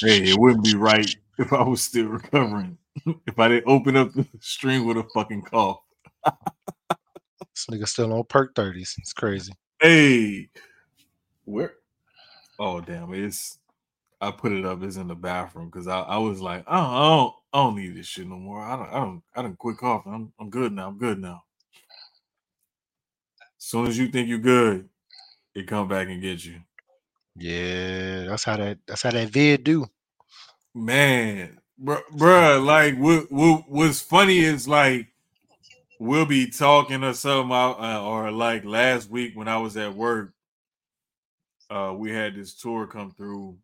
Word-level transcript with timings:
hey, 0.00 0.30
it 0.30 0.38
wouldn't 0.38 0.64
be 0.64 0.74
right 0.74 1.14
if 1.38 1.52
I 1.52 1.62
was 1.62 1.82
still 1.82 2.06
recovering. 2.06 2.78
if 3.26 3.38
I 3.38 3.48
didn't 3.48 3.68
open 3.68 3.96
up 3.96 4.12
the 4.12 4.26
stream 4.40 4.86
with 4.86 4.96
a 4.96 5.04
fucking 5.14 5.42
cough. 5.42 5.80
this 6.24 7.66
nigga 7.70 7.88
still 7.88 8.12
on 8.12 8.24
perk 8.24 8.54
30s. 8.54 8.94
It's 8.98 9.12
crazy. 9.12 9.52
Hey, 9.80 10.48
where? 11.44 11.74
Oh 12.58 12.80
damn! 12.80 13.12
It's 13.12 13.58
I 14.20 14.30
put 14.30 14.52
it 14.52 14.64
up. 14.64 14.82
It's 14.82 14.96
in 14.96 15.08
the 15.08 15.14
bathroom 15.14 15.66
because 15.66 15.88
I, 15.88 16.00
I 16.00 16.18
was 16.18 16.40
like, 16.40 16.64
oh, 16.66 16.72
I 16.72 17.16
don't, 17.16 17.34
I 17.52 17.64
don't 17.64 17.76
need 17.76 17.96
this 17.96 18.06
shit 18.06 18.26
no 18.26 18.36
more. 18.36 18.62
I 18.62 18.76
don't, 18.76 18.88
I 18.88 18.98
don't, 19.00 19.22
I 19.36 19.42
don't 19.42 19.58
quit 19.58 19.76
coughing. 19.76 20.14
I'm, 20.14 20.32
I'm 20.40 20.50
good 20.50 20.72
now. 20.72 20.88
I'm 20.88 20.98
good 20.98 21.20
now. 21.20 21.42
As 23.40 23.64
soon 23.64 23.86
as 23.86 23.98
you 23.98 24.08
think 24.08 24.28
you're 24.28 24.38
good, 24.38 24.88
it 25.54 25.66
come 25.66 25.88
back 25.88 26.08
and 26.08 26.22
get 26.22 26.44
you. 26.44 26.60
Yeah, 27.36 28.24
that's 28.24 28.44
how 28.44 28.56
that 28.56 28.78
that's 28.86 29.02
how 29.02 29.10
that 29.10 29.28
vid 29.30 29.64
do. 29.64 29.86
Man, 30.74 31.58
bro, 31.78 32.00
bruh, 32.12 32.64
like 32.64 32.96
what, 32.96 33.30
what 33.30 33.64
what's 33.68 34.00
funny 34.00 34.38
is 34.38 34.68
like 34.68 35.08
we'll 35.98 36.26
be 36.26 36.50
talking 36.50 37.02
or 37.02 37.14
something 37.14 37.52
uh, 37.52 38.02
or 38.02 38.30
like 38.30 38.64
last 38.64 39.10
week 39.10 39.32
when 39.34 39.48
I 39.48 39.56
was 39.58 39.76
at 39.76 39.94
work, 39.94 40.32
uh, 41.70 41.94
we 41.96 42.12
had 42.12 42.34
this 42.34 42.54
tour 42.54 42.86
come 42.86 43.12
through, 43.12 43.56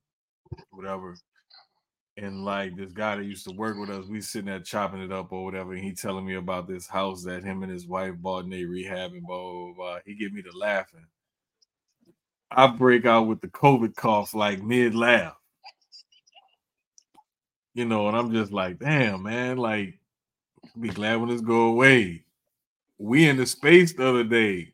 whatever. 0.71 1.17
And 2.17 2.45
like 2.45 2.77
this 2.77 2.93
guy 2.93 3.17
that 3.17 3.25
used 3.25 3.47
to 3.47 3.57
work 3.57 3.79
with 3.79 3.89
us, 3.89 4.07
we 4.07 4.21
sitting 4.21 4.47
there 4.47 4.61
chopping 4.61 5.01
it 5.01 5.13
up 5.13 5.33
or 5.33 5.45
whatever, 5.45 5.73
and 5.73 5.83
he 5.83 5.93
telling 5.93 6.27
me 6.27 6.35
about 6.35 6.69
this 6.69 6.87
house 6.87 7.25
that 7.25 7.45
him 7.45 7.63
and 7.63 7.73
his 7.73 7.87
wife 7.87 8.15
bought 8.19 8.45
and 8.45 8.53
they 8.53 8.63
rehabbing, 8.63 9.23
blah, 9.23 9.41
blah, 9.41 9.73
blah. 9.75 9.99
He 10.05 10.17
get 10.17 10.33
me 10.33 10.43
to 10.43 10.51
laughing. 10.57 11.07
I 12.51 12.67
break 12.67 13.07
out 13.07 13.27
with 13.29 13.41
the 13.41 13.49
COVID 13.49 13.95
cough 13.95 14.35
like 14.35 14.63
mid 14.63 14.95
laugh. 14.95 15.37
You 17.75 17.85
know, 17.85 18.09
and 18.09 18.17
I'm 18.17 18.33
just 18.33 18.53
like, 18.53 18.79
damn, 18.79 19.23
man, 19.23 19.57
like, 19.57 19.99
be 20.79 20.89
glad 20.89 21.21
when 21.21 21.29
this 21.31 21.41
go 21.41 21.69
away. 21.69 22.25
We 22.99 23.29
in 23.29 23.37
the 23.37 23.47
space 23.47 23.93
the 23.93 24.07
other 24.07 24.25
day, 24.25 24.73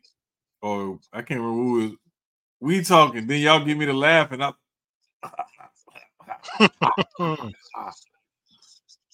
or 0.61 0.99
I 1.13 1.21
can't 1.21 1.39
remember 1.39 1.63
who 1.63 1.73
was. 1.73 1.91
We 2.59 2.83
talking, 2.83 3.27
then 3.27 3.39
y'all 3.39 3.63
give 3.63 3.77
me 3.77 3.85
the 3.85 3.93
laugh, 3.93 4.31
and 4.31 4.43
I 4.43 4.51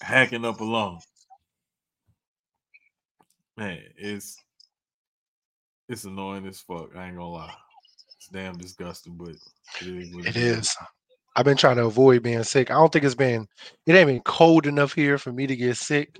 hacking 0.02 0.46
up 0.46 0.62
along. 0.62 1.02
Man, 3.58 3.80
it's 3.98 4.38
it's 5.90 6.06
annoying 6.06 6.48
as 6.48 6.62
fuck. 6.62 6.96
I 6.96 7.08
ain't 7.08 7.18
gonna 7.18 7.28
lie. 7.28 7.54
Damn 8.34 8.58
disgusting, 8.58 9.14
but 9.14 9.30
it 9.30 9.88
is. 9.88 10.26
It 10.26 10.36
is. 10.36 10.76
I've 11.36 11.46
been 11.46 11.58
trying 11.58 11.76
to 11.76 11.86
avoid 11.86 12.24
being 12.24 12.44
sick. 12.44 12.72
I 12.72 12.74
don't 12.74 12.92
think 12.92 13.06
it's 13.06 13.14
been 13.14 13.48
it 13.86 13.94
ain't 13.94 14.08
been 14.08 14.22
cold 14.22 14.66
enough 14.66 14.94
here 14.94 15.20
for 15.20 15.32
me 15.32 15.46
to 15.46 15.56
get 15.56 15.78
sick. 15.78 16.18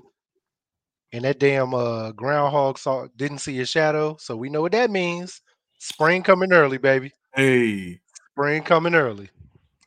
And 1.12 1.24
that 1.24 1.40
damn 1.40 1.74
uh 1.74 2.12
groundhog 2.12 2.78
saw 2.78 3.08
didn't 3.16 3.38
see 3.38 3.60
a 3.60 3.66
shadow. 3.66 4.16
So 4.20 4.36
we 4.36 4.48
know 4.48 4.62
what 4.62 4.72
that 4.72 4.90
means. 4.90 5.40
Spring 5.78 6.22
coming 6.22 6.52
early, 6.52 6.78
baby. 6.78 7.12
Hey. 7.34 8.00
Spring 8.30 8.62
coming 8.62 8.94
early. 8.94 9.28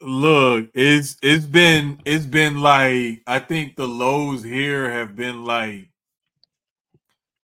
Look, 0.02 0.69
it's 0.73 1.16
it's 1.22 1.45
been 1.45 2.02
it's 2.03 2.25
been 2.25 2.59
like 2.59 3.22
I 3.25 3.39
think 3.39 3.78
the 3.78 3.88
lows 3.88 4.44
here 4.44 4.91
have 4.91 5.16
been 5.16 5.45
like 5.45 5.89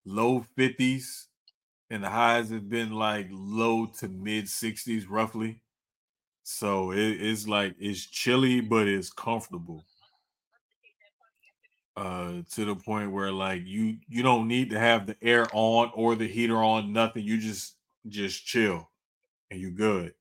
low 0.05 0.45
50s 0.57 1.27
and 1.93 2.03
the 2.03 2.09
highs 2.09 2.49
have 2.49 2.67
been 2.67 2.91
like 2.91 3.27
low 3.29 3.85
to 3.85 4.07
mid 4.07 4.45
60s 4.45 5.05
roughly. 5.07 5.61
So 6.41 6.91
it, 6.91 6.97
it's 7.21 7.47
like 7.47 7.75
it's 7.79 8.07
chilly, 8.07 8.61
but 8.61 8.87
it's 8.87 9.13
comfortable. 9.13 9.85
Uh, 11.95 12.41
to 12.49 12.65
the 12.65 12.75
point 12.75 13.11
where 13.11 13.31
like 13.31 13.61
you 13.63 13.97
you 14.09 14.23
don't 14.23 14.47
need 14.47 14.71
to 14.71 14.79
have 14.79 15.05
the 15.05 15.15
air 15.21 15.45
on 15.53 15.91
or 15.93 16.15
the 16.15 16.27
heater 16.27 16.57
on, 16.57 16.91
nothing. 16.91 17.23
You 17.23 17.37
just 17.37 17.75
just 18.07 18.43
chill 18.43 18.89
and 19.51 19.61
you're 19.61 19.69
good. 19.69 20.15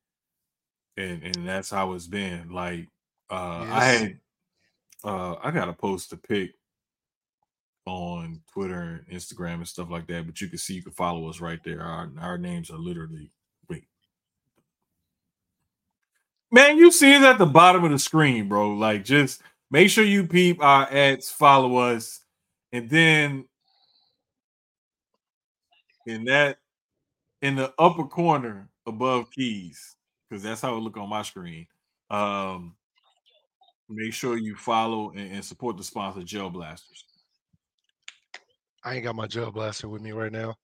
And 0.99 1.23
and 1.23 1.49
that's 1.49 1.71
how 1.71 1.95
it's 1.95 2.07
been. 2.07 2.51
Like 2.51 2.89
uh 3.31 3.65
yes. 3.67 3.73
I 3.73 3.85
had 3.85 4.21
uh 5.05 5.37
I 5.43 5.51
got 5.51 5.65
to 5.65 5.73
post 5.73 6.13
a 6.13 6.19
pic 6.19 6.51
on 7.87 8.41
Twitter 8.53 9.05
and 9.09 9.19
Instagram 9.19 9.55
and 9.55 9.69
stuff 9.69 9.91
like 9.91 10.07
that. 10.07 10.27
But 10.27 10.41
you 10.41 10.49
can 10.49 10.59
see 10.59 10.75
you 10.75 10.83
can 10.83 10.93
follow 10.93 11.29
us 11.29 11.41
right 11.41 11.61
there. 11.65 11.81
Our 11.81 12.11
our 12.21 12.39
names 12.39 12.71
are 12.71 12.79
literally 12.79 13.31
wait. 13.69 13.85
Man, 16.51 16.79
you 16.79 16.93
see 16.93 17.15
it 17.15 17.23
at 17.23 17.39
the 17.39 17.47
bottom 17.47 17.85
of 17.85 17.91
the 17.91 17.99
screen, 17.99 18.49
bro. 18.49 18.71
Like 18.73 19.05
just 19.05 19.43
make 19.71 19.91
sure 19.91 20.05
you 20.05 20.27
peep 20.27 20.63
our 20.63 20.87
ads, 20.91 21.31
follow 21.31 21.77
us, 21.77 22.21
and 22.73 22.89
then 22.89 23.47
in 26.07 26.25
that 26.25 26.59
in 27.41 27.57
the 27.57 27.73
upper 27.79 28.05
corner 28.05 28.69
above 28.87 29.31
keys, 29.33 29.97
because 30.29 30.43
that's 30.43 30.61
how 30.61 30.77
it 30.77 30.81
look 30.81 30.97
on 30.97 31.09
my 31.09 31.23
screen. 31.23 31.67
Um 32.11 32.77
make 33.89 34.15
sure 34.15 34.39
you 34.39 34.55
follow 34.57 35.11
and, 35.11 35.33
and 35.33 35.45
support 35.45 35.77
the 35.77 35.85
sponsor, 35.85 36.23
Gel 36.23 36.49
Blasters. 36.49 37.05
I 38.85 38.95
ain't 38.95 39.05
got 39.05 39.15
my 39.15 39.27
gel 39.27 39.53
blaster 39.53 39.89
with 39.89 40.03
me 40.03 40.13
right 40.13 40.33
now. 40.33 40.57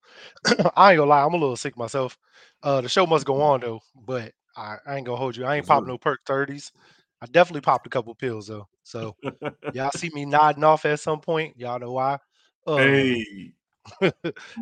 I 0.76 0.92
ain't 0.92 0.98
gonna 0.98 1.04
lie, 1.04 1.24
I'm 1.24 1.34
a 1.34 1.38
little 1.38 1.56
sick 1.56 1.76
myself. 1.76 2.18
Uh, 2.62 2.80
the 2.80 2.88
show 2.88 3.06
must 3.06 3.26
go 3.26 3.40
on 3.40 3.60
though, 3.60 3.80
but 3.94 4.32
I, 4.56 4.76
I 4.86 4.96
ain't 4.96 5.06
gonna 5.06 5.18
hold 5.18 5.36
you. 5.36 5.44
I 5.44 5.56
ain't 5.56 5.66
popped 5.66 5.86
no 5.86 5.98
perk 5.98 6.20
30s. 6.26 6.72
I 7.20 7.26
definitely 7.26 7.60
popped 7.60 7.86
a 7.86 7.90
couple 7.90 8.14
pills 8.14 8.48
though. 8.48 8.68
So 8.82 9.16
y'all 9.72 9.90
see 9.92 10.10
me 10.14 10.24
nodding 10.24 10.64
off 10.64 10.84
at 10.84 11.00
some 11.00 11.20
point. 11.20 11.58
Y'all 11.58 11.78
know 11.78 11.92
why. 11.92 12.18
Uh, 12.66 12.76
hey, 12.76 13.52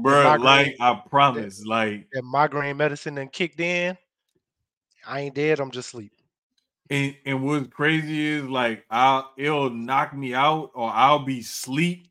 bro, 0.02 0.36
like 0.38 0.76
I 0.80 1.02
promise, 1.08 1.58
that, 1.60 1.66
like 1.66 2.08
that 2.12 2.22
migraine 2.22 2.76
medicine 2.76 3.14
then 3.14 3.28
kicked 3.28 3.60
in. 3.60 3.96
I 5.06 5.20
ain't 5.20 5.34
dead. 5.34 5.60
I'm 5.60 5.70
just 5.70 5.90
sleep. 5.90 6.12
And 6.90 7.16
and 7.24 7.42
what's 7.42 7.68
crazy 7.68 8.26
is 8.26 8.44
like 8.44 8.84
I'll 8.90 9.32
it'll 9.36 9.70
knock 9.70 10.14
me 10.14 10.34
out 10.34 10.70
or 10.74 10.90
I'll 10.90 11.24
be 11.24 11.42
sleep 11.42 12.08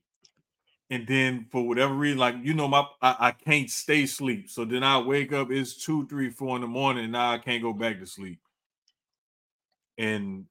and 0.96 1.06
then 1.06 1.46
for 1.52 1.68
whatever 1.68 1.94
reason, 1.94 2.20
like 2.20 2.36
you 2.42 2.54
know, 2.54 2.70
my 2.70 2.86
I, 3.02 3.16
I, 3.20 3.32
can't 3.32 3.70
stay 3.70 4.06
sleep. 4.06 4.50
So 4.50 4.64
then 4.64 4.82
I 4.82 4.98
wake 4.98 5.34
up, 5.34 5.52
it's 5.52 5.76
two, 5.76 6.08
three, 6.08 6.30
four 6.30 6.56
in 6.56 6.62
the 6.62 6.70
morning, 6.70 7.04
and 7.04 7.12
now 7.12 7.34
I 7.34 7.38
can't 7.38 7.62
go 7.62 7.74
back 7.74 8.00
to 8.00 8.06
sleep. 8.08 8.40
And 9.98 10.46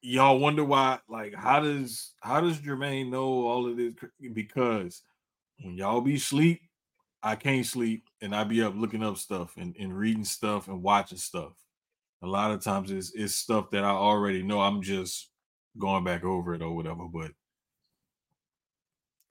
y'all 0.00 0.38
wonder 0.38 0.62
why, 0.62 1.00
like, 1.08 1.34
how 1.34 1.58
does 1.58 2.12
how 2.20 2.40
does 2.40 2.58
Jermaine 2.58 3.10
know 3.10 3.48
all 3.48 3.68
of 3.68 3.76
this? 3.76 3.94
Because 4.32 5.02
when 5.60 5.76
y'all 5.76 6.00
be 6.00 6.18
sleep, 6.18 6.60
I 7.20 7.34
can't 7.34 7.66
sleep, 7.66 8.04
and 8.22 8.32
I 8.32 8.44
be 8.44 8.62
up 8.62 8.74
looking 8.76 9.02
up 9.02 9.18
stuff 9.18 9.56
and, 9.56 9.74
and 9.76 9.98
reading 9.98 10.24
stuff 10.24 10.68
and 10.68 10.84
watching 10.84 11.18
stuff. 11.18 11.54
A 12.22 12.28
lot 12.28 12.52
of 12.52 12.62
times 12.62 12.92
it's 12.92 13.12
it's 13.12 13.34
stuff 13.34 13.70
that 13.72 13.82
I 13.82 13.90
already 13.90 14.44
know. 14.44 14.60
I'm 14.60 14.82
just 14.82 15.30
going 15.78 16.04
back 16.04 16.22
over 16.22 16.54
it 16.54 16.62
or 16.62 16.76
whatever, 16.76 17.06
but 17.12 17.32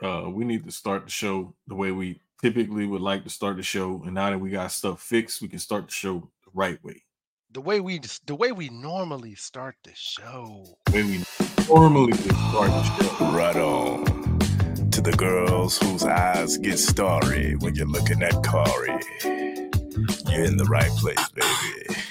uh, 0.04 0.30
we 0.30 0.46
need 0.46 0.66
to 0.66 0.72
start 0.72 1.06
the 1.06 1.12
show 1.12 1.54
the 1.68 1.76
way 1.76 1.92
we 1.92 2.22
typically 2.42 2.86
would 2.86 3.02
like 3.02 3.24
to 3.24 3.30
start 3.30 3.58
the 3.58 3.64
show. 3.64 4.02
And 4.06 4.14
now 4.14 4.30
that 4.30 4.40
we 4.40 4.50
got 4.52 4.72
stuff 4.72 5.02
fixed, 5.02 5.42
we 5.42 5.48
can 5.48 5.60
start 5.60 5.88
the 5.88 5.94
show 5.94 6.30
the 6.44 6.52
right 6.54 6.84
way. 6.84 7.04
The 7.52 7.62
way 7.62 7.80
we 7.80 8.02
the 8.26 8.36
way 8.36 8.52
we 8.52 8.70
normally 8.70 9.36
start 9.36 9.76
the 9.84 9.96
show. 9.96 10.66
The 10.86 10.92
way 10.92 11.04
we 11.04 11.26
normally 11.68 12.14
start 12.14 12.70
the 12.70 13.18
show. 13.18 13.32
Right 13.32 13.56
on. 13.56 14.06
To 14.92 15.02
the 15.02 15.14
girls 15.14 15.78
whose 15.78 16.04
eyes 16.04 16.58
get 16.58 16.78
starry 16.78 17.56
when 17.56 17.76
you're 17.76 17.88
looking 17.88 18.22
at 18.22 18.34
Corey. 18.44 19.00
You're 19.24 20.44
in 20.44 20.58
the 20.58 20.68
right 20.70 20.92
place, 20.92 21.30
baby. 21.30 22.02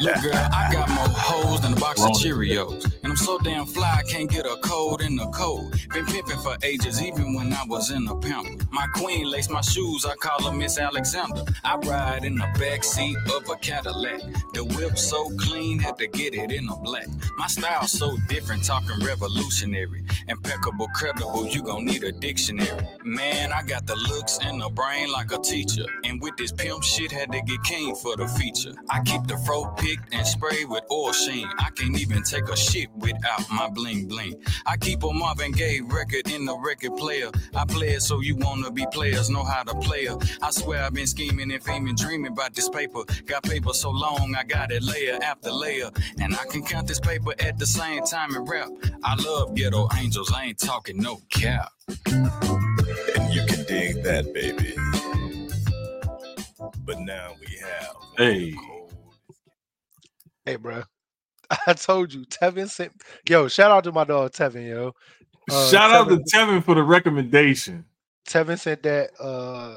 Look, 0.00 0.14
girl, 0.22 0.34
I 0.34 0.70
got 0.72 0.88
more 0.88 1.08
hoes 1.08 1.60
than 1.60 1.72
a 1.74 1.76
box 1.76 2.02
of 2.02 2.10
Cheerios. 2.10 2.84
And 3.02 3.12
I'm 3.12 3.16
so 3.16 3.38
damn 3.38 3.66
fly, 3.66 3.96
I 3.98 4.02
can't 4.10 4.30
get 4.30 4.46
a 4.46 4.56
cold 4.62 5.02
in 5.02 5.16
the 5.16 5.26
cold. 5.26 5.72
Been 5.92 6.06
pimping 6.06 6.38
for 6.38 6.56
ages, 6.62 7.02
even 7.02 7.34
when 7.34 7.52
I 7.52 7.64
was 7.66 7.90
in 7.90 8.06
a 8.08 8.16
pimp. 8.16 8.70
My 8.72 8.86
queen 8.94 9.30
lace 9.30 9.50
my 9.50 9.60
shoes, 9.60 10.06
I 10.06 10.14
call 10.16 10.50
her 10.50 10.56
Miss 10.56 10.78
Alexander. 10.78 11.44
I 11.64 11.76
ride 11.76 12.24
in 12.24 12.36
the 12.36 12.48
back 12.58 12.82
seat 12.82 13.16
of 13.34 13.48
a 13.48 13.56
Cadillac. 13.56 14.20
The 14.54 14.64
whip 14.64 14.96
so 14.96 15.30
clean, 15.38 15.78
had 15.78 15.98
to 15.98 16.06
get 16.06 16.34
it 16.34 16.50
in 16.50 16.68
a 16.68 16.76
black. 16.76 17.08
My 17.36 17.46
style 17.46 17.86
so 17.86 18.16
different, 18.28 18.64
talking 18.64 19.04
revolutionary. 19.04 20.04
Impeccable, 20.28 20.88
credible, 20.94 21.46
you 21.46 21.62
gon' 21.62 21.84
need 21.84 22.04
a 22.04 22.12
dictionary. 22.12 22.86
Man, 23.04 23.52
I 23.52 23.62
got 23.62 23.86
the 23.86 23.96
looks 23.96 24.38
and 24.42 24.60
the 24.60 24.70
brain 24.70 25.12
like 25.12 25.30
a 25.32 25.38
teacher. 25.38 25.84
And 26.04 26.20
with 26.22 26.36
this 26.36 26.52
pimp 26.52 26.82
shit, 26.82 27.12
had 27.12 27.30
to 27.32 27.42
get 27.42 27.62
king 27.64 27.94
for 27.94 28.16
the 28.16 28.26
feature. 28.26 28.72
I 28.90 29.00
keep 29.02 29.26
the 29.26 29.36
fro 29.38 29.73
picked 29.76 30.14
and 30.14 30.26
sprayed 30.26 30.68
with 30.68 30.84
oil 30.90 31.12
sheen. 31.12 31.48
I 31.58 31.70
can't 31.70 31.98
even 31.98 32.22
take 32.22 32.48
a 32.48 32.56
shit 32.56 32.88
without 32.96 33.50
my 33.50 33.68
bling 33.68 34.06
bling. 34.06 34.42
I 34.66 34.76
keep 34.76 35.02
a 35.02 35.12
Marvin 35.12 35.52
Gaye 35.52 35.80
record 35.80 36.30
in 36.30 36.44
the 36.44 36.56
record 36.58 36.96
player. 36.96 37.30
I 37.54 37.64
play 37.64 37.90
it 37.90 38.02
so 38.02 38.20
you 38.20 38.36
wanna 38.36 38.70
be 38.70 38.86
players, 38.92 39.30
know 39.30 39.44
how 39.44 39.62
to 39.62 39.74
play 39.74 40.02
it. 40.02 40.38
I 40.42 40.50
swear 40.50 40.82
I've 40.84 40.94
been 40.94 41.06
scheming 41.06 41.52
and 41.52 41.62
faming, 41.62 41.96
dreaming 41.96 42.32
about 42.32 42.54
this 42.54 42.68
paper. 42.68 43.04
Got 43.26 43.42
paper 43.44 43.72
so 43.72 43.90
long, 43.90 44.34
I 44.34 44.44
got 44.44 44.72
it 44.72 44.82
layer 44.82 45.18
after 45.22 45.50
layer. 45.50 45.90
And 46.20 46.34
I 46.34 46.44
can 46.46 46.64
count 46.64 46.88
this 46.88 47.00
paper 47.00 47.32
at 47.38 47.58
the 47.58 47.66
same 47.66 48.04
time 48.04 48.34
and 48.34 48.48
rap. 48.48 48.68
I 49.02 49.14
love 49.22 49.54
ghetto 49.54 49.88
angels, 49.96 50.32
I 50.34 50.44
ain't 50.44 50.58
talking 50.58 50.98
no 50.98 51.20
cap. 51.30 51.72
And 52.06 53.34
you 53.34 53.44
can 53.46 53.64
dig 53.64 54.02
that, 54.02 54.32
baby. 54.32 54.74
But 56.84 57.00
now 57.00 57.34
we 57.40 57.58
have. 57.58 57.96
Hey. 58.16 58.54
Hey, 60.44 60.56
bro. 60.56 60.82
I 61.66 61.72
told 61.74 62.12
you, 62.12 62.24
Tevin 62.26 62.68
sent. 62.68 62.92
Yo, 63.28 63.48
shout 63.48 63.70
out 63.70 63.84
to 63.84 63.92
my 63.92 64.04
dog 64.04 64.32
Tevin, 64.32 64.68
yo. 64.68 64.92
Uh, 65.50 65.70
Shout 65.70 65.90
out 65.90 66.08
to 66.08 66.16
Tevin- 66.16 66.24
Tevin 66.32 66.64
for 66.64 66.74
the 66.74 66.82
recommendation. 66.82 67.84
Tevin 68.28 68.58
sent 68.58 68.82
that. 68.84 69.10
Uh, 69.20 69.76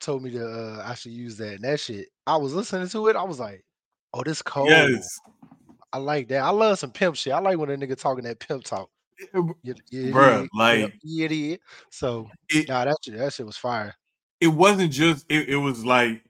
told 0.00 0.22
me 0.22 0.30
to 0.32 0.46
uh, 0.46 0.82
I 0.86 0.94
should 0.94 1.12
use 1.12 1.36
that. 1.38 1.54
And 1.54 1.64
that 1.64 1.80
shit. 1.80 2.08
I 2.26 2.36
was 2.36 2.52
listening 2.54 2.88
to 2.88 3.08
it. 3.08 3.16
I 3.16 3.22
was 3.22 3.40
like, 3.40 3.64
oh, 4.12 4.22
this 4.22 4.42
cold. 4.42 4.68
Yes. 4.68 5.08
I 5.92 5.98
like 5.98 6.28
that. 6.28 6.42
I 6.42 6.50
love 6.50 6.78
some 6.78 6.90
pimp 6.90 7.16
shit. 7.16 7.32
I 7.32 7.38
like 7.38 7.56
when 7.56 7.70
a 7.70 7.76
nigga 7.76 7.96
talking 7.98 8.24
that 8.24 8.38
pimp 8.40 8.64
talk. 8.64 8.90
Yeah, 9.34 9.74
yeah, 9.90 10.12
Bruh, 10.12 10.42
yeah, 10.42 10.46
like- 10.84 10.94
yeah, 11.02 11.28
yeah. 11.28 11.56
So 11.90 12.30
It, 12.50 12.68
nah, 12.68 12.84
that 12.84 12.96
shit, 13.02 13.16
that 13.16 13.32
shit 13.32 13.46
was 13.46 13.56
fire. 13.56 13.94
it 14.40 14.46
wasn't 14.48 14.92
just 14.92 15.24
it, 15.28 15.48
it 15.48 15.56
was 15.56 15.84
like 15.84 16.22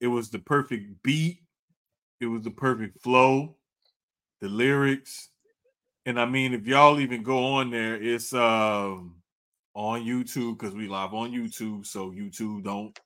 it 0.00 0.06
was 0.06 0.30
the 0.30 0.38
perfect 0.38 1.02
beat 1.02 1.40
it 2.20 2.26
was 2.26 2.42
the 2.42 2.50
perfect 2.50 3.00
flow 3.02 3.56
the 4.40 4.48
lyrics 4.48 5.30
and 6.04 6.20
i 6.20 6.24
mean 6.24 6.54
if 6.54 6.66
y'all 6.66 7.00
even 7.00 7.22
go 7.22 7.44
on 7.44 7.70
there 7.70 8.00
it's 8.00 8.32
um 8.32 9.14
on 9.74 10.02
youtube 10.02 10.58
because 10.58 10.74
we 10.74 10.88
live 10.88 11.14
on 11.14 11.30
youtube 11.30 11.86
so 11.86 12.10
youtube 12.10 12.64
don't 12.64 12.98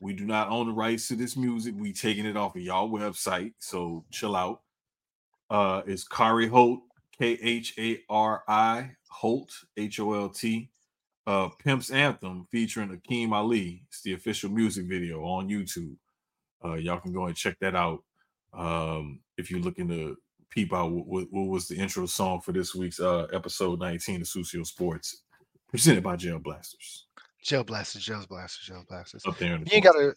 we 0.00 0.12
do 0.12 0.24
not 0.24 0.48
own 0.48 0.66
the 0.66 0.72
rights 0.72 1.08
to 1.08 1.16
this 1.16 1.36
music 1.36 1.74
we 1.76 1.92
taking 1.92 2.26
it 2.26 2.36
off 2.36 2.56
of 2.56 2.62
y'all 2.62 2.90
website 2.90 3.52
so 3.58 4.04
chill 4.10 4.36
out 4.36 4.60
uh 5.50 5.82
it's 5.86 6.06
Khari 6.06 6.48
Holt 6.48 6.80
k-h-a-r-i 7.18 8.90
holt 9.08 9.52
h-o-l-t 9.76 10.70
uh 11.26 11.48
Pimp's 11.62 11.90
Anthem 11.90 12.46
featuring 12.50 12.88
Akeem 12.88 13.32
Ali. 13.32 13.82
It's 13.88 14.02
the 14.02 14.14
official 14.14 14.50
music 14.50 14.86
video 14.86 15.22
on 15.24 15.48
YouTube. 15.48 15.96
Uh 16.64 16.74
y'all 16.74 17.00
can 17.00 17.12
go 17.12 17.26
and 17.26 17.36
check 17.36 17.58
that 17.60 17.74
out. 17.74 18.02
Um 18.52 19.20
if 19.36 19.50
you're 19.50 19.60
looking 19.60 19.88
to 19.88 20.16
peep 20.50 20.72
out 20.72 20.90
what, 20.90 21.26
what, 21.30 21.46
was 21.46 21.68
the 21.68 21.76
intro 21.76 22.06
song 22.06 22.40
for 22.40 22.52
this 22.52 22.74
week's 22.74 23.00
uh 23.00 23.26
episode 23.32 23.78
19 23.78 24.22
of 24.22 24.26
Sucio 24.26 24.66
Sportz, 24.66 25.16
presented 25.68 26.02
by 26.02 26.16
Jail 26.16 26.38
Blasters. 26.38 27.06
Gel 27.42 27.64
blasters, 27.64 28.04
gel 28.04 28.26
blasters, 28.28 28.66
gel 28.66 28.84
blasters. 28.88 29.22
Up 29.26 29.38
there 29.38 29.54
in 29.54 29.60
the 29.60 29.66
If 29.66 29.72
you 29.72 29.76
ain't 29.76 29.84
got 29.84 29.96
a 29.96 30.08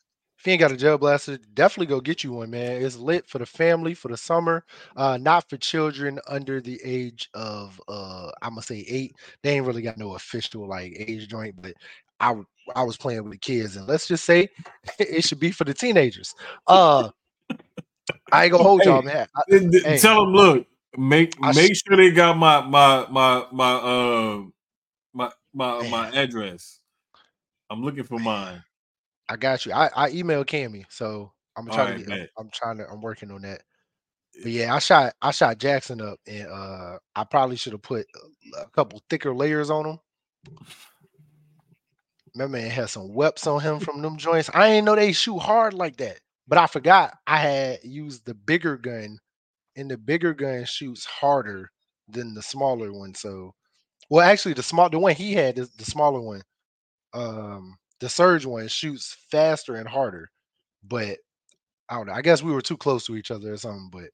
if 0.42 0.48
you 0.48 0.54
ain't 0.54 0.60
got 0.60 0.72
a 0.72 0.78
gel 0.78 0.98
blaster, 0.98 1.38
definitely 1.54 1.86
go 1.86 2.02
get 2.02 2.24
you 2.24 2.32
one, 2.32 2.50
man. 2.50 2.82
It's 2.82 2.96
lit 2.96 3.28
for 3.28 3.38
the 3.38 3.46
family 3.46 3.94
for 3.94 4.08
the 4.08 4.18
summer, 4.18 4.66
uh, 4.98 5.18
not 5.18 5.48
for 5.48 5.58
children 5.58 6.20
under 6.28 6.60
the 6.60 6.82
age 6.84 7.30
of 7.36 7.80
uh 7.88 8.32
I'm 8.42 8.54
gonna 8.54 8.64
say 8.64 8.84
eight. 8.88 9.16
They 9.44 9.56
ain't 9.56 9.68
really 9.68 9.84
got 9.84 10.00
no 10.00 10.16
official 10.16 10.68
like 10.68 10.96
age 10.98 11.28
joint, 11.28 11.62
but 11.62 11.74
I 12.20 12.36
I 12.76 12.82
was 12.84 12.98
playing 12.98 13.24
with 13.24 13.34
the 13.34 13.38
kids, 13.38 13.76
and 13.76 13.88
let's 13.88 14.08
just 14.08 14.26
say 14.26 14.50
it 15.00 15.24
should 15.24 15.40
be 15.40 15.52
for 15.52 15.64
the 15.64 15.76
teenagers. 15.76 16.34
Uh 16.66 17.10
I 18.32 18.44
ain't 18.44 18.52
gonna 18.52 18.64
hold 18.64 18.84
y'all, 18.86 19.02
Hey, 19.02 19.08
man. 19.08 19.28
I- 19.36 19.44
hey. 19.84 19.98
Tell 20.00 20.26
them, 20.26 20.34
look, 20.34 20.68
make 20.98 21.36
I 21.42 21.54
make 21.54 21.76
sure 21.76 21.98
they 21.98 22.12
got 22.12 22.38
my 22.38 22.62
my 22.62 23.08
my 23.10 23.46
my 23.52 23.74
uh 23.74 24.42
my 25.14 25.32
my 25.54 25.90
my 25.90 26.10
address. 26.12 26.80
I'm 27.70 27.84
looking 27.84 28.04
for 28.04 28.20
mine. 28.20 28.64
I 29.30 29.38
got 29.38 29.66
you. 29.66 29.72
I, 29.72 29.90
I 29.96 30.10
emailed 30.12 30.46
Cammy, 30.46 30.86
so 30.90 31.32
I'm 31.56 31.68
trying 31.68 31.96
right, 31.96 32.06
to 32.06 32.12
get, 32.12 32.30
I'm. 32.38 32.46
I'm 32.46 32.50
trying 32.54 32.78
to 32.80 32.90
I'm 32.90 33.02
working 33.02 33.32
on 33.32 33.44
that. 33.44 33.62
But 34.42 34.52
yeah, 34.52 34.74
I 34.74 34.80
shot 34.80 35.14
I 35.22 35.32
shot 35.32 35.58
Jackson 35.58 36.02
up, 36.02 36.20
and 36.28 36.48
uh 36.48 36.98
I 37.16 37.24
probably 37.24 37.56
should 37.56 37.74
have 37.74 37.82
put 37.82 38.06
a, 38.56 38.62
a 38.62 38.70
couple 38.72 39.02
thicker 39.10 39.34
layers 39.34 39.70
on 39.70 39.86
him. 39.86 40.00
My 42.34 42.48
man 42.48 42.70
had 42.70 42.90
some 42.90 43.10
weps 43.14 43.46
on 43.46 43.60
him 43.62 43.80
from 43.80 44.02
them 44.02 44.18
joints. 44.18 44.50
I 44.54 44.70
didn't 44.70 44.86
know 44.86 44.96
they 44.96 45.12
shoot 45.12 45.40
hard 45.40 45.74
like 45.74 45.98
that, 45.98 46.20
but 46.52 46.60
I 46.60 46.68
forgot 46.68 47.16
I 47.28 47.40
had 47.40 47.80
used 47.86 48.28
the 48.28 48.36
bigger 48.36 48.78
gun, 48.78 49.20
and 49.78 49.92
the 49.92 49.98
bigger 49.98 50.34
gun 50.34 50.66
shoots 50.66 51.06
harder 51.06 51.72
than 52.10 52.34
the 52.36 52.44
smaller 52.44 52.94
one. 52.94 53.16
So, 53.16 53.56
well, 54.10 54.28
actually, 54.30 54.56
the 54.56 54.64
small 54.64 54.90
the 54.90 55.00
one 55.00 55.16
he 55.16 55.34
had 55.34 55.60
is 55.60 55.72
the 55.72 55.86
smaller 55.86 56.22
one. 56.22 56.44
Um, 57.14 57.78
the 58.02 58.10
surge 58.10 58.46
one 58.46 58.68
shoots 58.70 59.18
faster 59.32 59.76
and 59.76 59.88
harder, 59.90 60.32
but 60.84 61.20
I 61.90 61.96
don't 61.98 62.08
know. 62.08 62.14
I 62.14 62.22
guess 62.24 62.44
we 62.44 62.54
were 62.54 62.62
too 62.62 62.78
close 62.78 63.06
to 63.08 63.18
each 63.18 63.32
other 63.32 63.54
or 63.54 63.58
something. 63.58 63.90
But 63.92 64.12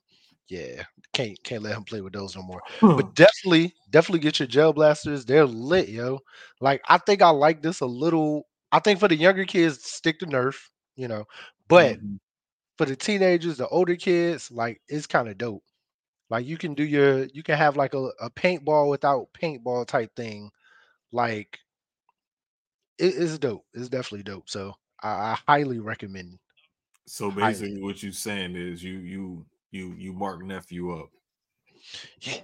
yeah, 0.50 0.84
can't 1.14 1.38
can't 1.44 1.64
let 1.64 1.76
him 1.78 1.84
play 1.86 2.02
with 2.02 2.14
those 2.14 2.36
no 2.36 2.44
more. 2.44 2.62
But 2.96 3.14
definitely, 3.16 3.76
definitely 3.92 4.22
get 4.22 4.40
your 4.40 4.48
gel 4.48 4.74
blasters. 4.74 5.26
They're 5.26 5.46
lit, 5.48 5.90
yo. 5.90 6.20
Like 6.62 6.82
I 6.90 7.00
think 7.00 7.22
I 7.22 7.30
like 7.32 7.62
this 7.64 7.82
a 7.82 7.88
little. 7.88 8.48
I 8.72 8.80
think 8.80 9.00
for 9.00 9.10
the 9.10 9.18
younger 9.18 9.46
kids, 9.46 9.84
stick 9.84 10.20
to 10.20 10.28
Nerf, 10.28 10.58
you 10.96 11.08
know. 11.08 11.26
But 11.70 12.00
Mhm. 12.00 12.20
For 12.78 12.86
the 12.86 12.96
teenagers, 12.96 13.58
the 13.58 13.68
older 13.68 13.96
kids, 13.96 14.52
like 14.52 14.82
it's 14.88 15.08
kind 15.08 15.28
of 15.28 15.38
dope. 15.38 15.64
Like 16.30 16.46
you 16.46 16.58
can 16.58 16.74
do 16.74 16.84
your, 16.84 17.26
you 17.26 17.44
can 17.44 17.58
have 17.58 17.78
like 17.78 17.94
a, 17.94 18.10
a 18.20 18.30
paintball 18.30 18.90
without 18.90 19.28
paintball 19.34 19.88
type 19.88 20.16
thing. 20.16 20.52
Like 21.12 21.60
it 22.98 23.16
is 23.16 23.40
dope. 23.40 23.66
It's 23.74 23.90
definitely 23.90 24.24
dope. 24.24 24.50
So 24.50 24.74
I, 25.02 25.10
I 25.10 25.38
highly 25.48 25.80
recommend. 25.80 26.40
So 27.06 27.32
Highly. 27.32 27.54
basically, 27.54 27.82
what 27.82 28.04
you're 28.04 28.12
saying 28.12 28.56
is 28.56 28.84
you 28.84 28.98
you 29.00 29.46
you 29.72 29.96
you 29.98 30.14
mark 30.14 30.44
nephew 30.44 30.92
up. 31.00 31.10
Yeah, 32.22 32.42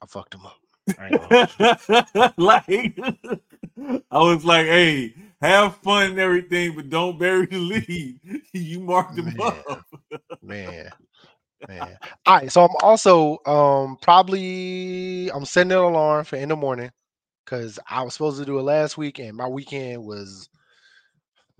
I 0.00 0.06
fucked 0.06 0.34
him 0.34 0.46
up. 0.46 0.58
I 0.98 2.32
like 2.36 2.98
I 4.10 4.18
was 4.18 4.44
like, 4.44 4.66
hey, 4.66 5.14
have 5.40 5.76
fun 5.78 6.12
and 6.12 6.18
everything, 6.18 6.74
but 6.76 6.90
don't 6.90 7.18
bury 7.18 7.46
the 7.46 7.58
lead. 7.58 8.20
you 8.52 8.80
marked 8.80 9.18
him 9.18 9.34
Man. 9.36 9.42
up. 9.42 9.84
man. 10.42 10.90
Man. 11.68 11.98
All 12.26 12.36
right 12.36 12.52
so 12.52 12.62
i'm 12.64 12.76
also 12.82 13.38
um 13.46 13.96
probably 14.02 15.30
i'm 15.32 15.44
setting 15.44 15.72
an 15.72 15.78
alarm 15.78 16.24
for 16.24 16.36
in 16.36 16.48
the 16.48 16.56
morning 16.56 16.90
because 17.44 17.78
i 17.88 18.02
was 18.02 18.14
supposed 18.14 18.38
to 18.38 18.44
do 18.46 18.58
it 18.58 18.62
last 18.62 18.98
week 18.98 19.18
and 19.18 19.36
my 19.36 19.48
weekend 19.48 20.04
was 20.04 20.48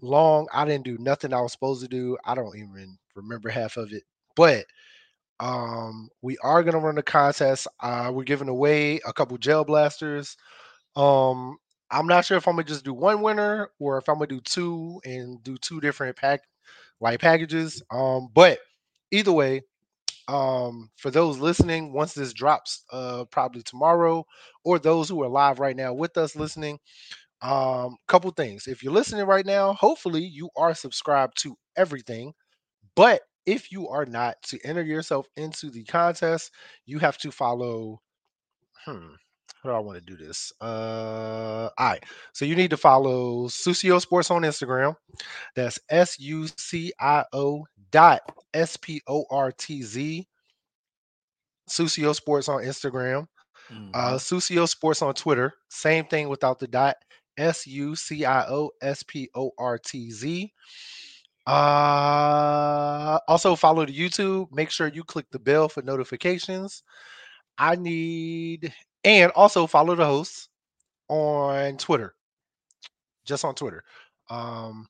long. 0.01 0.47
I 0.53 0.65
didn't 0.65 0.85
do 0.85 0.99
nothing 0.99 1.33
i 1.33 1.41
was 1.41 1.53
supposed 1.53 1.83
to 1.83 1.89
do. 1.89 2.17
I 2.25 2.35
don't 2.35 2.57
even 2.57 2.99
remember 3.15 3.49
half 3.51 3.77
of 3.77 3.93
it. 3.93 4.05
But 4.37 4.67
um 5.41 6.09
we 6.23 6.37
are 6.43 6.63
going 6.63 6.75
to 6.75 6.81
run 6.81 6.99
a 6.99 7.03
contest. 7.03 7.67
Uh 7.81 8.11
we're 8.13 8.25
giving 8.25 8.49
away 8.49 9.01
a 9.07 9.13
couple 9.13 9.39
gel 9.39 9.65
blasters 9.65 10.37
um 10.97 11.57
i'm 11.91 12.07
not 12.07 12.25
sure 12.25 12.37
if 12.37 12.47
i'm 12.49 12.55
gonna 12.55 12.65
just 12.65 12.85
do 12.85 12.95
one 12.95 13.21
winner 13.23 13.71
or 13.79 13.99
if 13.99 14.09
i'm 14.09 14.17
gonna 14.17 14.27
do 14.27 14.41
two 14.41 15.01
and 15.05 15.43
do 15.43 15.57
two 15.59 15.81
different 15.81 16.17
pack 16.17 16.41
like 17.01 17.21
packages 17.21 17.83
um 17.91 18.29
but 18.35 18.59
either 19.11 19.33
way 19.33 19.63
um 20.29 20.91
for 20.97 21.11
those 21.11 21.39
listening 21.39 21.93
once 21.93 22.15
this 22.15 22.33
drops 22.33 22.85
uh 22.93 23.25
probably 23.27 23.63
tomorrow 23.63 24.25
or 24.65 24.79
those 24.79 25.09
who 25.09 25.23
are 25.23 25.29
live 25.29 25.59
right 25.59 25.77
now 25.77 25.93
with 25.93 26.17
us 26.17 26.37
listening 26.37 26.79
um 27.43 27.97
couple 28.09 28.31
things. 28.31 28.67
If 28.67 28.83
you're 28.83 28.93
listening 28.93 29.27
right 29.27 29.47
now 29.47 29.75
hopefully 29.75 30.23
you 30.25 30.51
are 30.57 30.75
subscribed 30.75 31.39
to 31.43 31.57
everything 31.77 32.33
but 32.97 33.23
if 33.47 33.73
you 33.73 33.89
are 33.89 34.07
not 34.07 34.37
to 34.45 34.59
enter 34.65 34.83
yourself 34.83 35.27
into 35.37 35.71
the 35.71 35.85
contest 35.85 36.53
you 36.87 36.99
have 36.99 37.19
to 37.19 37.31
follow 37.31 38.01
hmm 38.85 39.15
how 39.63 39.71
do 39.71 39.77
I 39.77 39.81
want 39.81 39.99
to 39.99 40.05
do 40.05 40.17
this? 40.17 40.53
Uh, 40.61 41.69
all 41.77 41.87
right. 41.87 42.05
So 42.33 42.45
you 42.45 42.55
need 42.55 42.71
to 42.71 42.77
follow 42.77 43.49
Sucio 43.49 44.05
Sportz 44.05 44.31
on 44.31 44.43
Instagram. 44.43 44.95
That's 45.57 45.79
S 45.91 46.19
U 46.21 46.47
C 46.57 46.93
I 47.01 47.25
O 47.33 47.67
dot 47.91 48.21
S 48.55 48.77
P 48.77 49.03
O 49.09 49.25
R 49.31 49.53
T 49.53 49.83
Z. 49.83 50.27
Sucio 51.69 52.19
Sportz 52.19 52.49
on 52.49 52.63
Instagram. 52.63 53.27
Uh, 53.93 54.15
Sucio 54.15 54.67
Sportz 54.67 55.03
on 55.03 55.13
Twitter. 55.15 55.53
Same 55.69 56.05
thing 56.05 56.29
without 56.29 56.59
the 56.59 56.67
dot. 56.69 56.97
S 57.37 57.67
U 57.67 57.95
C 57.95 58.25
I 58.25 58.47
O 58.49 58.71
S 58.81 59.03
P 59.03 59.29
O 59.35 59.51
R 59.59 59.79
T 59.79 60.11
Z. 60.11 60.53
Uh, 61.47 63.19
also 63.27 63.57
follow 63.57 63.87
the 63.87 63.93
YouTube. 63.93 64.53
Make 64.53 64.71
sure 64.71 64.89
you 64.89 65.03
click 65.05 65.27
the 65.31 65.39
bell 65.39 65.69
for 65.69 65.83
notifications. 65.83 66.83
I 67.57 67.75
need, 67.77 68.73
and 69.05 69.33
also 69.33 69.67
follow 69.67 69.95
the 69.95 70.05
hosts 70.05 70.49
on 71.09 71.77
Twitter. 71.77 72.15
Just 73.25 73.45
on 73.45 73.55
Twitter. 73.55 73.85
Um, 74.31 74.89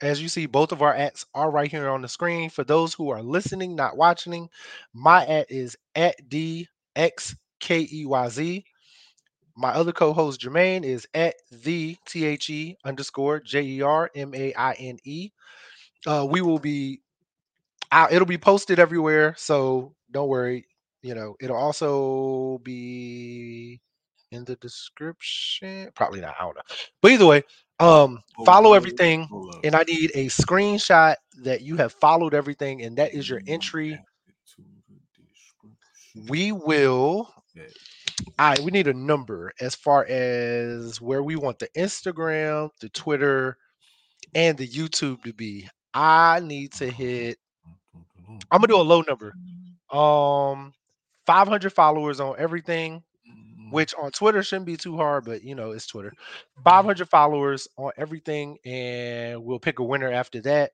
as 0.00 0.22
you 0.22 0.28
see, 0.28 0.46
both 0.46 0.72
of 0.72 0.82
our 0.82 0.94
ads 0.94 1.26
are 1.34 1.50
right 1.50 1.70
here 1.70 1.88
on 1.88 2.02
the 2.02 2.08
screen. 2.08 2.50
For 2.50 2.64
those 2.64 2.94
who 2.94 3.10
are 3.10 3.22
listening, 3.22 3.74
not 3.74 3.96
watching, 3.96 4.48
my 4.94 5.24
ad 5.26 5.46
is 5.48 5.76
at 5.94 6.16
DX 6.28 7.36
K 7.60 7.88
E 7.92 8.06
Y 8.06 8.28
Z. 8.28 8.64
My 9.56 9.70
other 9.70 9.92
co-host 9.92 10.40
Jermaine 10.40 10.84
is 10.84 11.06
at 11.14 11.34
the 11.50 11.96
T 12.06 12.24
H 12.24 12.48
E 12.48 12.76
underscore 12.84 13.40
J 13.40 13.62
E 13.62 13.82
R 13.82 14.10
M 14.14 14.34
A 14.34 14.54
I 14.54 14.72
N 14.74 14.98
E. 15.04 15.30
Uh, 16.06 16.26
we 16.30 16.40
will 16.40 16.60
be 16.60 17.00
out, 17.90 18.12
it'll 18.12 18.26
be 18.26 18.38
posted 18.38 18.78
everywhere, 18.78 19.34
so 19.36 19.94
don't 20.12 20.28
worry. 20.28 20.66
You 21.02 21.14
know, 21.14 21.36
it'll 21.40 21.56
also 21.56 22.58
be 22.58 23.80
in 24.32 24.44
the 24.44 24.56
description. 24.56 25.90
Probably 25.94 26.20
not, 26.20 26.34
I 26.38 26.44
don't 26.44 26.56
know. 26.56 26.62
But 27.00 27.12
either 27.12 27.26
way, 27.26 27.42
um, 27.80 28.20
follow 28.44 28.74
everything, 28.74 29.28
and 29.62 29.74
I 29.74 29.84
need 29.84 30.10
a 30.14 30.26
screenshot 30.26 31.14
that 31.42 31.62
you 31.62 31.76
have 31.76 31.92
followed 31.92 32.34
everything, 32.34 32.82
and 32.82 32.96
that 32.98 33.14
is 33.14 33.28
your 33.28 33.40
entry. 33.46 33.94
Add 33.94 34.00
it 34.26 34.34
to 34.56 34.62
the 34.88 35.24
description. 35.24 36.28
We 36.28 36.52
will 36.52 37.32
all 38.38 38.50
right, 38.50 38.58
we 38.60 38.70
need 38.70 38.88
a 38.88 38.94
number 38.94 39.52
as 39.60 39.74
far 39.74 40.04
as 40.06 41.00
where 41.00 41.22
we 41.22 41.36
want 41.36 41.58
the 41.58 41.68
Instagram, 41.76 42.70
the 42.80 42.88
Twitter, 42.90 43.56
and 44.34 44.56
the 44.56 44.66
YouTube 44.66 45.22
to 45.22 45.32
be. 45.32 45.68
I 45.94 46.40
need 46.40 46.72
to 46.74 46.90
hit. 46.90 47.38
I'm 48.50 48.60
gonna 48.60 48.66
do 48.66 48.76
a 48.76 48.82
low 48.82 49.02
number. 49.02 49.32
Um, 49.90 50.72
500 51.28 51.72
followers 51.74 52.20
on 52.20 52.36
everything, 52.38 53.04
which 53.70 53.94
on 53.94 54.10
Twitter 54.12 54.42
shouldn't 54.42 54.66
be 54.66 54.78
too 54.78 54.96
hard, 54.96 55.26
but 55.26 55.44
you 55.44 55.54
know 55.54 55.72
it's 55.72 55.86
Twitter. 55.86 56.12
500 56.64 57.08
followers 57.08 57.68
on 57.76 57.92
everything, 57.98 58.58
and 58.64 59.44
we'll 59.44 59.60
pick 59.60 59.78
a 59.78 59.84
winner 59.84 60.10
after 60.10 60.40
that. 60.42 60.72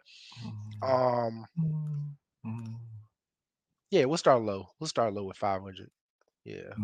Um, 0.82 1.46
yeah, 3.90 4.04
we'll 4.06 4.18
start 4.18 4.42
low. 4.42 4.68
We'll 4.80 4.88
start 4.88 5.12
low 5.14 5.24
with 5.24 5.36
500. 5.36 5.90
Yeah, 6.44 6.74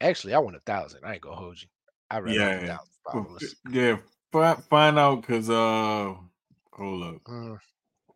actually, 0.00 0.34
I 0.34 0.38
want 0.40 0.56
a 0.56 0.60
thousand. 0.60 1.04
I 1.04 1.14
ain't 1.14 1.22
gonna 1.22 1.36
hold 1.36 1.60
you. 1.62 1.68
I 2.10 2.18
rather 2.18 2.34
Yeah. 2.40 2.66
thousand 2.66 2.92
followers. 3.04 3.56
Yeah, 3.70 3.98
fi- 4.32 4.56
find 4.68 4.98
out 4.98 5.22
because 5.22 5.48
uh, 5.50 6.14
hold 6.72 7.02
up. 7.02 7.24
Mm. 7.24 7.58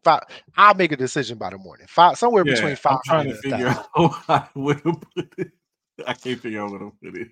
Five, 0.05 0.23
I'll 0.57 0.75
make 0.75 0.93
a 0.93 0.97
decision 0.97 1.39
by 1.39 1.51
the 1.51 1.59
morning. 1.59 1.87
Five 1.89 2.19
somewhere 2.19 2.45
between 2.45 2.73
Yeah, 2.73 2.77
five 2.77 2.93
I'm 2.95 3.01
trying 3.05 3.29
to 3.29 3.35
hundred 3.35 3.43
figure 3.43 3.69
out 3.97 4.51
where 4.55 4.75
to 4.77 4.93
put 5.15 5.35
it. 5.39 5.53
I 6.07 6.15
can't 6.15 6.41
figure 6.41 6.63
out 6.63 6.71
where 6.71 6.81
to 6.81 6.93
put 7.03 7.17
it. 7.17 7.29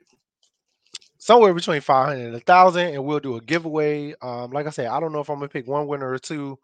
somewhere 1.19 1.55
between 1.55 1.81
500 1.81 2.26
and 2.26 2.35
a 2.37 2.41
thousand 2.41 2.95
and 2.95 3.05
we'll 3.05 3.21
do 3.21 3.37
a 3.37 3.41
giveaway 3.41 4.14
um 4.23 4.50
like 4.50 4.67
i 4.67 4.71
said 4.71 4.87
i 4.87 4.99
don't 5.00 5.12
know 5.12 5.21
if 5.21 5.29
i'm 5.31 5.37
gonna 5.38 5.49
pick 5.49 5.67
one 5.67 5.87
winner 5.87 6.11
or 6.11 6.19
two 6.19 6.59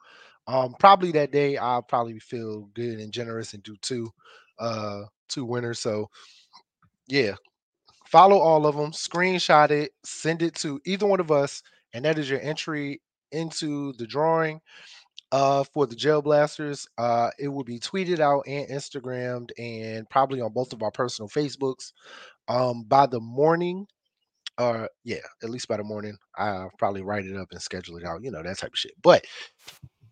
um 0.47 0.75
probably 0.81 1.13
that 1.13 1.31
day 1.31 1.57
i'll 1.57 1.83
probably 1.83 2.19
feel 2.19 2.63
good 2.75 2.99
and 2.99 3.13
generous 3.13 3.55
and 3.55 3.63
do 3.63 3.77
two 3.83 4.11
uh 4.59 5.03
two 5.29 5.45
winners 5.45 5.79
so 5.79 6.09
yeah 7.09 7.35
follow 8.07 8.39
all 8.39 8.67
of 8.67 8.77
them 8.77 8.91
screenshot 8.93 9.71
it 9.71 9.93
send 10.05 10.43
it 10.43 10.55
to 10.55 10.81
either 10.87 11.07
one 11.07 11.21
of 11.21 11.31
us 11.31 11.63
and 11.95 12.05
that 12.05 12.19
is 12.19 12.29
your 12.29 12.41
entry 12.41 13.01
into 13.33 13.93
the 13.95 14.07
drawing 14.07 14.61
uh 15.33 15.63
for 15.75 15.87
the 15.87 15.95
jail 15.97 16.23
blasters 16.23 16.87
uh 16.99 17.31
it 17.39 17.49
will 17.49 17.65
be 17.65 17.79
tweeted 17.79 18.19
out 18.21 18.43
and 18.47 18.69
instagrammed 18.69 19.51
and 19.59 20.09
probably 20.09 20.41
on 20.41 20.53
both 20.53 20.73
of 20.73 20.83
our 20.83 20.91
personal 20.91 21.29
facebooks 21.29 21.93
um 22.49 22.83
by 22.85 23.07
the 23.07 23.21
morning 23.21 23.87
uh 24.59 24.87
yeah 25.05 25.19
at 25.43 25.51
least 25.51 25.69
by 25.69 25.77
the 25.77 25.85
morning 25.85 26.17
i'll 26.37 26.71
probably 26.79 27.03
write 27.03 27.25
it 27.27 27.37
up 27.37 27.49
and 27.53 27.61
schedule 27.63 27.97
it 27.97 28.05
out 28.05 28.23
you 28.23 28.31
know 28.31 28.43
that 28.43 28.59
type 28.59 28.73
of 28.73 28.79
shit. 28.79 28.93
But 29.03 29.25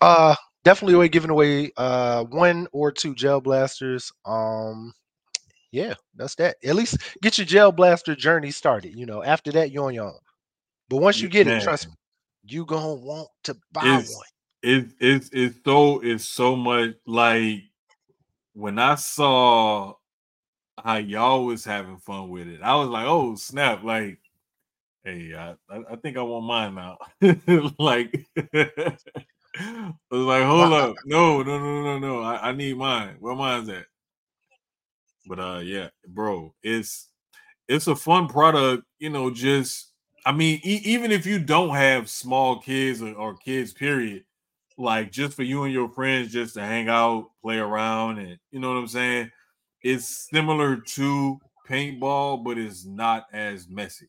uh 0.01 0.35
definitely 0.65 0.97
we're 0.97 1.09
giving 1.09 1.31
away 1.31 1.71
uh 1.77 2.25
one 2.25 2.69
or 2.73 2.93
two 2.93 3.15
gel 3.15 3.41
blasters 3.41 4.13
um 4.27 4.93
yeah 5.73 5.95
that's 6.15 6.35
that. 6.37 6.57
At 6.65 6.77
least 6.77 6.99
get 7.23 7.39
your 7.39 7.47
gel 7.47 7.73
blaster 7.73 8.15
journey 8.15 8.51
started 8.51 8.95
you 8.95 9.07
know 9.07 9.23
after 9.23 9.51
that 9.53 9.71
you're 9.71 9.87
on 9.87 9.95
your 9.95 10.07
own. 10.07 10.19
But 10.89 10.99
once 10.99 11.23
you 11.23 11.29
get 11.29 11.49
it 11.49 11.59
trust 11.59 11.89
me 11.89 11.95
you 12.45 12.65
gonna 12.67 12.95
want 12.95 13.29
to 13.45 13.57
buy 13.73 13.97
one 13.97 14.27
It's 14.63 14.95
it's 15.01 15.31
it's 15.33 15.59
so 15.65 16.01
it's 16.01 16.25
so 16.25 16.57
much 16.57 16.97
like 17.07 17.65
when 18.55 18.79
I 18.79 18.97
saw 18.97 19.95
how 20.83 20.97
y'all 20.97 21.47
was 21.47 21.65
having 21.65 21.99
fun 21.99 22.31
with 22.31 22.49
it, 22.49 22.63
I 22.63 22.77
was 22.77 22.89
like, 22.89 23.07
oh 23.09 23.37
snap! 23.37 23.85
Like, 23.85 24.21
hey, 25.05 25.35
I 25.35 25.53
I, 25.71 25.83
I 25.93 25.97
think 25.97 26.17
I 26.19 26.23
want 26.23 26.47
mine 26.47 26.75
now. 26.77 26.99
like, 27.81 28.27
I 29.57 29.93
was 30.11 30.23
like, 30.27 30.45
hold 30.45 30.73
Wow. 30.73 30.75
up, 30.75 30.97
no, 31.05 31.43
no, 31.43 31.59
no, 31.59 31.83
no, 31.85 31.99
no, 31.99 32.23
I, 32.23 32.51
I 32.51 32.53
need 32.53 32.77
mine. 32.79 33.17
Where 33.21 33.35
mine's 33.37 33.69
at? 33.69 33.87
But 35.27 35.41
uh, 35.41 35.61
yeah, 35.65 35.89
bro, 36.07 36.55
it's 36.63 37.11
it's 37.69 37.87
a 37.89 37.97
fun 37.97 38.29
product. 38.29 38.85
You 38.99 39.11
know, 39.11 39.31
just 39.31 39.93
I 40.27 40.33
mean, 40.33 40.61
e- 40.65 40.83
even 40.85 41.13
if 41.13 41.27
you 41.27 41.39
don't 41.39 41.75
have 41.75 42.11
small 42.11 42.61
kids 42.61 43.03
or, 43.03 43.15
or 43.15 43.37
kids, 43.37 43.73
period, 43.73 44.25
like 44.79 45.11
just 45.13 45.35
for 45.37 45.43
you 45.43 45.65
and 45.65 45.73
your 45.73 45.89
friends, 45.91 46.33
just 46.33 46.55
to 46.55 46.63
hang 46.63 46.89
out, 46.89 47.31
play 47.43 47.59
around, 47.59 48.19
and 48.19 48.39
you 48.51 48.61
know 48.61 48.71
what 48.71 48.79
I'm 48.79 48.89
saying. 48.89 49.31
It's 49.83 50.07
similar 50.31 50.77
to 50.79 51.41
paintball, 51.69 52.45
but 52.45 52.59
it's 52.59 52.85
not 52.85 53.27
as 53.33 53.69
messy. 53.69 54.09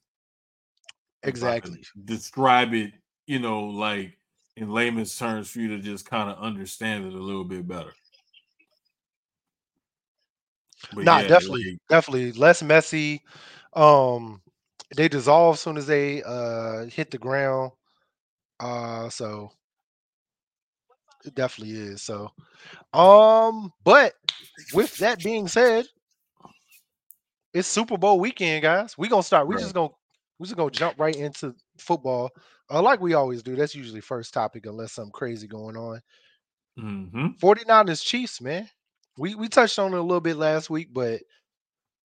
if 1.26 1.44
I 1.44 1.54
could 1.54 1.78
exactly 1.78 1.82
Describe 2.06 2.74
it, 2.74 2.94
you 3.26 3.40
know, 3.40 3.66
like 3.66 4.18
in 4.56 4.72
layman's 4.72 5.18
terms 5.18 5.50
for 5.50 5.60
you 5.60 5.70
to 5.70 5.80
just 5.80 6.06
kind 6.06 6.30
of 6.30 6.40
understand 6.40 7.06
it 7.06 7.14
a 7.14 7.18
little 7.18 7.44
bit 7.44 7.68
better. 7.68 7.94
But 10.92 11.06
Nah, 11.06 11.18
yeah, 11.18 11.28
definitely, 11.28 11.64
like, 11.72 11.80
definitely 11.90 12.32
less 12.34 12.62
messy. 12.64 13.24
Um, 13.74 14.42
they 14.96 15.08
dissolve 15.08 15.56
as 15.56 15.62
soon 15.62 15.78
as 15.78 15.88
they 15.88 16.24
uh 16.24 16.86
hit 16.86 17.12
the 17.12 17.18
ground. 17.18 17.72
Uh, 18.60 19.10
so 19.10 19.52
it 21.26 21.36
definitely 21.36 21.76
is. 21.76 22.02
So, 22.02 22.32
um, 22.94 23.72
but 23.84 24.14
with 24.74 24.96
that 24.98 25.24
being 25.24 25.48
said, 25.48 25.86
it's 27.54 27.68
Super 27.68 27.98
Bowl 27.98 28.20
weekend, 28.20 28.64
guys. 28.64 28.98
We 28.98 29.08
gonna 29.08 29.24
start. 29.24 29.48
We 29.48 29.56
Right. 29.56 29.62
just 29.62 29.74
gonna 29.74 29.90
we 30.40 30.46
just 30.46 30.58
gonna 30.58 30.72
jump 30.72 31.00
right 31.00 31.16
into 31.16 31.56
football, 31.80 32.32
uh, 32.72 32.82
like 32.82 33.02
we 33.02 33.14
always 33.14 33.42
do. 33.44 33.56
That's 33.56 33.76
usually 33.76 34.02
first 34.02 34.34
topic, 34.34 34.66
unless 34.66 34.94
something 34.94 35.12
crazy 35.12 35.48
going 35.48 35.78
on. 35.78 36.02
mhm. 36.78 37.36
49ers 37.42 38.04
Chiefs, 38.04 38.42
man. 38.42 38.70
We 39.18 39.36
we 39.36 39.48
touched 39.50 39.80
on 39.80 39.94
it 39.94 39.98
a 39.98 40.02
little 40.02 40.22
bit 40.22 40.38
last 40.38 40.70
week, 40.70 40.90
but 40.94 41.22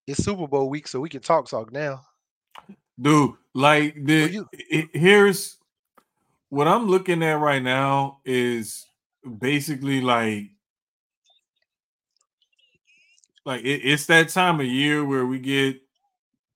it's 0.06 0.24
Super 0.24 0.46
Bowl 0.48 0.68
week, 0.70 0.88
so 0.88 1.00
we 1.00 1.08
can 1.08 1.20
talk 1.20 1.48
talk 1.48 1.72
now. 1.72 2.02
dude 3.00 3.34
like 3.54 3.94
the 4.04 4.44
it- 4.52 4.90
here's 4.92 5.58
what 6.48 6.68
i'm 6.68 6.86
looking 6.88 7.22
at 7.22 7.40
right 7.40 7.62
now 7.62 8.18
is 8.24 8.86
basically 9.38 10.00
like 10.00 10.50
like 13.44 13.62
it, 13.62 13.80
it's 13.84 14.06
that 14.06 14.28
time 14.28 14.60
of 14.60 14.66
year 14.66 15.04
where 15.04 15.26
we 15.26 15.38
get 15.38 15.80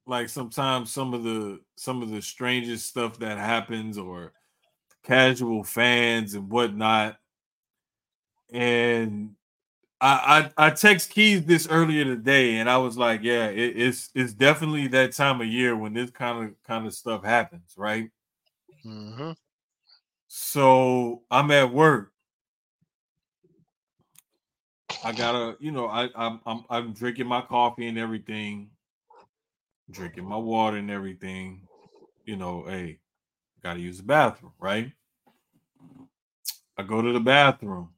like 0.07 0.29
sometimes 0.29 0.93
some 0.93 1.15
of 1.15 1.25
the 1.25 1.61
some 1.77 2.03
of 2.03 2.11
the 2.11 2.23
strangest 2.23 2.89
stuff 2.89 3.19
that 3.19 3.39
happens 3.39 3.99
or 3.99 4.33
casual 5.05 5.65
fans 5.65 6.35
and 6.35 6.51
whatnot 6.51 7.17
and 8.53 9.31
I, 10.01 10.51
I 10.59 10.67
I 10.67 10.71
text 10.71 11.11
Keys 11.11 11.45
this 11.45 11.69
earlier 11.69 12.05
today, 12.05 12.57
and 12.59 12.71
I 12.71 12.79
was 12.79 12.99
like, 12.99 13.23
"Yeah, 13.23 13.49
it, 13.49 13.79
it's 13.81 14.11
it's 14.15 14.35
definitely 14.35 14.89
that 14.89 15.13
time 15.15 15.41
of 15.41 15.47
year 15.49 15.77
when 15.77 15.95
this 15.95 16.11
kind 16.11 16.45
of 16.47 16.63
kind 16.65 16.87
of 16.87 16.95
stuff 16.95 17.25
happens, 17.25 17.75
right?" 17.77 18.11
hmm 18.83 19.33
So 20.29 21.23
I'm 21.31 21.51
at 21.51 21.73
work. 21.73 22.13
I 25.05 25.13
gotta, 25.13 25.57
you 25.61 25.73
know, 25.73 25.87
I 25.87 26.11
I'm 26.17 26.41
I'm, 26.47 26.65
I'm 26.71 26.93
drinking 26.93 27.27
my 27.27 27.43
coffee 27.43 27.87
and 27.87 27.99
everything, 27.99 28.71
drinking 29.91 30.25
my 30.25 30.37
water 30.37 30.79
and 30.79 30.91
everything. 30.91 31.63
You 32.25 32.37
know, 32.37 32.65
hey, 32.67 32.99
gotta 33.63 33.81
use 33.81 33.99
the 33.99 34.05
bathroom, 34.05 34.53
right? 34.59 34.93
I 36.77 36.83
go 36.83 37.03
to 37.03 37.13
the 37.13 37.21
bathroom. 37.21 37.91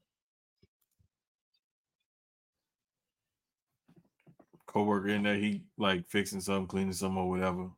Coworker 4.67 5.09
in 5.09 5.23
there, 5.23 5.37
he 5.37 5.63
like 5.79 6.07
fixing 6.09 6.41
something, 6.41 6.67
cleaning 6.67 6.93
something 6.93 7.19
or 7.19 7.29
whatever. 7.31 7.69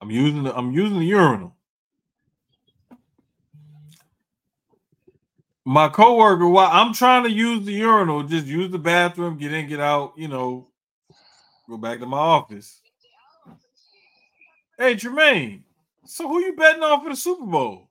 I'm 0.00 0.10
using 0.10 0.42
the 0.44 0.56
I'm 0.56 0.72
using 0.72 0.98
the 0.98 1.06
urinal. 1.06 1.56
My 5.64 5.88
coworker, 5.88 6.48
while 6.48 6.70
I'm 6.72 6.92
trying 6.92 7.24
to 7.24 7.30
use 7.30 7.64
the 7.64 7.72
urinal, 7.72 8.24
just 8.24 8.46
use 8.46 8.70
the 8.70 8.78
bathroom, 8.78 9.38
get 9.38 9.52
in, 9.52 9.68
get 9.68 9.80
out, 9.80 10.14
you 10.16 10.28
know, 10.28 10.68
go 11.68 11.76
back 11.76 12.00
to 12.00 12.06
my 12.06 12.18
office. 12.18 12.80
Hey, 14.76 14.96
Jermaine, 14.96 15.62
so 16.04 16.26
who 16.26 16.40
you 16.40 16.56
betting 16.56 16.82
on 16.82 17.02
for 17.02 17.10
the 17.10 17.16
Super 17.16 17.46
Bowl? 17.46 17.88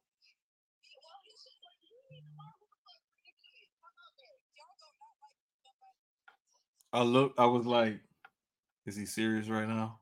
I 6.92 7.04
look, 7.04 7.34
I 7.38 7.46
was 7.46 7.66
like, 7.66 8.00
is 8.86 8.98
he 8.98 9.06
serious 9.06 9.48
right 9.48 9.68
now? 9.68 10.01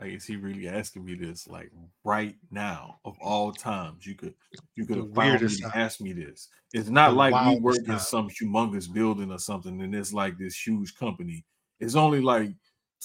Like, 0.00 0.12
is 0.12 0.26
he 0.26 0.36
really 0.36 0.68
asking 0.68 1.04
me 1.04 1.14
this? 1.14 1.48
Like 1.48 1.70
right 2.04 2.36
now, 2.50 3.00
of 3.04 3.16
all 3.20 3.52
times, 3.52 4.06
you 4.06 4.14
could 4.14 4.34
you 4.74 4.84
could 4.84 4.98
The 4.98 5.02
have 5.02 5.14
found 5.14 5.28
me 5.28 5.32
weirdest 5.32 5.58
to 5.62 5.68
time. 5.70 5.72
ask 5.74 6.00
me 6.00 6.12
this. 6.12 6.48
It's 6.72 6.90
not 6.90 7.10
The 7.10 7.16
like 7.16 7.46
we 7.46 7.60
work 7.60 7.78
in 7.88 7.98
some 7.98 8.28
humongous 8.28 8.92
building 8.92 9.32
or 9.32 9.38
something, 9.38 9.80
and 9.80 9.94
it's 9.94 10.12
like 10.12 10.36
this 10.36 10.54
huge 10.66 10.94
company. 10.96 11.44
It's 11.80 11.94
only 11.94 12.20
like 12.20 12.50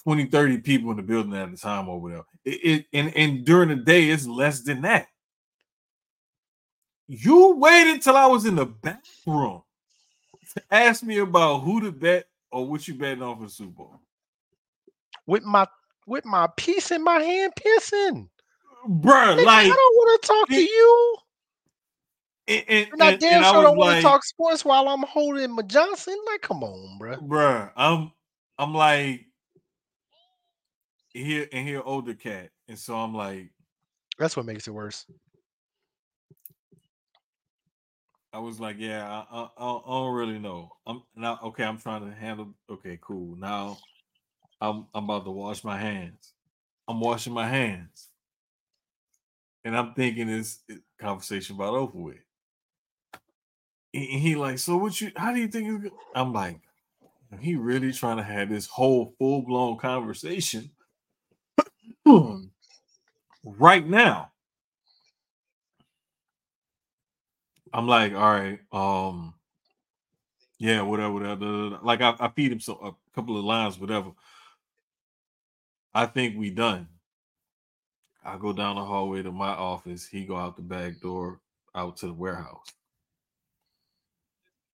20, 0.03 0.25
30 0.25 0.57
people 0.59 0.91
in 0.91 0.97
the 0.97 1.03
building 1.03 1.33
at 1.35 1.49
the 1.51 1.57
time 1.57 1.87
over 1.87 2.09
there. 2.09 2.23
It, 2.43 2.59
it 2.63 2.85
and, 2.93 3.15
and 3.15 3.45
during 3.45 3.69
the 3.69 3.75
day, 3.77 4.09
it's 4.09 4.27
less 4.27 4.61
than 4.61 4.81
that. 4.81 5.07
You 7.07 7.55
waited 7.55 8.01
till 8.01 8.15
I 8.17 8.25
was 8.25 8.45
in 8.45 8.55
the 8.55 8.65
bathroom 8.65 9.63
to 10.53 10.63
ask 10.71 11.03
me 11.03 11.19
about 11.19 11.59
who 11.59 11.81
to 11.81 11.91
bet 11.91 12.25
or 12.51 12.67
what 12.67 12.87
you 12.87 12.95
betting 12.95 13.21
on 13.23 13.39
for 13.39 13.49
Super 13.49 13.71
Bowl. 13.71 13.99
With 15.27 15.43
my 15.43 15.67
with 16.07 16.25
my 16.25 16.47
piece 16.57 16.91
in 16.91 17.03
my 17.03 17.19
hand, 17.19 17.53
pissing. 17.55 18.29
Bruh, 18.87 19.35
Nigga, 19.37 19.45
like 19.45 19.65
I 19.65 19.69
don't 19.69 19.95
want 19.95 20.21
to 20.21 20.27
talk 20.27 20.47
to 20.49 20.61
you. 20.61 21.15
and, 22.47 22.63
and, 22.67 22.87
And 22.93 23.03
I 23.03 23.15
damn 23.15 23.43
and 23.43 23.45
sure 23.45 23.55
was 23.57 23.63
don't 23.63 23.77
want 23.77 23.95
to 23.97 24.01
talk 24.01 24.23
sports 24.25 24.65
while 24.65 24.89
I'm 24.89 25.03
holding 25.03 25.55
my 25.55 25.61
Johnson. 25.63 26.17
Like, 26.25 26.41
come 26.41 26.63
on, 26.63 26.97
bro. 26.97 27.17
bruh, 27.17 27.71
I'm 27.75 28.11
I'm 28.57 28.73
like 28.73 29.25
here 31.13 31.47
and 31.51 31.67
here 31.67 31.81
older 31.83 32.13
cat. 32.13 32.49
And 32.67 32.77
so 32.77 32.95
I'm 32.95 33.13
like, 33.13 33.51
That's 34.17 34.35
what 34.35 34.45
makes 34.45 34.67
it 34.67 34.71
worse. 34.71 35.05
I 38.33 38.39
was 38.39 38.59
like, 38.61 38.77
yeah, 38.79 39.05
I, 39.07 39.25
I, 39.29 39.49
I 39.57 39.77
I 39.77 39.89
don't 39.89 40.15
really 40.15 40.39
know. 40.39 40.71
I'm 40.87 41.03
now 41.15 41.39
okay. 41.43 41.65
I'm 41.65 41.77
trying 41.77 42.09
to 42.09 42.15
handle. 42.15 42.53
Okay, 42.69 42.97
cool. 43.01 43.35
Now, 43.35 43.77
I'm 44.61 44.87
I'm 44.93 45.05
about 45.05 45.25
to 45.25 45.31
wash 45.31 45.63
my 45.63 45.77
hands. 45.77 46.33
I'm 46.87 46.99
washing 46.99 47.33
my 47.33 47.47
hands, 47.47 48.09
and 49.65 49.77
I'm 49.77 49.93
thinking 49.93 50.27
this 50.27 50.59
conversation 50.99 51.55
about 51.55 51.73
over 51.73 51.97
with. 51.97 52.17
And 53.93 54.03
he 54.03 54.35
like, 54.35 54.59
so 54.59 54.77
what 54.77 54.99
you? 55.01 55.11
How 55.15 55.33
do 55.33 55.39
you 55.39 55.47
think? 55.47 55.67
It's 55.85 55.91
go-" 55.93 55.99
I'm 56.15 56.33
like, 56.33 56.59
he 57.39 57.55
really 57.55 57.91
trying 57.93 58.17
to 58.17 58.23
have 58.23 58.49
this 58.49 58.67
whole 58.67 59.15
full 59.19 59.43
blown 59.43 59.77
conversation 59.77 60.71
right 63.43 63.87
now. 63.87 64.31
I'm 67.73 67.87
like, 67.87 68.13
all 68.13 68.19
right, 68.19 68.59
um, 68.71 69.33
yeah, 70.59 70.81
whatever, 70.81 71.13
whatever. 71.13 71.35
da, 71.45 71.69
da, 71.69 71.69
da." 71.77 71.79
Like 71.85 72.01
I, 72.01 72.15
I 72.19 72.29
feed 72.29 72.51
him 72.51 72.59
so 72.59 72.73
a 72.75 73.15
couple 73.15 73.37
of 73.37 73.45
lines, 73.45 73.79
whatever. 73.79 74.11
I 75.93 76.05
think 76.05 76.37
we 76.37 76.49
done. 76.51 76.87
I 78.25 78.37
go 78.37 78.53
down 78.53 78.75
the 78.77 78.85
hallway 78.85 79.23
to 79.23 79.31
my 79.31 79.49
office. 79.49 80.07
He 80.07 80.25
go 80.25 80.37
out 80.37 80.55
the 80.55 80.61
back 80.61 80.99
door, 81.01 81.39
out 81.75 81.97
to 81.97 82.07
the 82.07 82.13
warehouse. 82.13 82.67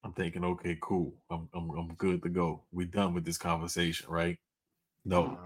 I'm 0.04 0.14
thinking, 0.14 0.44
okay, 0.44 0.78
cool. 0.82 1.14
I'm 1.30 1.50
I'm, 1.54 1.70
I'm 1.72 1.94
good 1.96 2.24
to 2.24 2.30
go. 2.30 2.64
We 2.72 2.86
done 2.86 3.14
with 3.14 3.26
this 3.26 3.38
conversation, 3.38 4.10
right? 4.10 4.38
No, 5.06 5.38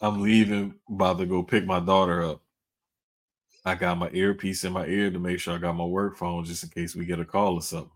I'm 0.00 0.22
leaving, 0.22 0.74
about 0.90 1.18
to 1.18 1.26
go 1.26 1.42
pick 1.42 1.66
my 1.66 1.80
daughter 1.80 2.24
up. 2.24 2.42
I 3.64 3.74
got 3.74 3.98
my 3.98 4.10
earpiece 4.12 4.64
in 4.64 4.72
my 4.72 4.86
ear 4.86 5.10
to 5.10 5.18
make 5.18 5.40
sure 5.40 5.54
I 5.54 5.58
got 5.58 5.76
my 5.76 5.84
work 5.84 6.16
phone 6.16 6.44
just 6.44 6.64
in 6.64 6.70
case 6.70 6.96
we 6.96 7.04
get 7.06 7.20
a 7.20 7.24
call 7.24 7.54
or 7.56 7.62
something. 7.62 7.90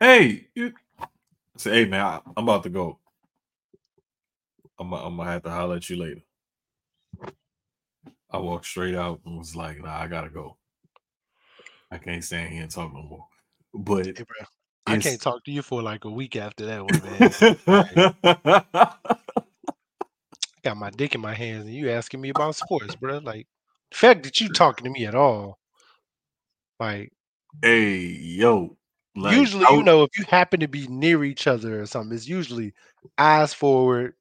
Hey, 0.00 0.48
you 0.54 0.72
say, 1.56 1.72
hey 1.72 1.84
man, 1.86 2.00
I, 2.00 2.20
am 2.36 2.44
about 2.44 2.62
to 2.64 2.70
go. 2.70 2.98
I'm, 4.78 4.92
I'm 4.92 5.16
gonna 5.16 5.30
have 5.30 5.42
to 5.44 5.50
holler 5.50 5.76
at 5.76 5.88
you 5.88 5.96
later. 5.96 6.22
I 8.30 8.38
walked 8.38 8.66
straight 8.66 8.94
out 8.94 9.20
and 9.26 9.38
was 9.38 9.54
like, 9.54 9.82
nah, 9.82 9.98
I 9.98 10.06
gotta 10.06 10.30
go. 10.30 10.56
I 11.90 11.98
can't 11.98 12.24
stand 12.24 12.52
here 12.52 12.62
and 12.62 12.70
talk 12.70 12.92
no 12.92 13.02
more. 13.02 13.26
But 13.74 14.06
hey, 14.06 14.12
bro, 14.12 14.46
I 14.86 14.96
can't 14.98 15.20
talk 15.20 15.44
to 15.44 15.50
you 15.50 15.62
for 15.62 15.82
like 15.82 16.04
a 16.04 16.10
week 16.10 16.36
after 16.36 16.66
that 16.66 16.84
one, 16.84 17.02
man. 18.24 18.94
got 20.62 20.76
my 20.76 20.90
dick 20.90 21.14
in 21.14 21.20
my 21.20 21.34
hands 21.34 21.66
and 21.66 21.74
you 21.74 21.90
asking 21.90 22.20
me 22.20 22.30
about 22.30 22.56
sports, 22.56 22.94
bro. 22.96 23.18
Like 23.18 23.46
the 23.90 23.96
fact 23.98 24.22
that 24.24 24.40
you 24.40 24.48
talking 24.48 24.84
to 24.84 24.90
me 24.90 25.06
at 25.06 25.14
all, 25.14 25.58
like 26.80 27.12
hey, 27.60 27.96
yo. 27.98 28.76
Like, 29.16 29.36
usually 29.36 29.64
I 29.66 29.70
you 29.72 29.82
know 29.82 30.02
if 30.02 30.10
you 30.18 30.24
happen 30.28 30.60
to 30.60 30.68
be 30.68 30.86
near 30.88 31.24
each 31.24 31.46
other 31.46 31.80
or 31.80 31.86
something, 31.86 32.14
it's 32.14 32.28
usually 32.28 32.72
eyes 33.18 33.52
forward. 33.54 34.14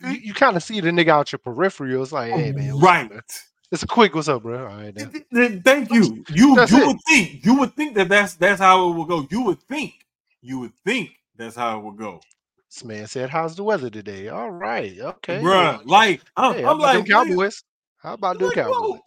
You, 0.00 0.06
Mm. 0.08 0.22
you 0.22 0.34
kind 0.34 0.56
of 0.56 0.62
see 0.64 0.80
the 0.80 0.90
nigga 0.90 1.08
out 1.10 1.30
your 1.30 1.38
peripheral. 1.38 2.02
It's 2.02 2.10
like, 2.12 2.32
hey 2.32 2.50
man, 2.52 2.74
what's 2.74 2.84
up, 2.84 3.10
right. 3.12 3.22
It's 3.70 3.82
a 3.84 3.86
quick, 3.86 4.14
what's 4.14 4.28
up, 4.28 4.42
bro? 4.42 4.58
All 4.58 4.76
right, 4.76 4.94
now. 4.94 5.06
Th- 5.06 5.24
th- 5.32 5.62
Thank 5.62 5.92
you. 5.92 6.24
You 6.28 6.56
That's 6.56 6.72
you 6.72 6.78
it. 6.82 6.86
would 6.88 6.96
think 7.08 7.44
you 7.46 7.58
would 7.58 7.74
think 7.74 7.94
that 7.94 8.08
that's 8.08 8.34
that's 8.34 8.60
how 8.60 8.90
it 8.90 8.94
would 8.96 9.08
go. 9.08 9.26
You 9.30 9.42
would 9.42 9.62
think 9.62 9.94
you 10.42 10.58
would 10.58 10.72
think 10.84 11.10
that's 11.36 11.56
how 11.56 11.78
it 11.78 11.84
would 11.84 11.96
go, 11.96 12.20
This 12.68 12.84
man 12.84 13.06
said, 13.06 13.30
"How's 13.30 13.54
the 13.56 13.62
weather 13.62 13.88
today?" 13.88 14.28
All 14.28 14.50
right, 14.50 14.98
okay, 14.98 15.40
bruh. 15.40 15.80
Like 15.86 16.20
I'm, 16.36 16.54
Hey, 16.54 16.64
I'm 16.64 16.78
like, 16.78 17.06
Cowboys. 17.06 17.62
How 17.98 18.14
about 18.14 18.38
them 18.38 18.48
like, 18.48 18.56
Cowboys? 18.56 19.00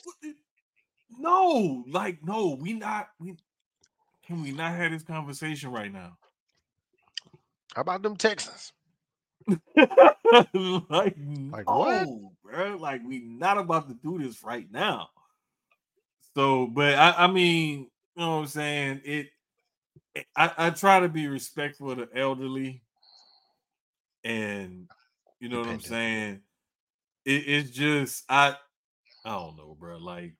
no, 1.20 1.84
no, 1.84 1.84
like 1.90 2.24
no, 2.24 2.58
we 2.60 2.74
not. 2.74 3.10
We 3.20 3.36
can 4.26 4.42
we 4.42 4.52
not 4.52 4.74
have 4.76 4.92
this 4.92 5.04
conversation 5.04 5.72
right 5.72 5.92
now? 5.92 6.18
How 7.76 7.82
about 7.82 8.02
them 8.02 8.16
Texans? 8.16 8.74
like, 9.76 11.16
Like 11.52 11.70
what? 11.70 12.08
no, 12.08 12.32
bro. 12.44 12.78
Like 12.78 13.02
we 13.06 13.20
not 13.20 13.58
about 13.58 13.88
to 13.90 13.96
do 13.96 14.18
this 14.18 14.44
right 14.44 14.68
now. 14.72 15.10
So, 16.36 16.68
but 16.68 16.96
I, 16.96 17.26
I 17.26 17.28
mean, 17.28 17.90
you 18.16 18.22
know 18.22 18.38
what 18.38 18.42
I'm 18.44 18.48
saying? 18.48 19.02
It. 19.04 19.30
I, 20.36 20.52
I 20.58 20.70
try 20.70 21.02
to 21.02 21.10
be 21.10 21.28
respectful 21.28 21.92
of 21.92 21.98
the 21.98 22.10
elderly, 22.16 22.82
and 24.24 24.88
you 25.40 25.50
know 25.50 25.60
what 25.60 25.68
I'm 25.68 25.82
saying. 25.82 26.42
It, 27.26 27.44
it's 27.48 27.70
just 27.72 28.24
I, 28.30 28.56
I 29.26 29.30
don't 29.30 29.58
know, 29.58 29.76
bro. 29.78 29.98
Like, 29.98 30.36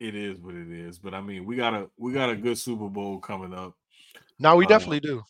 it 0.00 0.14
is 0.14 0.40
what 0.40 0.54
it 0.54 0.70
is. 0.70 0.98
But 0.98 1.14
I 1.14 1.20
mean, 1.20 1.44
we 1.44 1.56
got 1.56 1.74
a 1.74 1.88
we 1.96 2.12
got 2.12 2.30
a 2.30 2.36
good 2.36 2.58
Super 2.58 2.88
Bowl 2.88 3.18
coming 3.18 3.54
up. 3.54 3.74
No, 4.38 4.56
we 4.56 4.64
Uh, 4.64 4.68
definitely 4.68 5.00
do. 5.00 5.22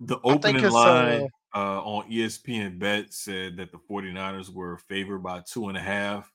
The 0.00 0.18
opening 0.24 0.64
it's, 0.64 0.72
line 0.74 1.28
uh, 1.54 1.80
on 1.82 2.10
ESPN 2.10 2.78
Bet 2.78 3.12
said 3.12 3.56
that 3.58 3.70
the 3.70 3.78
49ers 3.78 4.52
were 4.52 4.78
favored 4.78 5.22
by 5.22 5.42
two 5.46 5.68
and 5.68 5.76
a 5.76 5.80
half. 5.80 6.32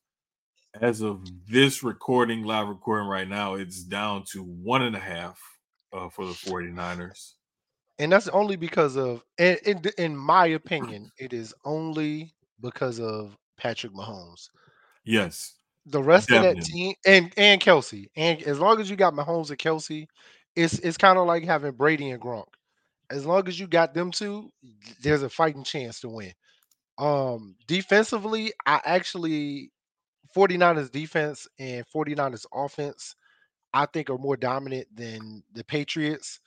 As 0.80 1.02
of 1.02 1.26
this 1.50 1.82
recording, 1.84 2.44
live 2.44 2.68
recording 2.68 3.08
right 3.10 3.28
now, 3.28 3.56
it's 3.56 3.84
down 3.84 4.24
to 4.32 4.44
one 4.44 4.84
and 4.84 4.96
a 4.96 5.00
half 5.00 5.42
uh, 5.92 6.08
for 6.10 6.26
the 6.26 6.34
49ers. 6.34 7.34
and 8.00 8.12
that's 8.12 8.28
only 8.28 8.56
because 8.56 8.96
of 8.96 9.24
in, 9.40 9.58
in 9.66 9.82
in 9.98 10.16
my 10.16 10.48
opinion 10.48 11.10
it 11.18 11.34
is 11.34 11.54
only 11.66 12.32
because 12.62 13.00
of 13.00 13.36
patrick 13.58 13.94
mahomes 13.94 14.50
Yes. 15.04 15.57
The 15.88 16.04
rest 16.04 16.32
of 16.34 16.42
that 16.42 16.62
team 16.62 16.96
and 17.06 17.34
and 17.38 17.62
Kelce 17.62 18.08
and 18.18 18.42
as 18.44 18.60
long 18.60 18.82
as 18.82 18.90
you 18.90 18.98
got 18.98 19.14
mahomes 19.14 19.50
and 19.50 19.60
Kelce 19.60 20.08
it's 20.56 20.80
it's 20.80 20.98
kind 20.98 21.18
of 21.18 21.28
like 21.28 21.46
having 21.46 21.72
brady 21.74 22.12
and 22.12 22.22
gronk 22.22 22.48
as 23.12 23.26
long 23.26 23.48
as 23.48 23.60
you 23.60 23.68
got 23.68 23.94
them 23.94 24.12
two 24.12 24.50
there's 25.02 25.24
a 25.24 25.30
fighting 25.30 25.64
chance 25.64 26.02
to 26.02 26.10
win 26.10 26.34
um 27.00 27.56
defensively 27.68 28.52
i 28.66 28.82
actually 28.86 29.72
49ers 30.36 30.92
defense 30.92 31.48
and 31.60 31.86
49ers 31.88 32.46
offense 32.54 33.16
i 33.74 33.86
think 33.88 34.10
are 34.10 34.18
more 34.18 34.38
dominant 34.38 34.88
than 34.96 35.44
the 35.54 35.64
patriots 35.64 36.40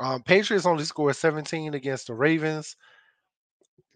um, 0.00 0.22
Patriots 0.22 0.66
only 0.66 0.84
scored 0.84 1.16
17 1.16 1.74
against 1.74 2.08
the 2.08 2.14
Ravens. 2.14 2.76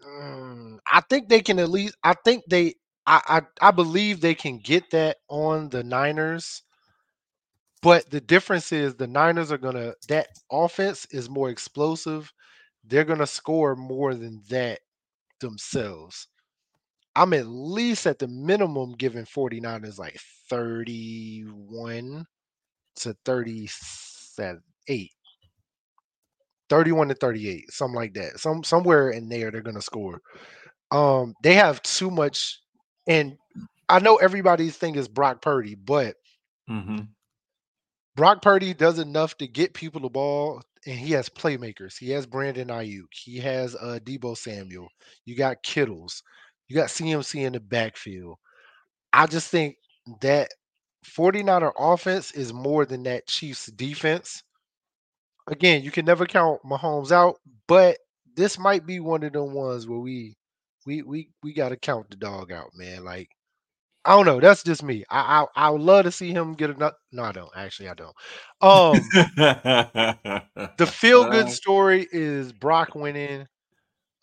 Mm, 0.07 0.79
I 0.93 1.01
think 1.03 1.29
they 1.29 1.41
can 1.41 1.59
at 1.59 1.71
least. 1.71 1.97
I 2.05 2.15
think 2.25 2.45
they. 2.49 2.75
I, 3.07 3.43
I 3.61 3.71
believe 3.71 4.21
they 4.21 4.35
can 4.35 4.59
get 4.59 4.91
that 4.91 5.19
on 5.29 5.69
the 5.71 5.85
Niners. 5.85 6.63
But 7.83 8.11
the 8.11 8.21
difference 8.21 8.73
is 8.73 8.95
the 8.95 9.07
Niners 9.07 9.51
are 9.53 9.59
gonna. 9.59 9.95
That 10.09 10.29
offense 10.51 11.07
is 11.11 11.31
more 11.31 11.49
explosive. 11.51 12.33
They're 12.85 13.05
gonna 13.05 13.27
score 13.27 13.77
more 13.77 14.15
than 14.15 14.43
that 14.51 14.81
themselves. 15.41 16.29
I'm 17.17 17.33
at 17.35 17.47
least 17.47 18.07
at 18.07 18.19
the 18.19 18.29
minimum 18.29 18.93
giving 18.95 19.27
49ers 19.27 19.99
like 19.99 20.19
31 20.51 22.27
to 22.97 23.17
37, 23.25 24.63
8. 24.89 25.13
31 26.69 27.09
to 27.09 27.15
38, 27.15 27.71
something 27.73 27.97
like 27.97 28.15
that. 28.15 28.41
Some 28.41 28.65
somewhere 28.65 29.11
in 29.11 29.29
there 29.29 29.51
they're 29.51 29.63
gonna 29.63 29.83
score. 29.83 30.21
Um, 30.91 31.35
they 31.43 31.55
have 31.55 31.83
too 31.83 32.11
much, 32.11 32.61
and 33.07 33.39
I 33.89 34.01
know 34.01 34.17
everybody's 34.17 34.77
thing 34.77 34.97
is 34.97 35.09
Brock 35.09 35.43
Purdy, 35.43 35.75
but 35.75 36.17
Mm-hmm. 36.71 37.03
Brock 38.17 38.43
Purdy 38.43 38.75
does 38.75 38.99
enough 38.99 39.37
to 39.39 39.47
get 39.47 39.75
people 39.75 40.01
the 40.01 40.09
ball, 40.09 40.63
and 40.87 40.99
he 40.99 41.13
has 41.13 41.29
playmakers. 41.29 41.99
He 41.99 42.11
has 42.11 42.27
Brandon 42.27 42.69
Aiyuk. 42.69 43.13
He 43.13 43.39
has 43.39 43.75
uh, 43.77 43.99
Deebo 44.03 44.37
Samuel. 44.37 44.89
You 45.25 45.37
got 45.37 45.63
Kittles. 45.63 46.23
You 46.69 46.77
got 46.77 46.91
CMC 46.91 47.45
in 47.45 47.53
the 47.53 47.61
backfield. 47.61 48.39
I 49.13 49.27
just 49.27 49.51
think 49.51 49.77
that 50.21 50.51
49er 51.05 51.73
offense 51.79 52.33
is 52.33 52.53
more 52.53 52.85
than 52.87 53.03
that 53.05 53.27
Chiefs 53.27 53.67
defense. 53.67 54.43
Again, 55.49 55.83
you 55.83 55.91
can 55.91 56.05
never 56.05 56.27
count 56.27 56.63
Mahomes 56.65 57.13
out, 57.13 57.39
but 57.69 57.99
this 58.35 58.59
might 58.59 58.87
be 58.87 59.01
one 59.01 59.23
of 59.23 59.33
them 59.33 59.53
ones 59.53 59.87
where 59.87 59.99
we 59.99 60.37
we 60.87 61.03
we 61.03 61.31
we 61.43 61.53
got 61.55 61.71
to 61.71 61.77
count 61.77 62.11
the 62.11 62.17
dog 62.17 62.53
out, 62.53 62.71
man. 62.75 63.05
Like 63.05 63.31
I 64.05 64.13
don't 64.17 64.27
know. 64.27 64.41
That's 64.41 64.63
just 64.65 64.83
me. 64.85 65.05
I 65.11 65.45
I, 65.57 65.67
I 65.69 65.71
would 65.71 65.83
love 65.83 66.05
to 66.05 66.13
see 66.13 66.33
him 66.33 66.55
get 66.55 66.71
a 66.71 66.93
no. 67.13 67.23
I 67.25 67.33
don't 67.33 67.51
actually. 67.57 67.89
I 67.91 67.95
don't. 67.95 68.17
Um, 68.63 69.11
the 70.77 70.87
feel 70.87 71.25
good 71.27 71.49
story 71.51 72.07
is 72.13 72.53
Brock 72.53 72.95
winning. 72.95 73.47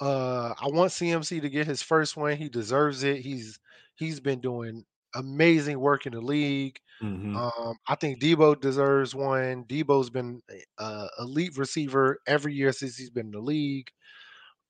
Uh, 0.02 0.54
I 0.62 0.68
want 0.70 0.92
CMC 0.92 1.40
to 1.40 1.50
get 1.50 1.68
his 1.68 1.82
first 1.82 2.18
win. 2.18 2.38
He 2.38 2.50
deserves 2.50 3.04
it. 3.04 3.20
He's 3.22 3.60
he's 3.96 4.20
been 4.20 4.42
doing 4.42 4.86
amazing 5.16 5.80
work 5.80 6.06
in 6.06 6.14
the 6.14 6.22
league. 6.22 6.80
Mhm. 7.02 7.44
Um, 7.58 7.76
I 7.88 7.96
think 7.96 8.22
Deebo 8.22 8.60
deserves 8.62 9.16
one. 9.16 9.66
Deebo's 9.66 10.10
been 10.10 10.42
a 10.80 11.08
elite 11.20 11.58
receiver 11.58 12.20
every 12.28 12.54
year 12.54 12.72
since 12.74 12.98
he's 12.98 13.10
been 13.12 13.28
in 13.28 13.32
the 13.34 13.40
league. 13.42 13.90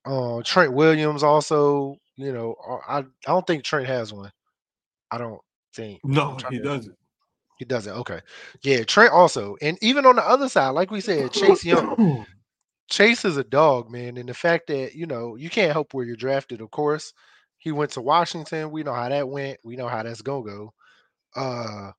Uh, 0.05 0.41
Trent 0.43 0.73
Williams 0.73 1.23
also, 1.23 1.97
you 2.15 2.33
know, 2.33 2.55
uh, 2.67 2.77
I 2.87 2.97
I 2.99 3.03
don't 3.27 3.47
think 3.47 3.63
Trent 3.63 3.87
has 3.87 4.13
one. 4.13 4.31
I 5.11 5.17
don't 5.17 5.41
think. 5.75 6.01
no, 6.03 6.37
he 6.49 6.57
to- 6.57 6.63
doesn't. 6.63 6.95
He 7.59 7.65
doesn't. 7.65 7.93
Okay. 7.93 8.19
Yeah, 8.63 8.83
Trent 8.83 9.13
also. 9.13 9.55
And 9.61 9.77
even 9.81 10.05
on 10.05 10.15
the 10.17 10.27
other 10.27 10.49
side, 10.49 10.69
like 10.71 10.91
we 10.91 10.99
said, 11.01 11.31
Chase 11.31 11.63
Young. 11.63 12.25
Chase 12.89 13.23
is 13.25 13.37
a 13.37 13.43
dog, 13.43 13.89
man. 13.89 14.17
And 14.17 14.27
the 14.27 14.33
fact 14.33 14.67
that, 14.67 14.95
you 14.95 15.05
know, 15.05 15.35
you 15.35 15.49
can't 15.49 15.71
help 15.71 15.93
where 15.93 16.05
you're 16.05 16.15
drafted, 16.15 16.59
of 16.61 16.71
course. 16.71 17.13
He 17.59 17.71
went 17.71 17.91
to 17.91 18.01
Washington. 18.01 18.71
We 18.71 18.83
know 18.83 18.93
how 18.93 19.07
that 19.07 19.29
went. 19.29 19.59
We 19.63 19.77
know 19.77 19.87
how 19.87 20.03
that's 20.03 20.21
gonna 20.21 20.43
go. 20.43 20.73
Uh 21.35 21.91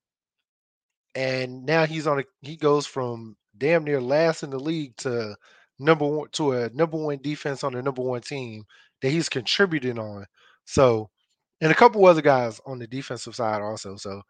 and 1.14 1.64
now 1.64 1.86
he's 1.86 2.06
on 2.06 2.20
a 2.20 2.24
he 2.42 2.56
goes 2.56 2.86
from 2.86 3.36
damn 3.56 3.84
near 3.84 4.00
last 4.00 4.42
in 4.42 4.50
the 4.50 4.58
league 4.58 4.96
to 4.98 5.36
number 5.78 6.06
one 6.06 6.28
to 6.32 6.52
a 6.52 6.70
number 6.70 6.96
one 6.96 7.18
defense 7.22 7.64
on 7.64 7.72
the 7.72 7.82
number 7.82 8.02
one 8.02 8.20
team 8.20 8.64
that 9.02 9.10
he's 9.10 9.28
contributing 9.28 9.98
on. 9.98 10.26
So 10.64 11.10
and 11.60 11.72
a 11.72 11.74
couple 11.74 12.04
other 12.06 12.22
guys 12.22 12.60
on 12.66 12.78
the 12.78 12.86
defensive 12.86 13.34
side 13.34 13.62
also. 13.62 13.96
So 13.96 14.22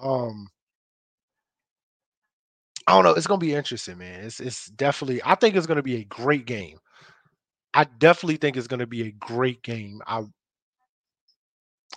um 0.00 0.48
I 2.86 2.92
don't 2.92 3.04
know. 3.04 3.12
It's 3.12 3.26
gonna 3.26 3.38
be 3.38 3.54
interesting, 3.54 3.98
man. 3.98 4.24
It's 4.24 4.40
it's 4.40 4.66
definitely. 4.66 5.20
I 5.24 5.34
think 5.34 5.56
it's 5.56 5.66
gonna 5.66 5.82
be 5.82 5.96
a 5.96 6.04
great 6.04 6.46
game. 6.46 6.78
I 7.74 7.84
definitely 7.84 8.38
think 8.38 8.56
it's 8.56 8.66
gonna 8.66 8.86
be 8.86 9.02
a 9.02 9.10
great 9.12 9.62
game. 9.62 10.00
I 10.06 10.24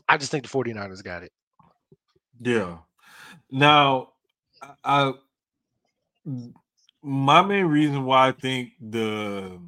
I 0.07 0.17
just 0.17 0.31
think 0.31 0.43
the 0.43 0.49
49ers 0.49 1.03
got 1.03 1.23
it. 1.23 1.31
Yeah. 2.41 2.79
Now, 3.51 4.09
I, 4.83 5.13
my 7.03 7.41
main 7.41 7.65
reason 7.65 8.05
why 8.05 8.27
I 8.27 8.31
think 8.31 8.71
the 8.79 9.59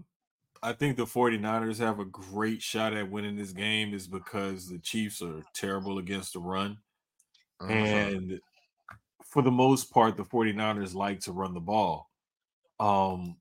I 0.61 0.71
think 0.73 0.95
the 0.95 1.05
49ers 1.05 1.79
have 1.79 1.99
a 1.99 2.05
great 2.05 2.61
shot 2.61 2.93
at 2.93 3.09
winning 3.09 3.35
this 3.35 3.51
game 3.51 3.93
is 3.93 4.07
because 4.07 4.69
the 4.69 4.79
Chiefs 4.79 5.21
are 5.21 5.43
terrible 5.53 5.97
against 5.97 6.33
the 6.33 6.39
run. 6.39 6.77
Uh-huh. 7.59 7.73
And 7.73 8.39
for 9.25 9.41
the 9.41 9.51
most 9.51 9.91
part, 9.91 10.15
the 10.15 10.23
49ers 10.23 10.95
like 10.95 11.19
to 11.21 11.33
run 11.33 11.53
the 11.53 11.59
ball. 11.59 12.09
Um 12.79 13.37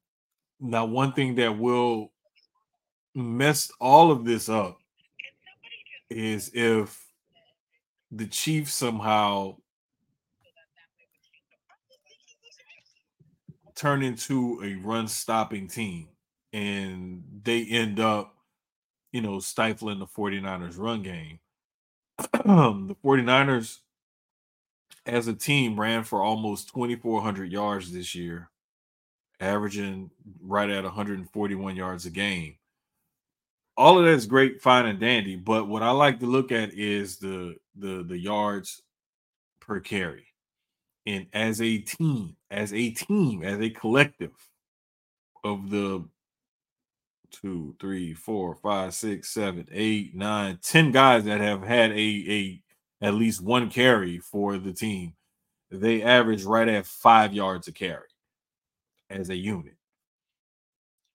now 0.58 0.84
one 0.84 1.12
thing 1.12 1.34
that 1.36 1.58
will 1.58 2.12
mess 3.14 3.70
all 3.80 4.10
of 4.10 4.24
this 4.24 4.48
up 4.48 4.78
is 6.08 6.50
if 6.54 7.04
the 8.10 8.26
Chiefs 8.26 8.74
somehow 8.74 9.56
turn 13.82 14.04
into 14.04 14.60
a 14.62 14.76
run 14.76 15.08
stopping 15.08 15.66
team 15.66 16.06
and 16.52 17.24
they 17.42 17.64
end 17.64 17.98
up, 17.98 18.36
you 19.10 19.20
know, 19.20 19.40
stifling 19.40 19.98
the 19.98 20.06
49ers 20.06 20.78
run 20.78 21.02
game. 21.02 21.40
the 22.32 22.96
49ers 23.04 23.78
as 25.04 25.26
a 25.26 25.34
team 25.34 25.80
ran 25.80 26.04
for 26.04 26.22
almost 26.22 26.68
2400 26.68 27.50
yards 27.50 27.90
this 27.92 28.14
year, 28.14 28.50
averaging 29.40 30.12
right 30.40 30.70
at 30.70 30.84
141 30.84 31.74
yards 31.74 32.06
a 32.06 32.10
game. 32.10 32.54
All 33.76 33.98
of 33.98 34.04
that's 34.04 34.26
great, 34.26 34.62
fine 34.62 34.86
and 34.86 35.00
dandy, 35.00 35.34
but 35.34 35.66
what 35.66 35.82
I 35.82 35.90
like 35.90 36.20
to 36.20 36.26
look 36.26 36.52
at 36.52 36.72
is 36.74 37.16
the 37.16 37.56
the 37.74 38.04
the 38.04 38.18
yards 38.18 38.82
per 39.60 39.80
carry. 39.80 40.26
And 41.04 41.26
as 41.32 41.60
a 41.60 41.78
team, 41.78 42.36
as 42.52 42.72
a 42.74 42.90
team, 42.90 43.42
as 43.42 43.60
a 43.60 43.70
collective 43.70 44.32
of 45.42 45.70
the 45.70 46.04
two, 47.30 47.74
three, 47.80 48.12
four, 48.12 48.54
five, 48.54 48.94
six, 48.94 49.30
seven, 49.30 49.66
eight, 49.72 50.14
nine, 50.14 50.58
ten 50.62 50.92
guys 50.92 51.24
that 51.24 51.40
have 51.40 51.62
had 51.62 51.90
a 51.92 51.94
a 51.94 52.62
at 53.00 53.14
least 53.14 53.40
one 53.40 53.70
carry 53.70 54.18
for 54.18 54.58
the 54.58 54.72
team, 54.72 55.14
they 55.70 56.02
average 56.02 56.44
right 56.44 56.68
at 56.68 56.86
five 56.86 57.32
yards 57.32 57.66
a 57.68 57.72
carry 57.72 58.06
as 59.10 59.30
a 59.30 59.36
unit. 59.36 59.74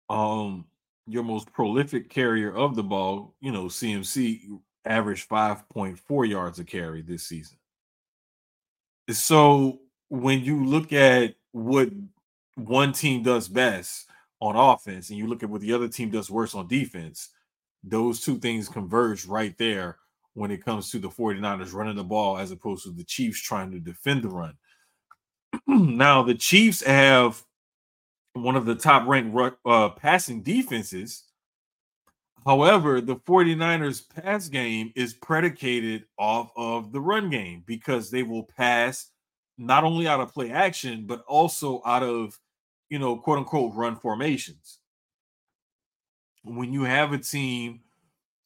Um, 0.09 0.65
your 1.05 1.23
most 1.23 1.53
prolific 1.53 2.09
carrier 2.09 2.53
of 2.53 2.75
the 2.75 2.83
ball, 2.83 3.35
you 3.39 3.51
know, 3.51 3.65
CMC 3.65 4.59
averaged 4.85 5.29
5.4 5.29 6.29
yards 6.29 6.59
a 6.59 6.63
carry 6.63 7.01
this 7.01 7.23
season. 7.23 7.57
So 9.09 9.79
when 10.09 10.43
you 10.43 10.65
look 10.65 10.93
at 10.93 11.35
what 11.51 11.89
one 12.55 12.93
team 12.93 13.23
does 13.23 13.47
best 13.47 14.07
on 14.39 14.55
offense 14.55 15.09
and 15.09 15.17
you 15.17 15.27
look 15.27 15.43
at 15.43 15.49
what 15.49 15.61
the 15.61 15.73
other 15.73 15.87
team 15.87 16.09
does 16.09 16.29
worse 16.29 16.55
on 16.55 16.67
defense, 16.67 17.29
those 17.83 18.21
two 18.21 18.37
things 18.39 18.69
converge 18.69 19.25
right 19.25 19.57
there 19.57 19.97
when 20.33 20.51
it 20.51 20.63
comes 20.63 20.91
to 20.91 20.99
the 20.99 21.09
49ers 21.09 21.73
running 21.73 21.95
the 21.95 22.03
ball 22.03 22.37
as 22.37 22.51
opposed 22.51 22.83
to 22.83 22.91
the 22.91 23.03
Chiefs 23.03 23.41
trying 23.41 23.71
to 23.71 23.79
defend 23.79 24.23
the 24.23 24.29
run. 24.29 24.53
now, 25.67 26.21
the 26.23 26.35
Chiefs 26.35 26.83
have 26.83 27.43
one 28.33 28.55
of 28.55 28.65
the 28.65 28.75
top 28.75 29.07
ranked 29.07 29.35
uh, 29.65 29.89
passing 29.89 30.43
defenses. 30.43 31.23
However, 32.45 33.01
the 33.01 33.15
49ers 33.15 34.03
pass 34.09 34.47
game 34.47 34.93
is 34.95 35.13
predicated 35.13 36.05
off 36.17 36.51
of 36.55 36.91
the 36.91 37.01
run 37.01 37.29
game 37.29 37.63
because 37.65 38.09
they 38.09 38.23
will 38.23 38.43
pass 38.43 39.09
not 39.57 39.83
only 39.83 40.07
out 40.07 40.19
of 40.19 40.33
play 40.33 40.51
action, 40.51 41.05
but 41.05 41.23
also 41.27 41.81
out 41.85 42.03
of, 42.03 42.39
you 42.89 42.99
know, 42.99 43.17
quote 43.17 43.39
unquote 43.39 43.73
run 43.75 43.95
formations. 43.95 44.79
When 46.43 46.71
you 46.71 46.83
have 46.83 47.11
a 47.13 47.17
team 47.17 47.81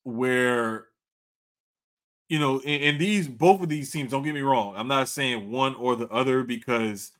where, 0.03 0.85
you 2.29 2.39
know, 2.39 2.59
and, 2.65 2.83
and 2.83 2.99
these 2.99 3.27
both 3.27 3.61
of 3.61 3.69
these 3.69 3.91
teams, 3.91 4.11
don't 4.11 4.23
get 4.23 4.33
me 4.33 4.41
wrong, 4.41 4.73
I'm 4.75 4.87
not 4.87 5.09
saying 5.09 5.51
one 5.51 5.75
or 5.75 5.95
the 5.95 6.07
other 6.09 6.43
because 6.43 7.11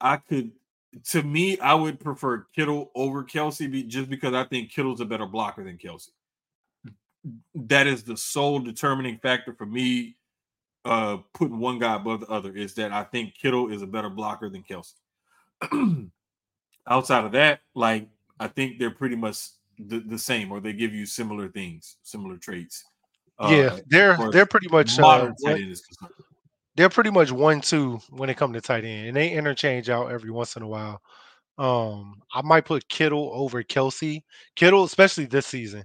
I 0.00 0.16
could 0.16 0.52
to 1.10 1.22
me, 1.22 1.58
I 1.60 1.74
would 1.74 2.00
prefer 2.00 2.46
Kittle 2.54 2.90
over 2.94 3.22
Kelce 3.22 3.70
be, 3.70 3.84
just 3.84 4.10
because 4.10 4.34
I 4.34 4.44
think 4.44 4.72
Kittle's 4.72 5.00
a 5.00 5.04
better 5.04 5.26
blocker 5.26 5.64
than 5.64 5.78
Kelce. 5.78 6.10
Hmm. 6.84 7.36
That 7.54 7.86
is 7.86 8.02
the 8.02 8.16
sole 8.16 8.58
determining 8.58 9.18
factor 9.18 9.54
for 9.54 9.66
me. 9.66 10.16
Uh, 10.84 11.18
putting 11.34 11.58
one 11.58 11.78
guy 11.78 11.94
above 11.96 12.20
the 12.20 12.26
other 12.28 12.56
is 12.56 12.74
that 12.74 12.90
I 12.90 13.04
think 13.04 13.34
Kittle 13.34 13.70
is 13.70 13.82
a 13.82 13.86
better 13.86 14.08
blocker 14.08 14.48
than 14.48 14.62
Kelce. 14.62 14.94
Outside 16.88 17.24
of 17.24 17.32
that, 17.32 17.60
like 17.74 18.08
I 18.38 18.48
think 18.48 18.78
they're 18.78 18.90
pretty 18.90 19.16
much 19.16 19.48
the, 19.78 20.00
the 20.00 20.18
same, 20.18 20.50
or 20.50 20.60
they 20.60 20.72
give 20.72 20.94
you 20.94 21.04
similar 21.04 21.48
things, 21.48 21.96
similar 22.02 22.38
traits. 22.38 22.84
Uh, 23.38 23.48
yeah, 23.50 23.78
they're 23.88 24.30
they're 24.30 24.46
pretty 24.46 24.68
much 24.68 24.98
uh, 24.98 25.02
modern 25.02 25.34
one- 25.38 25.52
tight 25.54 25.60
end 25.62 25.70
is 25.70 25.82
concerned. 25.82 26.12
they're 26.76 26.88
pretty 26.88 27.10
much 27.10 27.30
one 27.30 27.60
two 27.60 28.00
when 28.10 28.30
it 28.30 28.36
comes 28.36 28.54
to 28.54 28.60
tight 28.60 28.84
end, 28.84 29.08
and 29.08 29.16
they 29.16 29.30
interchange 29.30 29.90
out 29.90 30.10
every 30.10 30.30
once 30.30 30.56
in 30.56 30.62
a 30.62 30.68
while. 30.68 31.00
Um, 31.58 32.22
I 32.32 32.40
might 32.40 32.64
put 32.64 32.88
Kittle 32.88 33.30
over 33.34 33.62
Kelce. 33.62 34.22
Kittle, 34.56 34.84
especially 34.84 35.26
this 35.26 35.46
season. 35.46 35.84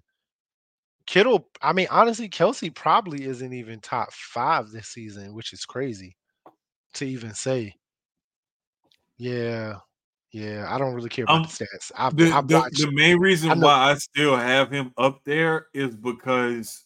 Kittle, 1.07 1.47
I 1.61 1.73
mean, 1.73 1.87
honestly, 1.91 2.29
Kelce 2.29 2.73
probably 2.73 3.25
isn't 3.25 3.53
even 3.53 3.79
top 3.79 4.11
five 4.11 4.71
this 4.71 4.87
season, 4.87 5.33
which 5.33 5.53
is 5.53 5.65
crazy 5.65 6.15
to 6.95 7.05
even 7.05 7.33
say. 7.33 7.75
Yeah, 9.17 9.75
yeah, 10.31 10.65
I 10.67 10.77
don't 10.77 10.93
really 10.93 11.09
care 11.09 11.23
about 11.23 11.35
Um, 11.35 11.43
the 11.43 11.47
stats. 11.47 11.91
I've, 11.95 12.17
the, 12.17 12.31
I've 12.31 12.47
the, 12.47 12.69
the 12.73 12.91
main 12.91 13.19
reason 13.19 13.51
I 13.51 13.55
why 13.55 13.91
I 13.91 13.95
still 13.95 14.35
have 14.35 14.71
him 14.71 14.91
up 14.97 15.23
there 15.23 15.67
is 15.73 15.95
because 15.95 16.83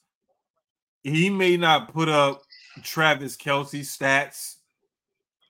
he 1.04 1.30
may 1.30 1.58
not 1.58 1.92
put 1.92 2.10
up 2.10 2.42
Travis 2.84 3.36
Kelce 3.36 3.82
stats 3.82 4.58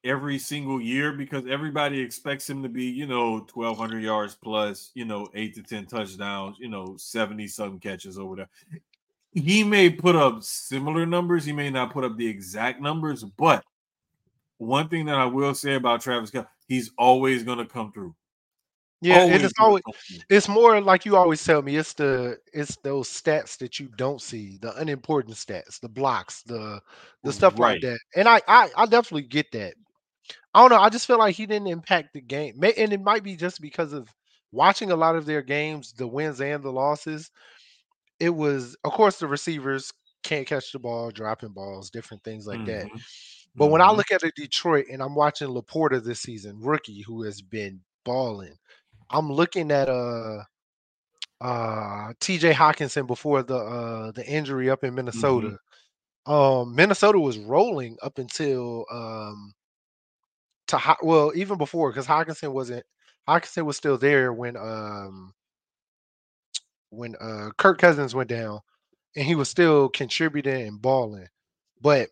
every 0.04 0.40
single 0.40 0.82
year 0.82 1.12
because 1.12 1.44
everybody 1.50 2.00
expects 2.00 2.50
him 2.50 2.64
to 2.64 2.70
be, 2.70 2.86
you 2.86 3.06
know, 3.06 3.46
1200 3.54 4.02
yards 4.02 4.36
plus, 4.36 4.92
you 4.94 5.06
know, 5.06 5.28
8 5.34 5.56
to 5.56 5.64
10 5.64 5.86
touchdowns, 5.86 6.58
you 6.60 6.70
know, 6.70 6.96
70 6.98 7.48
some 7.48 7.80
catches 7.80 8.18
over 8.18 8.36
there. 8.38 8.50
He 9.34 9.64
may 9.64 9.90
put 9.90 10.16
up 10.16 10.44
similar 10.44 11.06
numbers, 11.06 11.46
he 11.46 11.54
may 11.54 11.70
not 11.70 11.94
put 11.94 12.04
up 12.04 12.18
the 12.18 12.28
exact 12.28 12.82
numbers, 12.82 13.24
but 13.24 13.64
one 14.58 14.90
thing 14.90 15.06
that 15.06 15.16
I 15.16 15.26
will 15.26 15.54
say 15.54 15.76
about 15.76 16.02
Travis 16.02 16.32
Kelce, 16.32 16.48
he's 16.68 16.92
always 16.98 17.44
going 17.44 17.60
to 17.60 17.66
come 17.66 17.92
through. 17.92 18.16
Yeah, 19.02 19.24
and 19.24 19.42
it's 19.42 19.54
always 19.58 19.82
it's 20.30 20.50
more 20.50 20.82
like 20.82 21.06
you 21.06 21.16
always 21.16 21.42
tell 21.42 21.62
me. 21.62 21.78
It's 21.78 21.94
the 21.94 22.38
it's 22.52 22.76
those 22.84 23.08
stats 23.08 23.58
that 23.60 23.80
you 23.80 23.88
don't 23.96 24.22
see, 24.22 24.58
the 24.58 24.76
unimportant 24.76 25.38
stats, 25.38 25.80
the 25.80 25.88
blocks, 25.88 26.44
the 26.44 26.82
the 27.24 27.32
stuff 27.32 27.58
right. 27.58 27.82
like 27.82 27.82
that. 27.82 28.00
And 28.18 28.28
I, 28.28 28.42
I 28.50 28.70
I 28.76 28.86
definitely 28.86 29.22
get 29.22 29.54
that. 29.54 29.76
I 30.54 30.62
don't 30.62 30.70
know. 30.70 30.84
I 30.84 30.90
just 30.90 31.08
feel 31.08 31.20
like 31.20 31.36
he 31.36 31.46
didn't 31.46 31.68
impact 31.68 32.14
the 32.14 32.22
game, 32.22 32.56
and 32.64 32.94
it 32.94 33.02
might 33.02 33.24
be 33.24 33.36
just 33.36 33.62
because 33.62 33.94
of 33.94 34.10
watching 34.52 34.92
a 34.92 34.96
lot 34.96 35.16
of 35.16 35.26
their 35.26 35.42
games, 35.42 35.94
the 35.94 36.08
wins 36.08 36.42
and 36.42 36.64
the 36.64 36.72
losses. 36.72 37.32
It 38.20 38.32
was, 38.32 38.76
of 38.84 38.92
course, 38.92 39.18
the 39.18 39.28
receivers 39.28 39.92
can't 40.24 40.48
catch 40.48 40.72
the 40.72 40.80
ball, 40.80 41.12
dropping 41.12 41.50
balls, 41.50 41.90
different 41.90 42.24
things 42.24 42.48
like 42.48 42.60
mm-hmm. 42.60 42.66
that. 42.66 42.90
But 43.56 43.66
mm-hmm. 43.66 43.72
when 43.72 43.82
I 43.82 43.88
mm-hmm. 43.88 43.98
look 43.98 44.12
at 44.12 44.24
a 44.24 44.32
Detroit 44.36 44.86
and 44.92 45.02
I'm 45.02 45.16
watching 45.16 45.50
LaPorta 45.50 46.04
this 46.04 46.22
season, 46.22 46.60
rookie 46.60 47.02
who 47.02 47.24
has 47.24 47.42
been 47.42 47.80
balling, 48.04 48.56
I'm 49.10 49.32
looking 49.32 49.72
at 49.72 49.90
uh 49.90 50.44
uh 51.42 52.14
TJ 52.20 52.54
Hockenson 52.54 53.08
before 53.08 53.44
the 53.44 53.56
uh 53.56 54.12
the 54.12 54.26
injury 54.26 54.70
up 54.70 54.84
in 54.84 54.94
Minnesota. 54.94 55.58
Mm-hmm. 56.28 56.32
Um 56.32 56.76
Minnesota 56.76 57.20
was 57.20 57.38
rolling 57.40 57.98
up 58.02 58.18
until 58.18 58.86
um 58.92 59.54
to 60.70 60.98
well 61.04 61.32
even 61.36 61.58
before 61.58 61.92
because 61.92 62.08
Hockenson 62.08 62.54
wasn't 62.54 62.86
Hockenson 63.28 63.66
was 63.66 63.78
still 63.78 63.98
there 63.98 64.34
when 64.34 64.58
um 64.58 65.34
when 66.92 67.16
uh 67.20 67.50
Kirk 67.58 67.80
Cousins 67.80 68.16
went 68.16 68.30
down 68.30 68.60
and 69.16 69.26
he 69.26 69.36
was 69.36 69.50
still 69.50 69.90
contributing 69.90 70.68
and 70.68 70.82
balling. 70.82 71.28
But 71.82 72.10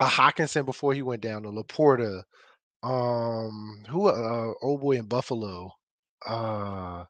a 0.00 0.06
Hockenson 0.06 0.64
before 0.66 0.94
he 0.94 1.02
went 1.02 1.22
down, 1.22 1.42
to 1.44 1.50
LaPorta, 1.50 2.22
um 2.82 3.84
who 3.88 4.08
uh 4.08 4.52
old 4.62 4.80
boy 4.82 4.92
in 4.92 5.06
Buffalo 5.06 5.72
uh 6.26 7.04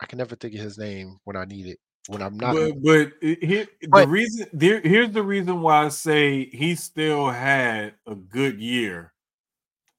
I 0.00 0.06
can 0.06 0.18
never 0.18 0.36
think 0.36 0.54
of 0.54 0.60
his 0.60 0.78
name 0.78 1.18
when 1.24 1.36
I 1.36 1.44
need 1.44 1.66
it. 1.66 1.78
When 2.08 2.20
I'm 2.20 2.36
not, 2.36 2.54
but, 2.54 2.82
but 2.82 3.12
here, 3.22 3.66
but, 3.88 4.04
the 4.04 4.08
reason 4.08 4.46
there, 4.52 4.80
here's 4.80 5.12
the 5.12 5.22
reason 5.22 5.62
why 5.62 5.86
I 5.86 5.88
say 5.88 6.44
he 6.46 6.74
still 6.74 7.30
had 7.30 7.94
a 8.06 8.14
good 8.14 8.60
year. 8.60 9.12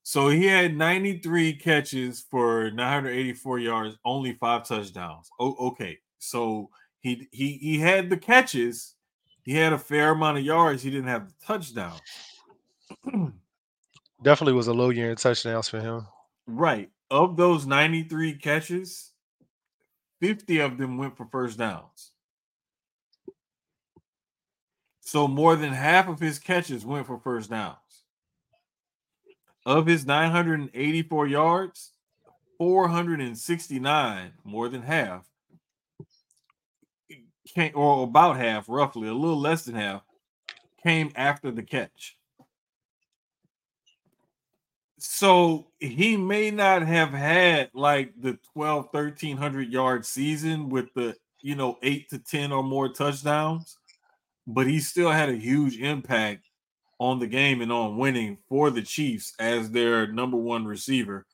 So 0.04 0.30
he 0.30 0.46
had 0.46 0.78
93 0.78 1.54
catches 1.54 2.22
for 2.30 2.70
984 2.70 3.58
yards, 3.58 3.98
only 4.06 4.34
five 4.34 4.68
touchdowns. 4.68 5.30
Oh, 5.40 5.56
okay. 5.70 5.98
So 6.20 6.70
he 7.00 7.28
he 7.32 7.54
he 7.54 7.80
had 7.80 8.12
the 8.12 8.18
catches, 8.18 8.94
he 9.42 9.54
had 9.54 9.74
a 9.74 9.80
fair 9.80 10.12
amount 10.12 10.38
of 10.38 10.44
yards. 10.44 10.84
He 10.84 10.92
didn't 10.92 11.08
have 11.08 11.28
the 11.28 11.34
touchdown. 11.44 11.98
Definitely 14.22 14.54
was 14.54 14.68
a 14.68 14.74
low 14.74 14.90
year 14.90 15.10
in 15.10 15.16
touchdowns 15.16 15.70
for 15.70 15.80
him. 15.80 16.06
Right 16.46 16.92
of 17.12 17.38
those 17.38 17.66
93 17.66 18.36
catches, 18.36 19.12
50 20.22 20.60
of 20.60 20.78
them 20.78 20.98
went 20.98 21.18
for 21.18 21.26
first 21.26 21.58
downs. 21.58 22.12
So 25.02 25.28
more 25.28 25.56
than 25.56 25.72
half 25.72 26.08
of 26.08 26.20
his 26.20 26.40
catches 26.40 26.86
went 26.86 27.08
for 27.08 27.20
first 27.20 27.50
downs. 27.50 27.78
Of 29.66 29.88
his 29.88 30.06
984 30.06 31.28
yards, 31.28 31.92
469, 32.58 34.32
more 34.44 34.70
than 34.70 34.82
half, 34.84 35.26
came, 37.54 37.72
or 37.76 38.04
about 38.04 38.38
half, 38.38 38.68
roughly, 38.68 39.08
a 39.08 39.14
little 39.14 39.40
less 39.40 39.66
than 39.66 39.76
half, 39.76 40.02
came 40.84 41.12
after 41.16 41.52
the 41.52 41.64
catch. 41.64 42.18
So 44.98 45.68
he 45.80 46.16
may 46.16 46.52
not 46.52 46.82
have 46.84 47.10
had 47.10 47.70
like 47.74 48.14
the 48.20 48.38
12, 48.54 48.88
1300 48.92 49.72
yard 49.72 50.06
season 50.06 50.70
with 50.70 50.94
the, 50.94 51.16
you 51.42 51.56
know, 51.56 51.78
eight 51.84 52.10
to 52.10 52.20
10 52.20 52.52
or 52.52 52.64
more 52.64 52.90
touchdowns, 52.90 53.78
but 54.48 54.68
he 54.68 54.80
still 54.80 55.12
had 55.12 55.30
a 55.30 55.36
huge 55.36 55.80
impact 55.80 56.46
on 57.00 57.20
the 57.20 57.28
game 57.28 57.62
and 57.62 57.72
on 57.72 57.98
winning 57.98 58.38
for 58.48 58.72
the 58.72 58.82
Chiefs 58.82 59.34
as 59.38 59.70
their 59.72 60.08
number 60.08 60.38
one 60.38 60.66
receiver. 60.66 61.26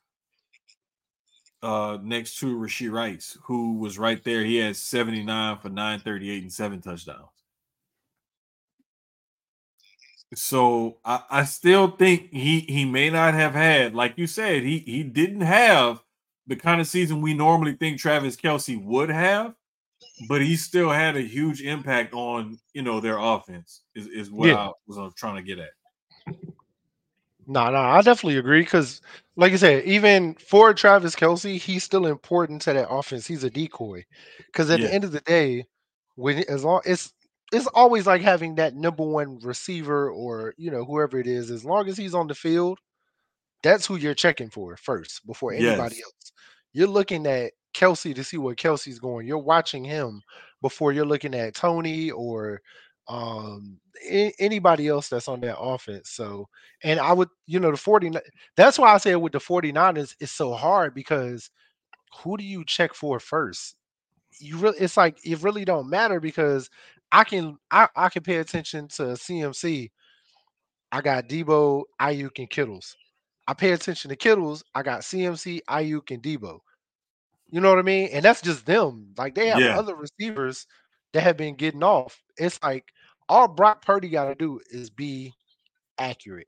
Uh, 1.62 1.96
next 2.02 2.40
to 2.40 2.58
Rashee 2.58 2.90
Rice, 2.90 3.38
who 3.44 3.78
was 3.78 3.96
right 3.96 4.24
there. 4.24 4.44
He 4.44 4.56
had 4.56 4.74
79 4.74 5.58
for 5.58 5.68
938 5.68 6.42
and 6.42 6.52
seven 6.52 6.80
touchdowns. 6.80 7.28
So 10.34 10.98
I, 11.04 11.22
I 11.30 11.44
still 11.44 11.90
think 11.90 12.32
he 12.32 12.60
he 12.60 12.84
may 12.84 13.10
not 13.10 13.34
have 13.34 13.52
had, 13.52 13.94
like 13.94 14.16
you 14.16 14.26
said, 14.26 14.62
he 14.62 14.78
he 14.78 15.02
didn't 15.02 15.42
have 15.42 16.02
the 16.46 16.56
kind 16.56 16.80
of 16.80 16.86
season 16.86 17.20
we 17.20 17.34
normally 17.34 17.74
think 17.74 17.98
Travis 17.98 18.36
Kelce 18.36 18.82
would 18.82 19.10
have, 19.10 19.54
but 20.28 20.40
he 20.40 20.56
still 20.56 20.90
had 20.90 21.16
a 21.16 21.22
huge 21.22 21.60
impact 21.60 22.14
on 22.14 22.58
you 22.72 22.82
know 22.82 23.00
their 23.00 23.18
offense. 23.18 23.82
Is 23.94 24.06
is 24.06 24.30
what 24.30 24.48
yeah. 24.48 24.68
I 24.68 24.70
was 24.86 24.98
uh, 24.98 25.10
trying 25.16 25.36
to 25.36 25.42
get 25.42 25.58
at. 25.58 26.34
No, 27.46 27.70
no, 27.70 27.78
I 27.78 28.00
definitely 28.02 28.38
agree 28.38 28.62
because, 28.62 29.00
like 29.36 29.52
I 29.52 29.56
said, 29.56 29.84
even 29.84 30.34
for 30.34 30.72
Travis 30.72 31.16
Kelce, 31.16 31.58
he's 31.58 31.82
still 31.82 32.06
important 32.06 32.62
to 32.62 32.72
that 32.72 32.88
offense. 32.88 33.26
He's 33.26 33.44
a 33.44 33.50
decoy 33.50 34.04
because 34.46 34.70
at 34.70 34.78
yeah. 34.78 34.86
the 34.86 34.94
end 34.94 35.04
of 35.04 35.12
the 35.12 35.20
day, 35.22 35.66
when 36.14 36.44
as 36.48 36.64
long 36.64 36.82
it's 36.84 37.12
it's 37.52 37.66
always 37.68 38.06
like 38.06 38.22
having 38.22 38.54
that 38.56 38.74
number 38.74 39.04
one 39.04 39.38
receiver 39.40 40.10
or 40.10 40.54
you 40.56 40.70
know 40.70 40.84
whoever 40.84 41.18
it 41.18 41.26
is 41.26 41.50
as 41.50 41.64
long 41.64 41.88
as 41.88 41.96
he's 41.96 42.14
on 42.14 42.26
the 42.26 42.34
field 42.34 42.78
that's 43.62 43.86
who 43.86 43.96
you're 43.96 44.14
checking 44.14 44.50
for 44.50 44.76
first 44.76 45.24
before 45.26 45.52
anybody 45.52 45.96
yes. 45.96 46.04
else. 46.04 46.32
You're 46.72 46.88
looking 46.88 47.26
at 47.26 47.52
Kelce 47.74 48.14
to 48.14 48.24
see 48.24 48.38
where 48.38 48.54
Kelce's 48.54 48.98
going. 48.98 49.26
You're 49.26 49.38
watching 49.38 49.84
him 49.84 50.20
before 50.62 50.92
you're 50.92 51.06
looking 51.06 51.34
at 51.34 51.54
Toney 51.54 52.10
or 52.10 52.60
um 53.08 53.78
anybody 54.08 54.88
else 54.88 55.08
that's 55.08 55.28
on 55.28 55.40
that 55.40 55.58
offense. 55.58 56.10
So 56.10 56.48
and 56.84 57.00
i 57.00 57.12
would 57.12 57.28
you 57.46 57.60
know 57.60 57.70
the 57.70 57.76
40 57.76 58.12
that's 58.56 58.78
why 58.78 58.92
i 58.92 58.98
say 58.98 59.16
with 59.16 59.32
the 59.32 59.38
49ers 59.38 60.14
it's 60.20 60.32
so 60.32 60.52
hard 60.52 60.94
because 60.94 61.50
who 62.22 62.36
do 62.36 62.44
you 62.44 62.64
check 62.64 62.94
for 62.94 63.18
first 63.18 63.76
you 64.38 64.56
really 64.58 64.78
it's 64.78 64.96
like 64.96 65.18
it 65.24 65.42
really 65.42 65.64
don't 65.64 65.88
matter 65.88 66.20
because 66.20 66.70
I 67.10 67.24
can 67.24 67.58
I, 67.70 67.88
I 67.94 68.08
can 68.08 68.22
pay 68.22 68.36
attention 68.36 68.88
to 68.88 69.02
CMC. 69.02 69.90
I 70.90 71.00
got 71.00 71.28
Deebo, 71.28 71.84
Aiyuk, 72.00 72.38
and 72.38 72.50
Kittles. 72.50 72.96
I 73.48 73.54
pay 73.54 73.72
attention 73.72 74.10
to 74.10 74.16
Kittles. 74.16 74.62
I 74.74 74.82
got 74.82 75.00
CMC, 75.00 75.60
Aiyuk, 75.68 76.10
and 76.10 76.22
Deebo. 76.22 76.60
You 77.50 77.60
know 77.60 77.70
what 77.70 77.78
I 77.78 77.82
mean? 77.82 78.08
And 78.12 78.24
that's 78.24 78.42
just 78.42 78.66
them. 78.66 79.12
Like 79.16 79.34
they 79.34 79.48
have 79.48 79.60
yeah. 79.60 79.78
other 79.78 79.94
receivers 79.94 80.66
that 81.12 81.22
have 81.22 81.36
been 81.36 81.54
getting 81.54 81.82
off. 81.82 82.22
It's 82.36 82.62
like 82.62 82.86
all 83.28 83.48
Brock 83.48 83.84
Purdy 83.84 84.08
got 84.08 84.26
to 84.26 84.34
do 84.34 84.60
is 84.70 84.90
be 84.90 85.34
accurate. 85.98 86.46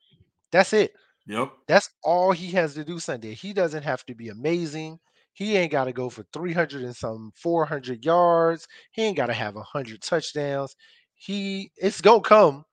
That's 0.50 0.72
it. 0.72 0.92
Yep. 1.26 1.52
That's 1.66 1.90
all 2.02 2.32
he 2.32 2.50
has 2.52 2.74
to 2.74 2.84
do 2.84 2.98
Sunday. 2.98 3.34
He 3.34 3.52
doesn't 3.52 3.82
have 3.82 4.04
to 4.06 4.14
be 4.14 4.28
amazing. 4.28 4.98
He 5.34 5.56
ain't 5.56 5.72
got 5.72 5.84
to 5.84 5.92
go 5.92 6.10
for 6.10 6.24
300 6.32 6.82
and 6.82 6.96
some 6.96 7.32
400 7.36 8.04
yards. 8.04 8.66
He 8.92 9.02
ain't 9.02 9.16
got 9.16 9.26
to 9.26 9.34
have 9.34 9.56
100 9.56 10.02
touchdowns. 10.02 10.76
He 11.14 11.70
it's 11.76 12.00
going 12.00 12.22
to 12.22 12.28
come. 12.28 12.64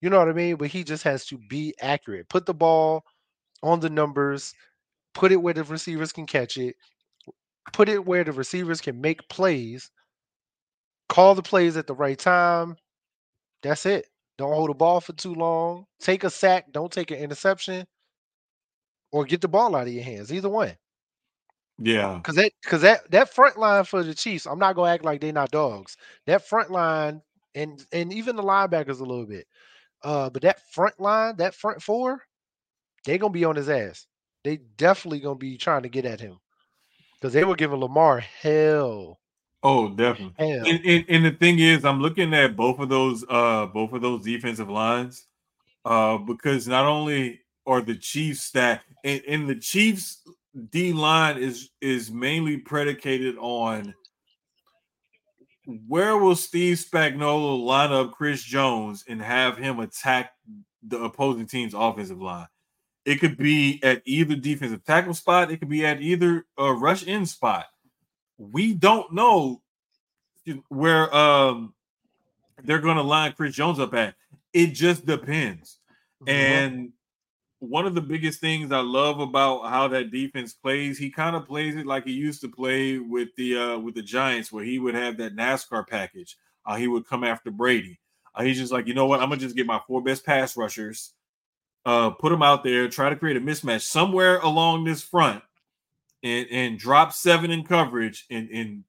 You 0.00 0.10
know 0.10 0.18
what 0.18 0.28
I 0.28 0.32
mean? 0.32 0.56
But 0.56 0.68
he 0.68 0.84
just 0.84 1.04
has 1.04 1.26
to 1.26 1.38
be 1.50 1.74
accurate. 1.80 2.28
Put 2.28 2.46
the 2.46 2.54
ball 2.54 3.04
on 3.62 3.80
the 3.80 3.90
numbers, 3.90 4.54
put 5.14 5.32
it 5.32 5.36
where 5.36 5.54
the 5.54 5.64
receivers 5.64 6.12
can 6.12 6.26
catch 6.26 6.56
it, 6.58 6.76
put 7.72 7.88
it 7.88 8.04
where 8.04 8.24
the 8.24 8.32
receivers 8.32 8.80
can 8.80 9.00
make 9.00 9.28
plays, 9.28 9.90
call 11.08 11.34
the 11.34 11.42
plays 11.42 11.76
at 11.76 11.86
the 11.86 11.94
right 11.94 12.18
time. 12.18 12.76
That's 13.62 13.86
it. 13.86 14.06
Don't 14.38 14.54
hold 14.54 14.70
the 14.70 14.74
ball 14.74 15.00
for 15.00 15.12
too 15.14 15.34
long. 15.34 15.86
Take 16.00 16.24
a 16.24 16.30
sack, 16.30 16.72
don't 16.72 16.92
take 16.92 17.10
an 17.10 17.18
interception, 17.18 17.86
or 19.12 19.24
get 19.24 19.40
the 19.40 19.48
ball 19.48 19.74
out 19.76 19.86
of 19.86 19.92
your 19.92 20.04
hands. 20.04 20.32
Either 20.32 20.48
one. 20.48 20.76
Yeah, 21.78 22.16
because 22.16 22.34
that 22.34 22.52
because 22.62 22.82
that 22.82 23.10
that 23.10 23.32
front 23.32 23.56
line 23.58 23.84
for 23.84 24.02
the 24.02 24.14
Chiefs, 24.14 24.46
I'm 24.46 24.58
not 24.58 24.74
gonna 24.74 24.90
act 24.90 25.04
like 25.04 25.20
they're 25.20 25.32
not 25.32 25.50
dogs. 25.50 25.96
That 26.26 26.46
front 26.46 26.70
line 26.70 27.22
and 27.54 27.84
and 27.92 28.12
even 28.12 28.36
the 28.36 28.42
linebackers 28.42 29.00
a 29.00 29.04
little 29.04 29.26
bit. 29.26 29.46
Uh, 30.02 30.30
but 30.30 30.42
that 30.42 30.60
front 30.72 30.98
line, 31.00 31.36
that 31.36 31.54
front 31.54 31.82
four, 31.82 32.22
they're 33.04 33.18
gonna 33.18 33.32
be 33.32 33.44
on 33.44 33.56
his 33.56 33.68
ass. 33.68 34.06
They 34.44 34.58
definitely 34.76 35.20
gonna 35.20 35.36
be 35.36 35.56
trying 35.56 35.82
to 35.82 35.88
get 35.88 36.04
at 36.04 36.20
him 36.20 36.38
because 37.14 37.32
they 37.32 37.44
were 37.44 37.56
giving 37.56 37.80
Lamar 37.80 38.20
hell. 38.20 39.20
Oh, 39.62 39.88
definitely. 39.88 40.34
Hell. 40.38 40.66
And, 40.66 40.84
and, 40.84 41.04
and 41.08 41.24
the 41.24 41.32
thing 41.32 41.58
is, 41.58 41.84
I'm 41.84 42.00
looking 42.00 42.32
at 42.34 42.56
both 42.56 42.78
of 42.78 42.88
those 42.88 43.24
uh 43.28 43.66
both 43.66 43.92
of 43.92 44.02
those 44.02 44.24
defensive 44.24 44.70
lines. 44.70 45.26
uh, 45.84 46.18
because 46.18 46.68
not 46.68 46.86
only 46.86 47.40
are 47.66 47.80
the 47.80 47.96
Chiefs 47.96 48.54
and, 48.54 48.80
and 49.04 49.48
the 49.48 49.56
Chiefs 49.56 50.22
D 50.70 50.92
line 50.92 51.38
is 51.38 51.70
is 51.80 52.10
mainly 52.10 52.58
predicated 52.58 53.36
on 53.38 53.94
where 55.86 56.16
will 56.16 56.36
Steve 56.36 56.78
Spagnuolo 56.78 57.62
line 57.62 57.92
up 57.92 58.12
Chris 58.12 58.42
Jones 58.42 59.04
and 59.08 59.20
have 59.20 59.58
him 59.58 59.80
attack 59.80 60.32
the 60.82 60.98
opposing 60.98 61.46
team's 61.46 61.74
offensive 61.74 62.20
line? 62.20 62.46
It 63.04 63.20
could 63.20 63.36
be 63.36 63.80
at 63.82 64.02
either 64.04 64.34
defensive 64.34 64.84
tackle 64.84 65.14
spot. 65.14 65.50
It 65.50 65.58
could 65.58 65.68
be 65.68 65.84
at 65.84 66.00
either 66.00 66.46
a 66.56 66.72
rush 66.72 67.04
in 67.04 67.26
spot. 67.26 67.66
We 68.38 68.74
don't 68.74 69.12
know 69.12 69.62
where 70.68 71.14
um 71.14 71.74
they're 72.64 72.80
going 72.80 72.96
to 72.96 73.02
line 73.02 73.32
Chris 73.32 73.54
Jones 73.54 73.78
up 73.78 73.94
at. 73.94 74.14
It 74.52 74.68
just 74.68 75.06
depends. 75.06 75.78
Mm-hmm. 76.22 76.28
And 76.28 76.92
one 77.60 77.86
of 77.86 77.94
the 77.94 78.00
biggest 78.00 78.40
things 78.40 78.70
I 78.70 78.80
love 78.80 79.18
about 79.20 79.68
how 79.68 79.88
that 79.88 80.10
defense 80.10 80.52
plays, 80.52 80.96
he 80.96 81.10
kind 81.10 81.34
of 81.34 81.46
plays 81.46 81.74
it 81.74 81.86
like 81.86 82.04
he 82.04 82.12
used 82.12 82.40
to 82.42 82.48
play 82.48 82.98
with 82.98 83.28
the 83.36 83.56
uh, 83.56 83.78
with 83.78 83.94
the 83.94 84.02
Giants, 84.02 84.52
where 84.52 84.64
he 84.64 84.78
would 84.78 84.94
have 84.94 85.16
that 85.18 85.36
NASCAR 85.36 85.86
package. 85.86 86.36
Uh, 86.64 86.76
he 86.76 86.86
would 86.86 87.06
come 87.06 87.24
after 87.24 87.50
Brady. 87.50 87.98
Uh, 88.34 88.44
he's 88.44 88.58
just 88.58 88.72
like, 88.72 88.86
you 88.86 88.94
know 88.94 89.06
what? 89.06 89.20
I'm 89.20 89.28
gonna 89.28 89.40
just 89.40 89.56
get 89.56 89.66
my 89.66 89.80
four 89.86 90.02
best 90.02 90.24
pass 90.24 90.56
rushers, 90.56 91.14
uh, 91.84 92.10
put 92.10 92.30
them 92.30 92.42
out 92.42 92.62
there, 92.62 92.88
try 92.88 93.08
to 93.10 93.16
create 93.16 93.36
a 93.36 93.40
mismatch 93.40 93.82
somewhere 93.82 94.38
along 94.38 94.84
this 94.84 95.02
front, 95.02 95.42
and 96.22 96.46
and 96.50 96.78
drop 96.78 97.12
seven 97.12 97.50
in 97.50 97.64
coverage, 97.64 98.26
and 98.30 98.48
and 98.50 98.84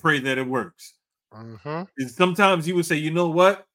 pray 0.00 0.20
that 0.20 0.38
it 0.38 0.46
works. 0.46 0.94
Mm-hmm. 1.34 1.82
And 1.98 2.10
sometimes 2.10 2.64
he 2.64 2.72
would 2.72 2.86
say, 2.86 2.96
you 2.96 3.10
know 3.10 3.28
what? 3.28 3.66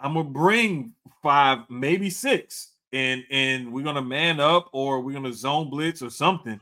I'm 0.00 0.14
gonna 0.14 0.28
bring 0.28 0.92
five, 1.22 1.60
maybe 1.70 2.10
six 2.10 2.73
and 2.94 3.24
and 3.30 3.72
we're 3.72 3.82
gonna 3.84 4.02
man 4.02 4.40
up 4.40 4.70
or 4.72 5.00
we're 5.00 5.12
gonna 5.12 5.32
zone 5.32 5.68
blitz 5.68 6.00
or 6.00 6.10
something, 6.10 6.60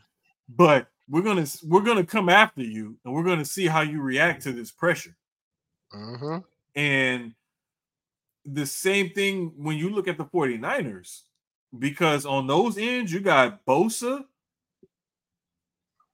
but 0.49 0.89
we're 1.09 1.23
gonna 1.23 1.47
we're 1.65 1.83
gonna 1.83 2.05
come 2.05 2.29
after 2.29 2.63
you 2.63 2.97
and 3.05 3.15
we're 3.15 3.23
gonna 3.23 3.45
see 3.45 3.67
how 3.67 3.83
you 3.83 4.01
react 4.01 4.43
to 4.43 4.53
this 4.53 4.71
pressure. 4.71 5.15
Mm-hmm. 5.95 6.39
And 6.75 7.35
the 8.47 8.67
same 8.67 9.11
thing 9.11 9.53
when 9.57 9.77
you 9.77 9.91
look 9.91 10.09
at 10.09 10.17
the 10.17 10.25
49ers, 10.25 11.21
because 11.79 12.25
on 12.25 12.47
those 12.47 12.79
ends 12.79 13.13
you 13.13 13.21
got 13.21 13.65
Bosa 13.67 14.25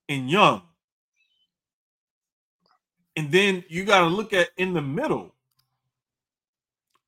and 0.09 0.31
Young. 0.31 0.63
And 3.17 3.33
then 3.33 3.65
you 3.69 3.85
got 3.85 4.01
to 4.01 4.07
look 4.07 4.33
at 4.33 4.51
in 4.57 4.75
the 4.75 4.83
middle 4.83 5.35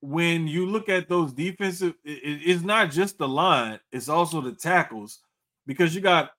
when 0.00 0.46
you 0.46 0.66
look 0.66 0.88
at 0.88 1.08
those 1.08 1.32
defensive, 1.32 1.94
it, 2.04 2.40
it's 2.44 2.62
not 2.62 2.90
just 2.90 3.18
the 3.18 3.28
line, 3.28 3.78
it's 3.92 4.08
also 4.08 4.40
the 4.40 4.52
tackles 4.52 5.20
because 5.66 5.94
you 5.94 6.00
got 6.00 6.30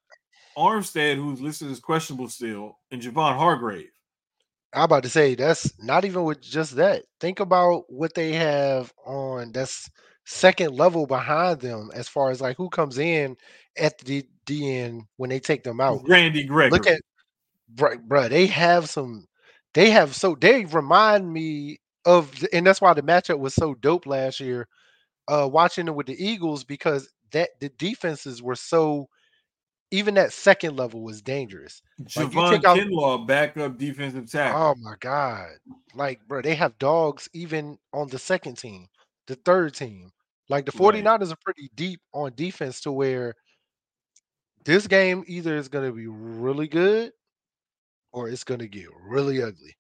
Armstead, 0.58 1.15
who's 1.15 1.41
listed 1.41 1.71
as 1.71 1.80
questionable 1.80 2.28
still, 2.28 2.78
and 2.91 3.02
Javon 3.02 3.38
Hargrave. 3.38 3.91
I'm 4.74 4.84
about 4.84 5.04
to 5.04 5.10
say 5.10 5.36
that's 5.36 5.71
not 5.80 6.06
even 6.06 6.24
with 6.24 6.41
just 6.41 6.76
that. 6.78 7.04
Think 7.19 7.39
about 7.39 7.84
what 7.88 8.13
they 8.13 8.34
have 8.34 8.93
on 9.06 9.52
that's 9.52 9.89
second 10.26 10.76
level 10.76 11.06
behind 11.06 11.60
them 11.60 11.89
as 11.93 12.08
far 12.08 12.32
as 12.32 12.41
like 12.41 12.56
who 12.58 12.69
comes 12.69 12.97
in 12.97 13.36
at 13.78 13.97
the 14.00 14.26
D 14.45 14.78
end 14.78 15.04
when 15.17 15.30
they 15.30 15.39
take 15.39 15.63
them 15.63 15.82
out. 15.82 16.08
Randy 16.08 16.43
Gregory. 16.43 16.71
Look 16.71 16.88
at 16.88 17.02
bro, 17.69 17.97
bro, 17.97 18.30
they 18.30 18.47
have 18.47 18.89
some 18.89 19.26
they 19.74 19.89
have 19.89 20.15
so 20.15 20.36
they 20.39 20.65
remind 20.65 21.32
me 21.32 21.80
of 22.05 22.31
and 22.53 22.65
that's 22.65 22.81
why 22.81 22.93
the 22.93 23.01
matchup 23.01 23.39
was 23.39 23.53
so 23.53 23.73
dope 23.75 24.05
last 24.05 24.39
year. 24.39 24.67
Uh, 25.27 25.47
watching 25.47 25.87
it 25.87 25.95
with 25.95 26.07
the 26.07 26.23
Eagles 26.23 26.63
because 26.63 27.09
that 27.31 27.51
the 27.59 27.69
defenses 27.77 28.41
were 28.41 28.55
so 28.55 29.07
even 29.91 30.13
that 30.15 30.33
second 30.33 30.77
level 30.77 31.01
was 31.01 31.21
dangerous. 31.21 31.81
Javon 32.03 32.51
like 32.53 32.65
out, 32.65 32.77
Kinlaw, 32.77 33.27
backup 33.27 33.77
defensive 33.77 34.31
tackle. 34.31 34.61
Oh 34.61 34.75
my 34.81 34.95
god! 34.99 35.49
Like, 35.93 36.21
bro, 36.27 36.41
they 36.41 36.55
have 36.55 36.77
dogs 36.79 37.29
even 37.33 37.77
on 37.93 38.07
the 38.07 38.19
second 38.19 38.57
team, 38.57 38.87
the 39.27 39.35
third 39.35 39.75
team. 39.75 40.11
Like 40.49 40.65
the 40.65 40.71
49ers 40.71 41.05
right. 41.05 41.31
are 41.31 41.35
pretty 41.45 41.69
deep 41.75 42.01
on 42.13 42.33
defense 42.35 42.81
to 42.81 42.91
where 42.91 43.35
this 44.65 44.85
game 44.85 45.23
either 45.27 45.55
is 45.55 45.69
going 45.69 45.87
to 45.87 45.95
be 45.95 46.07
really 46.07 46.67
good 46.67 47.13
or 48.11 48.27
it's 48.27 48.43
going 48.43 48.59
to 48.59 48.67
get 48.67 48.87
really 49.07 49.41
ugly. 49.41 49.75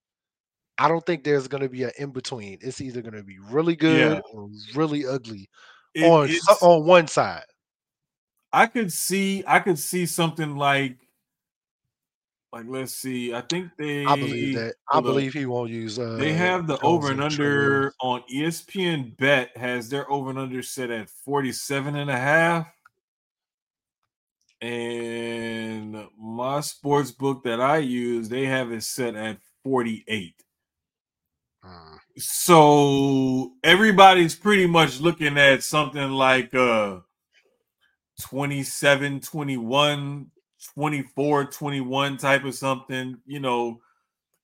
I 0.81 0.87
don't 0.87 1.05
think 1.05 1.23
there's 1.23 1.47
going 1.47 1.61
to 1.61 1.69
be 1.69 1.83
an 1.83 1.91
in 1.99 2.09
between. 2.09 2.57
It's 2.59 2.81
either 2.81 3.03
going 3.03 3.13
to 3.13 3.21
be 3.21 3.37
really 3.37 3.75
good 3.75 4.13
yeah. 4.15 4.21
or 4.33 4.49
really 4.73 5.05
ugly 5.05 5.47
it, 5.93 6.05
on 6.05 6.27
on 6.59 6.87
one 6.87 7.07
side. 7.07 7.43
I 8.51 8.65
could 8.65 8.91
see 8.91 9.43
I 9.45 9.59
could 9.59 9.77
see 9.77 10.07
something 10.07 10.55
like 10.55 10.97
like 12.51 12.65
let's 12.67 12.95
see. 12.95 13.31
I 13.31 13.41
think 13.41 13.69
they 13.77 14.07
I 14.07 14.15
believe 14.15 14.55
that. 14.55 14.73
I 14.91 15.01
believe 15.01 15.33
he 15.33 15.45
won't 15.45 15.69
use 15.69 15.99
uh 15.99 16.15
they 16.15 16.33
have 16.33 16.65
the 16.65 16.79
over 16.81 17.11
and 17.11 17.21
under 17.21 17.93
on 18.01 18.23
ESPN 18.33 19.15
bet 19.17 19.55
has 19.55 19.87
their 19.87 20.11
over 20.11 20.31
and 20.31 20.39
under 20.39 20.63
set 20.63 20.89
at 20.89 21.11
47 21.11 21.95
and 21.95 22.09
a 22.09 22.17
half. 22.17 22.67
And 24.61 26.07
my 26.19 26.61
sports 26.61 27.11
book 27.11 27.43
that 27.43 27.61
I 27.61 27.77
use, 27.77 28.29
they 28.29 28.47
have 28.47 28.71
it 28.71 28.81
set 28.81 29.15
at 29.15 29.37
48. 29.63 30.41
So 32.17 33.53
everybody's 33.63 34.35
pretty 34.35 34.67
much 34.67 34.99
looking 34.99 35.37
at 35.37 35.63
something 35.63 36.11
like 36.11 36.53
uh 36.53 36.99
27 38.21 39.21
21 39.21 40.27
24 40.75 41.45
21 41.45 42.17
type 42.17 42.43
of 42.43 42.53
something 42.53 43.17
you 43.25 43.39
know 43.39 43.79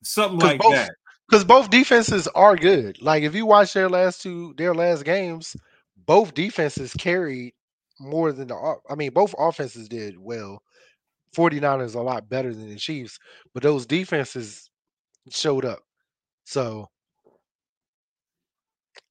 something 0.03 0.39
like 0.39 0.59
both, 0.59 0.73
that. 0.73 0.91
because 1.29 1.43
both 1.43 1.69
defenses 1.69 2.27
are 2.29 2.55
good. 2.55 3.01
Like 3.01 3.23
if 3.23 3.35
you 3.35 3.45
watch 3.45 3.73
their 3.73 3.89
last 3.89 4.21
two 4.21 4.53
their 4.57 4.73
last 4.73 5.03
games 5.03 5.55
both 6.05 6.33
defenses 6.33 6.93
carried 6.93 7.53
more 7.99 8.31
than 8.31 8.47
the 8.47 8.75
i 8.89 8.95
mean 8.95 9.11
both 9.11 9.35
offenses 9.37 9.89
did 9.89 10.17
well. 10.17 10.61
49ers 11.35 11.93
a 11.93 11.99
lot 11.99 12.29
better 12.29 12.53
than 12.53 12.69
the 12.69 12.77
chiefs 12.77 13.19
but 13.53 13.61
those 13.61 13.85
defenses 13.85 14.69
showed 15.29 15.65
up. 15.65 15.79
So 16.45 16.89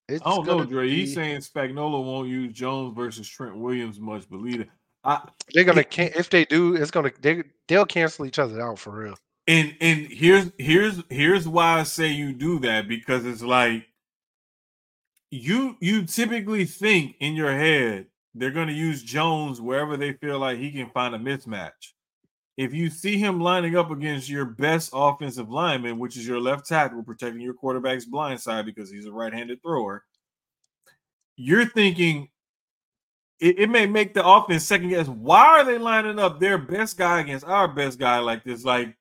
it's 0.08 0.22
I 0.24 0.30
don't 0.30 0.46
know, 0.46 0.64
Dre. 0.64 0.88
Be... 0.88 1.00
He's 1.00 1.14
saying 1.14 1.38
Spagnuolo 1.40 2.04
won't 2.04 2.28
use 2.28 2.52
Jones 2.52 2.94
versus 2.94 3.28
Trent 3.28 3.56
Williams 3.56 3.98
much, 3.98 4.28
believe 4.28 4.60
it. 4.60 4.68
I, 5.04 5.20
they're 5.54 5.64
gonna 5.64 5.84
can 5.84 6.10
if 6.14 6.30
they 6.30 6.44
do, 6.44 6.74
it's 6.74 6.90
gonna 6.90 7.12
they 7.20 7.44
they'll 7.68 7.86
cancel 7.86 8.26
each 8.26 8.38
other 8.38 8.60
out 8.60 8.78
for 8.78 8.90
real. 8.90 9.14
And 9.46 9.74
and 9.80 10.06
here's 10.06 10.50
here's 10.58 11.02
here's 11.08 11.46
why 11.48 11.80
I 11.80 11.82
say 11.84 12.08
you 12.08 12.32
do 12.32 12.58
that 12.60 12.88
because 12.88 13.24
it's 13.24 13.42
like 13.42 13.86
you 15.30 15.76
you 15.80 16.04
typically 16.04 16.64
think 16.64 17.16
in 17.20 17.34
your 17.34 17.52
head 17.52 18.06
they're 18.34 18.50
gonna 18.50 18.72
use 18.72 19.02
Jones 19.02 19.60
wherever 19.60 19.96
they 19.96 20.12
feel 20.12 20.40
like 20.40 20.58
he 20.58 20.72
can 20.72 20.90
find 20.90 21.14
a 21.14 21.18
mismatch 21.18 21.92
if 22.56 22.72
you 22.72 22.88
see 22.88 23.18
him 23.18 23.40
lining 23.40 23.76
up 23.76 23.90
against 23.90 24.28
your 24.28 24.46
best 24.46 24.90
offensive 24.92 25.50
lineman, 25.50 25.98
which 25.98 26.16
is 26.16 26.26
your 26.26 26.40
left 26.40 26.66
tackle 26.66 27.02
protecting 27.02 27.42
your 27.42 27.54
quarterback's 27.54 28.06
blind 28.06 28.40
side 28.40 28.64
because 28.64 28.90
he's 28.90 29.06
a 29.06 29.12
right-handed 29.12 29.60
thrower, 29.62 30.04
you're 31.36 31.66
thinking 31.66 32.28
it, 33.40 33.58
it, 33.58 33.68
may 33.68 33.86
make 33.86 34.14
the 34.14 34.26
offense 34.26 34.64
second 34.64 34.88
guess. 34.88 35.08
Why 35.08 35.60
are 35.60 35.64
they 35.64 35.76
lining 35.76 36.18
up 36.18 36.40
their 36.40 36.56
best 36.56 36.96
guy 36.96 37.20
against 37.20 37.44
our 37.44 37.68
best 37.68 37.98
guy 37.98 38.18
like 38.20 38.42
this? 38.44 38.64
Like 38.64 38.96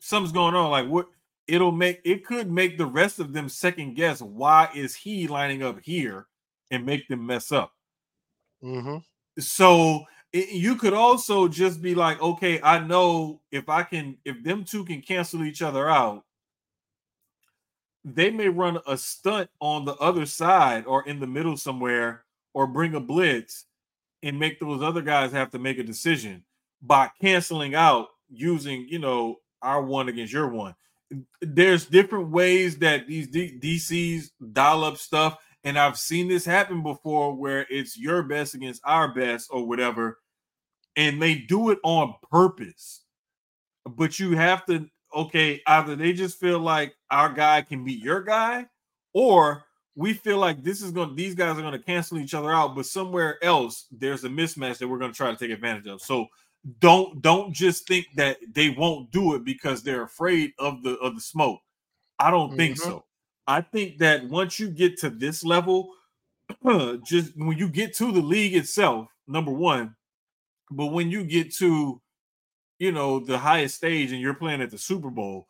something's 0.00 0.32
going 0.32 0.56
on. 0.56 0.72
Like 0.72 0.88
what 0.88 1.06
it'll 1.46 1.70
make 1.70 2.00
it 2.04 2.24
could 2.26 2.50
make 2.50 2.76
the 2.76 2.86
rest 2.86 3.20
of 3.20 3.32
them 3.32 3.48
second 3.48 3.94
guess 3.94 4.20
why 4.20 4.68
is 4.74 4.96
he 4.96 5.28
lining 5.28 5.62
up 5.62 5.78
here 5.80 6.26
and 6.72 6.84
make 6.84 7.06
them 7.06 7.24
mess 7.24 7.52
up. 7.52 7.72
Mm-hmm. 8.62 8.96
So 9.38 10.04
you 10.44 10.76
could 10.76 10.92
also 10.92 11.48
just 11.48 11.80
be 11.80 11.94
like, 11.94 12.20
okay, 12.20 12.60
I 12.62 12.78
know 12.80 13.40
if 13.50 13.68
I 13.68 13.82
can, 13.82 14.18
if 14.24 14.42
them 14.42 14.64
two 14.64 14.84
can 14.84 15.00
cancel 15.00 15.44
each 15.44 15.62
other 15.62 15.88
out, 15.88 16.24
they 18.04 18.30
may 18.30 18.48
run 18.48 18.78
a 18.86 18.96
stunt 18.96 19.50
on 19.60 19.84
the 19.84 19.94
other 19.96 20.26
side 20.26 20.84
or 20.86 21.06
in 21.06 21.20
the 21.20 21.26
middle 21.26 21.56
somewhere 21.56 22.24
or 22.54 22.66
bring 22.66 22.94
a 22.94 23.00
blitz 23.00 23.66
and 24.22 24.38
make 24.38 24.60
those 24.60 24.82
other 24.82 25.02
guys 25.02 25.32
have 25.32 25.50
to 25.50 25.58
make 25.58 25.78
a 25.78 25.82
decision 25.82 26.44
by 26.82 27.10
canceling 27.20 27.74
out 27.74 28.08
using, 28.28 28.86
you 28.88 28.98
know, 28.98 29.36
our 29.62 29.82
one 29.82 30.08
against 30.08 30.32
your 30.32 30.48
one. 30.48 30.74
There's 31.40 31.86
different 31.86 32.30
ways 32.30 32.78
that 32.78 33.06
these 33.06 33.28
D- 33.28 33.58
DCs 33.60 34.30
dial 34.52 34.84
up 34.84 34.96
stuff. 34.98 35.38
And 35.64 35.78
I've 35.78 35.98
seen 35.98 36.28
this 36.28 36.44
happen 36.44 36.82
before 36.82 37.34
where 37.34 37.66
it's 37.68 37.98
your 37.98 38.22
best 38.22 38.54
against 38.54 38.82
our 38.84 39.12
best 39.12 39.48
or 39.50 39.66
whatever 39.66 40.18
and 40.96 41.20
they 41.20 41.36
do 41.36 41.70
it 41.70 41.78
on 41.82 42.14
purpose. 42.30 43.02
But 43.84 44.18
you 44.18 44.36
have 44.36 44.66
to, 44.66 44.88
okay, 45.14 45.60
either 45.66 45.94
they 45.94 46.12
just 46.12 46.40
feel 46.40 46.58
like 46.58 46.94
our 47.10 47.32
guy 47.32 47.62
can 47.62 47.84
beat 47.84 48.02
your 48.02 48.22
guy, 48.22 48.66
or 49.12 49.64
we 49.94 50.12
feel 50.12 50.38
like 50.38 50.62
this 50.62 50.82
is 50.82 50.90
going 50.90 51.16
these 51.16 51.34
guys 51.34 51.56
are 51.56 51.62
going 51.62 51.72
to 51.72 51.78
cancel 51.78 52.18
each 52.18 52.34
other 52.34 52.52
out, 52.52 52.76
but 52.76 52.86
somewhere 52.86 53.42
else 53.42 53.86
there's 53.90 54.24
a 54.24 54.28
mismatch 54.28 54.78
that 54.78 54.88
we're 54.88 54.98
going 54.98 55.12
to 55.12 55.16
try 55.16 55.30
to 55.30 55.36
take 55.36 55.50
advantage 55.50 55.86
of. 55.86 56.02
So 56.02 56.26
don't 56.80 57.22
don't 57.22 57.52
just 57.52 57.88
think 57.88 58.06
that 58.16 58.38
they 58.52 58.70
won't 58.70 59.10
do 59.10 59.34
it 59.34 59.44
because 59.44 59.82
they're 59.82 60.02
afraid 60.02 60.52
of 60.58 60.82
the 60.82 60.96
of 60.98 61.14
the 61.14 61.20
smoke. 61.20 61.60
I 62.18 62.30
don't 62.30 62.48
mm-hmm. 62.48 62.56
think 62.56 62.76
so. 62.76 63.04
I 63.46 63.62
think 63.62 63.98
that 63.98 64.24
once 64.28 64.60
you 64.60 64.68
get 64.68 64.98
to 64.98 65.10
this 65.10 65.44
level, 65.44 65.92
just 67.04 67.36
when 67.36 67.56
you 67.56 67.68
get 67.68 67.94
to 67.94 68.12
the 68.12 68.20
league 68.20 68.54
itself, 68.54 69.08
number 69.26 69.52
one, 69.52 69.95
but 70.70 70.86
when 70.86 71.10
you 71.10 71.24
get 71.24 71.54
to 71.56 72.00
you 72.78 72.92
know 72.92 73.20
the 73.20 73.38
highest 73.38 73.76
stage 73.76 74.12
and 74.12 74.20
you're 74.20 74.34
playing 74.34 74.62
at 74.62 74.70
the 74.70 74.78
Super 74.78 75.10
Bowl, 75.10 75.46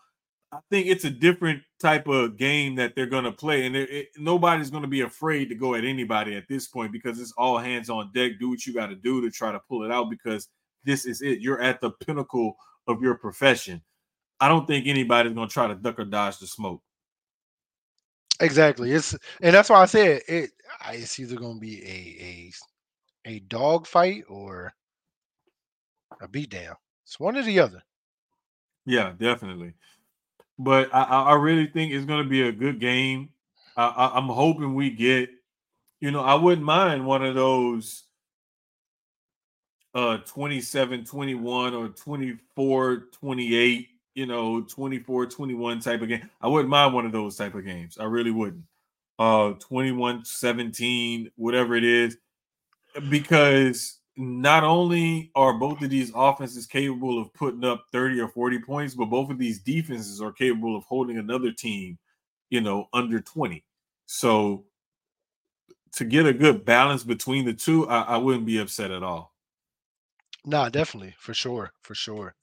I 0.52 0.58
think 0.70 0.86
it's 0.86 1.04
a 1.04 1.10
different 1.10 1.62
type 1.80 2.06
of 2.06 2.36
game 2.36 2.76
that 2.76 2.94
they're 2.94 3.06
going 3.06 3.24
to 3.24 3.32
play, 3.32 3.66
and 3.66 3.74
it, 3.74 3.90
it, 3.90 4.08
nobody's 4.16 4.70
going 4.70 4.82
to 4.82 4.88
be 4.88 5.00
afraid 5.00 5.48
to 5.48 5.54
go 5.54 5.74
at 5.74 5.84
anybody 5.84 6.36
at 6.36 6.48
this 6.48 6.66
point 6.66 6.92
because 6.92 7.20
it's 7.20 7.32
all 7.36 7.58
hands 7.58 7.90
on 7.90 8.12
deck. 8.12 8.32
Do 8.38 8.50
what 8.50 8.64
you 8.66 8.72
got 8.72 8.86
to 8.86 8.94
do 8.94 9.20
to 9.20 9.30
try 9.30 9.52
to 9.52 9.60
pull 9.68 9.84
it 9.84 9.90
out 9.90 10.10
because 10.10 10.48
this 10.84 11.04
is 11.04 11.20
it. 11.20 11.40
You're 11.40 11.60
at 11.60 11.80
the 11.80 11.90
pinnacle 11.90 12.56
of 12.86 13.02
your 13.02 13.16
profession. 13.16 13.82
I 14.40 14.48
don't 14.48 14.66
think 14.66 14.86
anybody's 14.86 15.32
going 15.32 15.48
to 15.48 15.52
try 15.52 15.66
to 15.66 15.74
duck 15.74 15.98
or 15.98 16.04
dodge 16.04 16.38
the 16.38 16.46
smoke. 16.46 16.82
Exactly. 18.40 18.92
It's 18.92 19.16
and 19.40 19.54
that's 19.54 19.70
why 19.70 19.80
I 19.80 19.86
said 19.86 20.22
it. 20.28 20.50
It's 20.90 21.18
either 21.18 21.36
going 21.36 21.54
to 21.54 21.60
be 21.60 21.82
a 21.82 23.30
a 23.30 23.36
a 23.36 23.38
dog 23.40 23.86
fight 23.86 24.24
or 24.28 24.72
a 26.20 26.28
beatdown. 26.28 26.74
It's 27.04 27.20
one 27.20 27.36
or 27.36 27.42
the 27.42 27.60
other. 27.60 27.82
Yeah, 28.84 29.12
definitely 29.16 29.74
but 30.58 30.94
I, 30.94 31.02
I 31.02 31.34
really 31.34 31.66
think 31.66 31.92
it's 31.92 32.06
going 32.06 32.22
to 32.22 32.28
be 32.28 32.42
a 32.42 32.52
good 32.52 32.80
game. 32.80 33.30
I, 33.76 34.12
I'm 34.14 34.28
hoping 34.28 34.74
we 34.74 34.90
get, 34.90 35.30
you 36.00 36.10
know, 36.10 36.22
I 36.22 36.34
wouldn't 36.34 36.64
mind 36.64 37.06
one 37.06 37.24
of 37.24 37.34
those 37.34 38.04
uh 39.94 40.18
27 40.18 41.06
21 41.06 41.72
or 41.72 41.88
24 41.88 42.96
28 43.12 43.88
you 44.14 44.26
know 44.26 44.60
24 44.60 45.24
21 45.24 45.80
type 45.80 46.02
of 46.02 46.08
game 46.08 46.28
i 46.42 46.46
wouldn't 46.46 46.68
mind 46.68 46.92
one 46.92 47.06
of 47.06 47.12
those 47.12 47.34
type 47.34 47.54
of 47.54 47.64
games 47.64 47.96
i 47.98 48.04
really 48.04 48.30
wouldn't 48.30 48.62
uh 49.18 49.52
21 49.52 50.22
17 50.22 51.30
whatever 51.36 51.76
it 51.76 51.84
is 51.84 52.18
because 53.08 54.00
not 54.16 54.64
only 54.64 55.30
are 55.34 55.52
both 55.52 55.82
of 55.82 55.90
these 55.90 56.10
offenses 56.14 56.66
capable 56.66 57.20
of 57.20 57.32
putting 57.34 57.64
up 57.64 57.86
30 57.92 58.20
or 58.20 58.28
40 58.28 58.60
points, 58.60 58.94
but 58.94 59.06
both 59.06 59.30
of 59.30 59.38
these 59.38 59.60
defenses 59.60 60.20
are 60.20 60.32
capable 60.32 60.76
of 60.76 60.84
holding 60.84 61.18
another 61.18 61.52
team, 61.52 61.98
you 62.48 62.60
know, 62.60 62.88
under 62.94 63.20
20. 63.20 63.62
So 64.06 64.64
to 65.92 66.04
get 66.04 66.26
a 66.26 66.32
good 66.32 66.64
balance 66.64 67.04
between 67.04 67.44
the 67.44 67.52
two, 67.52 67.88
I, 67.88 68.02
I 68.02 68.16
wouldn't 68.16 68.46
be 68.46 68.58
upset 68.58 68.90
at 68.90 69.02
all. 69.02 69.34
Nah, 70.44 70.68
definitely, 70.68 71.14
for 71.18 71.34
sure, 71.34 71.72
for 71.82 71.94
sure. 71.94 72.34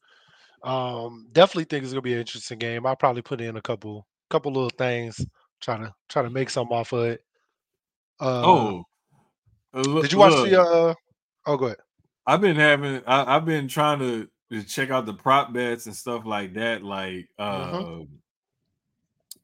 Um, 0.64 1.28
definitely 1.32 1.66
think 1.66 1.84
it's 1.84 1.94
gonna 1.94 2.02
be 2.02 2.14
an 2.14 2.20
interesting 2.20 2.60
game. 2.60 2.86
I'll 2.86 2.96
probably 2.96 3.22
put 3.22 3.42
in 3.42 3.58
a 3.58 3.62
couple 3.62 4.06
couple 4.30 4.52
little 4.52 4.70
things, 4.70 5.26
try 5.62 5.78
to 5.78 5.94
try 6.10 6.22
to 6.22 6.30
make 6.30 6.50
some 6.50 6.72
off 6.72 6.94
of 6.94 7.06
it. 7.06 7.24
Uh, 8.20 8.42
oh, 8.46 8.84
uh, 9.74 10.02
did 10.02 10.12
you 10.12 10.18
watch 10.18 10.34
look. 10.34 10.50
the 10.50 10.62
uh 10.62 10.94
Oh, 11.46 11.58
go 11.58 11.66
ahead. 11.66 11.78
I've 12.26 12.42
been 12.42 12.56
having. 12.56 13.02
I, 13.06 13.34
have 13.34 13.46
been 13.46 13.68
trying 13.68 14.00
to, 14.00 14.28
to, 14.52 14.64
check 14.64 14.90
out 14.90 15.06
the 15.06 15.14
prop 15.14 15.54
bets 15.54 15.88
and 15.88 15.96
stuff 15.96 16.26
like 16.26 16.54
that. 16.54 16.84
Like, 16.84 17.28
uh, 17.38 17.72
mm-hmm. 17.72 18.04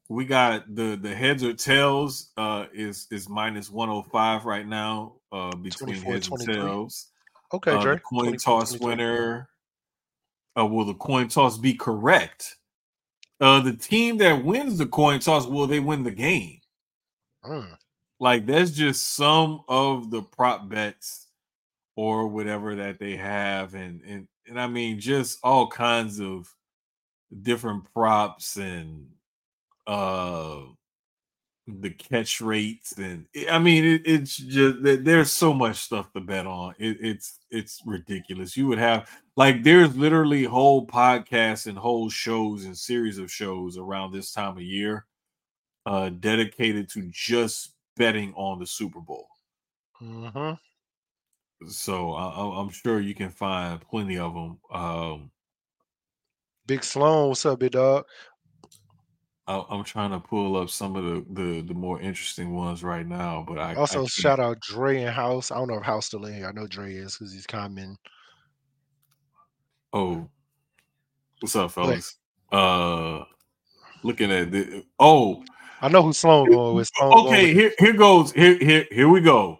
we 0.08 0.24
got 0.24 0.74
the 0.74 0.96
the 0.96 1.14
heads 1.14 1.44
or 1.44 1.52
tails. 1.52 2.30
Uh, 2.36 2.66
is 2.72 3.06
is 3.10 3.28
minus 3.28 3.70
one 3.70 3.88
hundred 3.88 4.00
oh 4.00 4.06
five 4.10 4.46
right 4.46 4.66
now. 4.66 5.14
Uh, 5.30 5.54
between 5.56 5.94
heads 5.94 6.28
23. 6.28 6.54
and 6.54 6.62
tails. 6.62 7.08
Okay, 7.52 7.72
uh, 7.72 7.82
Dre. 7.82 7.98
coin 7.98 8.36
toss 8.36 8.78
winner. 8.78 9.48
Uh, 10.58 10.66
will 10.66 10.84
the 10.84 10.94
coin 10.94 11.28
toss 11.28 11.58
be 11.58 11.74
correct? 11.74 12.56
Uh, 13.40 13.60
the 13.60 13.72
team 13.72 14.18
that 14.18 14.44
wins 14.44 14.78
the 14.78 14.86
coin 14.86 15.20
toss 15.20 15.46
will 15.46 15.66
they 15.66 15.80
win 15.80 16.02
the 16.02 16.10
game? 16.10 16.60
Mm. 17.44 17.76
Like 18.18 18.46
that's 18.46 18.70
just 18.70 19.14
some 19.14 19.62
of 19.68 20.10
the 20.10 20.22
prop 20.22 20.68
bets 20.68 21.28
or 21.96 22.28
whatever 22.28 22.74
that 22.76 22.98
they 22.98 23.16
have 23.16 23.74
and 23.74 24.02
and 24.02 24.28
and 24.48 24.60
I 24.60 24.66
mean 24.66 25.00
just 25.00 25.38
all 25.42 25.68
kinds 25.68 26.20
of 26.20 26.52
different 27.42 27.84
props 27.92 28.56
and 28.56 29.06
uh 29.86 30.60
the 31.66 31.90
catch 31.90 32.40
rates 32.40 32.92
and 32.98 33.26
I 33.50 33.58
mean 33.58 33.84
it, 33.84 34.02
it's 34.04 34.36
just 34.36 34.78
there's 34.82 35.30
so 35.30 35.52
much 35.52 35.76
stuff 35.76 36.12
to 36.12 36.20
bet 36.20 36.46
on. 36.46 36.74
It, 36.78 36.96
it's 37.00 37.38
it's 37.50 37.80
ridiculous. 37.86 38.56
You 38.56 38.66
would 38.68 38.78
have 38.78 39.08
like 39.36 39.62
there's 39.62 39.96
literally 39.96 40.44
whole 40.44 40.86
podcasts 40.86 41.66
and 41.66 41.78
whole 41.78 42.10
shows 42.10 42.64
and 42.64 42.76
series 42.76 43.18
of 43.18 43.30
shows 43.30 43.78
around 43.78 44.12
this 44.12 44.32
time 44.32 44.56
of 44.56 44.62
year 44.62 45.06
uh 45.86 46.08
dedicated 46.08 46.90
to 46.90 47.08
just 47.12 47.74
betting 47.96 48.32
on 48.34 48.58
the 48.58 48.66
Super 48.66 49.00
Bowl. 49.00 49.28
Mm-hmm. 50.02 50.54
So 51.68 52.12
I, 52.12 52.60
am 52.60 52.70
sure 52.70 53.00
you 53.00 53.14
can 53.14 53.30
find 53.30 53.80
plenty 53.80 54.18
of 54.18 54.34
them. 54.34 54.58
Um, 54.72 55.30
Big 56.66 56.84
Sloan, 56.84 57.28
what's 57.28 57.44
up, 57.44 57.58
big 57.58 57.72
dog? 57.72 58.04
I, 59.46 59.64
am 59.70 59.84
trying 59.84 60.12
to 60.12 60.20
pull 60.20 60.56
up 60.56 60.70
some 60.70 60.96
of 60.96 61.04
the, 61.04 61.42
the, 61.42 61.60
the 61.62 61.74
more 61.74 62.00
interesting 62.00 62.54
ones 62.54 62.84
right 62.84 63.06
now, 63.06 63.44
but 63.46 63.58
I 63.58 63.74
also 63.74 64.04
I 64.04 64.06
shout 64.06 64.40
out 64.40 64.60
Dre 64.60 65.02
and 65.02 65.10
House. 65.10 65.50
I 65.50 65.56
don't 65.56 65.68
know 65.68 65.78
if 65.78 65.82
House 65.82 66.06
still 66.06 66.24
in 66.24 66.34
here. 66.34 66.46
I 66.46 66.52
know 66.52 66.66
Dre 66.66 66.94
is 66.94 67.16
because 67.16 67.32
he's 67.32 67.46
commenting. 67.46 67.96
Oh, 69.92 70.28
what's 71.40 71.56
up, 71.56 71.72
fellas? 71.72 72.16
Uh, 72.52 73.24
looking 74.04 74.30
at 74.30 74.52
the 74.52 74.84
oh, 75.00 75.42
I 75.82 75.88
know 75.88 76.02
who 76.02 76.12
Sloan 76.12 76.50
going 76.50 76.76
with. 76.76 76.88
Sloan 76.96 77.26
okay, 77.26 77.52
here 77.52 77.72
here 77.78 77.94
goes. 77.94 78.30
Here 78.30 78.56
here 78.56 78.86
here 78.92 79.08
we 79.08 79.20
go 79.20 79.59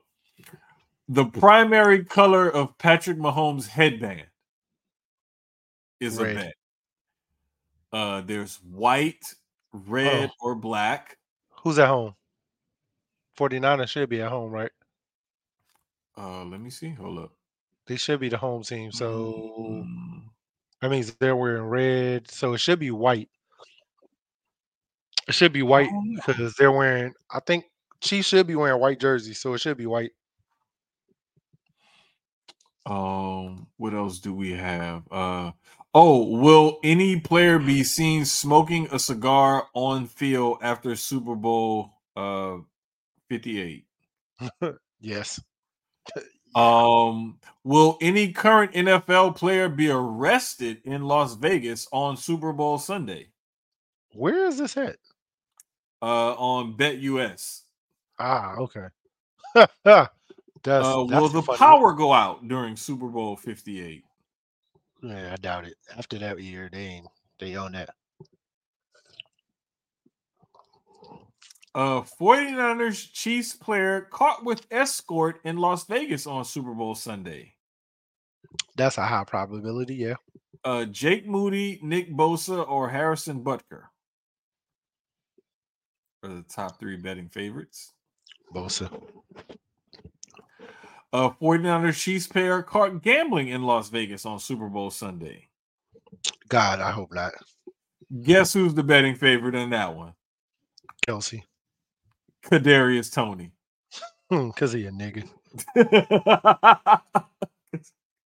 the 1.10 1.24
primary 1.24 2.04
color 2.04 2.48
of 2.48 2.78
Patrick 2.78 3.18
Mahomes' 3.18 3.66
headband 3.66 4.26
is 5.98 6.16
red. 6.18 6.30
a 6.30 6.34
bet. 6.38 6.54
Uh, 7.92 8.20
there's 8.20 8.60
white, 8.62 9.34
red, 9.72 10.30
oh. 10.30 10.46
or 10.46 10.54
black. 10.54 11.18
Who's 11.64 11.80
at 11.80 11.88
home? 11.88 12.14
49ers 13.36 13.88
should 13.88 14.08
be 14.08 14.22
at 14.22 14.30
home, 14.30 14.52
right? 14.52 14.70
Uh, 16.16 16.44
let 16.44 16.60
me 16.60 16.70
see. 16.70 16.90
Hold 16.90 17.18
up. 17.18 17.32
They 17.86 17.96
should 17.96 18.20
be 18.20 18.28
the 18.28 18.36
home 18.36 18.62
team. 18.62 18.92
So 18.92 19.84
mm. 19.84 20.22
that 20.80 20.92
means 20.92 21.12
they're 21.14 21.34
wearing 21.34 21.64
red. 21.64 22.30
So 22.30 22.52
it 22.52 22.58
should 22.58 22.78
be 22.78 22.92
white. 22.92 23.28
It 25.26 25.34
should 25.34 25.52
be 25.52 25.62
white 25.62 25.90
because 26.14 26.38
oh, 26.38 26.52
they're 26.56 26.70
wearing. 26.70 27.14
I 27.32 27.40
think 27.40 27.64
Chiefs 28.00 28.28
should 28.28 28.46
be 28.46 28.54
wearing 28.54 28.80
white 28.80 29.00
jerseys, 29.00 29.40
so 29.40 29.54
it 29.54 29.58
should 29.58 29.76
be 29.76 29.86
white. 29.86 30.12
Um, 32.86 33.66
what 33.76 33.94
else 33.94 34.18
do 34.18 34.34
we 34.34 34.52
have? 34.52 35.02
Uh, 35.10 35.52
oh, 35.94 36.24
will 36.24 36.78
any 36.82 37.20
player 37.20 37.58
be 37.58 37.84
seen 37.84 38.24
smoking 38.24 38.88
a 38.90 38.98
cigar 38.98 39.68
on 39.74 40.06
field 40.06 40.58
after 40.62 40.96
Super 40.96 41.34
Bowl 41.34 41.94
uh 42.16 42.56
58? 43.28 43.84
yes. 45.00 45.40
Um, 46.52 47.38
will 47.62 47.96
any 48.00 48.32
current 48.32 48.72
NFL 48.72 49.36
player 49.36 49.68
be 49.68 49.88
arrested 49.88 50.80
in 50.84 51.02
Las 51.02 51.34
Vegas 51.34 51.86
on 51.92 52.16
Super 52.16 52.52
Bowl 52.52 52.76
Sunday? 52.76 53.28
Where 54.14 54.46
is 54.46 54.58
this 54.58 54.76
at? 54.76 54.96
Uh, 56.02 56.34
on 56.34 56.76
BetUS. 56.76 57.62
Ah, 58.18 58.56
okay. 58.56 58.86
That's, 60.62 60.86
uh, 60.86 61.04
will 61.08 61.28
the 61.28 61.42
power 61.42 61.92
go 61.92 62.12
out 62.12 62.46
during 62.46 62.76
Super 62.76 63.08
Bowl 63.08 63.36
58? 63.36 64.04
Yeah, 65.02 65.32
I 65.32 65.36
doubt 65.36 65.66
it. 65.66 65.74
After 65.96 66.18
that 66.18 66.40
year, 66.40 66.68
they 66.70 66.84
ain't 66.84 67.06
they 67.38 67.56
own 67.56 67.72
that. 67.72 67.90
Uh 71.74 72.02
49ers 72.20 73.12
Chiefs 73.12 73.54
player 73.54 74.02
caught 74.10 74.44
with 74.44 74.66
escort 74.70 75.40
in 75.44 75.56
Las 75.56 75.86
Vegas 75.86 76.26
on 76.26 76.44
Super 76.44 76.74
Bowl 76.74 76.94
Sunday. 76.94 77.54
That's 78.76 78.98
a 78.98 79.06
high 79.06 79.24
probability, 79.24 79.94
yeah. 79.94 80.16
Uh 80.64 80.84
Jake 80.84 81.26
Moody, 81.26 81.78
Nick 81.82 82.12
Bosa, 82.12 82.68
or 82.68 82.90
Harrison 82.90 83.42
Butker 83.42 83.84
are 86.22 86.28
the 86.28 86.44
top 86.48 86.78
three 86.78 86.96
betting 86.96 87.28
favorites. 87.28 87.94
Bosa. 88.54 88.90
Uh, 91.12 91.30
49ers 91.30 92.00
Chiefs 92.00 92.28
pair 92.28 92.62
caught 92.62 93.02
gambling 93.02 93.48
in 93.48 93.62
Las 93.62 93.88
Vegas 93.88 94.24
on 94.24 94.38
Super 94.38 94.68
Bowl 94.68 94.90
Sunday. 94.90 95.48
God, 96.48 96.80
I 96.80 96.92
hope 96.92 97.12
not. 97.12 97.32
Guess 98.22 98.52
who's 98.52 98.74
the 98.74 98.82
betting 98.82 99.14
favorite 99.14 99.54
in 99.54 99.70
that 99.70 99.94
one? 99.94 100.14
Kelce. 101.06 101.42
Kadarius 102.44 103.12
Toney. 103.12 103.52
Because 104.28 104.72
he 104.72 104.86
a 104.86 104.92
nigga. 104.92 105.28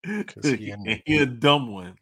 he 0.03 0.57
he, 0.57 0.71
a 0.71 0.77
nigga. 0.77 1.01
he 1.05 1.17
a 1.19 1.25
dumb 1.25 1.71
one. 1.71 1.97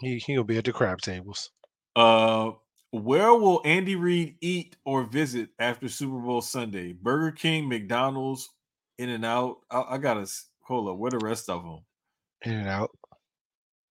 He 0.00 0.18
he'll 0.18 0.44
be 0.44 0.56
at 0.56 0.64
the 0.64 0.72
crab 0.72 1.00
tables. 1.02 1.50
Uh, 1.94 2.52
where 2.92 3.34
will 3.34 3.60
Andy 3.64 3.96
Reid 3.96 4.36
eat 4.40 4.76
or 4.84 5.04
visit 5.04 5.50
after 5.58 5.88
Super 5.88 6.18
Bowl 6.18 6.40
Sunday? 6.40 6.92
Burger 6.92 7.32
King, 7.32 7.68
McDonald's, 7.68 8.48
In 9.00 9.08
and 9.08 9.24
Out. 9.24 9.58
I, 9.70 9.82
I 9.90 9.98
gotta 9.98 10.30
hold 10.62 10.88
up. 10.88 10.96
Where 10.98 11.10
the 11.10 11.18
rest 11.18 11.48
of 11.48 11.62
them? 11.62 11.78
In 12.44 12.52
and 12.52 12.68
out. 12.68 12.90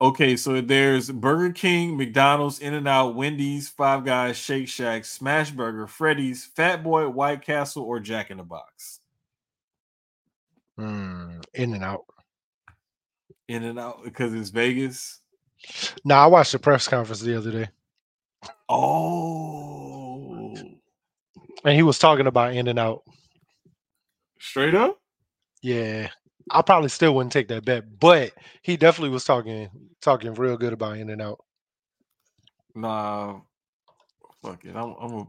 Okay, 0.01 0.37
so 0.37 0.61
there's 0.61 1.11
Burger 1.11 1.51
King, 1.51 1.97
McDonald's, 1.97 2.59
In 2.59 2.73
and 2.73 2.87
Out, 2.87 3.15
Wendy's, 3.15 3.67
Five 3.67 4.05
Guys, 4.05 4.37
Shake 4.37 4.67
Shack, 4.69 5.03
Smash 5.03 5.51
Burger, 5.51 5.87
Freddy's, 5.87 6.45
Fat 6.45 6.83
Boy, 6.83 7.09
White 7.09 7.41
Castle, 7.41 7.83
or 7.83 7.99
Jack 7.99 8.31
in 8.31 8.37
the 8.37 8.43
Box. 8.43 8.99
Mm, 10.79 11.43
in 11.53 11.73
and 11.73 11.83
out. 11.83 12.05
In 13.49 13.63
and 13.63 13.77
Out 13.79 14.03
because 14.03 14.33
it's 14.33 14.51
Vegas. 14.51 15.19
Now 16.05 16.23
I 16.23 16.27
watched 16.27 16.53
the 16.53 16.59
press 16.59 16.87
conference 16.87 17.19
the 17.19 17.35
other 17.37 17.51
day, 17.51 17.67
Oh, 18.69 20.55
and 21.65 21.75
he 21.75 21.83
was 21.83 21.99
talking 21.99 22.27
about 22.27 22.53
in 22.55 22.67
and 22.69 22.79
out. 22.79 23.01
straight 24.39 24.75
up. 24.75 24.98
Yeah, 25.61 26.09
I 26.49 26.61
probably 26.61 26.89
still 26.89 27.13
wouldn't 27.15 27.33
take 27.33 27.49
that 27.49 27.65
bet, 27.65 27.99
but 27.99 28.31
he 28.61 28.77
definitely 28.77 29.09
was 29.09 29.25
talking 29.25 29.69
talking 30.01 30.33
real 30.33 30.57
good 30.57 30.73
about 30.73 30.97
in 30.97 31.09
and 31.09 31.21
out. 31.21 31.43
Nah, 32.75 33.39
fuck 34.43 34.63
it. 34.65 34.75
I'm 34.75 34.95
I'm 34.99 35.09
gonna 35.09 35.27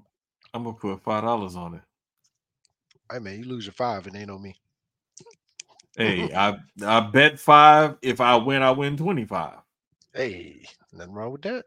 I'm 0.54 0.64
gonna 0.64 0.76
put 0.76 1.02
five 1.02 1.24
dollars 1.24 1.56
on 1.56 1.74
it. 1.74 1.80
Hey 3.12 3.18
man, 3.18 3.38
you 3.38 3.44
lose 3.44 3.66
your 3.66 3.72
five 3.72 4.06
and 4.06 4.16
ain't 4.16 4.30
on 4.30 4.42
me. 4.42 4.56
Hey, 5.96 6.32
I 6.34 6.56
I 6.84 7.00
bet 7.00 7.40
five. 7.40 7.96
If 8.02 8.20
I 8.20 8.36
win, 8.36 8.62
I 8.62 8.70
win 8.70 8.96
twenty 8.96 9.24
five. 9.24 9.58
Hey, 10.14 10.64
nothing 10.92 11.12
wrong 11.12 11.32
with 11.32 11.42
that. 11.42 11.64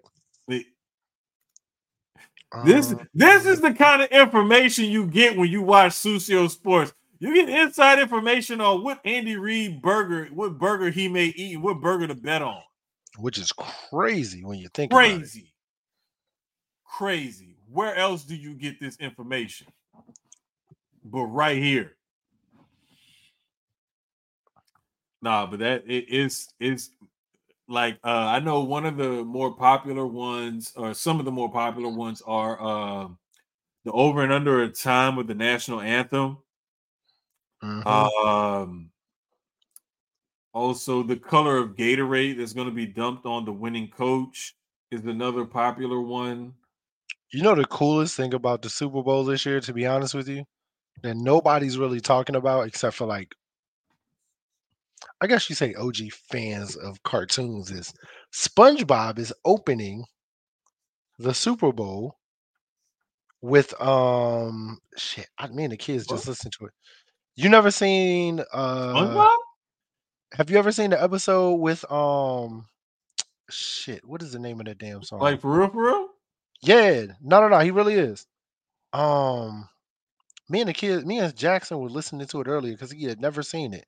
This 2.63 2.91
Um, 2.91 3.09
this 3.13 3.45
is 3.45 3.61
the 3.61 3.73
kind 3.73 4.03
of 4.03 4.09
information 4.09 4.85
you 4.85 5.07
get 5.07 5.35
when 5.35 5.49
you 5.49 5.61
watch 5.63 5.93
Sucio 5.93 6.47
Sportz. 6.47 6.93
You 7.23 7.33
get 7.33 7.47
inside 7.47 7.99
information 7.99 8.59
on 8.59 8.83
what 8.83 8.99
Andy 9.05 9.37
Reid 9.37 9.81
burger, 9.81 10.27
what 10.33 10.59
burger 10.59 10.89
he 10.89 11.07
may 11.07 11.27
eat, 11.27 11.53
and 11.53 11.63
what 11.63 11.79
burger 11.79 12.05
to 12.05 12.15
bet 12.15 12.41
on. 12.41 12.61
which 13.17 13.37
is 13.37 13.53
crazy 13.53 14.43
when 14.43 14.59
you 14.59 14.67
think 14.73 14.91
about 14.91 15.05
it. 15.05 15.17
Crazy, 15.19 15.53
crazy. 16.83 17.55
Where 17.71 17.95
else 17.95 18.25
do 18.25 18.35
you 18.35 18.55
get 18.55 18.77
this 18.77 18.97
information? 18.97 19.67
But 21.05 21.23
right 21.27 21.57
here. 21.57 21.93
Nah, 25.21 25.45
but 25.45 25.59
that 25.59 25.85
it 25.87 26.09
is 26.09 26.49
it's 26.59 26.89
like 27.69 27.99
uh 28.03 28.07
I 28.07 28.39
know 28.39 28.65
one 28.65 28.85
of 28.85 28.97
the 28.97 29.23
more 29.23 29.55
popular 29.55 30.05
ones, 30.05 30.73
or 30.75 30.93
some 30.93 31.19
of 31.19 31.25
the 31.25 31.31
more 31.31 31.49
popular 31.49 31.87
ones 31.87 32.21
are 32.27 32.61
uh 32.61 33.07
the 33.85 33.93
over 33.93 34.23
and 34.23 34.33
under 34.33 34.63
a 34.63 34.67
time 34.67 35.15
with 35.15 35.27
the 35.27 35.35
national 35.35 35.79
anthem. 35.79 36.39
Mhm. 37.63 37.85
Um 37.87 38.91
also 40.53 41.01
the 41.01 41.15
color 41.15 41.57
of 41.57 41.75
Gatorade 41.75 42.37
that's 42.37 42.53
going 42.53 42.67
to 42.67 42.73
be 42.73 42.85
dumped 42.85 43.25
on 43.25 43.45
the 43.45 43.51
winning 43.51 43.89
coach 43.89 44.55
is 44.91 45.03
another 45.05 45.45
popular 45.45 45.99
one. 46.01 46.53
You 47.31 47.41
know 47.41 47.55
the 47.55 47.65
coolest 47.65 48.15
thing 48.15 48.33
about 48.35 48.61
the 48.61 48.69
Super 48.69 49.01
Bowl 49.01 49.23
this 49.23 49.45
year, 49.45 49.59
to 49.61 49.73
be 49.73 49.87
honest 49.87 50.13
with 50.13 50.27
you, 50.27 50.45
that 51.01 51.17
nobody's 51.17 51.79
really 51.79 51.99
talking 51.99 52.35
about 52.35 52.67
except 52.67 52.95
for 52.95 53.07
like, 53.07 53.33
I 55.21 55.25
guess 55.27 55.49
you 55.49 55.55
say 55.55 55.73
OG 55.73 56.11
fans 56.11 56.75
of 56.75 57.01
cartoons 57.01 57.71
is 57.71 57.91
SpongeBob 58.31 59.17
is 59.17 59.33
opening 59.45 60.05
the 61.17 61.33
Super 61.33 61.71
Bowl 61.71 62.19
with 63.41 63.79
um 63.81 64.77
shit. 64.95 65.27
I 65.39 65.47
mean 65.47 65.71
the 65.71 65.77
kids 65.77 66.05
just 66.05 66.27
listen 66.27 66.51
to 66.59 66.65
it. 66.65 66.73
You 67.35 67.49
never 67.49 67.71
seen 67.71 68.41
uh 68.51 68.93
SpongeBob? 68.93 69.37
have 70.33 70.49
you 70.49 70.57
ever 70.57 70.71
seen 70.71 70.91
the 70.91 71.01
episode 71.01 71.55
with 71.55 71.89
um 71.91 72.65
shit, 73.49 74.05
what 74.05 74.21
is 74.21 74.33
the 74.33 74.39
name 74.39 74.59
of 74.59 74.67
that 74.67 74.77
damn 74.77 75.03
song? 75.03 75.19
Like 75.19 75.41
for 75.41 75.59
real, 75.59 75.69
for 75.69 75.83
real? 75.83 76.07
Yeah, 76.61 77.05
no, 77.21 77.41
no, 77.41 77.49
no. 77.49 77.59
He 77.59 77.71
really 77.71 77.95
is. 77.95 78.25
Um, 78.93 79.67
me 80.47 80.61
and 80.61 80.69
the 80.69 80.73
kids, 80.73 81.03
me 81.03 81.19
and 81.19 81.35
Jackson 81.35 81.79
were 81.79 81.89
listening 81.89 82.25
to 82.27 82.41
it 82.41 82.47
earlier 82.47 82.73
because 82.73 82.91
he 82.91 83.05
had 83.05 83.19
never 83.19 83.43
seen 83.43 83.73
it, 83.73 83.85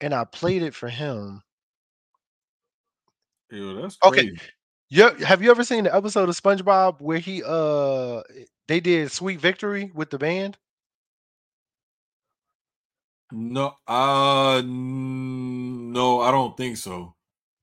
and 0.00 0.12
I 0.12 0.24
played 0.24 0.62
it 0.62 0.74
for 0.74 0.88
him. 0.88 1.42
Yo, 3.50 3.80
that's 3.80 3.96
Okay. 4.04 4.32
Yeah, 4.90 5.12
have 5.24 5.42
you 5.42 5.50
ever 5.50 5.64
seen 5.64 5.84
the 5.84 5.94
episode 5.94 6.28
of 6.28 6.34
SpongeBob 6.36 7.00
where 7.00 7.18
he 7.18 7.42
uh 7.44 8.22
they 8.66 8.80
did 8.80 9.10
"Sweet 9.12 9.38
Victory" 9.40 9.90
with 9.94 10.10
the 10.10 10.18
band? 10.18 10.58
No, 13.30 13.74
uh, 13.86 14.62
no, 14.64 16.20
I 16.20 16.30
don't 16.30 16.56
think 16.56 16.76
so. 16.76 17.14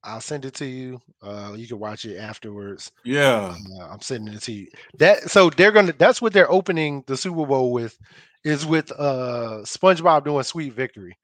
I'll 0.03 0.21
send 0.21 0.45
it 0.45 0.53
to 0.55 0.65
you. 0.65 1.01
Uh, 1.23 1.53
you 1.57 1.67
can 1.67 1.79
watch 1.79 2.05
it 2.05 2.17
afterwards. 2.17 2.91
Yeah, 3.03 3.55
Uh, 3.79 3.87
I'm 3.87 4.01
sending 4.01 4.35
it 4.35 4.41
to 4.43 4.51
you. 4.51 4.67
That 4.99 5.31
so 5.31 5.49
they're 5.49 5.71
gonna. 5.71 5.93
That's 5.93 6.21
what 6.21 6.33
they're 6.33 6.51
opening 6.51 7.03
the 7.07 7.17
Super 7.17 7.45
Bowl 7.45 7.71
with, 7.71 7.97
is 8.43 8.65
with 8.65 8.91
uh 8.91 9.61
SpongeBob 9.63 10.23
doing 10.23 10.43
"Sweet 10.43 10.73
Victory." 10.73 11.17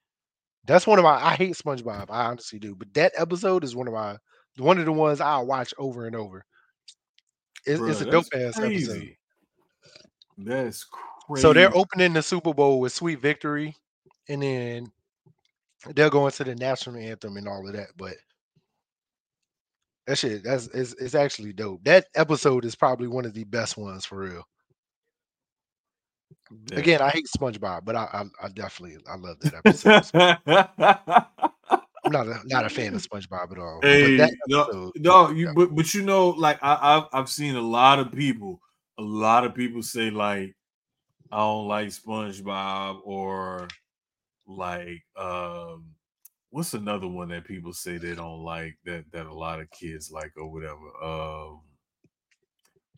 That's 0.66 0.88
one 0.88 0.98
of 0.98 1.04
my. 1.04 1.24
I 1.24 1.36
hate 1.36 1.56
SpongeBob. 1.56 2.08
I 2.10 2.26
honestly 2.26 2.58
do, 2.58 2.76
but 2.76 2.92
that 2.96 3.14
episode 3.18 3.64
is 3.64 3.76
one 3.76 3.88
of 3.88 3.94
my 3.94 4.18
one 4.58 4.80
of 4.80 4.86
the 4.86 4.92
ones 4.92 5.22
I 5.22 5.38
watch 5.40 5.74
over 5.78 6.08
and 6.08 6.16
over. 6.16 6.44
It's, 7.66 7.80
Bruh, 7.80 7.92
it's 7.92 8.02
a 8.02 8.06
dope 8.06 8.26
ass 8.34 8.60
episode. 8.60 9.16
That's 10.38 10.84
crazy. 10.86 11.42
So 11.42 11.54
they're 11.54 11.76
opening 11.76 12.14
the 12.14 12.24
Super 12.24 12.54
Bowl 12.54 12.80
with 12.80 12.94
"Sweet 12.94 13.22
Victory," 13.22 13.76
and 14.30 14.42
then 14.42 14.92
they'll 15.96 16.10
go 16.10 16.26
into 16.26 16.44
the 16.44 16.56
national 16.56 16.98
anthem 16.98 17.38
and 17.38 17.48
all 17.48 17.68
of 17.68 17.74
that. 17.74 17.90
But 17.98 18.16
that 20.08 20.18
shit, 20.18 20.44
that's 20.44 20.68
it's, 20.68 20.94
it's 20.94 21.16
actually 21.16 21.54
dope. 21.54 21.84
That 21.84 22.08
episode 22.16 22.66
is 22.66 22.76
probably 22.76 23.08
one 23.08 23.26
of 23.26 23.34
the 23.34 23.44
best 23.44 23.78
ones 23.78 24.06
for 24.06 24.20
real. 24.20 24.44
Yeah. 26.72 26.80
Again, 26.80 27.02
I 27.02 27.10
hate 27.10 27.28
SpongeBob, 27.36 27.86
but 27.86 27.96
I 27.96 28.08
I, 28.14 28.46
I 28.46 28.50
definitely 28.50 28.98
I 29.08 29.16
love 29.16 29.40
that 29.42 29.54
episode. 29.66 30.06
I'm 32.04 32.12
not 32.12 32.28
a 32.28 32.40
not 32.46 32.66
a 32.66 32.70
fan 32.70 32.96
of 32.96 33.02
SpongeBob 33.02 33.52
at 33.52 33.60
all. 33.60 33.80
Hey, 33.82 34.18
but 34.18 34.24
that 34.26 34.34
no, 34.48 34.92
no, 34.98 35.30
you 35.30 35.48
yeah. 35.48 35.54
but 35.56 35.76
but 35.76 35.94
you 35.94 36.02
know, 36.02 36.30
like 36.30 36.58
I, 36.62 36.78
I've 36.82 37.04
I've 37.14 37.30
seen 37.30 37.56
a 37.56 37.62
lot 37.62 38.00
of 38.00 38.12
people, 38.12 38.60
a 38.98 39.02
lot 39.04 39.46
of 39.46 39.54
people 39.54 39.84
say 39.84 40.10
like 40.10 40.56
I 41.32 41.38
don't 41.38 41.68
like 41.68 41.88
SpongeBob 41.90 43.02
or 43.04 43.68
like 44.58 45.04
um 45.18 45.86
what's 46.50 46.74
another 46.74 47.08
one 47.08 47.30
that 47.30 47.46
people 47.46 47.74
say 47.74 47.98
they 47.98 48.14
don't 48.16 48.44
like 48.44 48.78
that 48.86 49.06
that 49.12 49.26
a 49.26 49.34
lot 49.34 49.60
of 49.60 49.70
kids 49.72 50.12
like 50.12 50.32
or 50.38 50.52
whatever. 50.52 51.04
Um 51.04 51.62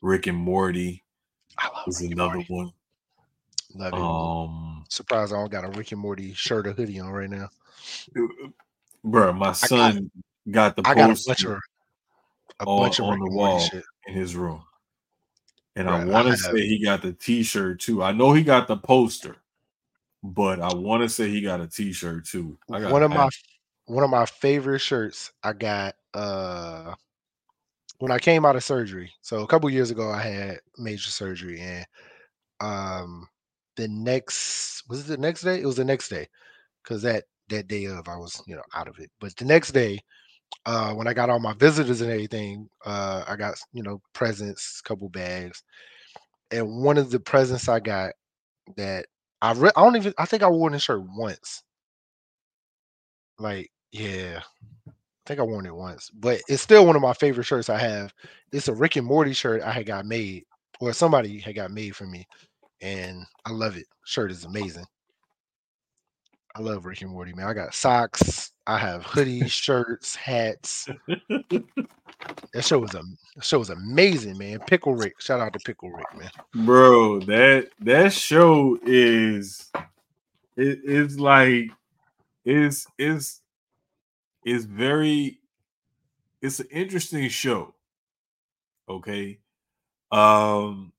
Rick 0.02 0.28
and 0.28 0.38
Morty 0.38 1.04
I 1.58 1.68
love 1.68 1.88
is 1.88 2.02
Rick 2.02 2.12
another 2.14 2.34
Morty. 2.34 2.46
one. 2.50 2.72
Love 3.76 3.94
it. 3.94 4.00
Um 4.00 4.86
Surprised 4.90 5.34
I 5.34 5.38
don't 5.38 5.52
got 5.52 5.66
a 5.66 5.70
Rick 5.70 5.92
and 5.92 6.02
Morty 6.02 6.34
shirt 6.34 6.68
or 6.68 6.74
hoodie 6.74 7.00
on 7.00 7.10
right 7.10 7.30
now. 7.30 7.50
bro, 9.04 9.34
my 9.34 9.52
son 9.54 10.12
got, 10.50 10.76
the 10.76 10.84
I 10.86 10.94
got 10.94 11.10
a 11.10 11.14
poster 11.14 11.26
bunch 11.28 11.44
of 11.46 11.60
a 12.60 12.66
on- 12.70 12.80
bunch 12.82 13.00
of 13.00 13.06
on 13.06 13.20
Rick 13.20 13.32
the 13.32 13.36
wall. 13.38 13.60
shit. 13.60 13.84
in 14.08 14.14
his 14.16 14.36
room. 14.36 14.64
And 15.76 15.90
I 15.90 15.94
Right, 15.98 16.08
I 16.08 16.12
want 16.12 16.28
to 16.28 16.38
say 16.38 16.68
he 16.68 16.84
got 16.84 17.02
the 17.02 17.14
t-shirt 17.14 17.80
too. 17.80 18.04
I 18.04 18.12
know 18.12 18.34
he 18.34 18.44
got 18.44 18.68
the 18.68 18.78
poster, 18.78 19.38
but 20.24 20.62
I 20.62 20.74
want 20.74 21.04
to 21.04 21.10
say 21.10 21.30
he 21.30 21.42
got 21.42 21.62
a 21.62 21.68
t-shirt 21.68 22.26
too. 22.26 22.58
I 22.72 22.80
got 22.80 22.92
One 22.92 23.04
of 23.04 23.12
my 23.12 23.30
one 23.86 24.04
of 24.04 24.10
my 24.10 24.26
favorite 24.26 24.80
shirts 24.80 25.32
I 25.44 25.54
got 25.54 25.96
uh 26.14 26.96
when 28.00 28.12
I 28.12 28.20
came 28.20 28.46
out 28.46 28.56
of 28.56 28.64
surgery. 28.64 29.12
So 29.22 29.44
a 29.44 29.48
couple 29.48 29.70
years 29.70 29.92
ago 29.92 30.10
I 30.12 30.22
had 30.22 30.60
major 30.78 31.10
surgery 31.10 31.60
and 31.60 31.86
um 32.62 33.28
the 33.76 33.88
next 33.88 34.84
was 34.90 35.02
it 35.02 35.08
the 35.08 35.18
next 35.18 35.42
day? 35.42 35.62
It 35.62 35.66
was 35.66 35.76
the 35.78 35.86
next 35.86 36.10
day 36.10 36.28
because 36.84 37.02
that 37.04 37.26
that 37.50 37.68
day 37.68 37.86
of 37.86 38.08
I 38.08 38.18
was 38.18 38.42
you 38.48 38.56
know 38.56 38.64
out 38.74 38.88
of 38.88 39.00
it. 39.00 39.12
But 39.20 39.36
the 39.36 39.46
next 39.46 39.72
day, 39.72 40.00
uh 40.66 40.94
when 40.94 41.08
I 41.08 41.14
got 41.14 41.30
all 41.30 41.40
my 41.40 41.54
visitors 41.56 42.02
and 42.02 42.12
everything, 42.12 42.70
uh 42.86 43.26
I 43.28 43.36
got 43.36 43.56
you 43.74 43.84
know 43.84 44.02
presents, 44.14 44.82
couple 44.82 45.10
bags, 45.10 45.64
and 46.52 46.84
one 46.84 46.98
of 46.98 47.12
the 47.12 47.20
presents 47.20 47.70
I 47.70 47.80
got 47.80 48.14
that 48.78 49.06
I 49.44 49.52
re- 49.54 49.72
I 49.76 49.84
don't 49.84 49.96
even 49.96 50.16
I 50.18 50.26
think 50.26 50.42
I 50.42 50.50
wore 50.50 50.72
this 50.72 50.82
shirt 50.84 51.04
once. 51.04 51.62
Like 53.40 53.72
yeah, 53.92 54.42
I 54.42 54.92
think 55.28 55.40
I 55.40 55.44
worn 55.44 55.66
it 55.66 55.76
once, 55.76 56.10
but 56.14 56.42
it's 56.50 56.64
still 56.64 56.86
one 56.86 56.96
of 56.96 57.02
my 57.02 57.14
favorite 57.14 57.46
shirts 57.46 57.70
I 57.70 57.80
have. 57.80 58.14
It's 58.52 58.68
a 58.70 58.76
Rick 58.76 58.98
and 58.98 59.08
Morty 59.08 59.34
shirt 59.34 59.62
I 59.64 59.72
had 59.72 59.86
got 59.88 60.06
made, 60.06 60.46
or 60.82 60.94
somebody 60.94 61.40
had 61.40 61.56
got 61.56 61.72
made 61.72 61.96
for 61.96 62.06
me, 62.08 62.26
and 62.82 63.26
I 63.46 63.52
love 63.52 63.78
it. 63.78 63.88
Shirt 64.06 64.32
is 64.32 64.46
amazing. 64.46 64.86
I 66.56 66.62
love 66.62 66.86
Rick 66.86 67.02
and 67.02 67.12
Morty, 67.12 67.34
man. 67.34 67.48
I 67.48 67.54
got 67.54 67.74
socks. 67.74 68.52
I 68.68 68.78
have 68.78 69.04
hoodies, 69.04 69.50
shirts, 69.50 70.16
hats. 70.16 70.88
That 72.54 72.64
show 72.64 72.80
was 72.80 72.94
a 72.94 73.02
that 73.36 73.44
show 73.44 73.60
was 73.60 73.70
amazing, 73.70 74.38
man. 74.38 74.60
Pickle 74.60 74.96
Rick, 74.96 75.20
shout 75.20 75.40
out 75.40 75.54
to 75.54 75.60
Pickle 75.60 75.92
Rick, 75.92 76.06
man. 76.18 76.66
Bro, 76.66 77.22
that 77.22 77.70
that 77.80 78.14
show 78.14 78.78
is 78.84 79.72
it 80.56 80.80
is 80.84 81.20
like 81.20 81.72
is 82.46 82.86
is 82.98 83.42
is 84.46 84.66
very 84.66 85.40
it's 86.42 86.60
an 86.60 86.68
interesting 86.72 87.28
show. 87.30 87.74
Okay. 88.88 89.40
Um 90.12 90.94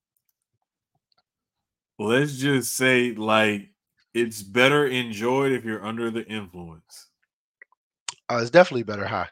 let's 1.98 2.36
just 2.36 2.74
say 2.74 3.12
like 3.12 3.68
it's 4.14 4.42
better 4.42 4.86
enjoyed 4.86 5.52
if 5.52 5.64
you're 5.64 5.84
under 5.84 6.10
the 6.10 6.26
influence. 6.28 7.10
Uh, 8.30 8.38
it's 8.40 8.50
definitely 8.50 8.82
better 8.82 9.06
high. 9.06 9.28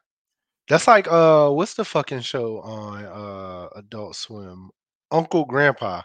That's 0.68 0.86
like 0.86 1.08
uh, 1.10 1.50
what's 1.50 1.74
the 1.74 1.84
fucking 1.84 2.20
show 2.20 2.60
on 2.60 3.04
uh 3.04 3.68
Adult 3.76 4.16
Swim? 4.16 4.70
Uncle 5.10 5.44
Grandpa. 5.44 6.02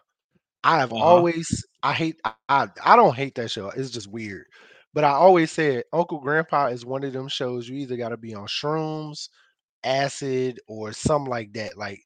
I 0.63 0.80
have 0.80 0.91
Uh-huh. 0.91 1.23
always 1.23 1.65
I 1.84 1.93
hate 1.93 2.17
I, 2.25 2.34
I 2.49 2.67
I 2.84 2.95
don't 2.95 3.15
hate 3.15 3.36
that 3.36 3.51
show. 3.51 3.69
It's 3.69 3.89
just 3.91 4.07
weird. 4.11 4.45
But 4.93 5.03
I 5.03 5.11
always 5.11 5.51
said 5.51 5.84
Uncle 5.93 6.19
Grandpa 6.19 6.67
is 6.67 6.86
one 6.86 7.03
of 7.03 7.13
them 7.13 7.28
shows 7.28 7.67
you 7.69 7.78
either 7.78 7.97
got 7.97 8.09
to 8.09 8.17
be 8.17 8.34
on 8.36 8.47
shrooms, 8.47 9.30
acid, 9.84 10.59
or 10.67 10.91
something 10.93 11.30
like 11.30 11.53
that. 11.53 11.78
Like 11.78 12.01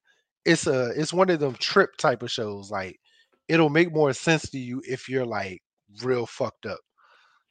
it's 0.45 0.67
a 0.67 0.91
it's 0.95 1.13
one 1.13 1.29
of 1.29 1.39
them 1.39 1.55
trip 1.55 1.91
type 1.97 2.23
of 2.23 2.31
shows. 2.31 2.71
Like 2.71 2.99
it'll 3.47 3.69
make 3.69 3.93
more 3.93 4.13
sense 4.13 4.49
to 4.51 4.59
you 4.59 4.81
if 4.87 5.09
you're 5.09 5.25
like 5.25 5.61
real 6.03 6.25
fucked 6.25 6.65
up. 6.65 6.79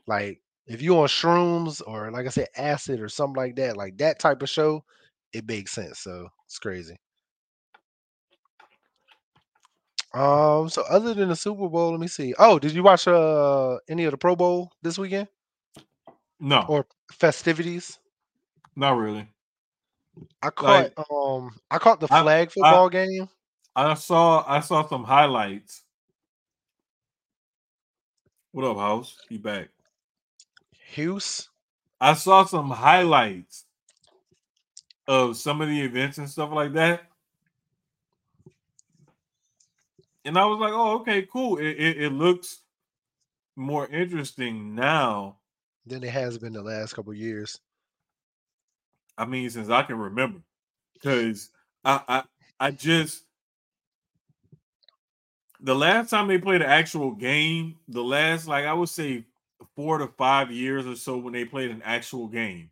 Like 0.07 0.41
if 0.67 0.83
you 0.83 0.99
on 0.99 1.09
shrooms 1.09 1.83
or 1.87 2.11
like 2.11 2.27
I 2.27 2.31
said, 2.31 2.49
acid 2.57 3.01
or 3.01 3.09
something 3.09 3.37
like 3.37 3.57
that, 3.57 3.77
like 3.77 3.97
that 3.99 4.19
type 4.19 4.43
of 4.43 4.49
show, 4.49 4.85
it 5.33 5.47
makes 5.47 5.73
sense. 5.73 6.01
So 6.01 6.29
it's 6.47 6.59
crazy. 6.59 6.97
Um, 10.13 10.69
so 10.69 10.83
other 10.91 11.15
than 11.15 11.29
the 11.29 11.37
Super 11.37 11.69
Bowl, 11.69 11.93
let 11.93 12.01
me 12.01 12.09
see. 12.09 12.35
Oh, 12.39 12.59
did 12.59 12.73
you 12.73 12.83
watch 12.83 13.07
uh 13.07 13.79
any 13.89 14.05
of 14.05 14.11
the 14.11 14.19
Pro 14.19 14.35
Bowl 14.35 14.73
this 14.83 14.99
weekend 14.99 15.29
No, 16.41 16.65
or 16.69 16.87
festivities? 17.13 17.99
not 18.75 18.97
really. 18.97 19.29
I 20.43 20.51
caught 20.51 20.91
um 21.13 21.51
I 21.71 21.79
caught 21.79 22.01
the 22.01 22.09
I- 22.11 22.23
flag 22.23 22.51
football 22.51 22.89
game. 22.89 23.29
I 23.77 23.95
saw 23.95 24.45
I 24.49 24.59
saw 24.61 24.87
some 24.89 25.05
highlights. 25.05 25.85
What 28.53 28.65
up, 28.65 28.79
House? 28.79 29.17
He 29.29 29.39
back. 29.39 29.69
Hughes. 30.89 31.49
I 32.01 32.15
saw 32.15 32.45
some 32.45 32.71
highlights 32.71 33.65
of 35.07 35.37
some 35.37 35.61
of 35.61 35.69
the 35.69 35.81
events 35.81 36.19
and 36.19 36.29
stuff 36.29 36.51
like 36.53 36.73
that. 36.73 37.03
And 40.25 40.37
I 40.37 40.47
was 40.47 40.59
like, 40.59 40.73
oh, 40.73 40.97
okay, 41.01 41.27
cool. 41.33 41.59
It, 41.59 41.77
it, 41.79 42.03
it 42.03 42.13
looks 42.13 42.63
more 43.57 43.87
interesting 43.89 44.75
now. 44.75 45.37
than 45.87 46.03
it 46.05 46.11
has 46.11 46.39
been 46.39 46.53
the 46.53 46.63
last 46.63 46.95
couple 46.95 47.15
years. 47.15 47.61
I 49.17 49.27
mean, 49.27 49.49
since 49.51 49.71
I 49.71 49.83
can 49.83 49.97
remember. 49.97 50.41
Because 50.95 51.51
I, 51.85 52.01
I 52.09 52.23
I 52.59 52.71
just 52.73 53.25
the 55.63 55.75
last 55.75 56.11
time 56.11 56.29
they 56.29 56.39
played 56.39 56.63
an 56.63 56.69
actual 56.69 57.13
game, 57.13 57.79
the 57.89 58.03
last 58.03 58.47
like 58.49 58.65
I 58.65 58.73
would 58.75 58.89
say 58.89 59.27
four 59.77 59.99
to 59.99 60.09
five 60.09 60.51
years 60.51 60.87
or 60.87 60.97
so 60.97 61.19
when 61.19 61.33
they 61.33 61.45
played 61.45 61.71
an 61.71 61.83
actual 61.83 62.29
game. 62.29 62.71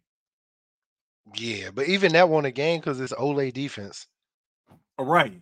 Yeah, 1.33 1.71
but 1.71 1.87
even 1.89 2.13
that 2.13 2.29
won 2.29 2.45
a 2.45 2.51
game 2.51 2.81
because 2.81 3.01
it's 3.01 3.15
Ole 3.15 3.51
defense. 3.51 4.09
All 4.99 5.07
right. 5.07 5.41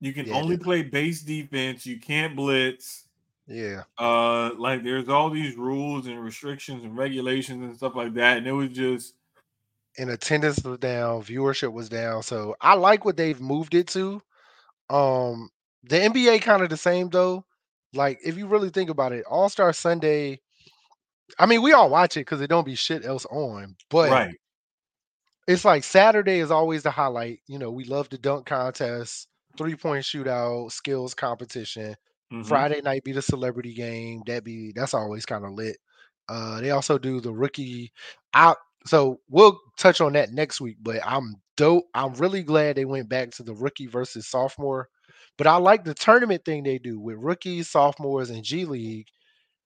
You 0.00 0.14
can 0.14 0.26
Yeah, 0.26 0.32
only 0.32 0.58
play 0.58 0.82
base 0.82 1.22
defense. 1.22 1.86
You 1.86 2.00
can't 2.00 2.36
blitz. 2.36 3.08
Yeah, 3.46 3.84
Uh, 3.98 4.52
like 4.56 4.82
there's 4.84 5.08
all 5.08 5.30
these 5.30 5.56
rules 5.56 6.06
and 6.06 6.22
restrictions 6.22 6.84
and 6.84 6.96
regulations 6.96 7.62
and 7.64 7.76
stuff 7.76 7.96
like 7.96 8.14
that. 8.14 8.38
And 8.38 8.46
it 8.46 8.52
was 8.52 8.70
just 8.70 9.14
and 9.98 10.10
attendance 10.10 10.62
was 10.64 10.78
down, 10.78 11.22
viewership 11.22 11.72
was 11.72 11.88
down. 11.88 12.22
So 12.22 12.56
I 12.60 12.74
like 12.74 13.04
what 13.04 13.16
they've 13.16 13.40
moved 13.40 13.74
it 13.74 13.88
to. 13.88 14.22
Um, 14.90 15.50
the 15.84 15.96
NBA 15.96 16.42
kind 16.42 16.62
of 16.62 16.68
the 16.68 16.76
same 16.76 17.08
though. 17.08 17.44
Like 17.92 18.18
if 18.24 18.36
you 18.36 18.46
really 18.46 18.70
think 18.70 18.90
about 18.90 19.12
it, 19.12 19.24
All 19.28 19.48
Star 19.48 19.72
Sunday. 19.72 20.40
I 21.38 21.46
mean, 21.46 21.62
we 21.62 21.72
all 21.72 21.90
watch 21.90 22.16
it 22.16 22.20
because 22.20 22.40
it 22.40 22.50
don't 22.50 22.66
be 22.66 22.74
shit 22.74 23.04
else 23.04 23.24
on, 23.26 23.76
but 23.88 24.10
right. 24.10 24.34
it's 25.46 25.64
like 25.64 25.84
Saturday 25.84 26.40
is 26.40 26.50
always 26.50 26.82
the 26.82 26.90
highlight. 26.90 27.38
You 27.46 27.58
know, 27.58 27.70
we 27.70 27.84
love 27.84 28.08
the 28.08 28.18
dunk 28.18 28.46
contest, 28.46 29.28
three 29.56 29.76
point 29.76 30.04
shootout, 30.04 30.72
skills 30.72 31.14
competition. 31.14 31.94
Mhm. 32.32 32.46
Friday 32.46 32.80
night 32.80 33.04
be 33.04 33.12
the 33.12 33.22
celebrity 33.22 33.74
game. 33.74 34.22
That 34.26 34.44
be 34.44 34.72
that's 34.72 34.94
always 34.94 35.24
kind 35.24 35.44
of 35.44 35.52
lit. 35.52 35.76
Uh, 36.28 36.60
they 36.60 36.70
also 36.70 36.98
do 36.98 37.20
the 37.20 37.32
rookie 37.32 37.92
out. 38.34 38.58
So 38.86 39.20
we'll 39.28 39.58
touch 39.76 40.00
on 40.00 40.12
that 40.14 40.32
next 40.32 40.60
week. 40.60 40.78
But 40.80 41.00
I'm 41.04 41.36
dope. 41.56 41.84
I'm 41.94 42.14
really 42.14 42.42
glad 42.42 42.76
they 42.76 42.84
went 42.84 43.08
back 43.08 43.30
to 43.32 43.42
the 43.42 43.54
rookie 43.54 43.86
versus 43.86 44.26
sophomore. 44.26 44.88
But 45.40 45.46
I 45.46 45.56
like 45.56 45.84
the 45.84 45.94
tournament 45.94 46.44
thing 46.44 46.64
they 46.64 46.76
do 46.78 47.00
with 47.00 47.16
rookies, 47.16 47.70
sophomores, 47.70 48.28
and 48.28 48.44
G 48.44 48.66
League, 48.66 49.06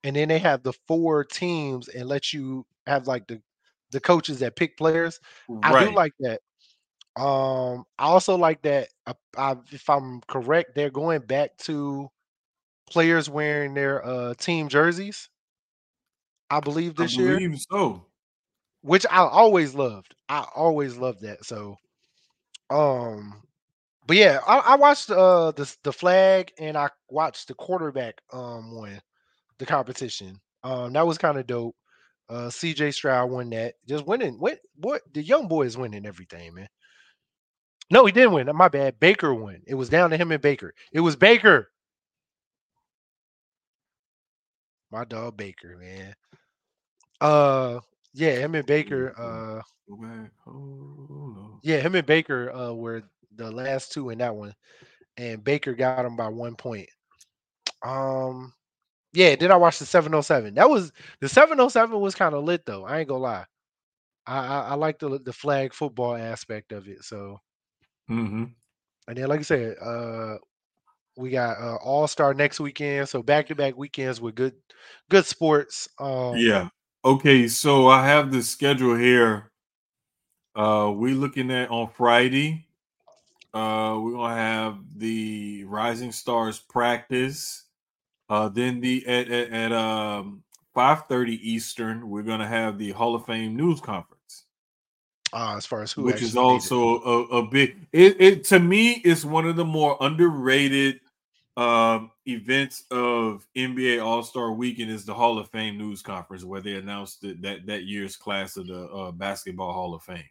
and 0.04 0.14
then 0.14 0.28
they 0.28 0.38
have 0.38 0.62
the 0.62 0.72
four 0.86 1.24
teams 1.24 1.88
and 1.88 2.08
let 2.08 2.32
you 2.32 2.64
have 2.86 3.08
like 3.08 3.26
the 3.26 3.42
the 3.90 3.98
coaches 3.98 4.38
that 4.38 4.54
pick 4.54 4.76
players. 4.76 5.18
I 5.64 5.84
do 5.84 5.90
like 5.90 6.12
that. 6.20 6.40
Um, 7.16 7.84
I 7.98 8.04
also 8.04 8.36
like 8.36 8.62
that. 8.62 8.90
uh, 9.08 9.14
I, 9.36 9.56
if 9.72 9.90
I'm 9.90 10.20
correct, 10.28 10.76
they're 10.76 10.90
going 10.90 11.22
back 11.22 11.56
to 11.62 12.08
players 12.88 13.28
wearing 13.28 13.74
their 13.74 14.06
uh 14.06 14.34
team 14.34 14.68
jerseys. 14.68 15.28
I 16.50 16.60
believe 16.60 16.96
I 17.00 17.02
this 17.02 17.18
year, 17.18 17.40
so. 17.56 18.06
which 18.82 19.04
I 19.10 19.26
always 19.26 19.74
loved. 19.74 20.14
I 20.28 20.46
always 20.54 20.96
loved 20.98 21.22
that. 21.22 21.44
So, 21.44 21.78
um, 22.70 23.42
but 24.06 24.16
yeah, 24.16 24.40
I, 24.46 24.58
I 24.58 24.76
watched 24.76 25.10
uh 25.10 25.52
the 25.52 25.74
the 25.82 25.92
flag 25.92 26.52
and 26.58 26.76
I 26.76 26.88
watched 27.08 27.48
the 27.48 27.54
quarterback 27.54 28.20
um 28.32 28.76
win 28.78 29.00
the 29.58 29.66
competition. 29.66 30.40
Um, 30.62 30.92
that 30.94 31.06
was 31.06 31.18
kind 31.18 31.38
of 31.38 31.46
dope. 31.46 31.76
Uh, 32.28 32.48
CJ 32.48 32.94
Stroud 32.94 33.30
won 33.30 33.50
that. 33.50 33.74
Just 33.86 34.06
winning. 34.06 34.34
What? 34.38 34.58
What? 34.76 35.02
The 35.12 35.22
young 35.22 35.46
boy 35.46 35.62
is 35.66 35.76
winning 35.76 36.06
everything, 36.06 36.54
man. 36.54 36.68
No, 37.90 38.06
he 38.06 38.12
didn't 38.12 38.32
win. 38.32 38.50
My 38.54 38.68
bad. 38.68 38.98
Baker 38.98 39.34
won. 39.34 39.60
It 39.66 39.74
was 39.74 39.90
down 39.90 40.10
to 40.10 40.16
him 40.16 40.32
and 40.32 40.40
Baker. 40.40 40.74
It 40.92 41.00
was 41.00 41.16
Baker. 41.16 41.70
My 44.90 45.04
dog 45.04 45.36
Baker, 45.36 45.76
man. 45.78 46.14
Uh, 47.20 47.80
yeah, 48.14 48.32
him 48.32 48.54
and 48.54 48.66
Baker. 48.66 49.12
Uh, 49.18 49.62
Go 49.88 49.96
back. 49.96 50.30
Hold 50.44 51.36
on. 51.38 51.58
yeah, 51.62 51.80
him 51.80 51.94
and 51.94 52.06
Baker 52.06 52.50
uh 52.52 52.72
were 52.72 53.02
the 53.36 53.50
last 53.50 53.92
two 53.92 54.10
in 54.10 54.18
that 54.18 54.34
one, 54.34 54.54
and 55.16 55.42
Baker 55.44 55.74
got 55.74 56.04
him 56.04 56.16
by 56.16 56.28
one 56.28 56.56
point. 56.56 56.88
Um, 57.84 58.52
yeah. 59.12 59.34
Then 59.36 59.50
I 59.52 59.56
watched 59.56 59.78
the 59.80 59.86
707. 59.86 60.54
That 60.54 60.68
was 60.68 60.92
the 61.20 61.28
707 61.28 62.00
was 62.00 62.14
kind 62.14 62.34
of 62.34 62.44
lit 62.44 62.64
though. 62.66 62.84
I 62.84 63.00
ain't 63.00 63.08
gonna 63.08 63.20
lie. 63.22 63.44
I 64.26 64.38
I, 64.38 64.60
I 64.70 64.74
like 64.74 64.98
the 64.98 65.18
the 65.20 65.32
flag 65.32 65.72
football 65.74 66.16
aspect 66.16 66.72
of 66.72 66.88
it. 66.88 67.04
So 67.04 67.40
Mm-hmm. 68.10 68.44
and 69.08 69.16
then 69.16 69.28
like 69.28 69.40
I 69.40 69.42
said, 69.42 69.76
uh, 69.80 70.36
we 71.16 71.30
got 71.30 71.58
uh, 71.58 71.76
All 71.76 72.06
Star 72.06 72.34
next 72.34 72.60
weekend. 72.60 73.08
So 73.08 73.22
back 73.22 73.46
to 73.48 73.54
back 73.54 73.76
weekends 73.76 74.20
with 74.20 74.34
good 74.34 74.54
good 75.10 75.26
sports. 75.26 75.88
Um, 75.98 76.36
Yeah. 76.38 76.68
Okay, 77.04 77.48
so 77.48 77.88
I 77.88 78.06
have 78.06 78.32
the 78.32 78.42
schedule 78.42 78.96
here. 78.96 79.50
Uh 80.54 80.92
we 80.94 81.12
looking 81.14 81.50
at 81.50 81.70
on 81.70 81.88
Friday. 81.88 82.66
Uh 83.54 83.98
we're 84.02 84.12
gonna 84.12 84.34
have 84.34 84.78
the 84.96 85.64
Rising 85.64 86.10
Stars 86.12 86.58
practice. 86.58 87.64
Uh 88.28 88.48
then 88.48 88.80
the 88.80 89.06
at 89.06 89.30
at, 89.30 89.50
at 89.50 89.72
um 89.72 90.42
5:30 90.74 91.38
Eastern, 91.40 92.10
we're 92.10 92.22
gonna 92.24 92.48
have 92.48 92.78
the 92.78 92.90
Hall 92.90 93.14
of 93.14 93.24
Fame 93.26 93.54
news 93.56 93.80
conference, 93.80 94.46
uh, 95.32 95.54
as 95.56 95.64
far 95.66 95.82
as 95.82 95.92
who 95.92 96.02
which 96.02 96.20
is 96.20 96.36
actually 96.36 96.42
made 96.42 96.48
it. 96.48 96.72
also 96.72 97.00
a, 97.02 97.22
a 97.38 97.46
big 97.48 97.86
it, 97.92 98.20
it 98.20 98.44
to 98.44 98.58
me 98.58 98.94
is 99.04 99.24
one 99.24 99.46
of 99.46 99.54
the 99.56 99.64
more 99.64 99.96
underrated 100.00 100.98
um 101.56 102.10
events 102.26 102.82
of 102.90 103.46
NBA 103.56 104.04
All-Star 104.04 104.50
Weekend 104.52 104.90
is 104.90 105.04
the 105.04 105.14
Hall 105.14 105.38
of 105.38 105.48
Fame 105.50 105.78
news 105.78 106.02
conference 106.02 106.42
where 106.44 106.60
they 106.60 106.74
announced 106.74 107.20
that 107.20 107.40
that, 107.42 107.66
that 107.66 107.84
year's 107.84 108.16
class 108.16 108.56
of 108.56 108.66
the 108.66 108.86
uh, 108.88 109.12
basketball 109.12 109.72
Hall 109.72 109.94
of 109.94 110.02
Fame. 110.02 110.24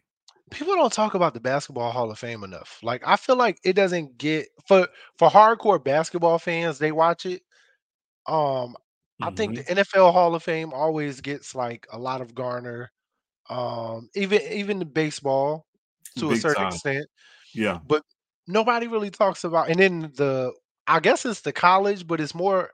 People 0.50 0.74
don't 0.74 0.92
talk 0.92 1.14
about 1.14 1.34
the 1.34 1.40
basketball 1.40 1.90
hall 1.90 2.10
of 2.10 2.18
fame 2.18 2.44
enough 2.44 2.78
like 2.82 3.02
i 3.06 3.16
feel 3.16 3.36
like 3.36 3.58
it 3.64 3.72
doesn't 3.74 4.16
get 4.18 4.48
for 4.66 4.86
for 5.18 5.28
hardcore 5.28 5.82
basketball 5.82 6.38
fans 6.38 6.78
they 6.78 6.92
watch 6.92 7.26
it 7.26 7.42
Um, 8.26 8.76
I 9.22 9.30
think 9.32 9.54
Mhm. 9.54 9.56
the 9.56 9.70
NFL 9.70 10.12
Hall 10.12 10.34
of 10.36 10.42
Fame 10.44 10.72
always 10.74 11.20
gets 11.22 11.54
like 11.54 11.86
a 11.92 11.98
lot 11.98 12.20
of 12.22 12.34
garner. 12.34 12.92
Um, 13.50 14.10
even 14.16 14.42
even 14.42 14.78
the 14.80 14.86
baseball 14.86 15.66
to 16.18 16.32
a 16.32 16.36
certain 16.36 16.64
time. 16.64 16.68
extent, 16.68 17.06
Yeah. 17.54 17.80
but 17.82 18.02
nobody 18.48 18.88
really 18.88 19.10
talks 19.10 19.44
about. 19.44 19.70
And 19.70 19.78
then 19.80 20.00
the 20.16 20.52
I 20.88 21.00
guess 21.00 21.24
it's 21.26 21.42
the 21.42 21.52
college, 21.54 22.06
but 22.06 22.20
it's 22.20 22.34
more 22.34 22.72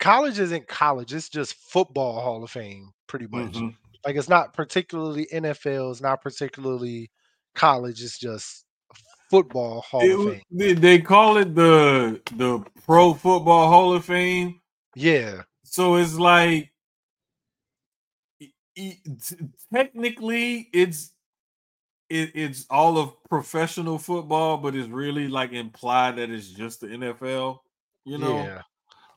college 0.00 0.38
isn't 0.40 0.68
college. 0.68 1.14
It's 1.14 1.28
just 1.30 1.54
football 1.56 2.20
Hall 2.22 2.44
of 2.44 2.50
Fame, 2.52 2.92
pretty 3.08 3.26
much. 3.28 3.62
Mhm. 3.62 3.79
Like 4.04 4.16
it's 4.16 4.28
not 4.28 4.54
particularly 4.54 5.26
NFL. 5.32 5.90
It's 5.90 6.00
not 6.00 6.22
particularly 6.22 7.10
college. 7.54 8.02
It's 8.02 8.18
just 8.18 8.64
football 9.30 9.82
Hall 9.82 10.02
It 10.02 10.12
of 10.12 10.42
Fame. 10.50 10.80
they, 10.80 10.98
call 11.00 11.36
it 11.36 11.54
the 11.54 12.20
the 12.36 12.64
Pro 12.84 13.14
Football 13.14 13.68
Hall 13.68 13.94
of 13.94 14.04
Fame. 14.04 14.60
Yeah, 14.96 15.42
So 15.62 15.96
it's 15.96 16.18
like 16.18 16.72
technically 19.72 20.68
it's 20.72 21.12
it, 22.08 22.32
it's 22.34 22.66
all 22.68 22.98
of 22.98 23.12
professional 23.28 23.98
football, 23.98 24.56
but 24.56 24.74
it's 24.74 24.88
really 24.88 25.28
like 25.28 25.52
implied 25.52 26.16
that 26.16 26.30
it's 26.30 26.48
just 26.48 26.80
the 26.80 26.88
NFL, 26.88 27.58
you 28.04 28.18
know. 28.18 28.36
yeah. 28.36 28.62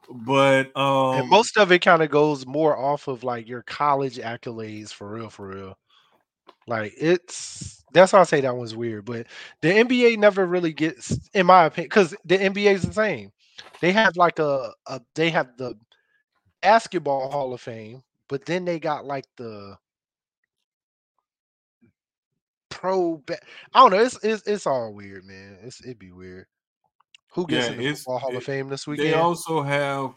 But 0.09 0.75
um 0.77 1.11
and 1.11 1.25
most 1.29 1.57
of 1.57 1.71
it 1.71 1.79
kind 1.79 2.01
of 2.01 2.09
goes 2.09 2.45
more 2.45 2.77
off 2.77 3.07
of 3.07 3.23
like 3.23 3.47
your 3.47 3.61
college 3.63 4.17
accolades 4.17 4.91
for 4.91 5.09
real, 5.11 5.29
for 5.29 5.47
real. 5.47 5.77
Like 6.67 6.93
it's 6.97 7.83
that's 7.93 8.13
why 8.13 8.19
I 8.21 8.23
say 8.23 8.41
that 8.41 8.55
one's 8.55 8.75
weird. 8.75 9.05
But 9.05 9.27
the 9.61 9.73
NBA 9.73 10.15
never 10.17 10.45
really 10.45 10.73
gets, 10.73 11.17
in 11.33 11.45
my 11.47 11.65
opinion, 11.65 11.89
because 11.89 12.15
the 12.25 12.41
NBA 12.41 12.73
is 12.73 12.83
the 12.83 12.93
same. 12.93 13.31
They 13.81 13.91
have 13.93 14.15
like 14.17 14.39
a, 14.39 14.71
a 14.87 15.01
they 15.15 15.29
have 15.31 15.57
the 15.57 15.75
basketball 16.61 17.31
Hall 17.31 17.53
of 17.53 17.61
Fame, 17.61 18.03
but 18.29 18.45
then 18.45 18.65
they 18.65 18.79
got 18.79 19.05
like 19.05 19.25
the 19.37 19.77
pro. 22.69 23.17
Ba- 23.25 23.39
I 23.73 23.79
don't 23.81 23.91
know. 23.91 24.03
It's 24.03 24.21
it's 24.23 24.47
it's 24.47 24.67
all 24.67 24.93
weird, 24.93 25.25
man. 25.25 25.57
It's 25.63 25.81
it'd 25.83 25.99
be 25.99 26.11
weird. 26.11 26.47
Who 27.35 27.47
gets 27.47 27.67
Yeah, 27.67 27.73
in 27.73 27.77
the 27.79 27.93
football 27.95 28.19
Hall 28.19 28.31
it- 28.31 28.37
of 28.37 28.43
Fame 28.43 28.69
this 28.69 28.85
weekend? 28.87 29.09
they 29.09 29.13
also 29.13 29.61
have 29.61 30.13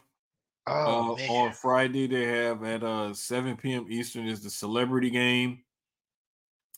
oh 0.67 1.15
uh, 1.17 1.31
on 1.31 1.51
Friday 1.53 2.07
they 2.07 2.25
have 2.25 2.63
at 2.63 2.83
uh 2.83 3.13
7 3.13 3.57
p.m. 3.57 3.87
Eastern 3.89 4.27
is 4.27 4.41
the 4.43 4.49
celebrity 4.49 5.09
game. 5.09 5.63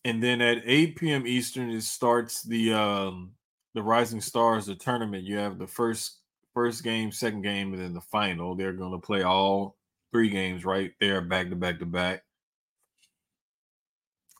And 0.06 0.24
then 0.24 0.42
at 0.42 0.62
8 0.66 0.96
p.m. 0.96 1.28
Eastern 1.28 1.70
it 1.70 1.82
starts 1.82 2.42
the 2.44 2.72
um 2.74 3.34
the 3.74 3.84
Rising 3.84 4.22
Stars 4.22 4.66
the 4.68 4.76
tournament. 4.76 5.24
You 5.26 5.38
have 5.38 5.60
the 5.60 5.68
first 5.68 6.20
first 6.54 6.84
game, 6.84 7.12
second 7.12 7.42
game, 7.42 7.74
and 7.74 7.82
then 7.82 7.94
the 7.94 8.02
final. 8.02 8.56
They're 8.56 8.72
gonna 8.74 8.98
play 9.00 9.24
all 9.24 9.76
three 10.14 10.30
games 10.30 10.64
right 10.64 10.92
there 11.02 11.20
back 11.22 11.50
to 11.50 11.56
back 11.58 11.80
to 11.80 11.86
back. 11.86 12.24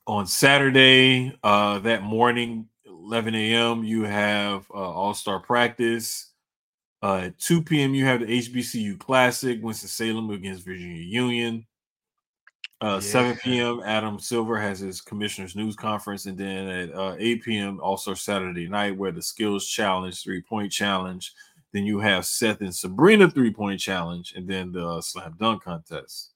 On 0.08 0.26
Saturday, 0.26 1.38
uh 1.44 1.80
that 1.80 2.04
morning, 2.04 2.69
11 3.04 3.36
a.m., 3.36 3.84
you 3.84 4.04
have 4.04 4.66
uh, 4.72 4.78
all-star 4.78 5.40
practice. 5.40 6.28
Uh, 7.02 7.16
at 7.26 7.40
2 7.40 7.64
p.m., 7.64 7.94
you 7.94 8.06
have 8.06 8.20
the 8.20 8.26
HBCU 8.26 9.00
Classic, 9.00 9.60
Winston-Salem 9.62 10.30
against 10.32 10.66
Virginia 10.66 11.02
Union. 11.02 11.66
Uh, 12.82 13.00
7 13.00 13.38
p.m., 13.38 13.82
Adam 13.84 14.20
Silver 14.20 14.58
has 14.60 14.80
his 14.80 15.02
commissioner's 15.02 15.56
news 15.56 15.76
conference. 15.76 16.26
And 16.26 16.38
then 16.38 16.68
at 16.68 16.94
uh, 16.94 17.16
8 17.18 17.44
p.m., 17.44 17.80
also 17.82 18.14
Saturday 18.14 18.68
night, 18.68 18.98
where 18.98 19.12
the 19.12 19.22
skills 19.22 19.68
challenge, 19.68 20.24
three 20.24 20.42
point 20.42 20.72
challenge. 20.72 21.34
Then 21.72 21.86
you 21.86 22.00
have 22.00 22.26
Steph 22.26 22.62
and 22.62 22.76
Sabrina 22.76 23.30
three 23.30 23.54
point 23.54 23.80
challenge, 23.80 24.34
and 24.36 24.48
then 24.48 24.72
the 24.72 24.86
uh, 24.86 25.02
slam 25.02 25.36
dunk 25.40 25.64
contest. 25.64 26.32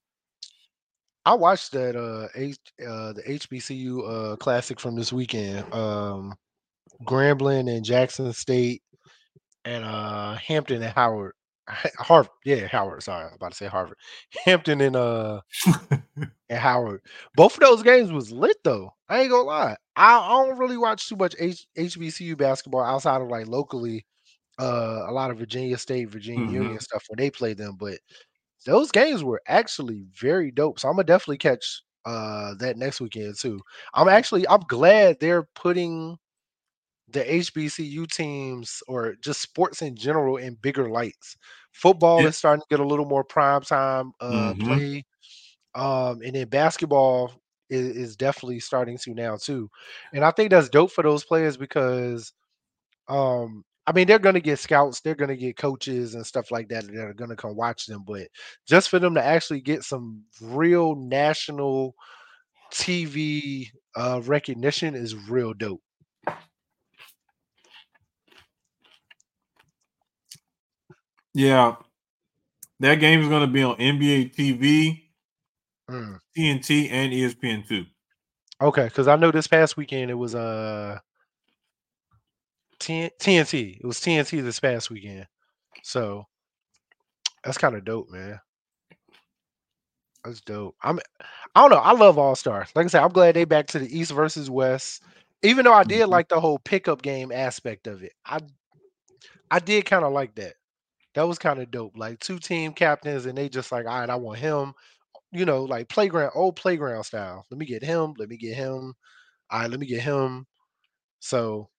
I 1.25 1.33
watched 1.33 1.71
that 1.71 1.95
uh, 1.95 2.27
H, 2.35 2.57
uh 2.81 3.13
the 3.13 3.23
HBCU 3.23 4.33
uh 4.33 4.35
classic 4.35 4.79
from 4.79 4.95
this 4.95 5.13
weekend. 5.13 5.71
Um 5.73 6.35
Grambling 7.05 7.73
and 7.73 7.83
Jackson 7.85 8.31
State 8.33 8.81
and 9.65 9.83
uh 9.85 10.35
Hampton 10.35 10.83
and 10.83 10.93
Howard. 10.93 11.33
Harvard, 11.99 12.31
yeah, 12.45 12.67
Howard. 12.67 13.03
Sorry, 13.03 13.23
I 13.23 13.27
was 13.27 13.35
about 13.35 13.51
to 13.51 13.57
say 13.57 13.67
Harvard. 13.67 13.97
Hampton 14.45 14.81
and 14.81 14.95
uh 14.95 15.41
and 16.49 16.59
Howard. 16.59 17.01
Both 17.35 17.55
of 17.55 17.59
those 17.61 17.83
games 17.83 18.11
was 18.11 18.31
lit 18.31 18.57
though. 18.63 18.91
I 19.09 19.21
ain't 19.21 19.31
gonna 19.31 19.43
lie. 19.43 19.75
I, 19.95 20.17
I 20.17 20.29
don't 20.29 20.57
really 20.57 20.77
watch 20.77 21.07
too 21.09 21.15
much 21.15 21.35
H, 21.39 21.65
HBCU 21.77 22.35
basketball 22.35 22.81
outside 22.83 23.21
of 23.21 23.27
like 23.29 23.47
locally. 23.47 24.05
Uh, 24.59 25.05
a 25.07 25.11
lot 25.11 25.31
of 25.31 25.37
Virginia 25.39 25.77
State, 25.77 26.09
Virginia 26.09 26.47
Mhm. 26.47 26.51
Union 26.51 26.79
stuff 26.79 27.03
when 27.09 27.17
they 27.17 27.29
play 27.31 27.53
them, 27.53 27.75
but 27.79 27.99
those 28.65 28.91
games 28.91 29.23
were 29.23 29.41
actually 29.47 30.05
very 30.19 30.51
dope. 30.51 30.79
So 30.79 30.87
I'm 30.89 30.95
gonna 30.95 31.05
definitely 31.05 31.37
catch 31.39 31.81
uh 32.05 32.53
that 32.59 32.77
next 32.77 33.01
weekend 33.01 33.37
too. 33.39 33.59
I'm 33.93 34.07
actually 34.09 34.47
I'm 34.47 34.61
glad 34.67 35.17
they're 35.19 35.43
putting 35.55 36.17
the 37.13 37.33
HBCU 37.33 38.07
teams 38.07 38.83
or 38.87 39.15
just 39.21 39.41
sports 39.41 39.81
in 39.81 39.95
general 39.95 40.37
in 40.37 40.55
bigger 40.55 40.89
lights. 40.89 41.37
Football 41.73 42.25
Yeah. 42.25 42.27
is 42.27 42.37
starting 42.37 42.61
to 42.61 42.67
get 42.69 42.81
a 42.81 42.87
little 42.87 43.05
more 43.05 43.23
prime 43.25 43.61
time 43.63 44.13
uh 44.21 44.55
Mhm. 44.55 44.59
play. 44.59 45.05
Um 45.75 46.21
and 46.23 46.35
then 46.35 46.49
basketball 46.49 47.33
is, 47.69 47.95
is 47.97 48.17
definitely 48.17 48.59
starting 48.61 48.97
to 48.99 49.13
now 49.15 49.37
too. 49.37 49.69
And 50.13 50.25
I 50.25 50.31
think 50.31 50.51
that's 50.51 50.69
dope 50.69 50.91
for 50.91 51.03
those 51.03 51.25
players 51.25 51.57
because 51.57 52.33
um 53.09 53.65
I 53.87 53.93
mean 53.93 54.07
they're 54.07 54.19
gonna 54.19 54.41
get 54.41 54.59
scouts, 54.59 55.01
they're 55.01 55.15
gonna 55.15 55.37
get 55.37 55.57
coaches 55.57 56.15
and 56.15 56.25
stuff 56.25 56.51
like 56.51 56.69
that 56.69 56.87
that 56.87 57.05
are 57.07 57.13
gonna 57.15 57.35
come 57.37 57.55
watch 57.57 57.87
them, 57.87 58.03
but 58.07 58.27
just 58.67 58.89
for 58.89 58.99
them 58.99 59.15
to 59.15 59.23
actually 59.23 59.61
get 59.61 59.83
some 59.83 60.23
real 60.41 60.95
national 60.95 61.95
TV 62.71 63.71
uh 63.97 64.21
recognition 64.25 64.95
is 64.95 65.15
real 65.29 65.53
dope. 65.53 65.82
Yeah, 71.33 71.75
that 72.79 72.95
game 72.95 73.21
is 73.21 73.27
going 73.29 73.41
to 73.45 73.51
be 73.51 73.63
on 73.63 73.75
NBA 73.77 74.33
TV, 74.35 74.99
Mm. 75.89 76.17
TNT, 76.37 76.89
and 76.91 77.11
ESPN 77.11 77.67
two. 77.67 77.85
Okay, 78.61 78.85
because 78.85 79.07
I 79.07 79.15
know 79.17 79.31
this 79.31 79.47
past 79.47 79.75
weekend 79.75 80.09
it 80.11 80.15
was 80.15 80.33
uh 80.35 80.97
TNT. 82.79 83.79
It 83.81 83.85
was 83.85 83.99
TNT 83.99 84.43
this 84.43 84.59
past 84.59 84.89
weekend. 84.89 85.27
So 85.83 86.25
that's 87.43 87.57
kind 87.57 87.75
of 87.75 87.83
dope, 87.85 88.09
man. 88.09 88.39
That's 90.23 90.41
dope. 90.41 90.75
I'm 90.81 90.99
I 91.55 91.61
don't 91.61 91.71
know. 91.71 91.77
I 91.83 91.91
love 91.93 92.17
All 92.17 92.35
Star. 92.35 92.65
Like 92.75 92.85
I 92.85 92.89
said, 92.89 93.03
I'm 93.03 93.11
glad 93.11 93.35
they 93.35 93.45
back 93.45 93.67
to 93.67 93.79
the 93.79 93.97
East 93.97 94.11
versus 94.11 94.49
West. 94.49 95.03
Even 95.41 95.65
though 95.65 95.73
I 95.73 95.83
did 95.83 96.07
Mhm. 96.07 96.11
like 96.11 96.29
the 96.29 96.39
whole 96.39 96.59
pickup 96.59 97.01
game 97.01 97.31
aspect 97.31 97.87
of 97.87 98.03
it. 98.03 98.13
I 98.25 98.39
I 99.51 99.59
did 99.59 99.85
kind 99.85 100.05
of 100.05 100.13
like 100.13 100.35
that. 100.35 100.53
That 101.15 101.27
was 101.27 101.37
kind 101.39 101.59
of 101.61 101.71
dope. 101.71 101.97
Like 101.97 102.19
two 102.19 102.39
team 102.39 102.73
captains, 102.73 103.25
and 103.25 103.37
they 103.37 103.49
just 103.49 103.71
like, 103.71 103.85
all 103.85 103.99
right, 103.99 104.09
I 104.09 104.15
want 104.15 104.39
him. 104.39 104.73
You 105.31 105.45
know, 105.45 105.63
like 105.63 105.89
playground, 105.89 106.31
old 106.35 106.55
playground 106.55 107.03
style. 107.03 107.45
Let 107.51 107.57
me 107.59 107.65
get 107.65 107.83
him. 107.83 108.13
Let 108.17 108.29
me 108.29 108.37
get 108.37 108.55
him. 108.55 108.93
All 109.51 109.59
right, 109.61 109.69
let 109.69 109.79
me 109.79 109.85
get 109.87 110.01
him. 110.01 110.45
So 111.19 111.69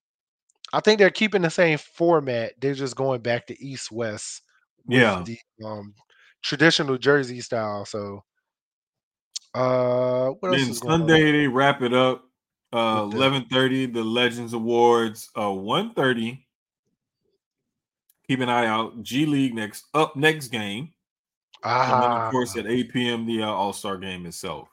I 0.72 0.80
think 0.80 0.98
they're 0.98 1.10
keeping 1.10 1.42
the 1.42 1.50
same 1.50 1.78
format. 1.78 2.52
They're 2.60 2.74
just 2.74 2.96
going 2.96 3.22
back 3.22 3.46
to 3.48 3.64
East 3.64 3.92
West 3.92 4.42
Yeah. 4.86 5.24
the 5.24 5.38
um 5.64 5.94
traditional 6.42 6.98
jersey 6.98 7.40
style. 7.40 7.84
So 7.84 8.22
uh 9.54 10.30
what 10.40 10.50
else 10.50 10.68
Then 10.68 10.68
is 10.68 10.78
going 10.80 10.98
Sunday 11.00 11.32
they 11.32 11.48
wrap 11.48 11.82
it 11.82 11.92
up. 11.92 12.24
Uh, 12.72 13.06
eleven 13.12 13.46
thirty, 13.46 13.86
the 13.86 14.02
Legends 14.04 14.52
Awards. 14.52 15.30
Uh, 15.38 15.52
one 15.52 15.94
thirty. 15.94 16.43
Keep 18.28 18.40
an 18.40 18.48
eye 18.48 18.66
out. 18.66 19.02
G 19.02 19.26
League 19.26 19.54
next 19.54 19.84
up 19.94 20.16
next 20.16 20.48
game, 20.48 20.92
on? 21.62 21.92
and 21.92 22.02
then 22.02 22.10
Ah, 22.10 22.26
of 22.26 22.32
course 22.32 22.56
at 22.56 22.66
eight 22.66 22.92
p.m. 22.92 23.26
the 23.26 23.42
uh, 23.42 23.46
All 23.46 23.72
Star 23.72 23.96
game 23.98 24.26
itself. 24.26 24.68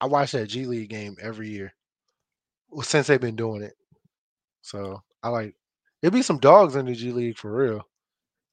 I 0.00 0.06
watch 0.06 0.32
that 0.32 0.48
G 0.48 0.66
League 0.66 0.90
game 0.90 1.16
every 1.20 1.48
year 1.50 1.74
since 2.82 3.06
they've 3.06 3.20
been 3.20 3.36
doing 3.36 3.62
it. 3.62 3.74
So 4.62 5.02
I 5.22 5.28
like 5.28 5.54
it 6.02 6.12
be 6.12 6.22
some 6.22 6.38
dogs 6.38 6.76
in 6.76 6.86
the 6.86 6.94
G 6.94 7.12
League 7.12 7.38
for 7.38 7.52
real. 7.52 7.82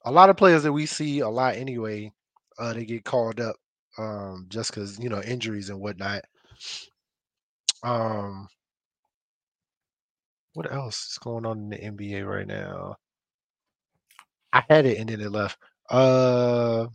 A 0.06 0.12
lot 0.12 0.30
of 0.30 0.38
players 0.38 0.64
that 0.64 0.74
we 0.74 0.86
see 0.86 1.20
a 1.20 1.30
lot 1.30 1.56
anyway, 1.56 2.12
uh, 2.60 2.74
they 2.74 2.86
get 2.86 3.06
called 3.06 3.39
up 3.39 3.56
um 3.98 4.46
just 4.50 4.72
because 4.72 5.00
you 5.00 5.10
know 5.10 5.22
injuries 5.22 5.70
and 5.70 5.80
whatnot. 5.80 6.24
Um 7.84 8.48
what 10.54 10.72
else 10.72 11.12
is 11.12 11.18
going 11.18 11.46
on 11.46 11.60
in 11.60 11.70
the 11.70 11.78
NBA 11.78 12.28
right 12.28 12.48
now? 12.48 12.96
I 14.54 14.64
had 14.70 14.86
it 14.88 14.99
and 14.99 15.10
then 15.10 15.22
it 15.22 15.32
left. 15.32 15.60
Uh 15.89 16.88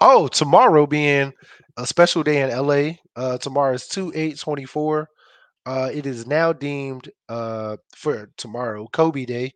oh, 0.00 0.28
tomorrow 0.28 0.86
being 0.86 1.32
a 1.78 1.86
special 1.86 2.22
day 2.22 2.42
in 2.42 2.50
LA. 2.50 3.00
Uh 3.16 3.38
tomorrow 3.38 3.74
is 3.74 3.88
2 3.88 4.12
8 4.14 4.38
24. 4.38 5.08
Uh 5.66 5.90
it 5.92 6.06
is 6.06 6.26
now 6.26 6.52
deemed 6.52 7.10
uh 7.28 7.76
for 7.96 8.30
tomorrow, 8.38 8.88
Kobe 8.92 9.26
Day. 9.26 9.54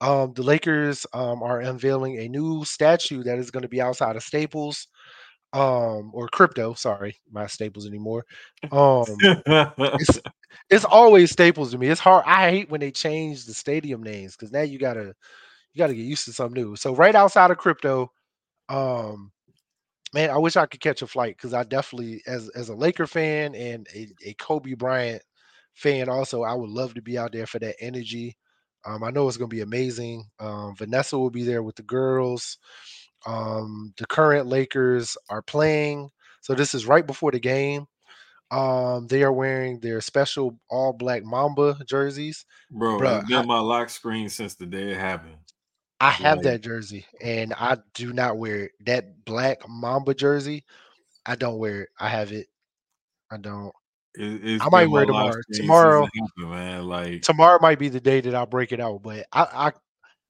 Um, 0.00 0.34
the 0.34 0.42
Lakers 0.42 1.06
um, 1.14 1.42
are 1.42 1.60
unveiling 1.60 2.18
a 2.18 2.28
new 2.28 2.64
statue 2.64 3.22
that 3.24 3.38
is 3.38 3.50
going 3.50 3.62
to 3.62 3.68
be 3.68 3.80
outside 3.80 4.16
of 4.16 4.22
Staples, 4.22 4.88
um, 5.52 6.10
or 6.14 6.28
Crypto. 6.28 6.74
Sorry, 6.74 7.16
my 7.32 7.46
Staples 7.46 7.86
anymore. 7.86 8.24
Um, 8.72 9.28
it's 9.98 10.18
it's 10.70 10.84
always 10.84 11.30
Staples 11.30 11.72
to 11.72 11.78
me. 11.78 11.88
It's 11.88 12.00
hard. 12.00 12.24
I 12.26 12.50
hate 12.50 12.70
when 12.70 12.80
they 12.80 12.90
change 12.90 13.44
the 13.46 13.54
stadium 13.54 14.02
names 14.02 14.36
because 14.36 14.52
now 14.52 14.62
you 14.62 14.78
gotta 14.78 15.14
you 15.74 15.78
gotta 15.78 15.94
get 15.94 16.02
used 16.02 16.24
to 16.26 16.32
something 16.32 16.62
new. 16.62 16.76
So 16.76 16.94
right 16.94 17.14
outside 17.14 17.50
of 17.50 17.58
Crypto, 17.58 18.12
um, 18.68 19.32
man, 20.12 20.30
I 20.30 20.38
wish 20.38 20.56
I 20.56 20.66
could 20.66 20.80
catch 20.80 21.02
a 21.02 21.06
flight 21.06 21.36
because 21.36 21.52
I 21.52 21.64
definitely, 21.64 22.22
as 22.26 22.48
as 22.50 22.68
a 22.68 22.74
Laker 22.74 23.06
fan 23.06 23.54
and 23.54 23.86
a, 23.94 24.08
a 24.24 24.34
Kobe 24.34 24.74
Bryant 24.74 25.22
fan, 25.74 26.08
also, 26.08 26.42
I 26.42 26.54
would 26.54 26.70
love 26.70 26.94
to 26.94 27.02
be 27.02 27.18
out 27.18 27.32
there 27.32 27.46
for 27.46 27.58
that 27.58 27.76
energy. 27.80 28.36
Um, 28.86 29.02
I 29.02 29.10
know 29.10 29.26
it's 29.26 29.36
going 29.36 29.50
to 29.50 29.54
be 29.56 29.62
amazing. 29.62 30.24
Um, 30.38 30.76
Vanessa 30.76 31.18
will 31.18 31.30
be 31.30 31.42
there 31.42 31.62
with 31.62 31.74
the 31.74 31.82
girls. 31.82 32.58
Um, 33.26 33.94
the 33.96 34.06
current 34.06 34.46
Lakers 34.46 35.16
are 35.30 35.42
playing, 35.42 36.10
so 36.42 36.54
this 36.54 36.74
is 36.74 36.86
right 36.86 37.06
before 37.06 37.32
the 37.32 37.40
game. 37.40 37.86
Um, 38.50 39.06
they 39.08 39.22
are 39.22 39.32
wearing 39.32 39.80
their 39.80 40.00
special 40.02 40.58
all 40.68 40.92
black 40.92 41.24
Mamba 41.24 41.78
jerseys. 41.86 42.44
Bro, 42.70 43.00
Bruh, 43.00 43.20
it's 43.20 43.28
been 43.30 43.46
my 43.46 43.58
lock 43.58 43.88
screen 43.88 44.28
since 44.28 44.54
the 44.54 44.66
day 44.66 44.92
it 44.92 44.98
happened. 44.98 45.38
I 46.04 46.10
have 46.10 46.42
that 46.42 46.60
jersey, 46.60 47.06
and 47.22 47.54
I 47.54 47.78
do 47.94 48.12
not 48.12 48.36
wear 48.36 48.64
it. 48.64 48.72
That 48.84 49.24
black 49.24 49.66
Mamba 49.66 50.12
jersey. 50.12 50.62
I 51.24 51.34
don't 51.34 51.56
wear 51.56 51.82
it. 51.84 51.88
I 51.98 52.10
have 52.10 52.30
it. 52.30 52.46
I 53.32 53.38
don't. 53.38 53.72
It, 54.14 54.60
I 54.60 54.68
might 54.68 54.90
wear 54.90 55.04
it 55.04 55.06
tomorrow. 55.06 55.42
Tomorrow- 55.54 56.02
happened, 56.04 56.50
man. 56.50 56.84
Like, 56.84 57.22
tomorrow 57.22 57.58
might 57.62 57.78
be 57.78 57.88
the 57.88 58.02
day 58.02 58.20
that 58.20 58.34
I 58.34 58.44
break 58.44 58.72
it 58.72 58.80
out. 58.80 59.02
But 59.02 59.24
I, 59.32 59.46
I 59.50 59.72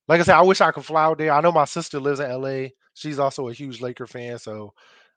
like 0.06 0.20
I 0.20 0.22
said, 0.22 0.36
I 0.36 0.42
wish 0.42 0.60
I 0.60 0.70
could 0.70 0.84
fly 0.84 1.06
out 1.06 1.18
there. 1.18 1.32
I 1.32 1.40
know 1.40 1.50
my 1.50 1.64
sister 1.64 1.98
lives 1.98 2.20
in 2.20 2.30
LA. 2.30 2.68
She's 2.94 3.18
also 3.18 3.48
a 3.48 3.52
huge 3.52 3.80
Laker 3.80 4.06
fan, 4.06 4.38
so 4.38 4.72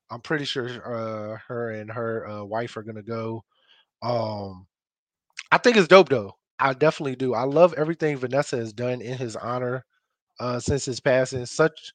I'm 0.10 0.22
pretty 0.22 0.46
sure 0.46 0.68
uh, 0.68 1.38
her 1.48 1.70
and 1.70 1.92
her 1.92 2.28
uh, 2.28 2.44
wife 2.44 2.76
are 2.78 2.84
gonna 2.84 3.04
go. 3.04 3.44
Um, 4.02 4.66
I 5.52 5.60
think 5.60 5.78
it's 5.78 5.88
dope 5.88 6.10
though. 6.10 6.34
I 6.58 6.74
definitely 6.74 7.16
do. 7.16 7.36
I 7.36 7.44
love 7.44 7.76
everything 7.76 8.18
Vanessa 8.18 8.58
has 8.58 8.74
done 8.74 9.02
in 9.02 9.20
his 9.20 9.36
honor 9.36 9.86
uh, 10.40 10.60
since 10.60 10.86
his 10.86 11.00
passing. 11.00 11.46
Such, 11.46 11.94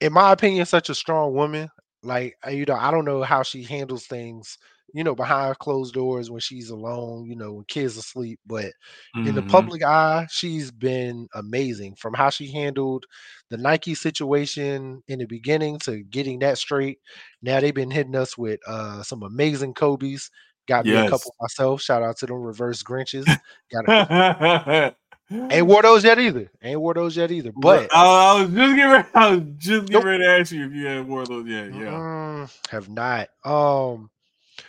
in 0.00 0.12
my 0.12 0.32
opinion, 0.32 0.66
such 0.66 0.90
a 0.90 0.94
strong 0.94 1.34
woman. 1.34 1.68
Like 2.02 2.36
uh, 2.46 2.50
you 2.50 2.64
know, 2.64 2.74
I 2.74 2.90
don't 2.90 3.04
know 3.04 3.22
how 3.22 3.42
she 3.42 3.62
handles 3.62 4.06
things. 4.06 4.58
You 4.92 5.04
know, 5.04 5.14
behind 5.14 5.56
closed 5.60 5.94
doors 5.94 6.32
when 6.32 6.40
she's 6.40 6.70
alone. 6.70 7.26
You 7.26 7.36
know, 7.36 7.52
when 7.52 7.64
kids 7.64 7.96
asleep, 7.96 8.40
but 8.44 8.72
in 9.14 9.36
the 9.36 9.42
mhm. 9.42 9.48
public 9.48 9.84
eye, 9.84 10.26
she's 10.30 10.72
been 10.72 11.28
amazing 11.34 11.94
from 11.94 12.12
how 12.14 12.30
she 12.30 12.50
handled 12.50 13.06
the 13.50 13.56
Nike 13.56 13.94
situation 13.94 15.02
in 15.06 15.18
the 15.20 15.26
beginning 15.26 15.78
to 15.80 16.02
getting 16.04 16.40
that 16.40 16.58
straight. 16.58 16.98
Now 17.40 17.60
they've 17.60 17.74
been 17.74 17.90
hitting 17.90 18.16
us 18.16 18.36
with 18.36 18.58
uh, 18.66 19.04
some 19.04 19.22
amazing 19.22 19.74
Kobe's. 19.74 20.30
Got 20.66 20.86
me 20.86 20.94
a 20.94 21.08
couple 21.08 21.34
myself. 21.40 21.82
Shout 21.82 22.02
out 22.02 22.16
to 22.18 22.26
them 22.26 22.42
reverse 22.42 22.82
Grinches. 22.82 23.26
Got 23.72 23.88
a, 23.88 24.94
ain't 25.30 25.66
wore 25.66 25.82
those 25.82 26.04
yet 26.04 26.18
either. 26.18 26.50
Ain't 26.62 26.80
wore 26.80 26.94
those 26.94 27.16
yet 27.16 27.30
either. 27.30 27.52
But 27.54 27.90
I, 27.92 28.04
I 28.36 28.42
was 28.42 28.50
just 28.50 28.76
getting 28.76 28.90
ready, 28.90 29.08
I 29.14 29.30
was 29.30 29.42
just 29.58 29.88
getting 29.88 29.92
Nope. 29.92 30.04
ready 30.04 30.24
to 30.24 30.30
ask 30.30 30.52
you 30.52 30.66
if 30.66 30.72
you 30.72 30.86
had 30.86 31.08
wore 31.08 31.26
those 31.26 31.46
yet. 31.46 31.72
Yeah. 31.74 32.00
Mm, 32.00 32.50
have 32.70 32.88
not. 32.88 33.28
Um, 33.44 34.10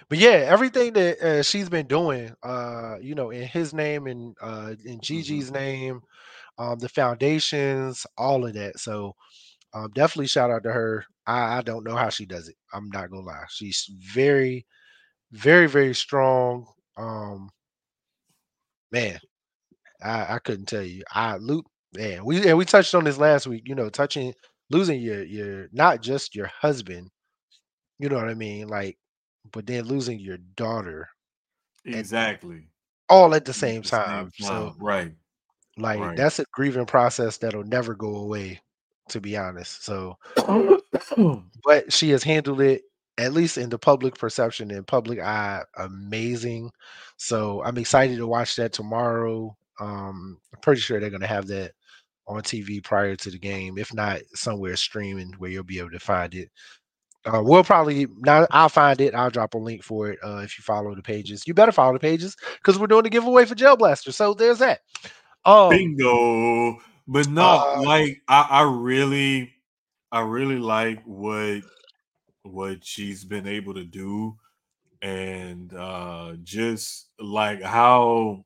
but 0.10 0.18
yeah, 0.18 0.46
everything 0.48 0.94
that 0.94 1.20
uh, 1.22 1.44
she's 1.44 1.70
been 1.70 1.88
doing, 1.88 2.34
uh, 2.44 2.98
you 3.02 3.16
know, 3.16 3.32
in 3.32 3.44
his 3.44 3.74
name 3.74 4.08
and 4.08 4.36
uh, 4.42 4.74
in 4.86 5.00
Gigi's 5.00 5.52
name, 5.52 6.02
um, 6.58 6.80
the 6.80 6.90
foundations, 6.90 8.06
all 8.18 8.46
of 8.46 8.54
that. 8.54 8.80
So, 8.80 9.16
um, 9.74 9.90
definitely 9.94 10.28
shout 10.28 10.52
out 10.52 10.64
to 10.64 10.72
her. 10.72 11.06
I, 11.26 11.58
I 11.58 11.62
don't 11.62 11.86
know 11.86 11.96
how 11.96 12.10
she 12.10 12.26
does 12.26 12.48
it. 12.50 12.56
I'm 12.74 12.90
not 12.90 13.10
gonna 13.10 13.26
lie. 13.26 13.46
She's 13.50 13.90
very, 14.14 14.66
very, 15.32 15.68
very 15.68 15.96
strong. 15.96 16.66
Um, 16.98 17.50
man, 18.92 19.20
I, 20.04 20.36
I 20.36 20.40
couldn't 20.40 20.68
tell 20.68 20.84
you. 20.84 21.04
I 21.14 21.38
loot 21.38 21.66
man. 21.96 22.26
We 22.26 22.48
and 22.48 22.58
we 22.58 22.66
touched 22.66 22.96
on 22.96 23.04
this 23.06 23.18
last 23.18 23.48
week. 23.48 23.64
You 23.66 23.76
know, 23.76 23.90
touching 23.90 24.34
losing 24.70 25.02
your 25.02 25.24
your 25.24 25.68
not 25.72 26.02
just 26.02 26.36
your 26.36 26.48
husband. 26.48 27.10
You 28.00 28.10
know 28.10 28.18
what 28.18 28.30
I 28.30 28.34
mean? 28.36 28.68
Like, 28.68 28.98
but 29.52 29.68
then 29.68 29.86
losing 29.86 30.20
your 30.20 30.38
daughter 30.56 31.10
Exactly. 31.86 32.70
all 33.10 33.34
at 33.36 33.46
the 33.46 33.54
At 33.54 33.54
same 33.54 33.84
time. 33.84 34.32
So 34.38 34.76
right. 34.80 35.14
like 35.78 36.00
right. 36.00 36.18
that's 36.18 36.40
a 36.40 36.46
grieving 36.52 36.86
process 36.86 37.38
that'll 37.38 37.64
never 37.64 37.96
go 37.96 38.16
away, 38.18 38.62
to 39.10 39.22
be 39.22 39.38
honest. 39.38 39.84
So 39.86 40.18
but 41.64 41.92
she 41.92 42.10
has 42.12 42.24
handled 42.24 42.62
it 42.62 42.84
at 43.18 43.34
least 43.34 43.58
in 43.58 43.70
the 43.70 43.78
public 43.80 44.16
perception 44.18 44.72
and 44.72 44.88
public 44.88 45.20
eye 45.20 45.62
amazing 45.78 46.72
so 47.18 47.62
i'm 47.64 47.78
excited 47.78 48.18
to 48.18 48.28
watch 48.28 48.56
that 48.56 48.74
tomorrow 48.74 49.56
um 49.82 50.38
i'm 50.54 50.60
pretty 50.62 50.80
sure 50.80 51.00
they're 51.00 51.10
going 51.10 51.22
to 51.22 51.28
have 51.28 51.48
that 51.48 51.72
on 52.28 52.42
tv 52.42 52.82
prior 52.84 53.16
to 53.16 53.30
the 53.30 53.38
game 53.40 53.78
if 53.78 53.94
not 53.94 54.20
somewhere 54.34 54.76
streaming 54.78 55.34
where 55.40 55.50
you'll 55.50 55.64
be 55.64 55.80
able 55.80 55.92
to 55.92 56.00
find 56.00 56.34
it 56.34 56.50
uh, 57.26 57.42
we'll 57.44 57.64
probably 57.64 58.08
now 58.20 58.48
i'll 58.52 58.70
find 58.70 59.02
it 59.02 59.14
i'll 59.14 59.30
drop 59.30 59.54
a 59.54 59.58
link 59.58 59.84
for 59.84 60.10
it 60.10 60.20
uh, 60.24 60.38
if 60.38 60.58
you 60.58 60.64
follow 60.64 60.96
the 60.96 61.02
pages 61.02 61.44
you 61.46 61.54
better 61.54 61.72
follow 61.72 61.94
the 61.94 62.00
pages 62.00 62.36
because 62.58 62.80
we're 62.80 62.88
doing 62.88 63.06
a 63.06 63.10
giveaway 63.10 63.46
for 63.46 63.56
jail 63.56 63.76
blaster 63.76 64.12
so 64.12 64.34
there's 64.34 64.60
that 64.60 64.80
um 65.46 65.70
Bingo. 65.70 66.80
But 67.08 67.28
no, 67.28 67.44
Uh, 67.44 67.82
like 67.84 68.22
I, 68.28 68.48
I 68.50 68.62
really, 68.62 69.54
I 70.12 70.22
really 70.22 70.60
like 70.60 71.04
what 71.04 71.62
what 72.44 72.86
she's 72.86 73.26
been 73.26 73.48
able 73.48 73.74
to 73.74 73.84
do, 73.84 74.38
and 75.02 75.74
uh 75.74 76.34
just 76.44 77.08
like 77.20 77.62
how 77.62 78.46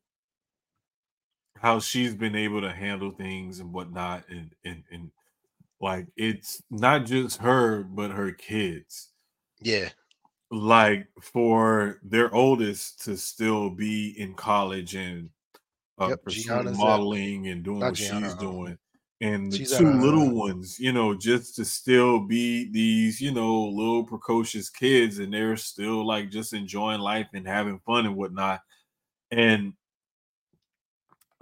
how 1.65 1.79
she's 1.79 2.15
been 2.15 2.35
able 2.35 2.61
to 2.61 2.71
handle 2.73 3.11
things 3.11 3.59
and 3.59 3.73
whatnot, 3.73 4.27
and 4.29 4.55
and 4.65 4.83
and 4.91 5.11
like 5.81 6.07
it's 6.17 6.63
not 6.71 7.05
just 7.05 7.37
her, 7.41 7.83
but 7.83 8.11
her 8.11 8.31
kids. 8.33 9.11
yeah 9.61 9.89
like 10.51 11.07
for 11.21 11.99
their 12.03 12.33
oldest 12.33 13.03
to 13.03 13.17
still 13.17 13.69
be 13.69 14.17
in 14.19 14.33
college 14.35 14.95
and 14.95 15.29
uh, 15.99 16.11
Yep, 16.11 16.21
pursuing 16.23 16.71
Gianna's 16.71 16.83
at- 16.85 17.05
modeling 17.11 17.47
and 17.49 17.63
doing 17.63 17.85
what 17.85 17.97
Gianna, 17.97 18.27
she's 18.27 18.35
um, 18.39 18.39
doing, 18.39 18.77
and 19.21 19.51
the 19.51 19.59
she's 19.59 19.71
at, 19.73 19.85
two 19.85 19.85
uh, 19.85 19.99
little 19.99 20.31
ones, 20.35 20.79
you 20.79 20.93
know, 20.93 21.15
just 21.15 21.55
to 21.57 21.65
still 21.65 22.19
be 22.19 22.71
these, 22.71 23.21
you 23.21 23.31
know, 23.31 23.63
little 23.69 24.05
precocious 24.05 24.69
kids, 24.69 25.19
and 25.19 25.33
they're 25.33 25.57
still 25.57 26.05
like 26.05 26.29
just 26.31 26.53
enjoying 26.53 27.01
life 27.01 27.27
and 27.33 27.47
having 27.47 27.79
fun 27.81 28.05
and 28.05 28.15
whatnot, 28.17 28.61
and 29.31 29.73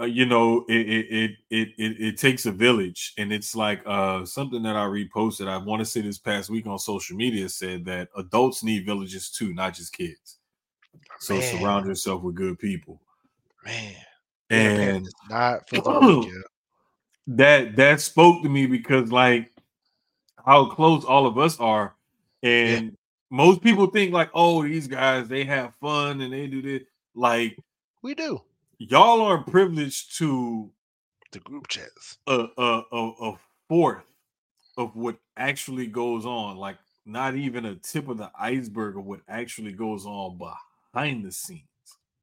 uh, 0.04 0.06
you 0.06 0.26
know, 0.26 0.66
it 0.68 0.74
it, 0.74 1.32
it 1.50 1.70
it 1.78 2.02
it 2.02 2.18
takes 2.18 2.46
a 2.46 2.52
village, 2.52 3.14
and 3.18 3.32
it's 3.32 3.56
like 3.56 3.82
uh 3.86 4.26
something 4.26 4.62
that 4.64 4.76
I 4.76 4.86
reposted. 4.86 5.48
I 5.48 5.58
want 5.58 5.80
to 5.80 5.86
say 5.86 6.02
this 6.02 6.18
past 6.18 6.50
week 6.50 6.68
on 6.68 6.78
social 6.78 7.16
media 7.16 7.48
said 7.48 7.86
that 7.86 8.10
adults 8.18 8.64
need 8.64 8.86
villages 8.86 9.30
too, 9.30 9.54
not 9.54 9.74
just 9.74 9.94
kids. 9.94 10.40
So 11.20 11.36
Man. 11.36 11.44
surround 11.44 11.88
yourself 11.88 12.22
with 12.22 12.36
good 12.36 12.60
people, 12.60 13.00
man 13.64 13.96
Being 14.50 14.66
a 14.68 14.70
parent 14.72 15.08
and 15.08 15.30
not 15.30 15.70
that 17.28 17.76
that 17.78 18.02
spoke 18.02 18.44
to 18.44 18.50
me 18.50 18.66
because 18.66 19.10
like 19.10 19.52
how 20.46 20.66
close 20.66 21.06
all 21.06 21.26
of 21.26 21.38
us 21.38 21.58
are, 21.62 21.96
and 22.42 22.98
most 23.30 23.62
people 23.62 23.88
think 23.88 24.12
like, 24.12 24.32
oh, 24.34 24.64
these 24.64 24.88
guys 24.88 25.30
they 25.30 25.46
have 25.46 25.76
fun 25.76 26.20
and 26.20 26.34
they 26.34 26.48
do 26.48 26.62
this. 26.62 26.82
Like 27.16 27.58
we 28.02 28.16
do 28.16 28.42
y'all 28.90 29.22
are 29.22 29.44
privileged 29.44 30.18
to 30.18 30.70
the 31.32 31.40
group 31.40 31.68
chats 31.68 32.18
a, 32.28 32.48
a, 32.58 32.84
a, 32.92 33.12
a 33.22 33.40
fourth 33.68 34.06
of 34.78 34.96
what 34.96 35.18
actually 35.38 35.88
goes 35.88 36.26
on, 36.26 36.58
like 36.58 36.78
not 37.06 37.36
even 37.36 37.66
a 37.66 37.76
tip 37.76 38.08
of 38.08 38.18
the 38.18 38.32
iceberg 38.40 38.98
of 38.98 39.06
what 39.06 39.22
actually 39.28 39.72
goes 39.72 40.06
on 40.06 40.38
behind 40.94 41.26
the 41.26 41.32
scenes. 41.32 41.62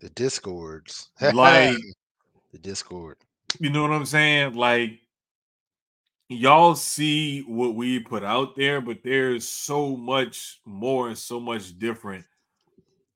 the 0.01 0.11
discords 0.11 1.11
Like, 1.35 1.77
the 2.53 2.59
discord 2.59 3.17
you 3.59 3.71
know 3.71 3.83
what 3.83 3.91
I'm 3.93 4.07
saying? 4.07 4.55
Like, 4.55 5.01
y'all 6.29 6.77
see 6.77 7.41
what 7.43 7.75
we 7.75 7.99
put 7.99 8.23
out 8.23 8.55
there, 8.55 8.81
but 8.81 8.99
there's 9.03 9.49
so 9.49 9.97
much 9.97 10.61
more 10.65 11.09
and 11.09 11.19
so 11.19 11.41
much 11.41 11.77
different 11.79 12.25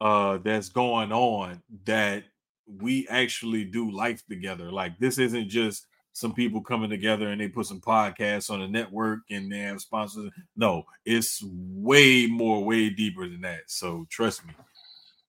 uh 0.00 0.38
that's 0.38 0.70
going 0.70 1.12
on 1.12 1.62
that 1.84 2.24
we 2.66 3.06
actually 3.08 3.64
do 3.64 3.90
life 3.90 4.24
together. 4.26 4.70
Like, 4.70 4.98
this 4.98 5.18
isn't 5.18 5.48
just 5.48 5.86
some 6.12 6.32
people 6.32 6.60
coming 6.60 6.90
together 6.90 7.30
and 7.30 7.40
they 7.40 7.48
put 7.48 7.66
some 7.66 7.80
podcasts 7.80 8.48
on 8.50 8.60
the 8.60 8.68
network 8.68 9.20
and 9.30 9.50
they 9.50 9.58
have 9.58 9.80
sponsors. 9.80 10.30
No, 10.56 10.84
it's 11.04 11.42
way 11.44 12.26
more, 12.26 12.64
way 12.64 12.88
deeper 12.88 13.28
than 13.28 13.40
that. 13.40 13.62
So 13.66 14.06
trust 14.10 14.46
me, 14.46 14.54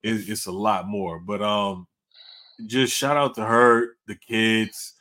it, 0.03 0.29
it's 0.29 0.45
a 0.45 0.51
lot 0.51 0.87
more. 0.87 1.19
But 1.19 1.41
um, 1.41 1.87
just 2.67 2.93
shout 2.93 3.17
out 3.17 3.33
to 3.35 3.45
her, 3.45 3.97
the 4.07 4.15
kids, 4.15 4.93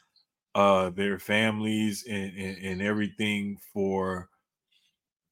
uh, 0.55 0.91
their 0.91 1.19
families 1.19 2.05
and, 2.09 2.33
and, 2.37 2.59
and 2.65 2.83
everything 2.83 3.59
for 3.73 4.31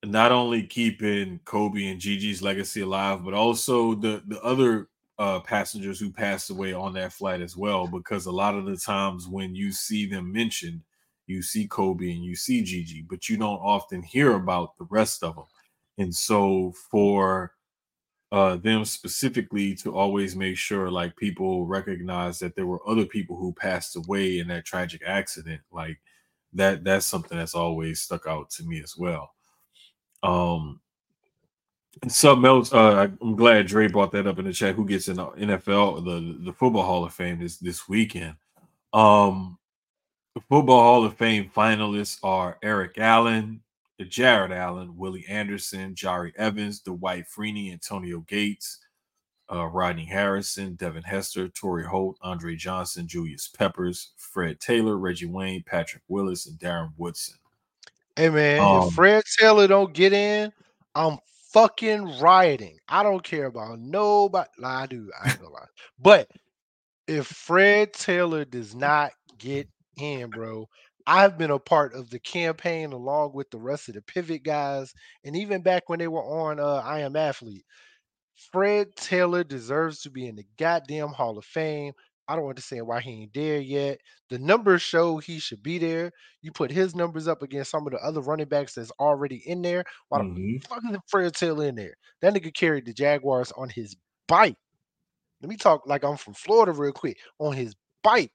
not 0.05 0.31
only 0.31 0.63
keeping 0.63 1.39
Kobe 1.45 1.87
and 1.87 1.99
Gigi's 1.99 2.41
legacy 2.41 2.81
alive, 2.81 3.23
but 3.23 3.33
also 3.33 3.95
the 3.95 4.21
the 4.27 4.41
other 4.41 4.89
uh, 5.19 5.39
passengers 5.41 5.99
who 5.99 6.11
passed 6.11 6.49
away 6.49 6.73
on 6.73 6.93
that 6.93 7.13
flight 7.13 7.41
as 7.41 7.55
well. 7.55 7.87
Because 7.87 8.25
a 8.25 8.31
lot 8.31 8.55
of 8.55 8.65
the 8.65 8.77
times 8.77 9.27
when 9.27 9.55
you 9.55 9.71
see 9.71 10.05
them 10.05 10.31
mentioned, 10.31 10.81
you 11.27 11.41
see 11.41 11.67
Kobe 11.67 12.11
and 12.11 12.23
you 12.23 12.35
see 12.35 12.63
Gigi, 12.63 13.05
but 13.09 13.29
you 13.29 13.37
don't 13.37 13.59
often 13.59 14.03
hear 14.03 14.35
about 14.35 14.77
the 14.77 14.87
rest 14.89 15.23
of 15.23 15.35
them. 15.35 15.45
And 15.97 16.13
so 16.13 16.73
for 16.89 17.53
uh, 18.31 18.55
them 18.57 18.83
specifically 18.83 19.75
to 19.75 19.95
always 19.95 20.35
make 20.35 20.57
sure 20.57 20.89
like 20.89 21.15
people 21.15 21.67
recognize 21.67 22.39
that 22.39 22.55
there 22.55 22.65
were 22.65 22.81
other 22.89 23.05
people 23.05 23.37
who 23.37 23.53
passed 23.53 23.95
away 23.95 24.39
in 24.39 24.47
that 24.47 24.65
tragic 24.65 25.01
accident, 25.05 25.61
like 25.71 25.99
that 26.53 26.83
that's 26.83 27.05
something 27.05 27.37
that's 27.37 27.53
always 27.55 28.01
stuck 28.01 28.25
out 28.27 28.49
to 28.49 28.63
me 28.63 28.81
as 28.81 28.95
well. 28.97 29.31
Um, 30.23 30.81
something 32.07 32.45
else, 32.45 32.73
uh, 32.73 33.07
I'm 33.21 33.35
glad 33.35 33.67
Dre 33.67 33.87
brought 33.87 34.11
that 34.11 34.27
up 34.27 34.39
in 34.39 34.45
the 34.45 34.53
chat. 34.53 34.75
Who 34.75 34.85
gets 34.85 35.07
in 35.07 35.17
the 35.17 35.27
NFL, 35.27 36.03
the 36.03 36.45
the 36.45 36.53
Football 36.53 36.83
Hall 36.83 37.05
of 37.05 37.13
Fame 37.13 37.39
this 37.39 37.57
this 37.57 37.87
weekend? 37.87 38.35
Um, 38.93 39.57
the 40.35 40.41
Football 40.41 40.81
Hall 40.81 41.05
of 41.05 41.15
Fame 41.15 41.49
finalists 41.55 42.19
are 42.23 42.57
Eric 42.63 42.97
Allen, 42.97 43.61
Jared 44.09 44.51
Allen, 44.51 44.97
Willie 44.97 45.25
Anderson, 45.27 45.93
Jahri 45.95 46.33
Evans, 46.35 46.79
Dwight 46.79 47.25
Freeney, 47.27 47.71
Antonio 47.71 48.19
Gates, 48.21 48.79
uh, 49.51 49.65
Rodney 49.67 50.05
Harrison, 50.05 50.75
Devin 50.75 51.03
Hester, 51.03 51.47
Torry 51.49 51.85
Holt, 51.85 52.17
Andre 52.21 52.55
Johnson, 52.55 53.07
Julius 53.07 53.47
Peppers, 53.47 54.11
Fred 54.17 54.59
Taylor, 54.59 54.97
Reggie 54.97 55.25
Wayne, 55.27 55.63
Patrick 55.65 56.03
Willis, 56.07 56.47
and 56.47 56.57
Darren 56.59 56.91
Woodson. 56.97 57.35
Hey 58.15 58.29
man, 58.29 58.59
Um, 58.59 58.87
if 58.87 58.93
Fred 58.93 59.23
Taylor 59.39 59.67
don't 59.67 59.93
get 59.93 60.13
in, 60.13 60.51
I'm 60.95 61.17
fucking 61.53 62.19
rioting. 62.19 62.77
I 62.89 63.03
don't 63.03 63.23
care 63.23 63.45
about 63.45 63.79
nobody. 63.79 64.49
I 64.63 64.87
do. 64.87 65.09
I 65.23 65.29
ain't 65.29 65.39
gonna 65.39 65.53
lie. 65.53 65.65
But 65.99 66.29
if 67.07 67.27
Fred 67.27 67.93
Taylor 67.93 68.45
does 68.45 68.75
not 68.75 69.11
get 69.37 69.67
in, 69.97 70.29
bro, 70.29 70.67
I've 71.05 71.37
been 71.37 71.51
a 71.51 71.59
part 71.59 71.93
of 71.93 72.09
the 72.09 72.19
campaign 72.19 72.93
along 72.93 73.33
with 73.33 73.49
the 73.51 73.57
rest 73.57 73.89
of 73.89 73.95
the 73.95 74.01
pivot 74.01 74.43
guys, 74.43 74.93
and 75.23 75.35
even 75.35 75.61
back 75.61 75.89
when 75.89 75.99
they 75.99 76.07
were 76.07 76.23
on 76.23 76.59
uh, 76.59 76.81
I 76.83 76.99
Am 76.99 77.15
Athlete. 77.15 77.65
Fred 78.51 78.95
Taylor 78.95 79.43
deserves 79.43 80.01
to 80.01 80.09
be 80.09 80.27
in 80.27 80.35
the 80.35 80.45
goddamn 80.57 81.09
Hall 81.09 81.37
of 81.37 81.45
Fame. 81.45 81.93
I 82.27 82.35
don't 82.35 82.47
understand 82.47 82.87
why 82.87 83.01
he 83.01 83.11
ain't 83.23 83.33
there 83.33 83.59
yet. 83.59 83.99
The 84.29 84.39
numbers 84.39 84.81
show 84.81 85.17
he 85.17 85.39
should 85.39 85.61
be 85.61 85.77
there. 85.77 86.11
You 86.41 86.51
put 86.51 86.71
his 86.71 86.95
numbers 86.95 87.27
up 87.27 87.41
against 87.41 87.71
some 87.71 87.85
of 87.85 87.91
the 87.93 87.99
other 87.99 88.21
running 88.21 88.47
backs 88.47 88.75
that's 88.75 88.91
already 88.99 89.43
in 89.47 89.61
there. 89.61 89.83
Why 90.09 90.19
the 90.19 90.25
Mhm. 90.25 90.67
fuck 90.67 90.83
is 90.89 90.97
Fred 91.07 91.33
Taylor 91.35 91.65
in 91.65 91.75
there? 91.75 91.95
That 92.21 92.33
nigga 92.33 92.53
carried 92.53 92.85
the 92.85 92.93
Jaguars 92.93 93.51
on 93.51 93.69
his 93.69 93.95
bike. 94.27 94.57
Let 95.41 95.49
me 95.49 95.57
talk 95.57 95.85
like 95.85 96.03
I'm 96.03 96.17
from 96.17 96.33
Florida 96.33 96.71
real 96.71 96.93
quick. 96.93 97.17
On 97.39 97.53
his 97.53 97.75
bike. 98.03 98.31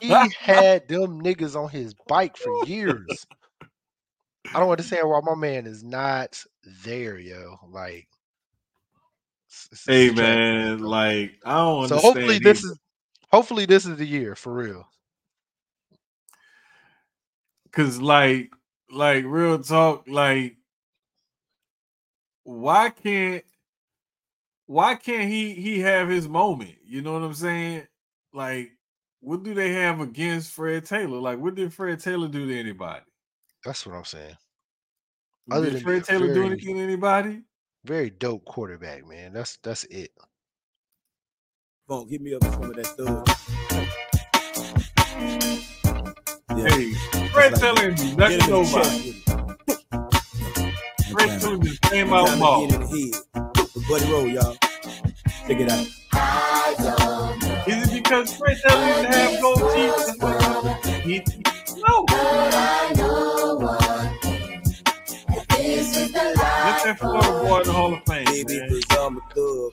He 0.00 0.28
had 0.38 0.88
them 0.88 1.22
niggas 1.22 1.56
on 1.56 1.70
his 1.70 1.94
bike 2.06 2.36
for 2.36 2.52
years. 2.66 3.26
I 4.54 4.60
don't 4.60 4.70
understand 4.70 5.08
why 5.08 5.20
my 5.22 5.34
man 5.34 5.66
is 5.66 5.82
not 5.82 6.42
there, 6.84 7.18
yo. 7.18 7.56
Like, 7.68 8.08
hey 9.86 10.10
man, 10.10 10.80
like 10.80 11.32
I 11.44 11.54
don't 11.54 11.88
so 11.88 11.98
hopefully 11.98 12.38
this 12.38 12.64
either. 12.64 12.72
is 12.72 12.78
hopefully 13.32 13.66
this 13.66 13.86
is 13.86 13.96
the 13.96 14.06
year 14.06 14.34
for 14.34 14.52
real. 14.52 14.88
Cause 17.72 18.00
like, 18.00 18.52
like 18.90 19.24
real 19.26 19.58
talk, 19.58 20.04
like, 20.08 20.56
why 22.44 22.90
can't, 22.90 23.44
why 24.66 24.94
can't 24.94 25.28
he 25.30 25.52
he 25.52 25.80
have 25.80 26.08
his 26.08 26.26
moment? 26.28 26.76
You 26.86 27.02
know 27.02 27.12
what 27.12 27.22
I'm 27.22 27.34
saying? 27.34 27.86
Like, 28.32 28.70
what 29.20 29.42
do 29.42 29.52
they 29.52 29.72
have 29.74 30.00
against 30.00 30.52
Fred 30.52 30.86
Taylor? 30.86 31.18
Like, 31.18 31.38
what 31.38 31.54
did 31.54 31.74
Fred 31.74 32.00
Taylor 32.00 32.28
do 32.28 32.46
to 32.46 32.58
anybody? 32.58 33.04
That's 33.64 33.84
what 33.84 33.96
I'm 33.96 34.04
saying. 34.04 34.36
Other 35.50 35.70
did 35.70 35.82
Fred 35.82 36.04
Taylor 36.04 36.32
do 36.32 36.46
anything 36.46 36.76
to 36.76 36.82
anybody? 36.82 37.42
Very 37.86 38.10
dope 38.10 38.44
quarterback, 38.44 39.06
man. 39.06 39.32
That's 39.32 39.56
that's 39.62 39.84
it. 39.84 40.10
Funk, 41.88 42.10
hit 42.10 42.20
me 42.20 42.34
up 42.34 42.42
some 42.42 42.64
of 42.64 42.74
that 42.74 42.86
thug. 42.86 43.24
Yeah. 46.56 46.68
Hey, 46.68 46.92
Fred 47.28 47.52
like- 47.52 47.60
Taylor 47.60 47.82
ain't 47.90 47.96
do 47.96 48.04
Get 48.08 48.18
nothing 48.18 48.40
him 48.40 48.40
to 48.40 48.46
in 48.56 48.64
the 48.64 48.64
chest 48.64 48.74
nobody. 48.74 49.06
with. 49.06 49.22
Fred 51.12 51.30
Taylor 51.40 51.58
just 51.58 51.80
came 51.82 52.12
out 52.12 52.26
to 52.28 52.36
ball. 52.40 52.66
get 52.66 52.74
in 52.74 52.80
the 52.80 52.86
head. 52.88 53.14
Buddy 53.88 54.06
Roll, 54.10 54.26
y'all. 54.26 54.56
Check 55.46 55.60
it 55.60 55.70
out. 55.70 55.86
Is 57.68 57.76
it 57.88 57.92
because 58.02 58.32
Fred 58.36 58.56
Taylor 58.66 58.86
didn't 58.94 59.14
have 59.14 59.40
gold 59.40 59.60
teeth? 59.74 61.04
He, 61.04 61.16
no. 61.86 62.04
That 66.86 66.98
Florida 67.00 67.30
boy 67.48 67.60
in 67.60 67.66
the 67.66 67.72
Hall 67.72 67.94
of 67.94 68.04
Fame, 68.04 68.24
Baby, 68.26 68.60
man. 68.60 68.68
cause 68.70 68.84
I'm 68.98 69.16
a 69.16 69.20
thug. 69.34 69.72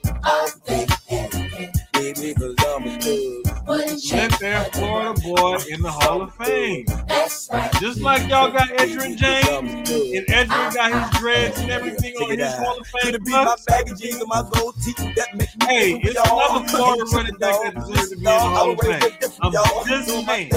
Baby, 1.92 2.34
cause 2.34 2.56
I'm 2.66 2.88
a 2.88 3.00
thug. 3.00 3.43
Let 3.66 4.30
that 4.40 4.74
Florida 4.74 5.18
boy 5.22 5.56
in 5.70 5.80
the 5.80 5.90
Hall 5.90 6.20
of 6.20 6.34
Fame. 6.34 6.84
Just 7.80 8.00
like 8.00 8.28
y'all 8.28 8.50
got 8.50 8.68
Edgerrin 8.68 9.16
James, 9.16 9.90
and 9.90 10.26
Edgerrin 10.26 10.74
got 10.74 11.12
his 11.12 11.20
dreads 11.20 11.58
and 11.60 11.70
everything 11.70 12.14
on 12.16 12.38
his 12.38 12.54
Hall 12.54 12.78
of 12.78 12.86
Fame. 12.86 13.12
be 13.24 13.30
my 13.30 13.44
plus. 13.44 13.64
baggy 13.64 13.94
jeans 13.94 14.20
and 14.20 14.28
my 14.28 14.44
gold 14.52 14.74
teeth 14.82 14.96
that 15.16 15.34
make 15.34 15.48
me 15.60 15.66
Hey, 15.66 16.00
it's 16.02 16.20
another 16.20 16.68
Florida 16.68 17.04
running 17.12 17.36
back 17.36 17.62
that 17.62 17.74
deserves 17.74 18.10
to 18.10 18.16
be 18.16 18.20
in 18.20 18.24
the 18.24 18.30
Hall 18.30 18.72
of 18.72 18.80
Fame. 18.80 19.00
I'm 19.40 19.52
just 19.88 20.26
saying. 20.26 20.50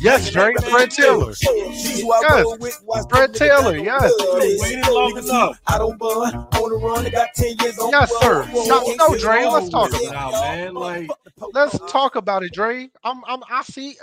Yes, 0.00 0.30
Drake, 0.30 0.60
Fred 0.62 0.90
Taylor. 0.90 1.34
Yes, 1.42 3.06
Fred 3.10 3.34
Taylor, 3.34 3.76
yes. 3.76 4.10
Waited 4.58 4.88
long 4.88 5.18
enough. 5.18 5.60
I 5.66 5.76
don't 5.76 5.98
bun 5.98 6.34
on 6.34 6.70
the 6.70 6.76
run. 6.82 7.06
I 7.06 7.10
got 7.10 7.34
10 7.34 7.56
years 7.60 7.78
on 7.78 7.90
Yes, 7.90 8.10
sir. 8.20 8.48
No, 8.66 8.94
no, 8.96 9.16
Dre, 9.16 9.44
let's 9.44 9.68
talk 9.68 9.90
about 9.90 10.32
it, 10.32 10.72
man. 10.72 10.74
Like, 10.74 11.10
Let's 11.52 11.78
talk 11.90 12.16
about 12.16 12.42
it, 12.42 12.52
Dre. 12.52 12.90
I'm 13.04 13.22
I'm 13.26 13.42
I 13.50 13.62
see 13.62 13.96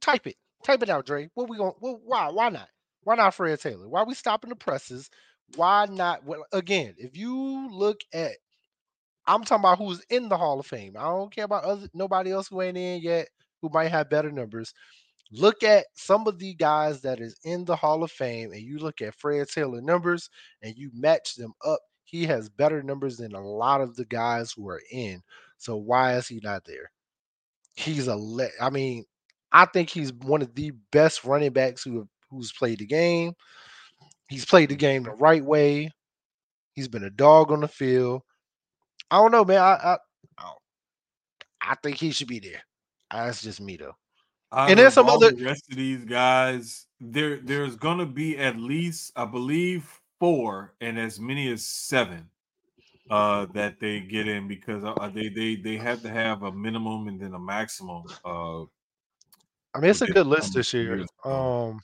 type 0.00 0.26
it. 0.26 0.36
Type 0.64 0.82
it 0.82 0.90
out, 0.90 1.06
Dre. 1.06 1.28
What 1.34 1.48
we 1.48 1.58
going 1.58 1.72
well, 1.80 2.00
why? 2.04 2.28
Why 2.30 2.48
not? 2.48 2.68
Why 3.02 3.16
not 3.16 3.34
Fred 3.34 3.60
Taylor? 3.60 3.88
Why 3.88 4.02
we 4.02 4.14
stopping 4.14 4.50
the 4.50 4.56
presses? 4.56 5.10
Why 5.56 5.86
not? 5.90 6.24
Well, 6.24 6.44
again, 6.52 6.94
if 6.98 7.16
you 7.16 7.68
look 7.70 8.00
at 8.14 8.32
I'm 9.26 9.44
talking 9.44 9.62
about 9.64 9.78
who's 9.78 10.02
in 10.10 10.28
the 10.28 10.36
Hall 10.36 10.60
of 10.60 10.66
Fame. 10.66 10.94
I 10.98 11.04
don't 11.04 11.34
care 11.34 11.44
about 11.46 11.64
other 11.64 11.88
nobody 11.94 12.32
else 12.32 12.48
who 12.48 12.62
ain't 12.62 12.76
in 12.76 13.00
yet 13.02 13.28
who 13.62 13.70
might 13.70 13.88
have 13.88 14.10
better 14.10 14.30
numbers. 14.30 14.72
Look 15.32 15.62
at 15.62 15.86
some 15.94 16.26
of 16.28 16.38
the 16.38 16.54
guys 16.54 17.00
that 17.02 17.20
is 17.20 17.38
in 17.44 17.64
the 17.64 17.76
Hall 17.76 18.02
of 18.04 18.12
Fame, 18.12 18.52
and 18.52 18.62
you 18.62 18.78
look 18.78 19.02
at 19.02 19.14
Fred 19.16 19.48
Taylor 19.48 19.80
numbers 19.82 20.30
and 20.62 20.76
you 20.76 20.90
match 20.94 21.36
them 21.36 21.52
up. 21.66 21.80
He 22.04 22.26
has 22.26 22.48
better 22.50 22.82
numbers 22.82 23.16
than 23.18 23.34
a 23.34 23.40
lot 23.46 23.80
of 23.80 23.96
the 23.96 24.04
guys 24.06 24.52
who 24.52 24.68
are 24.68 24.82
in. 24.92 25.22
So 25.58 25.76
why 25.76 26.16
is 26.16 26.28
he 26.28 26.40
not 26.42 26.64
there? 26.64 26.90
He's 27.76 28.06
a 28.06 28.16
le- 28.16 28.48
I 28.60 28.70
mean, 28.70 29.04
I 29.52 29.66
think 29.66 29.90
he's 29.90 30.12
one 30.12 30.42
of 30.42 30.54
the 30.54 30.72
best 30.92 31.24
running 31.24 31.52
backs 31.52 31.82
who 31.84 32.08
who's 32.30 32.52
played 32.52 32.78
the 32.78 32.86
game. 32.86 33.32
He's 34.28 34.44
played 34.44 34.70
the 34.70 34.76
game 34.76 35.02
the 35.04 35.12
right 35.12 35.44
way. 35.44 35.90
He's 36.72 36.88
been 36.88 37.04
a 37.04 37.10
dog 37.10 37.52
on 37.52 37.60
the 37.60 37.68
field. 37.68 38.22
I 39.10 39.18
don't 39.18 39.30
know, 39.32 39.44
man. 39.44 39.58
I 39.58 39.74
I, 39.74 39.98
I, 40.38 40.52
I 41.60 41.74
think 41.82 41.96
he 41.98 42.10
should 42.10 42.28
be 42.28 42.40
there. 42.40 42.62
Ah, 43.10 43.26
That's 43.26 43.42
just 43.42 43.60
me 43.60 43.76
though. 43.76 43.94
And 44.52 44.78
there's 44.78 44.94
some 44.94 45.08
other- 45.08 45.32
the 45.32 45.44
rest 45.44 45.64
of 45.70 45.76
these 45.76 46.04
guys, 46.04 46.86
there 47.00 47.38
there's 47.38 47.76
gonna 47.76 48.06
be 48.06 48.38
at 48.38 48.56
least, 48.56 49.12
I 49.16 49.24
believe, 49.24 49.88
four 50.20 50.74
and 50.80 50.98
as 50.98 51.18
many 51.18 51.50
as 51.52 51.64
seven 51.64 52.28
uh 53.10 53.46
that 53.52 53.78
they 53.80 54.00
get 54.00 54.26
in 54.26 54.48
because 54.48 54.82
uh, 54.84 55.10
they 55.14 55.28
they 55.28 55.56
they 55.56 55.76
have 55.76 56.00
to 56.02 56.08
have 56.08 56.42
a 56.42 56.52
minimum 56.52 57.06
and 57.08 57.20
then 57.20 57.34
a 57.34 57.38
maximum 57.38 58.02
uh 58.24 58.62
I 59.76 59.80
mean, 59.80 59.90
it's 59.90 60.02
a 60.02 60.06
good 60.06 60.28
list 60.28 60.54
this 60.54 60.72
year. 60.72 61.00
Um, 61.24 61.80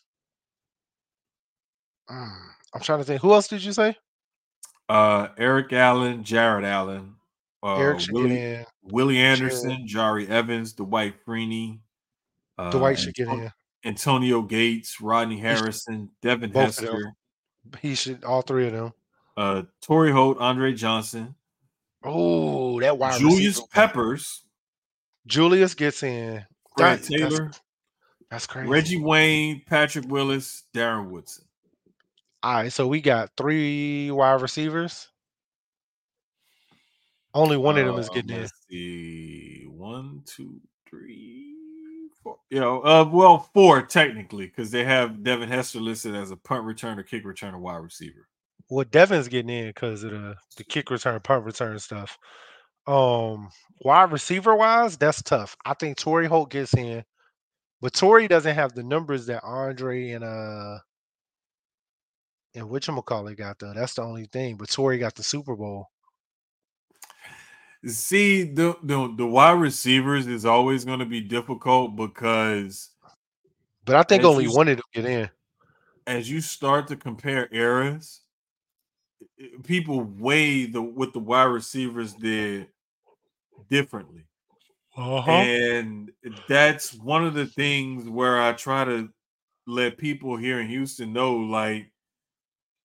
mm, 2.09 2.39
I'm 2.73 2.81
trying 2.81 3.01
to 3.01 3.05
think. 3.05 3.21
Who 3.21 3.33
else 3.33 3.49
did 3.49 3.64
you 3.64 3.73
say? 3.73 3.97
uh 4.89 5.29
Eric 5.39 5.73
Allen, 5.73 6.25
Jared 6.25 6.64
Allen, 6.64 7.14
uh 7.62 7.77
Eric 7.77 8.01
Willie, 8.11 8.41
in. 8.41 8.66
Willie 8.83 9.18
Anderson, 9.18 9.87
Jahri 9.87 10.29
Evans, 10.29 10.73
Dwight 10.73 11.14
Freeney, 11.25 11.81
uh, 12.59 12.71
Dwight 12.71 12.99
should 12.99 13.14
get 13.14 13.29
in. 13.29 13.51
Antonio 13.85 14.43
Gates, 14.43 15.01
Rodney 15.01 15.39
Harrison, 15.39 16.11
Devin 16.23 16.53
Both. 16.53 16.81
Hester, 16.81 17.12
He 17.81 17.95
should. 17.95 18.25
All 18.25 18.43
three 18.43 18.66
of 18.66 18.73
them. 18.73 18.93
Uh 19.41 19.62
Torry 19.80 20.12
Holt, 20.12 20.36
Andre 20.38 20.74
Johnson, 20.74 21.34
Oh, 22.05 22.78
that 22.80 22.99
wide 22.99 23.14
receiver. 23.14 23.30
Julius 23.30 23.47
receiver. 23.57 23.66
Peppers, 23.72 24.43
Julius 25.26 25.74
gets 25.74 26.03
in. 26.03 26.45
Fred 26.76 26.99
That- 26.99 27.05
Taylor, 27.07 27.45
That's, 27.47 27.61
that's 28.30 28.47
crazy. 28.47 28.68
Reggie 28.68 29.01
Wayne, 29.01 29.62
Patrick 29.66 30.07
Willis, 30.09 30.64
Darren 30.74 31.09
Woodson. 31.11 31.45
All 32.43 32.55
right, 32.55 32.72
so 32.72 32.86
we 32.86 33.01
got 33.01 33.30
three 33.36 34.11
wide 34.11 34.41
receivers. 34.43 35.09
Only 37.32 37.57
one 37.57 37.78
of 37.78 37.86
them 37.86 37.99
is 37.99 38.09
Um, 38.09 38.14
getting 38.14 38.30
in. 38.36 38.41
Let's 38.43 38.53
see, 38.68 39.64
one, 39.68 40.22
two, 40.26 40.61
three, 40.88 41.55
four. 42.22 42.38
You 42.51 42.61
know, 42.61 42.80
uh, 42.82 43.09
well, 43.11 43.49
four 43.55 43.82
technically, 43.82 44.47
because 44.47 44.70
they 44.70 44.84
have 44.84 45.22
Devin 45.22 45.49
Hester 45.49 45.80
listed 45.80 46.14
as 46.14 46.30
a 46.30 46.36
punt 46.36 46.64
returner, 46.64 47.07
kick 47.07 47.24
returner, 47.24 47.59
wide 47.59 47.76
receiver. 47.82 48.26
Well, 48.71 48.87
Devin's 48.91 49.29
getting 49.29 49.51
in 49.51 49.68
because 49.68 50.05
of 50.05 50.12
the 50.12 50.37
the 50.57 50.64
kick 50.64 50.91
return, 50.91 51.21
punt 51.21 51.45
return 51.45 51.79
stuff. 51.81 52.18
Um, 52.87 53.51
wide 53.83 54.12
receiver 54.12 54.57
wise, 54.57 54.97
that's 54.97 55.23
tough. 55.23 55.57
I 55.66 55.75
think 55.75 55.99
Torry 55.99 56.27
Holt 56.27 56.51
gets 56.51 56.75
in, 56.75 57.05
but 57.81 57.95
Torry 57.95 58.29
doesn't 58.29 58.55
have 58.55 58.75
the 58.75 58.83
numbers 58.85 59.27
that 59.27 59.43
Andre 59.45 60.11
and 60.12 60.25
uh 60.25 60.79
and 62.55 62.66
whatchamacallit 62.68 63.37
got 63.37 63.59
though. 63.59 63.75
That's 63.75 63.95
the 63.95 64.03
only 64.03 64.27
thing. 64.27 64.57
But 64.57 64.71
Torry 64.71 64.99
got 64.99 65.14
the 65.16 65.23
Super 65.25 65.57
Bowl. 65.57 65.89
See, 67.87 68.43
the 68.45 68.77
the, 68.83 69.14
the 69.16 69.27
wide 69.27 69.61
receivers 69.61 70.27
is 70.27 70.45
always 70.45 70.85
going 70.85 70.99
to 71.01 71.07
be 71.07 71.21
difficult 71.23 71.97
because 71.97 72.91
But 73.85 73.97
I 73.97 74.03
think 74.05 74.25
only 74.25 74.45
you 74.45 74.53
one 74.53 74.68
of 74.68 74.77
them 74.79 74.85
get 74.95 75.05
in. 75.05 75.31
as 76.07 76.31
you 76.31 76.41
start 76.41 76.89
to 76.89 76.97
compare 76.97 77.49
eras, 77.53 78.21
people 79.64 80.03
weigh 80.03 80.66
the 80.66 80.83
what 80.83 81.12
the 81.12 81.18
wide 81.18 81.45
receivers 81.45 82.12
did 82.14 82.68
differently. 83.68 84.25
Uh-huh. 84.97 85.31
And 85.31 86.11
that's 86.49 86.95
one 86.95 87.25
of 87.25 87.35
the 87.35 87.47
things 87.47 88.09
where 88.09 88.41
I 88.41 88.53
try 88.53 88.85
to 88.85 89.09
let 89.66 89.99
people 89.99 90.37
here 90.37 90.61
in 90.61 90.68
Houston 90.68 91.12
know 91.12 91.37
like 91.37 91.91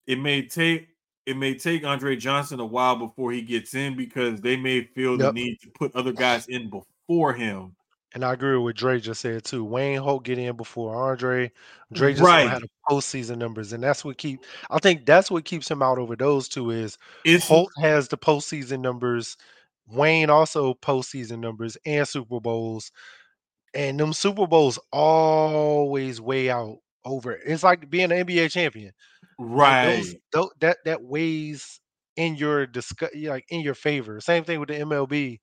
it 0.08 0.20
may 0.20 0.44
take 0.44 0.88
it 1.26 1.36
may 1.36 1.56
take 1.56 1.84
Andre 1.84 2.16
Johnson 2.16 2.60
a 2.60 2.66
while 2.66 2.96
before 2.96 3.32
he 3.32 3.42
gets 3.42 3.74
in 3.74 3.98
because 3.98 4.40
they 4.42 4.56
may 4.56 4.84
feel 4.84 5.18
the 5.18 5.34
need 5.34 5.60
to 5.62 5.70
put 5.72 5.96
other 5.96 6.14
guys 6.14 6.48
in 6.48 6.70
before 6.70 7.34
him. 7.34 7.76
And 8.16 8.24
I 8.24 8.32
agree 8.32 8.54
with 8.56 8.64
what 8.64 8.76
Dre 8.78 9.00
just 9.02 9.20
said 9.22 9.44
too. 9.44 9.66
Wayne 9.66 10.00
Holt 10.00 10.24
get 10.24 10.40
in 10.40 10.56
before 10.56 10.96
Andre. 10.96 11.52
Dre 11.92 12.14
just 12.14 12.24
Right. 12.24 12.50
have 12.50 12.62
the 12.62 12.70
postseason 12.90 13.38
numbers, 13.38 13.74
and 13.74 13.84
that's 13.84 14.06
what 14.06 14.18
keep. 14.18 14.40
I 14.72 14.80
think 14.80 15.06
that's 15.06 15.30
what 15.30 15.44
keeps 15.44 15.70
him 15.70 15.82
out 15.84 15.98
over 15.98 16.16
those 16.16 16.48
two. 16.48 16.72
Is 16.72 16.98
It's 17.26 17.46
Holt 17.46 17.72
has 17.82 18.08
the 18.08 18.18
postseason 18.18 18.80
numbers. 18.80 19.36
Wayne 19.88 20.30
also 20.30 20.74
postseason 20.76 21.40
numbers 21.40 21.78
and 21.86 22.08
Super 22.08 22.40
Bowls, 22.40 22.90
and 23.74 24.00
them 24.00 24.14
Super 24.14 24.48
Bowls 24.48 24.80
always 24.94 26.22
way 26.22 26.50
out 26.50 26.78
over. 27.04 27.34
It's 27.34 27.64
like 27.64 27.90
being 27.90 28.12
an 28.14 28.26
NBA 28.26 28.48
champion. 28.50 28.94
Like, 29.38 29.50
right. 29.50 30.16
those- 30.32 30.50
that 30.62 30.78
that 30.86 31.04
weighs 31.04 31.82
in 32.16 32.36
your 32.36 32.66
discuss 32.66 33.10
like 33.14 33.46
in 33.50 33.60
your 33.60 33.76
favor. 33.76 34.22
Same 34.22 34.46
thing 34.46 34.62
with 34.62 34.70
the 34.70 34.76
MLB. 34.80 35.40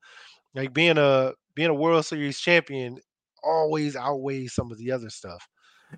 Like 0.55 0.73
being 0.73 0.97
a 0.99 1.35
being 1.55 1.71
a 1.71 1.75
World 1.75 2.05
Series 2.07 2.41
champion 2.41 2.99
always 3.43 3.97
outweighs 3.97 4.55
some 4.55 4.71
of 4.73 4.79
the 4.79 4.93
other 4.93 5.11
stuff. 5.11 5.49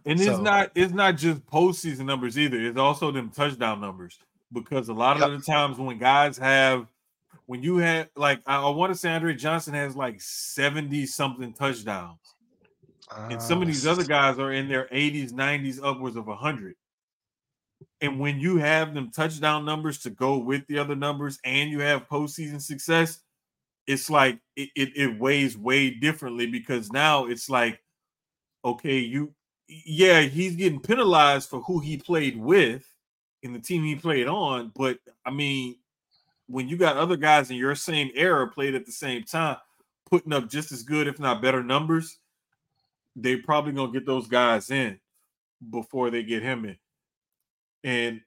And 0.04 0.20
it's 0.20 0.38
not 0.40 0.72
it's 0.74 0.92
not 0.92 1.16
just 1.16 1.46
postseason 1.46 2.04
numbers 2.04 2.36
either. 2.38 2.60
It's 2.60 2.78
also 2.78 3.10
them 3.10 3.30
touchdown 3.30 3.80
numbers 3.80 4.20
because 4.52 4.88
a 4.88 4.92
lot 4.94 5.16
Yep. 5.16 5.28
of 5.28 5.30
the 5.30 5.40
times 5.40 5.78
when 5.78 5.98
guys 5.98 6.36
have 6.38 6.88
when 7.46 7.62
you 7.62 7.78
have 7.78 8.10
like 8.16 8.42
I, 8.46 8.62
I 8.62 8.70
want 8.70 8.92
to 8.92 8.98
say 8.98 9.10
Andre 9.12 9.34
Johnson 9.34 9.74
has 9.74 9.96
like 9.96 10.20
70 10.20 11.06
something 11.06 11.54
touchdowns. 11.54 12.36
And 13.30 13.42
some 13.42 13.62
of 13.62 13.68
these 13.68 13.86
Uh, 13.86 13.86
other 13.86 14.04
guys 14.04 14.38
are 14.38 14.52
in 14.52 14.68
their 14.68 14.88
80s, 14.92 15.32
90s, 15.32 15.80
upwards 15.82 16.16
of 16.16 16.26
100. 16.26 16.76
And 18.00 18.20
when 18.20 18.40
you 18.40 18.58
have 18.58 18.94
them 18.94 19.10
touchdown 19.12 19.64
numbers 19.64 20.00
to 20.00 20.10
go 20.10 20.38
with 20.38 20.66
the 20.68 20.78
other 20.78 20.96
numbers 20.96 21.40
and 21.44 21.70
you 21.70 21.80
have 21.80 22.08
postseason 22.08 22.60
success, 22.62 23.23
it's 23.86 24.08
like 24.08 24.38
it, 24.56 24.70
it, 24.74 24.96
it 24.96 25.20
weighs 25.20 25.56
way 25.56 25.90
differently 25.90 26.46
because 26.46 26.90
now 26.92 27.26
it's 27.26 27.50
like, 27.50 27.80
okay, 28.64 28.98
you, 28.98 29.34
yeah, 29.68 30.20
he's 30.20 30.56
getting 30.56 30.80
penalized 30.80 31.48
for 31.48 31.60
who 31.60 31.80
he 31.80 31.96
played 31.96 32.36
with 32.38 32.86
in 33.42 33.52
the 33.52 33.58
team 33.58 33.82
he 33.82 33.94
played 33.94 34.26
on. 34.26 34.72
But 34.74 34.98
I 35.24 35.30
mean, 35.30 35.76
when 36.46 36.68
you 36.68 36.76
got 36.76 36.96
other 36.96 37.16
guys 37.16 37.50
in 37.50 37.56
your 37.56 37.74
same 37.74 38.10
era 38.14 38.48
played 38.48 38.74
at 38.74 38.86
the 38.86 38.92
same 38.92 39.24
time, 39.24 39.56
putting 40.10 40.32
up 40.32 40.48
just 40.48 40.72
as 40.72 40.82
good, 40.82 41.06
if 41.06 41.18
not 41.18 41.42
better 41.42 41.62
numbers, 41.62 42.18
they 43.16 43.36
probably 43.36 43.72
gonna 43.72 43.92
get 43.92 44.06
those 44.06 44.26
guys 44.26 44.70
in 44.70 44.98
before 45.70 46.10
they 46.10 46.22
get 46.22 46.42
him 46.42 46.64
in. 46.64 46.76
And 47.84 48.20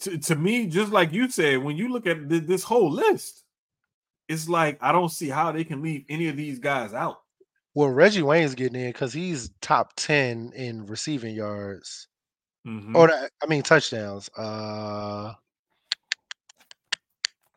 to, 0.00 0.18
to 0.18 0.36
me, 0.36 0.66
just 0.66 0.92
like 0.92 1.12
you 1.12 1.28
said, 1.28 1.62
when 1.62 1.76
you 1.76 1.88
look 1.88 2.06
at 2.06 2.28
th- 2.28 2.44
this 2.44 2.62
whole 2.62 2.90
list, 2.90 3.44
it's 4.28 4.48
like 4.48 4.78
I 4.80 4.92
don't 4.92 5.08
see 5.10 5.28
how 5.28 5.52
they 5.52 5.64
can 5.64 5.82
leave 5.82 6.04
any 6.08 6.28
of 6.28 6.36
these 6.36 6.58
guys 6.58 6.92
out. 6.94 7.18
well, 7.74 7.88
Reggie 7.88 8.22
Wayne's 8.22 8.54
getting 8.54 8.80
in 8.80 8.90
because 8.92 9.12
he's 9.12 9.50
top 9.60 9.92
ten 9.96 10.52
in 10.54 10.86
receiving 10.86 11.34
yards, 11.34 12.08
Mhm. 12.66 12.94
or 12.94 13.10
I 13.10 13.46
mean 13.48 13.62
touchdowns. 13.62 14.28
Uh, 14.36 15.32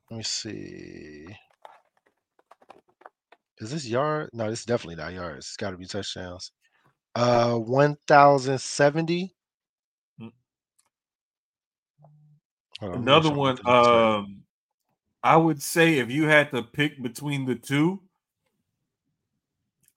let 0.09 0.17
me 0.17 0.23
see. 0.23 1.25
Is 3.59 3.71
this 3.71 3.85
yard? 3.87 4.29
No, 4.33 4.49
this 4.49 4.59
is 4.59 4.65
definitely 4.65 4.95
not 4.95 5.13
yards. 5.13 5.45
It's 5.47 5.57
got 5.57 5.71
to 5.71 5.77
be 5.77 5.85
touchdowns. 5.85 6.51
Uh, 7.15 7.55
one 7.55 7.95
thousand 8.07 8.59
seventy. 8.59 9.33
Mm. 10.21 10.31
Hold 12.79 12.95
on, 12.95 13.05
let 13.05 13.05
me 13.05 13.05
make 13.05 13.23
Another 13.23 13.31
one, 13.31 13.67
um, 13.67 14.44
I 15.25 15.37
would 15.37 15.59
say 15.59 15.97
if 15.97 16.11
you 16.11 16.25
had 16.25 16.51
to 16.51 16.61
pick 16.61 17.01
between 17.01 17.45
the 17.45 17.55
two, 17.55 17.99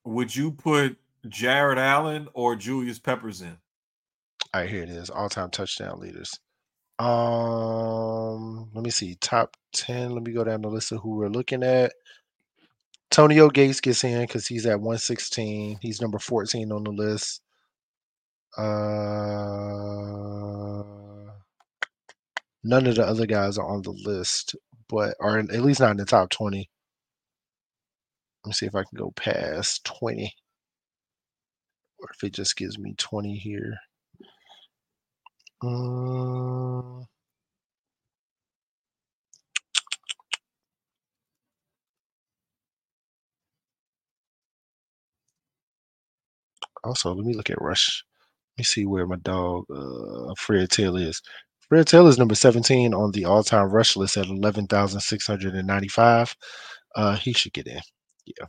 would 0.02 0.34
you 0.34 0.52
put 0.52 0.96
Jared 1.28 1.76
Allen 1.78 2.28
or 2.32 2.56
Julius 2.56 2.98
Peppers 2.98 3.42
in? 3.42 3.58
All 4.54 4.62
right, 4.62 4.70
here 4.70 4.82
it 4.82 4.88
is. 4.88 5.10
All-time 5.10 5.50
touchdown 5.50 6.00
leaders. 6.00 6.40
Um, 6.98 8.70
let 8.72 8.82
me 8.82 8.88
see. 8.88 9.16
Top 9.16 9.54
10. 9.74 10.12
Let 10.12 10.22
me 10.22 10.32
go 10.32 10.44
down 10.44 10.62
the 10.62 10.68
list 10.68 10.92
of 10.92 11.02
who 11.02 11.16
we're 11.16 11.28
looking 11.28 11.62
at. 11.62 11.92
Tonio 13.10 13.50
Gates 13.50 13.82
gets 13.82 14.04
in 14.04 14.22
because 14.22 14.46
he's 14.46 14.64
at 14.64 14.80
116. 14.80 15.78
He's 15.82 16.00
number 16.00 16.18
14 16.18 16.72
on 16.72 16.84
the 16.84 16.90
list. 16.90 17.42
Uh 18.56 19.68
none 22.64 22.86
of 22.86 22.96
the 22.96 23.06
other 23.06 23.26
guys 23.26 23.58
are 23.58 23.68
on 23.68 23.82
the 23.82 23.90
list, 23.90 24.56
but 24.88 25.14
in, 25.20 25.50
at 25.50 25.62
least 25.62 25.80
not 25.80 25.92
in 25.92 25.96
the 25.98 26.04
top 26.04 26.30
20. 26.30 26.68
Let 28.44 28.48
me 28.48 28.52
see 28.52 28.66
if 28.66 28.74
I 28.74 28.84
can 28.84 28.96
go 28.98 29.12
past 29.16 29.84
20. 29.84 30.34
Or 32.00 32.08
if 32.14 32.24
it 32.24 32.32
just 32.34 32.56
gives 32.56 32.78
me 32.78 32.94
20 32.98 33.36
here. 33.36 33.76
Um, 35.62 37.06
also, 46.84 47.12
let 47.12 47.26
me 47.26 47.34
look 47.34 47.50
at 47.50 47.60
Rush. 47.60 48.04
Let 48.56 48.60
me 48.62 48.64
see 48.64 48.86
where 48.86 49.06
my 49.06 49.16
dog 49.16 49.64
uh, 49.74 50.34
Fred 50.38 50.70
Taylor 50.70 51.00
is. 51.00 51.22
Fred 51.68 51.86
Taylor 51.86 52.08
is 52.08 52.18
number 52.18 52.34
17 52.34 52.94
on 52.94 53.10
the 53.12 53.24
all-time 53.26 53.68
rush 53.70 53.96
list 53.96 54.16
at 54.16 54.26
11,695. 54.26 56.36
Uh, 56.94 57.16
he 57.16 57.32
should 57.32 57.52
get 57.52 57.66
in. 57.66 57.80
Yeah. 58.26 58.46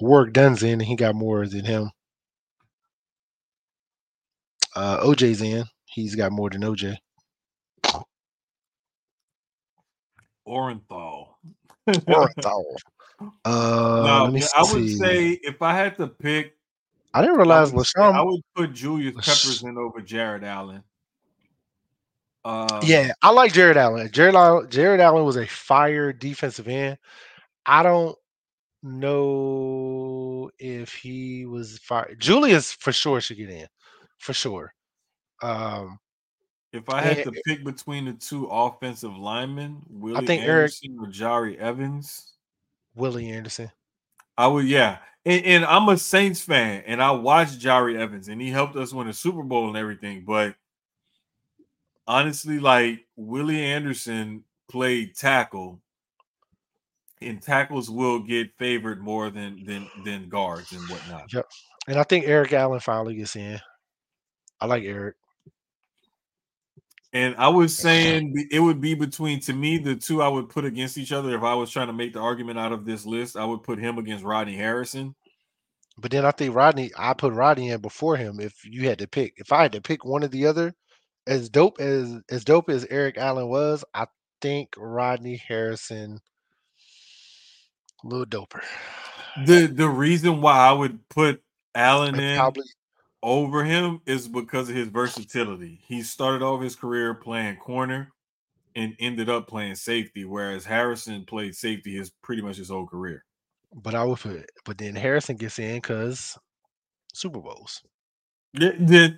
Warrick 0.00 0.32
Dunn's 0.32 0.62
in, 0.62 0.80
and 0.80 0.82
he 0.82 0.96
got 0.96 1.14
more 1.14 1.46
than 1.46 1.64
him. 1.64 1.90
Uh, 4.74 5.00
OJ's 5.04 5.42
in. 5.42 5.64
He's 5.84 6.14
got 6.14 6.32
more 6.32 6.48
than 6.48 6.62
OJ. 6.62 6.96
Orenthal. 10.46 11.26
Orenthal. 11.88 12.64
Uh, 13.44 14.02
No, 14.06 14.24
let 14.24 14.32
me 14.32 14.42
I 14.56 14.62
would 14.62 14.68
see. 14.70 14.96
say 14.96 15.28
if 15.42 15.60
I 15.60 15.74
had 15.74 15.98
to 15.98 16.06
pick, 16.06 16.54
I 17.12 17.20
didn't 17.22 17.36
I 17.36 17.38
realize 17.38 17.72
would, 17.72 17.86
say- 17.86 17.92
LaShawn. 18.00 18.14
I 18.14 18.22
would 18.22 18.40
put 18.54 18.72
Julius 18.72 19.14
Peppers 19.16 19.62
in 19.62 19.76
over 19.78 20.00
Jared 20.00 20.44
Allen. 20.44 20.82
Um, 22.44 22.68
Yeah, 22.82 23.12
I 23.20 23.30
like 23.30 23.52
Jared 23.52 23.76
Allen. 23.76 24.10
Jared 24.12 24.34
Allen, 24.34 24.70
Jared 24.70 25.00
Allen 25.00 25.24
was 25.24 25.36
a 25.36 25.46
fire 25.46 26.12
defensive 26.12 26.68
end. 26.68 26.96
I 27.66 27.82
don't 27.82 28.16
know 28.82 30.50
if 30.58 30.94
he 30.94 31.46
was 31.46 31.78
fire. 31.78 32.14
Julius 32.18 32.72
for 32.72 32.92
sure 32.92 33.20
should 33.20 33.36
get 33.36 33.50
in, 33.50 33.66
for 34.18 34.32
sure. 34.32 34.72
Um, 35.42 35.98
If 36.72 36.88
I 36.88 37.00
had 37.02 37.18
Eh, 37.18 37.24
to 37.24 37.32
pick 37.44 37.64
between 37.64 38.04
the 38.04 38.12
two 38.12 38.46
offensive 38.46 39.16
linemen, 39.16 39.82
Willie 39.88 40.22
I 40.22 40.24
think 40.24 40.42
Eric- 40.44 40.72
Anderson 40.84 40.96
or 41.00 41.06
Jahri 41.08 41.56
Evans, 41.58 42.34
Willie 42.94 43.30
Anderson. 43.30 43.70
I 44.38 44.46
would, 44.46 44.66
yeah. 44.66 44.98
And, 45.24 45.44
and 45.44 45.64
I'm 45.64 45.88
a 45.88 45.98
Saints 45.98 46.40
fan, 46.40 46.82
and 46.86 47.02
I 47.02 47.10
watched 47.10 47.60
Jahri 47.60 47.96
Evans, 47.98 48.28
and 48.28 48.40
he 48.40 48.50
helped 48.50 48.76
us 48.76 48.92
win 48.92 49.08
a 49.08 49.12
Super 49.12 49.42
Bowl 49.42 49.68
and 49.68 49.76
everything. 49.76 50.24
But 50.24 50.54
honestly, 52.06 52.58
like 52.58 53.06
Willie 53.16 53.62
Anderson 53.62 54.44
played 54.70 55.14
tackle, 55.14 55.80
and 57.20 57.42
tackles 57.42 57.90
will 57.90 58.20
get 58.20 58.56
favored 58.58 59.02
more 59.02 59.30
than 59.30 59.64
than 59.64 59.88
than 60.04 60.28
guards 60.28 60.72
and 60.72 60.88
whatnot. 60.88 61.32
Yep. 61.32 61.46
And 61.88 61.98
I 61.98 62.02
think 62.04 62.26
Eric 62.26 62.52
Allen 62.52 62.80
finally 62.80 63.16
gets 63.16 63.36
in. 63.36 63.60
I 64.60 64.66
like 64.66 64.84
Eric. 64.84 65.16
And 67.12 67.34
I 67.36 67.48
was 67.48 67.76
saying 67.76 68.48
it 68.52 68.60
would 68.60 68.80
be 68.80 68.94
between 68.94 69.40
to 69.40 69.52
me 69.52 69.78
the 69.78 69.96
two 69.96 70.22
I 70.22 70.28
would 70.28 70.48
put 70.48 70.64
against 70.64 70.96
each 70.96 71.10
other 71.10 71.36
if 71.36 71.42
I 71.42 71.54
was 71.54 71.70
trying 71.70 71.88
to 71.88 71.92
make 71.92 72.12
the 72.12 72.20
argument 72.20 72.58
out 72.58 72.72
of 72.72 72.84
this 72.84 73.04
list. 73.04 73.36
I 73.36 73.44
would 73.44 73.64
put 73.64 73.80
him 73.80 73.98
against 73.98 74.24
Rodney 74.24 74.54
Harrison. 74.54 75.16
But 75.98 76.12
then 76.12 76.24
I 76.24 76.30
think 76.30 76.54
Rodney, 76.54 76.92
I 76.96 77.14
put 77.14 77.32
Rodney 77.32 77.70
in 77.70 77.80
before 77.80 78.16
him. 78.16 78.38
If 78.38 78.64
you 78.64 78.88
had 78.88 79.00
to 79.00 79.08
pick, 79.08 79.34
if 79.36 79.52
I 79.52 79.62
had 79.62 79.72
to 79.72 79.80
pick 79.80 80.04
one 80.04 80.22
or 80.22 80.28
the 80.28 80.46
other, 80.46 80.72
as 81.26 81.48
dope 81.48 81.80
as 81.80 82.14
as 82.30 82.44
dope 82.44 82.70
as 82.70 82.86
Eric 82.90 83.18
Allen 83.18 83.48
was, 83.48 83.84
I 83.92 84.06
think 84.40 84.70
Rodney 84.76 85.36
Harrison 85.36 86.20
a 88.04 88.06
little 88.06 88.26
doper. 88.26 88.62
The 89.46 89.66
the 89.66 89.88
reason 89.88 90.40
why 90.40 90.56
I 90.56 90.72
would 90.72 91.08
put 91.08 91.42
Allen 91.74 92.14
And 92.14 92.24
in 92.24 92.36
Probably 92.36 92.64
over 93.22 93.64
him 93.64 94.00
is 94.06 94.28
because 94.28 94.68
of 94.68 94.74
his 94.76 94.88
versatility. 94.88 95.80
He 95.86 96.02
started 96.02 96.42
off 96.42 96.62
his 96.62 96.76
career 96.76 97.14
playing 97.14 97.56
corner 97.56 98.12
and 98.76 98.94
ended 99.00 99.28
up 99.28 99.46
playing 99.46 99.74
safety, 99.74 100.24
whereas 100.24 100.64
Harrison 100.64 101.24
played 101.24 101.54
safety 101.54 101.96
his 101.96 102.10
pretty 102.22 102.40
much 102.42 102.56
his 102.56 102.68
whole 102.70 102.86
career. 102.86 103.24
but 103.82 103.94
I 103.94 104.04
would 104.04 104.18
put 104.18 104.50
but 104.64 104.78
then 104.78 104.94
Harrison 104.94 105.36
gets 105.36 105.58
in 105.58 105.76
because 105.76 106.38
Super 107.12 107.40
Bowls. 107.40 107.82
Th- 108.58 108.78
th- 108.88 109.14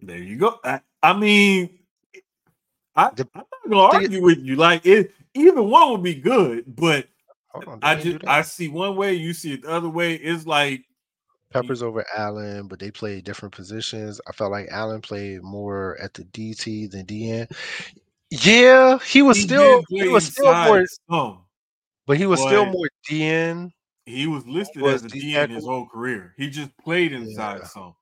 there 0.00 0.18
you 0.18 0.36
go. 0.36 0.58
I, 0.64 0.80
I 1.02 1.12
mean, 1.14 1.78
I, 2.96 3.10
The- 3.14 3.28
I'm 3.34 3.44
not 3.64 3.70
gonna 3.70 4.04
argue 4.04 4.22
with 4.22 4.38
you. 4.38 4.56
Like 4.56 4.84
it, 4.86 5.12
either 5.34 5.62
one 5.62 5.90
would 5.92 6.02
be 6.02 6.14
good, 6.14 6.64
but 6.66 7.08
on, 7.54 7.78
I 7.82 7.94
just. 7.94 8.26
I 8.26 8.42
see 8.42 8.68
one 8.68 8.96
way, 8.96 9.14
you 9.14 9.32
see 9.32 9.54
it 9.54 9.62
the 9.62 9.70
other 9.70 9.88
way. 9.88 10.14
It's 10.14 10.46
like 10.46 10.84
Mm. 11.48 11.52
Peppers 11.52 11.82
over 11.82 12.04
Allen, 12.16 12.68
but 12.68 12.78
they 12.78 12.90
played 12.90 13.24
different 13.24 13.54
positions. 13.54 14.20
I 14.28 14.32
felt 14.32 14.52
like 14.52 14.68
Allen 14.70 15.00
played 15.00 15.42
more 15.42 15.96
at 16.00 16.14
the 16.14 16.24
DT 16.24 16.90
than 16.90 17.06
DN. 17.06 17.50
Yeah, 18.30 18.98
he 18.98 19.22
was 19.22 19.38
he 19.38 19.44
still 19.44 19.82
he 19.88 20.08
was 20.08 20.26
still 20.26 20.52
more, 20.52 20.84
some. 21.10 21.38
but 22.06 22.18
he 22.18 22.26
was 22.26 22.40
still 22.40 22.66
more 22.66 22.88
DN. 23.10 23.70
He 24.04 24.26
was 24.26 24.46
listed 24.46 24.82
was 24.82 25.04
as 25.04 25.12
a 25.12 25.14
DN 25.14 25.50
his 25.50 25.64
whole 25.64 25.86
career. 25.86 26.34
He 26.36 26.50
just 26.50 26.76
played 26.78 27.12
inside 27.12 27.60
Yeah. 27.60 27.66
some. 27.66 27.94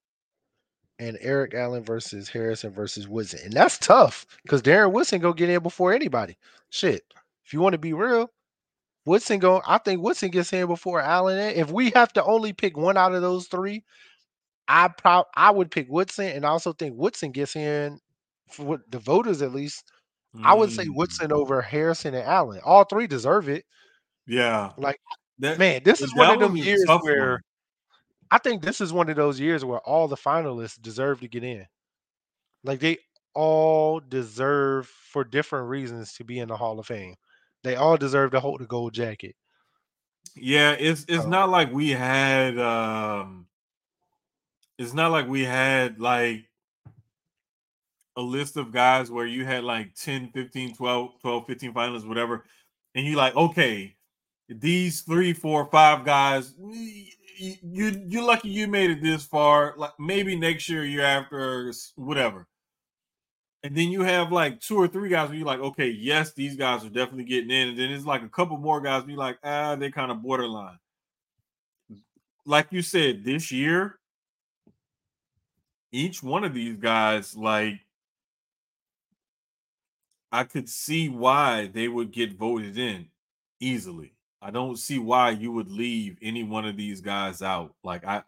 and 0.98 1.18
Eric 1.20 1.54
Allen 1.54 1.84
versus 1.84 2.28
Harrison 2.28 2.72
versus 2.72 3.06
Woodson. 3.06 3.40
And 3.44 3.52
that's 3.52 3.78
tough 3.78 4.26
because 4.42 4.62
Darren 4.62 4.92
Woodson 4.92 5.20
go 5.20 5.32
get 5.32 5.50
in 5.50 5.62
before 5.62 5.92
anybody. 5.92 6.36
Shit. 6.70 7.02
If 7.44 7.52
you 7.52 7.60
want 7.60 7.74
to 7.74 7.78
be 7.78 7.92
real, 7.92 8.30
Woodson 9.06 9.38
go, 9.40 9.62
I 9.66 9.78
think 9.78 10.02
Woodson 10.02 10.30
gets 10.30 10.52
in 10.52 10.68
before 10.68 11.00
Allen. 11.00 11.38
If 11.56 11.70
we 11.72 11.90
have 11.92 12.12
to 12.14 12.24
only 12.24 12.52
pick 12.54 12.76
one 12.76 12.98
out 12.98 13.14
of 13.14 13.22
those 13.22 13.48
three, 13.48 13.84
I 14.68 14.88
prob 14.88 15.26
I 15.36 15.50
would 15.52 15.70
pick 15.70 15.88
Woodson, 15.90 16.26
and 16.28 16.46
I 16.46 16.50
also 16.50 16.72
think 16.74 16.96
Woodson 16.96 17.32
gets 17.32 17.56
in 17.56 18.00
for 18.50 18.80
the 18.90 18.98
voters 18.98 19.42
at 19.42 19.52
least. 19.54 19.84
I 20.42 20.54
would 20.54 20.70
say 20.72 20.86
Mm, 20.86 20.96
Woodson 20.96 21.32
over 21.32 21.62
Harrison 21.62 22.14
and 22.14 22.24
Allen. 22.24 22.60
All 22.64 22.84
three 22.84 23.06
deserve 23.08 23.48
it. 23.48 23.64
Yeah, 24.26 24.72
Like, 24.76 25.00
that, 25.38 25.58
Man, 25.58 25.82
this 25.84 26.02
is 26.02 26.14
one 26.14 26.30
of 26.30 26.40
them 26.40 26.56
years 26.56 26.86
where 27.00 27.32
one. 27.32 27.40
I 28.30 28.38
think 28.38 28.62
this 28.62 28.80
is 28.80 28.92
one 28.92 29.08
of 29.10 29.16
those 29.16 29.40
years 29.40 29.64
where 29.64 29.80
all 29.80 30.08
the 30.08 30.16
finalists 30.16 30.80
deserve 30.80 31.20
to 31.20 31.28
get 31.28 31.44
in. 31.44 31.66
Like 32.64 32.80
they 32.80 32.98
all 33.34 34.00
deserve 34.00 34.86
for 34.88 35.24
different 35.24 35.68
reasons 35.68 36.14
to 36.14 36.24
be 36.24 36.38
in 36.38 36.48
the 36.48 36.56
Hall 36.56 36.78
of 36.80 36.86
Fame. 36.86 37.14
They 37.66 37.74
all 37.74 37.96
deserve 37.96 38.30
to 38.30 38.38
hold 38.38 38.60
the 38.60 38.64
gold 38.64 38.92
jacket. 38.92 39.34
Yeah, 40.36 40.76
it's 40.78 41.04
it's 41.08 41.26
not 41.26 41.48
like 41.48 41.72
we 41.72 41.90
had 41.90 42.60
um 42.60 43.48
it's 44.78 44.94
not 44.94 45.10
like 45.10 45.26
we 45.26 45.42
had 45.42 45.98
like 45.98 46.44
a 48.14 48.22
list 48.22 48.56
of 48.56 48.70
guys 48.70 49.10
where 49.10 49.26
you 49.26 49.44
had 49.44 49.64
like 49.64 49.96
10, 49.96 50.30
15, 50.32 50.76
12, 50.76 51.20
12, 51.20 51.46
15 51.48 51.74
finalists, 51.74 52.06
whatever, 52.06 52.44
and 52.94 53.04
you 53.04 53.16
like, 53.16 53.34
okay, 53.34 53.96
these 54.48 55.00
three, 55.00 55.32
four, 55.32 55.68
five 55.72 56.04
guys, 56.04 56.54
you 56.60 58.00
you're 58.06 58.22
lucky 58.22 58.48
you 58.48 58.68
made 58.68 58.90
it 58.90 59.02
this 59.02 59.24
far. 59.24 59.74
Like 59.76 59.98
maybe 59.98 60.36
next 60.36 60.68
year, 60.68 60.84
year 60.84 61.02
after, 61.02 61.72
whatever. 61.96 62.46
And 63.66 63.74
then 63.74 63.90
you 63.90 64.02
have 64.02 64.30
like 64.30 64.60
two 64.60 64.76
or 64.76 64.86
three 64.86 65.08
guys 65.08 65.28
where 65.28 65.36
you're 65.36 65.44
like, 65.44 65.58
okay, 65.58 65.88
yes, 65.88 66.32
these 66.32 66.54
guys 66.54 66.84
are 66.84 66.88
definitely 66.88 67.24
getting 67.24 67.50
in. 67.50 67.70
And 67.70 67.76
then 67.76 67.90
it's 67.90 68.06
like 68.06 68.22
a 68.22 68.28
couple 68.28 68.56
more 68.58 68.80
guys 68.80 69.02
be 69.02 69.16
like, 69.16 69.38
ah, 69.42 69.74
they're 69.74 69.90
kind 69.90 70.12
of 70.12 70.22
borderline. 70.22 70.78
Like 72.44 72.68
you 72.70 72.80
said, 72.80 73.24
this 73.24 73.50
year, 73.50 73.98
each 75.90 76.22
one 76.22 76.44
of 76.44 76.54
these 76.54 76.76
guys, 76.76 77.36
like, 77.36 77.80
I 80.30 80.44
could 80.44 80.68
see 80.68 81.08
why 81.08 81.66
they 81.66 81.88
would 81.88 82.12
get 82.12 82.38
voted 82.38 82.78
in 82.78 83.08
easily. 83.58 84.12
I 84.40 84.52
don't 84.52 84.78
see 84.78 85.00
why 85.00 85.30
you 85.30 85.50
would 85.50 85.72
leave 85.72 86.18
any 86.22 86.44
one 86.44 86.66
of 86.66 86.76
these 86.76 87.00
guys 87.00 87.42
out. 87.42 87.74
Like 87.82 88.06
I 88.06 88.22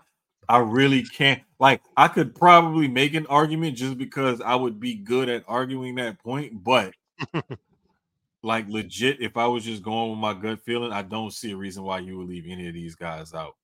I 0.49 0.59
really 0.59 1.03
can't 1.03 1.43
like 1.59 1.83
I 1.97 2.09
could 2.09 2.35
probably 2.35 2.89
make 2.89 3.15
an 3.15 3.27
argument 3.27 3.77
just 3.77 3.99
because 3.99 4.41
I 4.41 4.55
would 4.55 4.81
be 4.81 4.95
good 4.95 5.29
at 5.29 5.45
arguing 5.47 5.97
that 5.97 6.23
point, 6.23 6.65
but 6.65 6.95
like 8.43 8.69
legit, 8.69 9.21
if 9.21 9.37
I 9.37 9.47
was 9.47 9.65
just 9.65 9.83
going 9.83 10.11
with 10.11 10.19
my 10.19 10.35
gut 10.35 10.61
feeling, 10.61 10.93
I 10.93 11.03
don't 11.03 11.33
see 11.33 11.53
a 11.53 11.57
reason 11.57 11.83
why 11.83 11.99
you 11.99 12.19
would 12.19 12.29
leave 12.29 12.47
any 12.49 12.69
of 12.69 12.75
these 12.75 12.95
guys 12.95 13.35
out. 13.35 13.57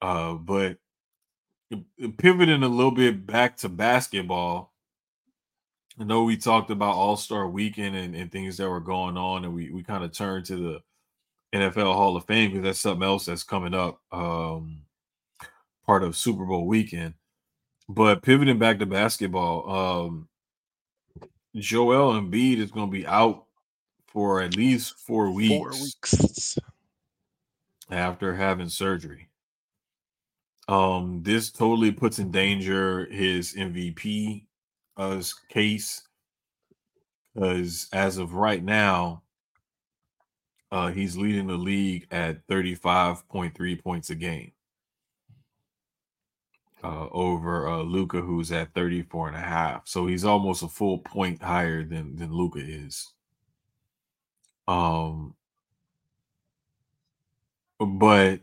Uh, 0.00 0.34
but 0.34 0.78
pivoting 2.18 2.62
a 2.62 2.68
little 2.68 2.90
bit 2.90 3.26
back 3.26 3.56
to 3.58 3.68
basketball, 3.68 4.72
I 5.98 6.04
know 6.04 6.24
we 6.24 6.36
talked 6.36 6.70
about 6.70 6.94
All 6.94 7.16
Star 7.16 7.48
Weekend 7.48 7.96
and, 7.96 8.14
and 8.14 8.30
things 8.30 8.56
that 8.56 8.68
were 8.68 8.80
going 8.80 9.16
on, 9.16 9.44
and 9.44 9.54
we 9.54 9.70
we 9.70 9.82
kind 9.82 10.04
of 10.04 10.12
turned 10.12 10.46
to 10.46 10.56
the 10.56 10.80
NFL 11.58 11.94
Hall 11.94 12.16
of 12.16 12.24
Fame 12.26 12.50
because 12.50 12.64
that's 12.64 12.80
something 12.80 13.06
else 13.06 13.26
that's 13.26 13.44
coming 13.44 13.74
up, 13.74 14.00
um, 14.10 14.83
part 15.86 16.02
of 16.02 16.16
Super 16.16 16.44
Bowl 16.44 16.66
weekend. 16.66 17.14
But 17.88 18.22
pivoting 18.22 18.58
back 18.58 18.78
to 18.78 18.86
basketball, 18.86 19.70
um, 19.70 20.28
Joel 21.54 22.20
Embiid 22.20 22.58
is 22.58 22.70
going 22.70 22.90
to 22.90 22.96
be 22.96 23.06
out 23.06 23.44
for 24.06 24.40
at 24.40 24.56
least 24.56 24.98
four 24.98 25.30
weeks, 25.30 25.54
Four 25.54 25.70
weeks. 25.70 26.58
after 27.90 28.34
having 28.34 28.68
surgery. 28.68 29.28
Um, 30.66 31.22
this 31.22 31.50
totally 31.50 31.92
puts 31.92 32.18
in 32.18 32.30
danger 32.30 33.06
his 33.10 33.54
MVP 33.54 34.46
uh, 34.96 35.22
case 35.50 36.02
because 37.34 37.88
as 37.92 38.16
of 38.16 38.32
right 38.32 38.62
now, 38.62 39.22
uh, 40.72 40.88
he's 40.88 41.16
leading 41.16 41.46
the 41.46 41.56
league 41.56 42.06
at 42.10 42.46
35.3 42.46 43.82
points 43.82 44.10
a 44.10 44.14
game 44.14 44.52
uh, 46.84 47.08
over 47.12 47.66
uh, 47.66 47.82
Luka, 47.82 48.20
who's 48.20 48.52
at 48.52 48.74
34 48.74 49.28
and 49.28 49.36
a 49.36 49.40
half. 49.40 49.88
So 49.88 50.06
he's 50.06 50.24
almost 50.24 50.62
a 50.62 50.68
full 50.68 50.98
point 50.98 51.42
higher 51.42 51.82
than 51.82 52.16
than 52.16 52.32
Luka 52.32 52.60
is. 52.60 53.12
Um, 54.68 55.34
but 57.80 58.40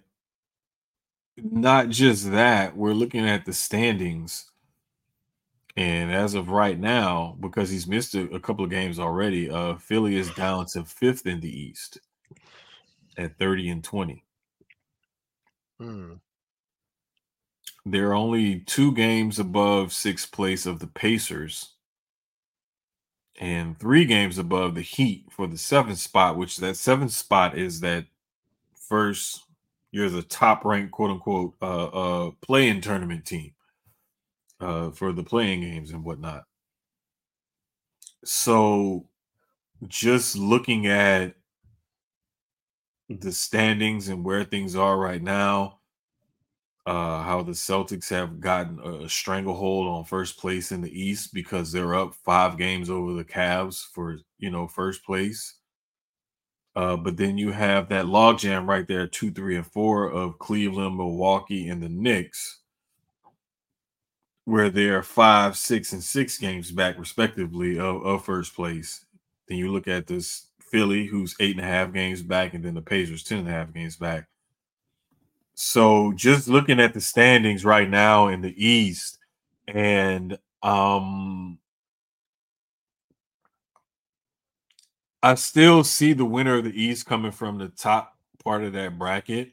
not 1.38 1.90
just 1.90 2.32
that, 2.32 2.76
we're 2.76 2.94
looking 2.94 3.28
at 3.28 3.46
the 3.46 3.54
standings. 3.54 4.52
And 5.78 6.12
as 6.12 6.34
of 6.34 6.50
right 6.50 6.78
now, 6.78 7.38
because 7.40 7.70
he's 7.70 7.88
missed 7.88 8.14
a, 8.14 8.40
couple 8.40 8.66
of 8.66 8.72
games 8.72 9.00
already, 9.00 9.50
uh 9.50 9.76
Philly 9.76 10.18
is 10.18 10.30
down 10.32 10.66
to 10.68 10.84
fifth 10.84 11.26
in 11.28 11.40
the 11.40 11.50
East 11.50 12.00
at 13.18 13.38
30 13.38 13.70
and 13.70 13.84
20. 13.84 14.24
Hmm. 15.80 16.14
They're 17.86 18.14
only 18.14 18.60
two 18.60 18.94
games 18.94 19.40
above 19.40 19.92
sixth 19.92 20.32
place 20.32 20.66
of 20.66 20.80
the 20.80 20.88
Pacers 20.88 21.74
and 23.40 23.78
three 23.80 24.06
games 24.06 24.38
above 24.38 24.76
the 24.76 24.82
Heat 24.82 25.26
for 25.32 25.48
the 25.48 25.58
seventh 25.58 25.98
spot, 25.98 26.38
which 26.38 26.58
that 26.58 26.78
seventh 26.78 27.12
spot 27.12 27.58
is 27.58 27.80
that 27.80 28.06
first 28.76 29.44
you're 29.92 30.10
the 30.10 30.22
top 30.22 30.64
ranked 30.64 30.92
quote 30.92 31.12
unquote 31.12 31.56
uh 31.62 31.86
uh 31.86 32.32
play-in 32.42 32.82
tournament 32.82 33.26
team 33.26 33.54
uh 34.60 34.92
for 34.92 35.12
the 35.12 35.24
play-in 35.24 35.62
games 35.62 35.92
and 35.92 36.04
whatnot. 36.04 36.44
So 38.24 39.08
just 39.88 40.38
looking 40.38 40.88
at 40.88 41.36
the 43.10 43.32
standings 43.32 44.08
and 44.08 44.24
where 44.24 44.44
things 44.44 44.76
are 44.76 44.98
right 44.98 45.22
now, 45.22 45.80
uh, 46.86 47.22
how 47.22 47.44
the 47.44 47.52
Celtics 47.52 48.10
have 48.10 48.40
gotten 48.40 48.80
a 48.80 49.08
stranglehold 49.08 49.88
on 49.88 50.04
first 50.04 50.40
place 50.40 50.72
in 50.72 50.82
the 50.82 51.00
East 51.00 51.34
because 51.34 51.72
they're 51.72 51.96
up 51.96 52.16
five 52.26 52.58
games 52.58 52.90
over 52.90 53.14
the 53.14 53.24
Cavs 53.24 53.84
for 53.94 54.18
you 54.40 54.50
know 54.50 54.68
first 54.68 55.06
place. 55.06 55.56
Uh, 56.76 56.96
but 56.96 57.18
then 57.18 57.38
you 57.38 57.52
have 57.52 57.90
that 57.90 58.06
logjam 58.06 58.66
right 58.68 58.88
there, 58.88 59.06
two, 59.06 59.30
three, 59.32 59.58
and 59.58 59.68
four 59.68 60.10
of 60.10 60.40
Cleveland, 60.40 60.96
Milwaukee, 60.96 61.68
and 61.68 61.84
the 61.84 61.90
Knicks, 61.90 62.60
where 64.46 64.70
they're 64.70 65.04
five, 65.04 65.58
six, 65.58 65.92
and 65.92 66.02
six 66.02 66.38
games 66.38 66.72
back, 66.72 66.98
respectively, 66.98 67.78
of, 67.78 68.06
of 68.06 68.24
first 68.24 68.56
place. 68.56 69.06
Then 69.48 69.58
you 69.58 69.70
look 69.70 69.90
at 69.90 70.08
this 70.08 70.48
Philly, 70.62 71.06
who's 71.06 71.36
eight 71.42 71.58
and 71.58 71.66
a 71.66 71.68
half 71.68 71.92
games 71.92 72.22
back, 72.22 72.54
and 72.54 72.64
then 72.64 72.74
the 72.74 72.82
Pacers, 72.82 73.24
ten 73.24 73.40
and 73.40 73.50
a 73.50 73.52
half 73.52 73.74
games 73.74 73.98
back. 73.98 74.28
So 75.64 76.12
just 76.14 76.48
looking 76.48 76.80
at 76.80 76.96
the 76.96 77.00
standings 77.00 77.64
right 77.64 77.88
now 77.88 78.30
in 78.30 78.42
the 78.42 78.66
East, 78.66 79.20
and 79.68 80.40
um 80.64 81.60
I 85.22 85.36
still 85.36 85.84
see 85.84 86.14
the 86.14 86.26
winner 86.26 86.58
of 86.58 86.64
the 86.64 86.82
East 86.84 87.06
coming 87.06 87.32
from 87.32 87.60
the 87.60 87.68
top 87.68 88.18
part 88.44 88.64
of 88.64 88.74
that 88.74 88.98
bracket. 88.98 89.52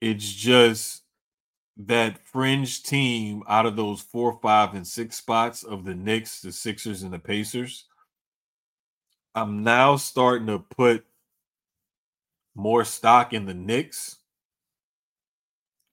It's 0.00 0.28
just 0.32 1.02
that 1.76 2.18
fringe 2.26 2.82
team 2.82 3.44
out 3.48 3.66
of 3.66 3.76
those 3.76 4.00
four, 4.00 4.40
five, 4.42 4.74
and 4.74 4.84
six 4.84 5.14
spots 5.16 5.62
of 5.62 5.84
the 5.84 5.94
Knicks, 5.94 6.40
the 6.40 6.50
Sixers, 6.50 7.04
and 7.04 7.12
the 7.12 7.20
Pacers. 7.20 7.84
I'm 9.36 9.62
now 9.62 9.94
starting 9.94 10.48
to 10.48 10.58
put 10.58 11.06
more 12.56 12.84
stock 12.84 13.32
in 13.32 13.46
the 13.46 13.54
Knicks 13.54 14.16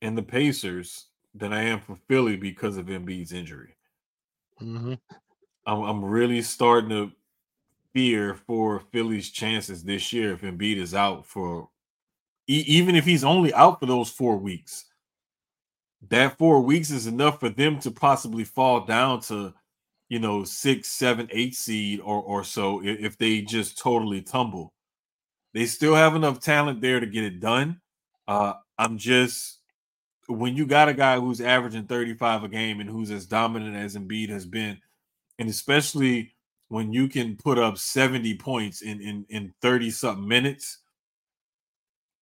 and 0.02 0.18
the 0.18 0.24
Pacers 0.24 1.08
than 1.34 1.54
I 1.54 1.64
am 1.64 1.80
for 1.80 1.96
Philly 2.08 2.36
because 2.36 2.78
of 2.78 2.88
Embiid's 2.88 3.32
injury. 3.32 3.76
Mm-hmm. 4.62 4.94
I'm, 5.66 5.82
I'm 5.82 6.04
really 6.04 6.42
starting 6.42 6.90
to 6.90 7.12
fear 7.94 8.36
for 8.36 8.80
Philly's 8.92 9.30
chances 9.30 9.84
this 9.84 10.12
year 10.14 10.34
if 10.34 10.42
Embiid 10.42 10.78
is 10.78 10.94
out 10.94 11.26
for 11.26 11.70
e- 12.48 12.64
even 12.68 12.96
if 12.96 13.06
he's 13.06 13.24
only 13.24 13.54
out 13.54 13.80
for 13.80 13.86
those 13.86 14.10
four 14.10 14.38
weeks. 14.38 14.86
That 16.10 16.38
four 16.38 16.62
weeks 16.62 16.90
is 16.90 17.06
enough 17.06 17.40
for 17.40 17.50
them 17.50 17.80
to 17.82 17.92
possibly 17.92 18.44
fall 18.44 18.86
down 18.86 19.22
to, 19.22 19.54
you 20.10 20.20
know, 20.20 20.44
six, 20.44 20.88
seven, 20.88 21.28
eight 21.32 21.56
seed 21.56 22.00
or 22.00 22.22
or 22.22 22.44
so 22.44 22.84
if, 22.84 23.00
if 23.00 23.18
they 23.18 23.42
just 23.42 23.78
totally 23.78 24.22
tumble. 24.22 24.74
They 25.54 25.66
still 25.66 25.96
have 25.96 26.16
enough 26.16 26.40
talent 26.40 26.82
there 26.82 27.00
to 27.00 27.06
get 27.06 27.24
it 27.24 27.40
done. 27.40 27.82
Uh, 28.28 28.54
I'm 28.78 28.98
just 28.98 29.61
when 30.32 30.56
you 30.56 30.66
got 30.66 30.90
a 30.90 30.94
guy 30.94 31.20
who's 31.20 31.42
averaging 31.42 31.86
35 31.86 32.44
a 32.44 32.48
game 32.48 32.80
and 32.80 32.90
who's 32.90 33.12
as 33.12 33.26
dominant 33.26 33.76
as 33.76 33.96
Embiid 33.96 34.30
has 34.30 34.46
been, 34.46 34.78
and 35.40 35.50
especially 35.50 36.34
when 36.70 36.94
you 36.94 37.08
can 37.08 37.36
put 37.36 37.58
up 37.58 37.78
70 37.78 38.36
points 38.36 38.82
in 38.82 39.02
in 39.02 39.26
in 39.30 39.54
30 39.62 39.90
something 39.92 40.28
minutes 40.28 40.80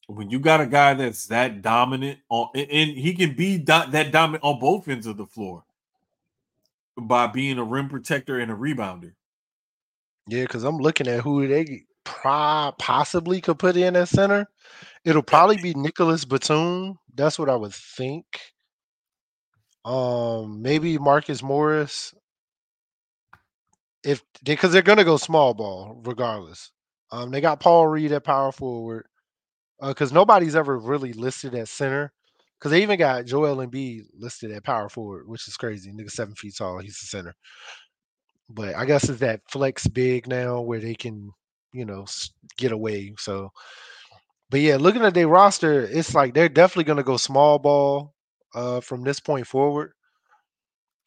when 0.10 0.32
you 0.32 0.40
got 0.40 0.60
a 0.60 0.66
guy 0.66 0.96
that's 0.96 1.28
that 1.28 1.62
dominant 1.62 2.18
on 2.30 2.48
and 2.56 2.90
he 2.90 3.14
can 3.14 3.36
be 3.36 3.60
do, 3.60 3.84
that 3.92 4.12
dominant 4.12 4.44
on 4.44 4.60
both 4.60 4.88
ends 4.88 5.06
of 5.06 5.18
the 5.18 5.26
floor 5.26 5.64
by 7.00 7.28
being 7.28 7.60
a 7.60 7.64
rim 7.64 7.88
protector 7.88 8.40
and 8.40 8.52
a 8.52 8.56
rebounder 8.56 9.14
Yeah, 10.28 10.42
because 10.42 10.64
I'm 10.64 10.80
looking 10.80 11.08
at 11.08 11.22
who 11.22 11.48
they 11.48 11.84
possibly 12.04 13.40
could 13.40 13.60
put 13.60 13.78
in 13.78 13.96
at 13.96 14.10
center. 14.10 14.50
It'll 15.06 15.24
probably 15.24 15.58
be 15.58 15.74
Nicolas 15.74 16.26
Batum. 16.26 16.98
That's 17.16 17.40
what 17.40 17.50
I 17.50 17.56
would 17.56 17.74
think. 17.74 18.26
Um, 19.86 20.62
maybe 20.62 20.98
Marcus 20.98 21.42
Morris. 21.42 22.14
If 24.04 24.24
because 24.44 24.72
they're 24.72 24.82
gonna 24.82 25.04
go 25.04 25.18
small 25.18 25.54
ball 25.54 26.02
regardless. 26.06 26.72
Um, 27.12 27.32
they 27.32 27.42
got 27.42 27.60
Paul 27.60 27.88
Reed 27.88 28.12
at 28.12 28.24
power 28.24 28.52
forward. 28.52 29.08
Because 29.82 30.12
nobody's 30.12 30.56
ever 30.56 30.78
really 30.78 31.14
listed 31.14 31.56
at 31.56 31.70
center. 31.70 32.12
Because 32.58 32.72
they 32.72 32.82
even 32.84 33.00
got 33.00 33.26
Joel 33.26 33.66
Embiid 33.66 34.04
listed 34.18 34.52
at 34.52 34.66
power 34.66 34.90
forward, 34.90 35.28
which 35.28 35.48
is 35.48 35.56
crazy. 35.56 35.92
Nigga 35.92 36.12
seven 36.12 36.36
feet 36.36 36.56
tall. 36.58 36.80
He's 36.80 37.00
the 37.00 37.08
center. 37.08 37.34
But 38.50 38.76
I 38.76 38.84
guess 38.86 39.08
it's 39.08 39.20
that 39.22 39.42
flex 39.50 39.88
big 39.88 40.28
now 40.28 40.60
where 40.60 40.80
they 40.80 40.96
can, 40.96 41.32
you 41.72 41.86
know, 41.86 42.06
get 42.58 42.74
away. 42.74 43.14
So, 43.18 43.52
but 44.50 44.62
yeah, 44.62 44.78
looking 44.78 45.04
at 45.04 45.14
their 45.14 45.28
roster, 45.28 45.82
it's 45.84 46.16
like 46.16 46.34
they're 46.34 46.50
definitely 46.50 46.86
gonna 46.86 47.04
go 47.04 47.18
small 47.18 47.60
ball 47.60 48.14
uh 48.56 48.82
from 48.82 49.04
this 49.04 49.20
point 49.20 49.48
forward. 49.48 49.92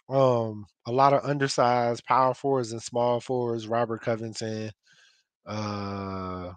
Um, 0.09 0.66
a 0.86 0.93
lot 0.93 1.14
of 1.14 1.24
undersized 1.24 2.05
power 2.06 2.35
forwards 2.35 2.73
and 2.73 2.82
small 2.82 3.20
forwards, 3.20 3.69
Robert 3.69 4.02
Covington, 4.02 4.70
uh 5.47 6.52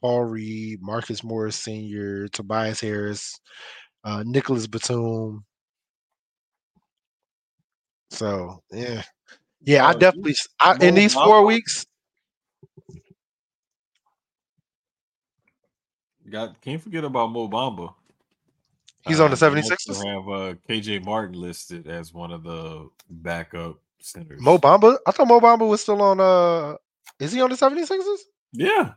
Paul 0.00 0.24
Reed, 0.24 0.80
Marcus 0.82 1.22
Morris 1.24 1.56
Sr., 1.56 2.28
Tobias 2.28 2.80
Harris, 2.80 3.38
uh, 4.04 4.24
Nicolas 4.26 4.66
Batum. 4.66 5.44
So 8.10 8.62
yeah, 8.72 9.02
yeah, 9.62 9.86
I 9.86 9.94
definitely 9.94 10.34
I, 10.60 10.76
in 10.80 10.94
these 10.94 11.14
four 11.14 11.44
weeks. 11.44 11.86
Got 16.32 16.60
can't 16.60 16.82
forget 16.82 17.04
about 17.04 17.30
Mo 17.30 17.48
Bamba. 17.48 17.94
He's 19.06 19.20
on 19.20 19.30
the 19.30 19.36
Uh, 19.36 19.50
they 19.50 19.60
76ers? 19.60 19.88
also 19.88 20.06
have 20.06 20.28
uh, 20.28 20.54
KJ 20.68 21.04
Martin 21.04 21.40
listed 21.40 21.86
as 21.86 22.12
one 22.14 22.32
of 22.32 22.42
the 22.42 22.88
backup 23.10 23.78
centers. 24.00 24.40
Mo 24.40 24.58
Bamba, 24.58 24.96
I 25.06 25.10
thought 25.12 25.28
Mo 25.28 25.40
Bamba 25.40 25.68
was 25.68 25.80
still 25.82 26.00
on. 26.02 26.20
Uh, 26.20 26.76
is 27.20 27.32
he 27.32 27.40
on 27.40 27.50
the 27.50 27.56
76ers? 27.56 28.18
yeah, 28.52 28.92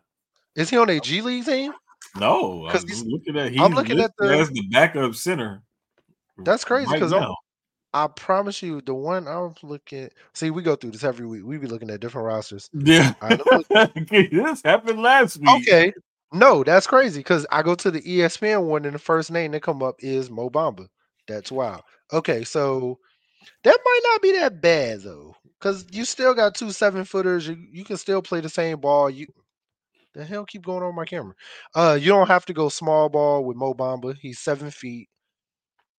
Is 0.55 0.69
he 0.69 0.77
on 0.77 0.89
a 0.89 0.99
G 0.99 1.21
League 1.21 1.45
team? 1.45 1.73
no, 2.15 2.65
I'm 2.67 2.81
looking 3.07 3.37
at 3.37 3.51
he's 3.51 3.61
I'm 3.61 3.73
looking 3.73 3.99
at 3.99 4.11
the- 4.17 4.37
as 4.37 4.49
the 4.49 4.61
backup 4.71 5.15
center. 5.15 5.61
That's 6.37 6.63
crazy 6.63 6.91
because 6.91 7.11
I'm. 7.13 7.33
I 7.93 8.07
promise 8.07 8.61
you, 8.61 8.81
the 8.81 8.93
one 8.93 9.25
I'm 9.25 9.55
looking. 9.63 10.09
See, 10.33 10.49
we 10.51 10.61
go 10.63 10.75
through 10.75 10.91
this 10.91 11.05
every 11.05 11.25
week. 11.25 11.43
We 11.45 11.57
be 11.57 11.67
looking 11.67 11.89
at 11.89 12.01
different 12.01 12.25
rosters. 12.27 12.69
Yeah, 12.73 13.13
right, 13.21 13.39
this 14.11 14.61
happened 14.65 15.01
last 15.01 15.37
week. 15.37 15.65
Okay, 15.69 15.93
no, 16.35 16.63
that's 16.63 16.87
crazy 16.87 17.19
because 17.19 17.45
I 17.51 17.63
go 17.63 17.75
to 17.75 17.91
the 17.91 18.01
ESPN 18.01 18.65
one 18.65 18.85
and 18.85 18.95
the 18.95 18.99
first 18.99 19.31
name 19.31 19.51
that 19.51 19.61
come 19.63 19.83
up 19.83 19.95
is 19.99 20.29
Mo 20.29 20.49
Bamba. 20.49 20.87
That's 21.27 21.51
wild. 21.51 21.81
Okay, 22.13 22.43
so 22.43 22.99
that 23.63 23.79
might 23.85 24.01
not 24.05 24.21
be 24.21 24.33
that 24.33 24.61
bad 24.61 25.01
though, 25.01 25.35
because 25.59 25.85
you 25.91 26.05
still 26.05 26.33
got 26.35 26.55
two 26.55 26.71
seven 26.71 27.05
footers. 27.05 27.47
You 27.47 27.57
you 27.71 27.85
can 27.85 27.97
still 27.97 28.21
play 28.21 28.41
the 28.41 28.49
same 28.49 28.79
ball. 28.79 29.09
You 29.09 29.27
the 30.13 30.25
hell 30.25 30.45
keep 30.45 30.65
going 30.65 30.83
on 30.83 30.95
my 30.95 31.05
camera. 31.05 31.35
Uh, 31.75 31.97
you 31.99 32.09
don't 32.09 32.27
have 32.27 32.45
to 32.47 32.53
go 32.53 32.69
small 32.69 33.09
ball 33.09 33.45
with 33.45 33.57
Mo 33.57 33.73
Bamba. 33.73 34.17
He's 34.17 34.39
seven 34.39 34.71
feet, 34.71 35.09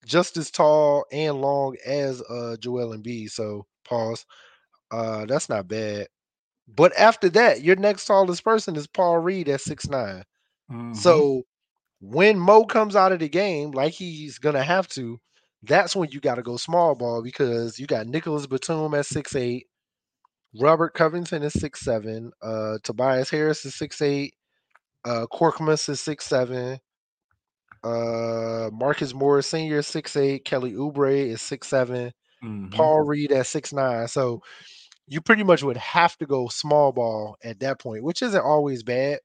just 0.07 0.37
as 0.37 0.51
tall 0.51 1.05
and 1.13 1.41
long 1.41 1.77
as 1.87 2.23
uh 2.23 2.57
Joel 2.61 2.97
Embiid. 2.97 3.31
So 3.31 3.67
pause. 3.85 4.27
Uh, 4.91 5.27
that's 5.27 5.49
not 5.49 5.69
bad. 5.69 6.09
But 6.69 6.97
after 6.99 7.29
that, 7.31 7.63
your 7.63 7.77
next 7.77 8.07
tallest 8.07 8.45
person 8.45 8.77
is 8.77 8.87
Paul 8.87 9.19
Reed 9.19 9.49
at 9.49 9.61
six. 9.61 9.87
Mhm. 9.87 10.97
So 10.97 11.43
when 12.01 12.39
Mo 12.39 12.65
comes 12.65 12.97
out 12.97 13.13
of 13.13 13.21
the 13.21 13.29
game, 13.29 13.71
like 13.73 13.93
he's 13.93 14.39
gonna 14.39 14.63
have 14.65 14.89
to, 14.89 15.21
that's 15.63 15.97
when 15.97 16.11
you 16.11 16.21
got 16.21 16.37
to 16.37 16.43
go 16.43 16.57
small 16.57 16.95
ball 16.95 17.23
because 17.23 17.79
you 17.79 17.87
got 17.87 18.07
Nicolas 18.07 18.47
Batum 18.47 18.95
at 18.95 19.07
six 19.07 19.35
eight, 19.37 19.67
Robert 20.61 20.95
Covington 20.95 21.43
is 21.43 21.53
six 21.55 21.81
seven, 21.81 22.33
uh, 22.43 22.79
Tobias 22.83 23.31
Harris 23.31 23.65
is 23.65 23.75
six 23.75 24.03
eight, 24.03 24.35
uh, 25.05 25.27
Korkmaz 25.33 25.89
is 25.89 26.01
six 26.01 26.27
seven, 26.27 26.79
uh, 27.85 28.71
Marcus 28.73 29.15
Morris 29.15 29.47
Senior 29.47 29.79
is 29.79 29.87
six 29.87 30.17
eight, 30.17 30.45
Kelly 30.45 30.73
Oubre 30.73 31.15
is 31.15 31.43
six 31.43 31.69
seven, 31.69 32.13
Mhm. 32.43 32.71
Paul 32.73 33.03
Reed 33.03 33.33
at 33.33 33.47
six 33.47 33.73
nine. 33.73 34.09
So 34.09 34.43
you 35.07 35.21
pretty 35.21 35.45
much 35.45 35.63
would 35.63 35.77
have 35.77 36.17
to 36.19 36.27
go 36.27 36.49
small 36.49 36.93
ball 36.93 37.37
at 37.43 37.61
that 37.61 37.79
point, 37.81 38.03
which 38.03 38.23
isn't 38.23 38.41
always 38.45 38.83
bad. 38.83 39.21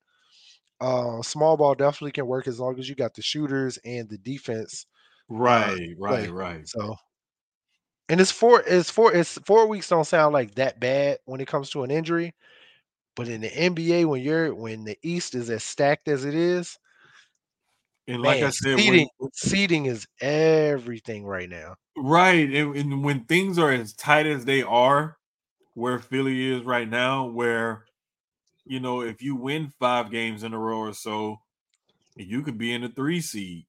Uh, 0.80 1.22
small 1.22 1.58
ball 1.58 1.76
definitely 1.76 2.12
can 2.12 2.26
work 2.28 2.48
as 2.48 2.60
long 2.60 2.78
as 2.80 2.90
you 2.90 2.96
got 2.96 3.14
the 3.14 3.22
shooters 3.22 3.78
and 3.86 4.10
the 4.10 4.18
defense. 4.18 4.86
right, 5.30 5.96
play. 6.06 6.28
right, 6.28 6.32
right. 6.32 6.68
So, 6.68 6.96
and 8.10 8.20
it's 8.20 8.32
four, 8.32 8.64
it's 8.66 8.90
four, 8.90 9.14
it's 9.14 9.38
four 9.46 9.68
weeks 9.68 9.90
don't 9.90 10.06
sound 10.06 10.34
like 10.34 10.56
that 10.56 10.80
bad 10.80 11.20
when 11.26 11.40
it 11.40 11.48
comes 11.48 11.70
to 11.72 11.84
an 11.84 11.92
injury, 11.92 12.34
but 13.16 13.28
in 13.28 13.42
the 13.42 13.50
NBA, 13.50 14.06
when 14.08 14.22
you're 14.22 14.54
when 14.54 14.84
the 14.84 14.98
East 15.04 15.36
is 15.36 15.50
as 15.50 15.64
stacked 15.64 16.08
as 16.08 16.26
it 16.26 16.36
is, 16.36 16.78
And 18.08 18.22
like 18.22 18.42
I 18.42 18.50
said, 18.50 18.78
seating, 18.78 19.08
when, 19.18 19.30
seeding 19.34 19.86
is 19.86 20.08
everything 20.20 21.26
right 21.26 21.50
now. 21.50 21.76
right, 21.96 22.50
and, 22.50 22.76
and 22.76 23.04
when 23.04 23.26
things 23.26 23.58
are 23.58 23.72
as 23.72 23.94
tight 23.94 24.26
as 24.26 24.46
they 24.46 24.62
are, 24.64 25.18
where 25.74 26.00
Philly 26.00 26.52
is 26.52 26.64
right 26.64 26.90
now, 26.90 27.26
where 27.26 27.86
you 28.66 28.80
know, 28.80 29.02
if 29.02 29.22
you 29.22 29.36
win 29.36 29.74
five 29.80 30.12
games 30.12 30.44
in 30.44 30.54
a 30.54 30.60
row 30.60 30.78
or 30.78 30.94
so, 30.94 31.42
you 32.16 32.42
could 32.42 32.58
be 32.58 32.74
in 32.74 32.82
the 32.82 32.90
three 32.90 33.22
seed. 33.22 33.66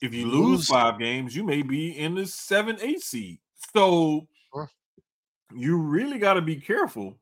If 0.00 0.14
you 0.14 0.26
lose 0.26 0.68
five 0.68 0.98
games, 0.98 1.36
you 1.36 1.44
may 1.44 1.62
be 1.62 1.96
in 1.96 2.14
the 2.14 2.26
seven, 2.26 2.76
eight 2.80 3.02
seed. 3.02 3.38
So 3.74 4.26
you 5.54 5.76
really 5.78 6.18
got 6.18 6.34
to 6.34 6.42
be 6.42 6.56
careful 6.56 7.18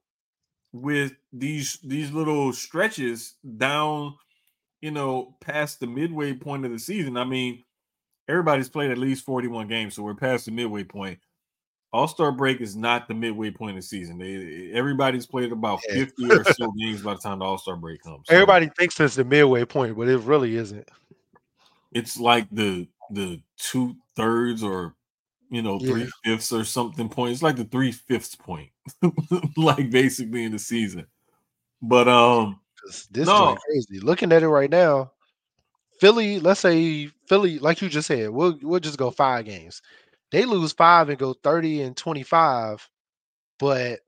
with 0.73 1.13
these 1.33 1.79
these 1.83 2.13
little 2.13 2.53
stretches 2.53 3.35
down, 3.59 4.15
you 4.81 4.91
know, 4.91 5.37
past 5.41 5.81
the 5.81 5.87
midway 5.87 6.33
point 6.33 6.65
of 6.65 6.71
the 6.71 6.79
season. 6.79 7.17
I 7.17 7.25
mean, 7.25 7.65
everybody's 8.29 8.69
played 8.69 8.91
at 8.91 8.99
least 8.99 9.25
41 9.25 9.69
games, 9.69 9.95
so 9.95 10.03
we're 10.03 10.15
past 10.15 10.47
the 10.47 10.53
midway 10.53 10.85
point. 10.85 11.19
All 11.93 12.07
Star 12.07 12.31
break 12.31 12.61
is 12.61 12.77
not 12.77 13.09
the 13.09 13.15
midway 13.15 13.51
point 13.51 13.77
of 13.77 13.83
the 13.83 13.83
season. 13.83 14.19
They, 14.19 14.71
everybody's 14.73 15.27
played 15.27 15.51
about 15.53 15.81
Yeah. 15.89 16.05
50 16.05 16.31
or 16.33 16.45
so 16.45 16.71
games 16.79 17.03
by 17.03 17.15
the 17.15 17.21
time 17.21 17.41
the 17.41 17.45
All 17.45 17.59
Star 17.59 17.77
break 17.77 18.03
comes. 18.03 18.27
So 18.29 18.35
Everybody 18.35 18.71
thinks 18.79 18.99
it's 19.01 19.17
the 19.17 19.25
midway 19.25 19.65
point, 19.65 19.97
but 19.97 20.09
it 20.09 20.19
really 20.19 20.57
isn't. 20.57 20.89
it's 21.93 22.19
like 22.21 22.47
the 22.53 22.87
the 23.11 23.41
two 23.57 23.97
thirds 24.15 24.63
or 24.63 24.95
you 25.51 25.63
know 25.63 25.79
Yeah. 25.81 25.91
three 25.91 26.11
fifths 26.25 26.53
or 26.53 26.63
something 26.65 27.09
point. 27.09 27.33
It's 27.33 27.43
like 27.43 27.57
the 27.57 27.65
three 27.65 27.91
fifths 27.91 28.37
point, 28.37 28.71
like 29.57 29.91
basically 29.91 30.45
in 30.45 30.53
the 30.53 30.59
season. 30.61 31.07
But 31.83 32.07
um, 32.07 32.61
this 33.11 33.27
No. 33.27 33.39
joint 33.39 33.59
crazy. 33.67 33.99
Looking 33.99 34.31
at 34.33 34.45
it 34.45 34.49
right 34.49 34.71
now, 34.71 35.11
Philly. 35.99 36.39
Let's 36.39 36.61
say 36.61 37.11
Philly, 37.27 37.59
like 37.59 37.83
you 37.83 37.89
just 37.89 38.07
said, 38.07 38.31
we'll 38.31 38.57
we'll 38.63 38.79
just 38.81 38.99
go 38.99 39.11
five 39.11 39.45
games. 39.45 39.83
They 40.33 40.45
lose 40.45 40.73
five 40.73 41.09
and 41.09 41.19
go 41.19 41.35
thirty 41.35 41.83
and 41.83 41.97
twenty 41.97 42.23
five, 42.23 42.89
but 43.59 44.01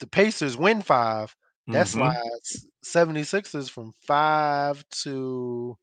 the 0.00 0.06
Pacers 0.06 0.56
win 0.56 0.82
five. 0.82 1.34
That 1.68 1.86
mhm. 1.86 1.90
slides 1.90 2.66
76ers 2.84 3.68
from 3.68 3.92
five 4.06 4.84
to 5.02 5.76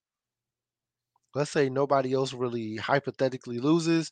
let's 1.36 1.52
say 1.52 1.70
nobody 1.70 2.14
else 2.14 2.34
really 2.34 2.78
hypothetically 2.78 3.60
loses. 3.60 4.12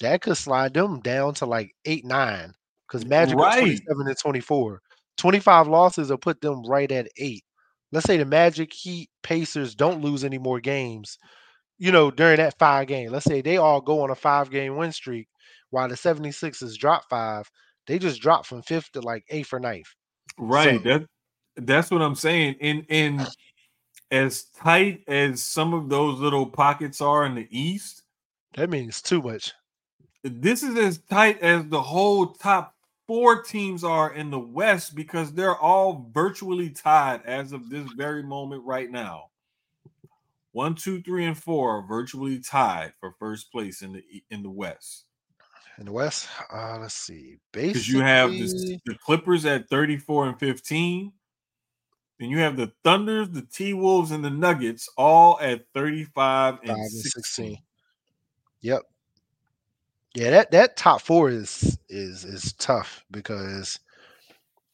That 0.00 0.22
could 0.22 0.36
slide 0.36 0.74
them 0.74 1.00
down 1.00 1.34
to 1.34 1.46
like 1.46 1.72
eight, 1.84 2.04
nine. 2.04 2.54
Because 2.88 3.06
Magic 3.06 3.38
Right. 3.38 3.60
27 3.60 4.08
and 4.08 4.18
24. 4.18 4.82
25 5.16 5.68
losses 5.68 6.10
will 6.10 6.18
put 6.18 6.40
them 6.40 6.64
right 6.64 6.90
at 6.90 7.08
eight. 7.18 7.44
Let's 7.92 8.06
say 8.06 8.16
the 8.16 8.24
Magic, 8.24 8.72
Heat, 8.72 9.10
Pacers 9.22 9.74
don't 9.74 10.00
lose 10.02 10.24
any 10.24 10.38
more 10.38 10.60
games, 10.60 11.18
you 11.80 11.90
know, 11.90 12.10
during 12.12 12.36
that 12.36 12.56
five 12.58 12.86
game. 12.86 13.10
Let's 13.10 13.24
say 13.24 13.40
they 13.40 13.56
all 13.56 13.80
go 13.80 14.02
on 14.02 14.10
a 14.10 14.14
five 14.14 14.50
game 14.50 14.76
win 14.76 14.92
streak 14.92 15.26
while 15.70 15.88
the 15.88 15.94
76ers 15.96 16.76
drop 16.76 17.04
five. 17.08 17.50
They 17.86 17.98
just 17.98 18.20
drop 18.20 18.46
from 18.46 18.62
fifth 18.62 18.92
to 18.92 19.00
like 19.00 19.24
eighth 19.30 19.52
or 19.52 19.58
ninth. 19.58 19.88
right. 20.38 20.80
So- 20.82 20.88
that 20.88 21.06
that's 21.56 21.90
what 21.90 22.02
I'm 22.02 22.14
saying. 22.14 22.56
And 22.60 22.86
and 22.88 23.26
as 24.12 24.44
tight 24.44 25.02
as 25.08 25.42
some 25.42 25.72
of 25.74 25.88
those 25.88 26.18
little 26.20 26.46
pockets 26.46 27.00
are 27.00 27.24
in 27.24 27.34
the 27.34 27.48
East, 27.50 28.02
That 28.56 28.70
means 28.70 29.00
too 29.02 29.22
much. 29.22 29.52
this 30.22 30.62
is 30.62 30.76
as 30.76 30.98
tight 30.98 31.40
as 31.40 31.64
the 31.66 31.80
whole 31.80 32.26
top 32.34 32.74
four 33.06 33.42
teams 33.42 33.82
are 33.84 34.12
in 34.14 34.30
the 34.30 34.38
West 34.38 34.94
because 34.94 35.32
they're 35.32 35.56
all 35.56 36.10
virtually 36.12 36.70
tied 36.70 37.22
as 37.24 37.52
of 37.52 37.70
this 37.70 37.88
very 37.96 38.22
moment 38.22 38.62
right 38.64 38.90
now. 38.90 39.29
One, 40.52 40.74
two, 40.74 41.00
three, 41.02 41.26
and 41.26 41.38
four 41.38 41.78
are 41.78 41.86
virtually 41.86 42.40
tied 42.40 42.92
for 42.98 43.14
first 43.18 43.52
place 43.52 43.82
in 43.82 43.92
the 43.92 44.02
in 44.30 44.42
the 44.42 44.50
West. 44.50 45.04
In 45.78 45.86
the 45.86 45.92
West, 45.92 46.28
uh, 46.52 46.78
let's 46.80 46.94
see. 46.94 47.38
Because 47.52 47.88
you 47.88 48.00
have 48.00 48.30
this, 48.32 48.52
the 48.52 48.96
Clippers 49.02 49.46
at 49.46 49.68
34 49.68 50.28
and 50.28 50.38
15. 50.38 51.12
Then 52.18 52.28
you 52.28 52.38
have 52.38 52.56
the 52.56 52.70
Thunders, 52.84 53.30
the 53.30 53.42
T 53.42 53.72
Wolves, 53.72 54.10
and 54.10 54.22
the 54.22 54.30
Nuggets 54.30 54.88
all 54.98 55.38
at 55.40 55.64
35 55.72 56.58
and, 56.60 56.68
five 56.68 56.76
and 56.76 56.90
16. 56.90 57.22
16. 57.22 57.58
Yep. 58.60 58.82
Yeah, 60.14 60.30
that 60.30 60.50
that 60.50 60.76
top 60.76 61.00
four 61.00 61.30
is 61.30 61.78
is 61.88 62.24
is 62.24 62.52
tough 62.54 63.04
because 63.10 63.78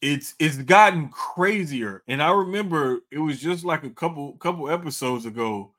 it's 0.01 0.35
it's 0.39 0.57
gotten 0.57 1.09
crazier. 1.09 2.03
And 2.07 2.21
I 2.21 2.31
remember 2.31 2.99
it 3.11 3.19
was 3.19 3.39
just 3.39 3.65
like 3.65 3.83
a 3.83 3.89
couple 3.89 4.33
couple 4.33 4.69
episodes 4.69 5.25
ago. 5.25 5.73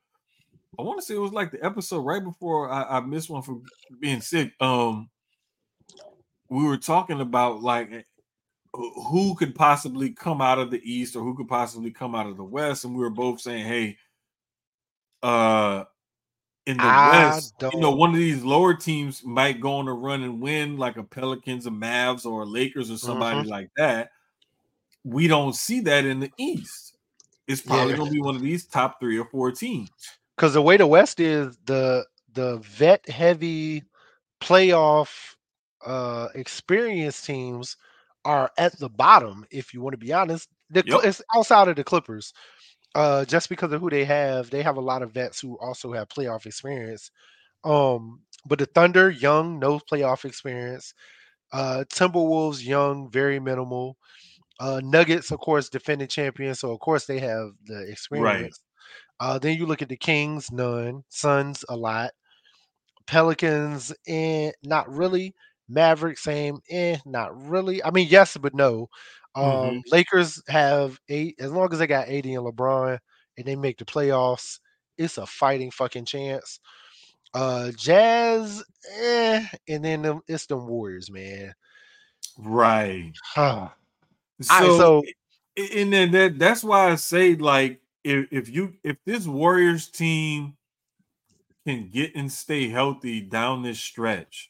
I 0.77 0.83
want 0.83 0.99
to 0.99 1.05
say 1.05 1.15
it 1.15 1.19
was 1.19 1.33
like 1.33 1.51
the 1.51 1.63
episode 1.65 2.01
right 2.01 2.23
before 2.23 2.69
I, 2.69 2.97
I 2.97 2.99
missed 3.01 3.29
one 3.29 3.41
for 3.41 3.59
being 3.99 4.21
sick. 4.21 4.53
Um, 4.61 5.09
we 6.49 6.63
were 6.63 6.77
talking 6.77 7.21
about 7.21 7.61
like 7.61 7.91
eh, 7.91 8.01
who- 8.73 9.03
who 9.03 9.35
could 9.35 9.55
possibly 9.55 10.11
come 10.11 10.41
out 10.41 10.59
of 10.59 10.71
the 10.71 10.81
East 10.83 11.15
or 11.15 11.23
who 11.23 11.35
could 11.35 11.47
possibly 11.47 11.91
come 11.91 12.15
out 12.15 12.27
of 12.27 12.37
the 12.37 12.43
West, 12.43 12.85
and 12.85 12.93
we 12.95 13.01
were 13.01 13.09
both 13.09 13.41
saying, 13.41 13.65
"Hey, 13.65 13.97
uh, 15.23 15.83
in 16.69 16.77
the 16.81 16.89
I 16.89 17.01
West, 17.09 17.53
you 17.73 17.79
know, 17.81 17.91
one 17.91 18.11
of 18.11 18.15
these 18.17 18.43
lower 18.43 18.73
teams 18.73 19.23
might 19.23 19.59
go 19.59 19.73
on 19.73 19.87
a 19.87 19.93
run 19.93 20.23
and 20.23 20.41
win, 20.41 20.77
like 20.77 20.97
a 20.97 21.03
Pelicans, 21.03 21.65
a 21.65 21.71
Mavs, 21.71 22.25
or 22.25 22.43
a 22.43 22.45
Lakers, 22.45 22.91
or 22.91 22.97
somebody 22.97 23.41
Mm-hmm. 23.41 23.49
like 23.49 23.69
that." 23.77 24.09
We 25.03 25.27
don't 25.27 25.55
see 25.55 25.79
that 25.81 26.05
in 26.05 26.19
the 26.19 26.31
East. 26.37 26.95
It's 27.47 27.61
probably 27.61 27.93
Yeah. 27.93 27.97
going 27.97 28.09
to 28.09 28.13
be 28.13 28.21
one 28.21 28.35
of 28.35 28.41
these 28.41 28.65
top 28.65 28.99
three 28.99 29.17
or 29.17 29.25
four 29.25 29.51
teams. 29.51 29.89
because 30.35 30.53
the 30.53 30.61
way 30.61 30.77
the 30.77 30.87
West 30.87 31.19
is, 31.19 31.57
the 31.65 32.05
the 32.33 32.57
vet 32.59 33.07
heavy 33.09 33.83
playoff 34.41 35.35
uh 35.85 36.27
experienced 36.35 37.25
teams 37.25 37.75
are 38.25 38.51
at 38.57 38.77
the 38.79 38.89
bottom. 38.89 39.45
If 39.51 39.73
you 39.73 39.81
want 39.81 39.93
to 39.93 39.97
be 39.97 40.13
honest, 40.13 40.49
the 40.69 40.83
Yep. 40.85 40.99
it's 41.03 41.21
outside 41.35 41.67
of 41.67 41.75
the 41.75 41.83
Clippers. 41.83 42.33
Uh, 42.95 43.23
just 43.25 43.49
because 43.49 43.71
of 43.71 43.81
who 43.81 43.89
they 43.89 44.03
have, 44.05 44.49
they 44.49 44.63
have 44.63 44.77
a 44.77 44.81
lot 44.81 45.03
of 45.03 45.11
vets 45.11 45.39
who 45.39 45.57
also 45.59 45.93
have 45.93 46.09
playoff 46.09 46.45
experience. 46.45 47.11
Um, 47.63 48.21
but 48.45 48.59
the 48.59 48.65
Thunder, 48.65 49.09
young, 49.11 49.59
no 49.59 49.79
playoff 49.79 50.25
experience. 50.25 50.93
Uh, 51.51 51.83
Timberwolves, 51.89 52.65
young, 52.65 53.09
very 53.11 53.39
minimal. 53.39 53.97
Uh, 54.59 54.81
Nuggets, 54.83 55.31
of 55.31 55.39
course, 55.39 55.69
defending 55.69 56.07
champions, 56.07 56.59
so 56.59 56.71
of 56.71 56.79
course 56.79 57.05
they 57.05 57.19
have 57.19 57.51
the 57.65 57.87
experience. 57.89 58.59
Uh, 59.19 59.39
then 59.39 59.57
you 59.57 59.65
look 59.65 59.81
at 59.81 59.89
the 59.89 59.97
Kings, 59.97 60.51
none. 60.51 61.03
Suns, 61.09 61.63
a 61.69 61.75
lot. 61.75 62.11
Pelicans, 63.07 63.93
eh, 64.07 64.51
not 64.63 64.89
really. 64.89 65.35
Mavericks, 65.67 66.23
same, 66.23 66.59
eh, 66.69 66.97
not 67.05 67.35
really. 67.49 67.83
I 67.83 67.91
mean, 67.91 68.07
yes, 68.09 68.37
but 68.37 68.53
no. 68.55 68.89
Um, 69.35 69.77
Mhm. 69.77 69.81
Lakers 69.91 70.41
have 70.47 70.99
eight. 71.09 71.35
As 71.39 71.51
long 71.51 71.71
as 71.71 71.79
they 71.79 71.87
got 71.87 72.09
AD 72.09 72.25
and 72.35 72.45
LeBron 72.45 72.99
and 73.37 73.45
they 73.47 73.55
make 73.55 73.77
the 73.77 73.85
playoffs, 73.85 74.59
it's 74.97 75.17
a 75.17 75.25
fighting 75.25 75.71
fucking 75.71 76.05
chance. 76.05 76.59
Uh, 77.33 77.71
Jazz, 77.73 78.63
eh, 78.95 79.45
and 79.67 79.85
then 79.85 80.01
them, 80.03 80.21
it's 80.27 80.47
them 80.47 80.67
Warriors, 80.67 81.11
man. 81.11 81.53
Right. 82.37 83.13
Huh. 83.23 83.69
So, 84.41 84.53
Alright, 84.55 84.77
so 84.77 85.03
and 85.57 85.93
then 85.93 86.11
that 86.11 86.39
that's 86.39 86.63
why 86.63 86.91
I 86.91 86.95
say 86.95 87.35
like 87.35 87.81
if 88.03 88.27
if 88.31 88.49
you 88.49 88.75
if 88.83 88.97
this 89.05 89.27
Warriors 89.27 89.89
team 89.89 90.57
can 91.65 91.89
get 91.89 92.15
and 92.15 92.31
stay 92.31 92.69
healthy 92.69 93.21
down 93.21 93.63
this 93.63 93.79
stretch 93.79 94.49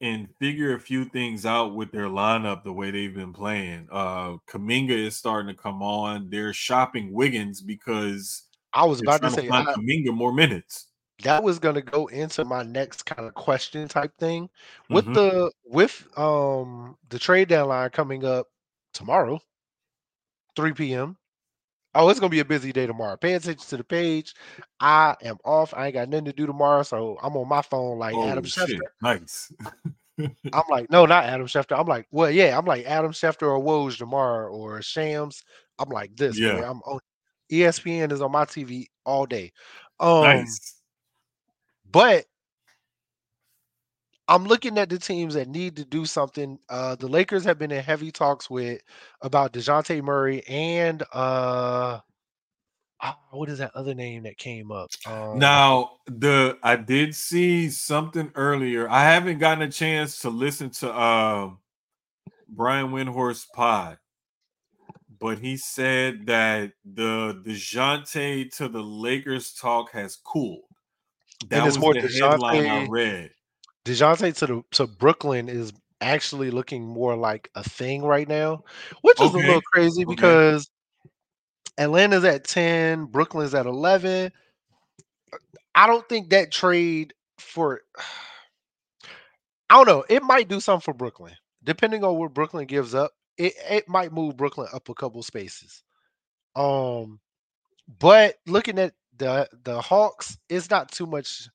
and 0.00 0.28
figure 0.38 0.74
a 0.74 0.80
few 0.80 1.04
things 1.06 1.46
out 1.46 1.74
with 1.74 1.90
their 1.92 2.06
lineup 2.08 2.62
the 2.64 2.72
way 2.72 2.90
they've 2.90 3.14
been 3.14 3.32
playing. 3.32 3.88
Uh 3.90 4.36
Kuminga 4.48 4.90
is 4.90 5.16
starting 5.16 5.54
to 5.54 5.60
come 5.62 5.82
on. 5.82 6.30
They're 6.30 6.52
shopping 6.52 7.12
Wiggins 7.12 7.60
because 7.62 8.44
I 8.72 8.84
was 8.84 9.00
about 9.00 9.22
to 9.22 9.30
say 9.30 9.48
find 9.48 9.66
I, 9.68 9.74
Kuminga 9.76 10.14
more 10.14 10.32
minutes. 10.32 10.88
that 11.22 11.42
was 11.42 11.58
gonna 11.58 11.82
go 11.82 12.06
into 12.08 12.44
my 12.44 12.62
next 12.62 13.04
kind 13.04 13.26
of 13.26 13.34
question 13.34 13.88
type 13.88 14.12
thing 14.18 14.48
with 14.90 15.06
Mhm. 15.06 15.14
the 15.14 15.50
with 15.64 16.06
um 16.18 16.96
the 17.08 17.18
trade 17.18 17.48
deadline 17.48 17.90
coming 17.90 18.24
up 18.24 18.48
tomorrow 18.92 19.40
3 20.56 20.72
p.m 20.74 21.16
oh 21.96 22.08
it's 22.08 22.20
gonna 22.20 22.30
be 22.30 22.40
a 22.40 22.44
busy 22.44 22.72
day 22.72 22.86
tomorrow 22.86 23.16
pay 23.16 23.34
attention 23.34 23.66
to 23.66 23.76
the 23.76 23.84
page 23.84 24.34
i 24.80 25.14
am 25.22 25.36
off 25.44 25.72
i 25.76 25.86
ain't 25.86 25.94
got 25.94 26.08
nothing 26.08 26.26
to 26.26 26.32
do 26.32 26.46
tomorrow 26.46 26.82
so 26.82 27.18
i'm 27.22 27.36
on 27.36 27.48
my 27.48 27.62
phone 27.62 27.98
like 27.98 28.14
adam 28.16 28.44
Oh, 28.44 28.46
schefter 28.46 28.66
shit. 28.68 28.80
Nice. 29.02 29.52
i'm 30.18 30.62
like 30.70 30.90
no 30.90 31.06
not 31.06 31.24
adam 31.24 31.46
schefter 31.46 31.78
i'm 31.78 31.86
like 31.86 32.06
well 32.10 32.30
yeah 32.30 32.56
i'm 32.56 32.66
like 32.66 32.84
adam 32.86 33.12
schefter 33.12 33.42
or 33.48 33.60
woj 33.60 33.96
tomorrow 33.96 34.50
or 34.54 34.80
shams 34.82 35.42
i'm 35.78 35.88
like 35.88 36.14
this 36.16 36.38
Yeah. 36.38 36.56
boy. 36.56 36.64
i'm 36.64 36.80
on 36.82 37.00
espn 37.50 38.12
is 38.12 38.20
on 38.20 38.32
my 38.32 38.44
tv 38.44 38.86
all 39.04 39.26
day 39.26 39.52
um 40.00 40.22
nice. 40.22 40.76
but 41.90 42.24
I'm 44.28 44.44
looking 44.44 44.78
at 44.78 44.88
the 44.88 44.98
teams 44.98 45.34
that 45.34 45.48
need 45.48 45.76
to 45.76 45.84
do 45.84 46.04
something. 46.04 46.58
Uh, 46.68 46.96
the 46.96 47.06
Lakers 47.06 47.44
have 47.44 47.58
been 47.58 47.70
in 47.70 47.82
heavy 47.82 48.10
talks 48.10 48.50
with 48.50 48.80
about 49.20 49.52
Dejounte 49.52 50.02
Murray 50.02 50.42
and 50.48 51.02
uh, 51.12 52.00
ah, 53.00 53.18
what 53.30 53.48
is 53.48 53.58
that 53.58 53.74
other 53.74 53.94
name 53.94 54.24
that 54.24 54.36
came 54.36 54.72
up? 54.72 54.90
Um, 55.06 55.38
Now, 55.38 55.98
the 56.06 56.58
I 56.62 56.76
did 56.76 57.14
see 57.14 57.70
something 57.70 58.32
earlier. 58.34 58.88
I 58.88 59.04
haven't 59.04 59.38
gotten 59.38 59.62
a 59.62 59.70
chance 59.70 60.20
to 60.20 60.30
listen 60.30 60.70
to 60.70 60.92
uh, 60.92 61.50
Brian 62.48 62.88
Windhorst 62.88 63.46
pod, 63.54 63.98
but 65.20 65.38
he 65.38 65.56
said 65.56 66.26
that 66.26 66.72
the 66.84 67.40
Dejounte 67.46 68.54
to 68.56 68.68
the 68.68 68.82
Lakers 68.82 69.52
talk 69.52 69.92
has 69.92 70.16
cooled. 70.16 70.62
That 71.48 71.64
was 71.64 71.78
more 71.78 71.94
the 71.94 72.00
headline 72.00 72.66
I 72.66 72.86
read. 72.88 73.30
Dejounte 73.86 74.36
to 74.38 74.46
the 74.46 74.62
to 74.72 74.86
Brooklyn 74.86 75.48
is 75.48 75.72
actually 76.00 76.50
looking 76.50 76.84
more 76.84 77.16
like 77.16 77.50
a 77.54 77.62
thing 77.62 78.02
right 78.02 78.28
now, 78.28 78.64
which 79.02 79.20
is 79.20 79.32
a 79.32 79.36
little 79.36 79.62
crazy 79.62 80.04
okay. 80.04 80.14
because 80.14 80.68
Atlanta's 81.78 82.24
at 82.24 82.44
10, 82.44 83.06
Brooklyn's 83.06 83.54
at 83.54 83.66
11. 83.66 84.32
I 85.74 85.86
don't 85.86 86.08
think 86.08 86.30
that 86.30 86.50
trade 86.50 87.14
for 87.38 87.80
I 89.70 89.76
don't 89.76 89.86
know, 89.86 90.04
it 90.08 90.22
might 90.22 90.48
do 90.48 90.60
something 90.60 90.82
for 90.82 90.94
Brooklyn. 90.94 91.34
Depending 91.62 92.02
on 92.02 92.16
what 92.16 92.34
Brooklyn 92.34 92.66
gives 92.66 92.94
up, 92.94 93.12
it, 93.36 93.54
it 93.68 93.88
might 93.88 94.12
move 94.12 94.36
Brooklyn 94.36 94.68
up 94.72 94.88
a 94.88 94.94
couple 94.94 95.22
spaces. 95.22 95.84
Um 96.56 97.20
but 98.00 98.34
looking 98.46 98.80
at 98.80 98.94
the 99.16 99.48
the 99.62 99.80
Hawks, 99.80 100.38
it's 100.48 100.70
not 100.70 100.90
too 100.90 101.06
much 101.06 101.48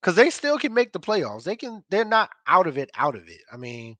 because 0.00 0.14
they 0.16 0.30
still 0.30 0.58
can 0.58 0.74
make 0.74 0.92
the 0.92 1.00
playoffs. 1.00 1.44
They 1.44 1.56
can. 1.56 1.82
They're 1.90 2.04
not 2.04 2.30
out 2.46 2.66
of 2.66 2.78
it. 2.78 2.90
Out 2.96 3.16
of 3.16 3.28
it. 3.28 3.40
I 3.52 3.56
mean, 3.56 3.96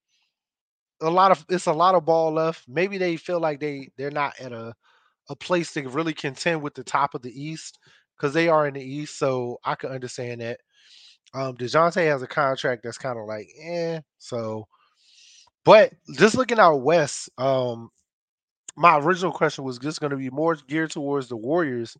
a 1.00 1.10
lot 1.10 1.30
of 1.30 1.44
it's 1.48 1.66
a 1.66 1.72
lot 1.72 1.94
of 1.94 2.04
ball 2.04 2.32
left. 2.32 2.64
Maybe 2.68 2.98
they 2.98 3.16
feel 3.16 3.40
like 3.40 3.60
they 3.60 3.88
they're 3.96 4.10
not 4.10 4.38
at 4.40 4.52
a 4.52 4.74
a 5.30 5.36
place 5.36 5.72
to 5.74 5.88
really 5.88 6.14
contend 6.14 6.62
with 6.62 6.74
the 6.74 6.84
top 6.84 7.14
of 7.14 7.22
the 7.22 7.32
East 7.32 7.78
because 8.16 8.34
they 8.34 8.48
are 8.48 8.66
in 8.66 8.74
the 8.74 8.82
East. 8.82 9.18
So 9.18 9.58
I 9.64 9.74
can 9.74 9.90
understand 9.90 10.40
that. 10.40 10.60
Um, 11.34 11.56
Dejounte 11.56 12.06
has 12.06 12.22
a 12.22 12.26
contract 12.26 12.82
that's 12.84 12.98
kind 12.98 13.18
of 13.18 13.26
like 13.26 13.48
eh. 13.62 14.00
So, 14.18 14.66
but 15.64 15.92
just 16.16 16.36
looking 16.36 16.58
out 16.58 16.76
west, 16.82 17.30
um, 17.38 17.90
my 18.76 18.98
original 18.98 19.32
question 19.32 19.64
was 19.64 19.78
just 19.78 20.00
going 20.00 20.10
to 20.10 20.16
be 20.16 20.30
more 20.30 20.56
geared 20.68 20.90
towards 20.92 21.28
the 21.28 21.36
Warriors 21.36 21.96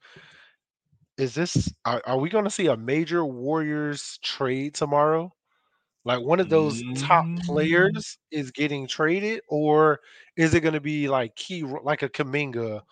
is 1.18 1.34
this 1.34 1.72
are, 1.84 2.02
are 2.06 2.18
we 2.18 2.30
going 2.30 2.44
to 2.44 2.50
see 2.50 2.66
a 2.68 2.76
major 2.76 3.24
warriors 3.24 4.18
trade 4.22 4.74
tomorrow 4.74 5.32
like 6.04 6.20
one 6.22 6.40
of 6.40 6.48
those 6.50 6.84
top 6.94 7.26
Mm. 7.26 7.38
players 7.46 8.18
is 8.30 8.50
getting 8.52 8.86
traded 8.88 9.42
or 9.48 10.00
is 10.36 10.54
it 10.54 10.60
going 10.60 10.74
to 10.74 10.80
be 10.80 11.08
like 11.08 11.34
key 11.36 11.62
like 11.64 12.02
a 12.02 12.08
kuminga 12.10 12.82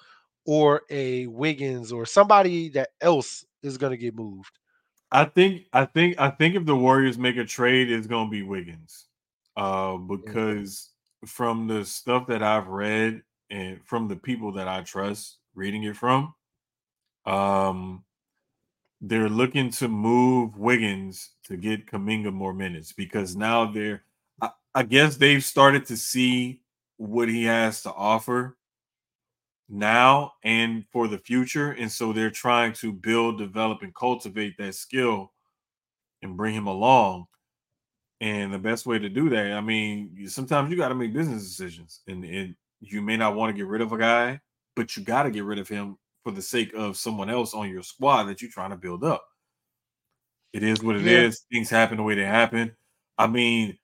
or 0.46 0.82
a 0.90 1.26
wiggins 1.28 1.92
or 1.92 2.06
somebody 2.06 2.70
that 2.70 2.90
else 3.02 3.44
is 3.62 3.78
going 3.78 3.92
to 3.92 3.98
get 3.98 4.14
moved 4.16 4.58
I 5.10 5.24
think 5.24 5.66
I 5.72 5.84
think 5.84 6.18
I 6.18 6.30
think 6.30 6.54
if 6.56 6.64
the 6.66 6.76
Warriors 6.76 7.18
make 7.18 7.36
a 7.36 7.44
trade, 7.44 7.90
it's 7.90 8.06
gonna 8.06 8.30
be 8.30 8.42
Wiggins. 8.42 9.06
Uh 9.56 9.96
because 9.96 10.90
from 11.24 11.66
the 11.68 11.84
stuff 11.84 12.26
that 12.28 12.42
I've 12.42 12.66
read 12.68 13.22
and 13.50 13.84
from 13.86 14.08
the 14.08 14.16
people 14.16 14.52
that 14.52 14.68
I 14.68 14.82
trust 14.82 15.38
reading 15.54 15.84
it 15.84 15.96
from, 15.96 16.34
um 17.26 18.05
they're 19.00 19.28
looking 19.28 19.70
to 19.70 19.88
move 19.88 20.56
Wiggins 20.56 21.30
to 21.44 21.56
get 21.56 21.86
Kuminga 21.86 22.32
more 22.32 22.54
minutes 22.54 22.92
because 22.92 23.36
now 23.36 23.70
they're 23.70 24.04
I, 24.40 24.50
I 24.74 24.82
guess 24.82 25.16
they've 25.16 25.44
started 25.44 25.86
to 25.86 25.96
see 25.96 26.60
what 26.96 27.28
he 27.28 27.44
has 27.44 27.82
to 27.82 27.92
offer 27.92 28.56
now 29.68 30.32
and 30.42 30.84
for 30.92 31.08
the 31.08 31.18
future. 31.18 31.72
And 31.72 31.90
so 31.90 32.12
they're 32.12 32.30
trying 32.30 32.72
to 32.74 32.92
build, 32.92 33.38
develop, 33.38 33.82
and 33.82 33.94
cultivate 33.94 34.56
that 34.58 34.74
skill 34.74 35.32
and 36.22 36.36
bring 36.36 36.54
him 36.54 36.66
along. 36.66 37.26
And 38.20 38.52
the 38.52 38.58
best 38.58 38.86
way 38.86 38.98
to 38.98 39.08
do 39.08 39.28
that, 39.30 39.52
I 39.52 39.60
mean, 39.60 40.26
sometimes 40.28 40.70
you 40.70 40.76
got 40.76 40.88
to 40.88 40.94
make 40.94 41.12
business 41.12 41.42
decisions, 41.42 42.00
and, 42.06 42.24
and 42.24 42.54
you 42.80 43.02
may 43.02 43.16
not 43.16 43.34
want 43.34 43.54
to 43.54 43.56
get 43.56 43.66
rid 43.68 43.82
of 43.82 43.92
a 43.92 43.98
guy, 43.98 44.40
but 44.74 44.96
you 44.96 45.02
got 45.02 45.24
to 45.24 45.30
get 45.30 45.44
rid 45.44 45.58
of 45.58 45.68
him 45.68 45.98
for 46.26 46.32
the 46.32 46.42
sake 46.42 46.72
of 46.74 46.96
someone 46.96 47.30
else 47.30 47.54
on 47.54 47.70
your 47.70 47.84
squad 47.84 48.24
that 48.24 48.42
you're 48.42 48.50
trying 48.50 48.70
to 48.70 48.76
build 48.76 49.04
up. 49.04 49.24
It 50.52 50.64
is 50.64 50.82
what 50.82 50.96
it 50.96 51.06
is. 51.06 51.44
Yeah. 51.52 51.56
Things 51.56 51.70
happen 51.70 51.98
the 51.98 52.02
way 52.02 52.16
they 52.16 52.24
happen. 52.24 52.74
I 53.16 53.28
mean, 53.28 53.78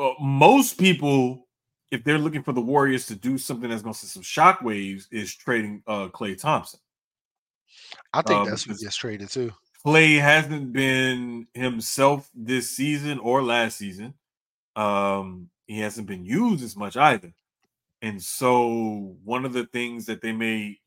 uh, 0.00 0.12
most 0.18 0.78
people, 0.78 1.48
if 1.90 2.02
they're 2.02 2.16
looking 2.16 2.42
for 2.42 2.52
the 2.52 2.62
Warriors 2.62 3.04
to 3.08 3.14
do 3.14 3.36
something 3.36 3.68
that's 3.68 3.82
going 3.82 3.92
to 3.92 3.98
send 3.98 4.10
some 4.10 4.22
shockwaves, 4.22 5.04
is 5.12 5.34
trading 5.34 5.82
uh, 5.86 6.08
Klay 6.08 6.40
Thompson. 6.40 6.80
i 8.14 8.22
think 8.22 8.40
Uh, 8.40 8.44
that's 8.46 8.66
what 8.66 8.78
gets 8.78 8.96
traded 8.96 9.28
too 9.28 9.52
Klay 9.84 10.18
hasn't 10.18 10.72
been 10.72 11.46
himself 11.52 12.30
this 12.34 12.70
season 12.70 13.18
or 13.18 13.42
last 13.42 13.76
season. 13.76 14.14
Um, 14.76 15.50
he 15.66 15.80
hasn't 15.80 16.06
been 16.06 16.24
used 16.24 16.64
as 16.64 16.74
much 16.74 16.96
either. 16.96 17.34
And 18.00 18.22
so 18.22 19.14
one 19.24 19.44
of 19.44 19.52
the 19.52 19.66
things 19.66 20.06
that 20.06 20.22
they 20.22 20.32
may 20.32 20.78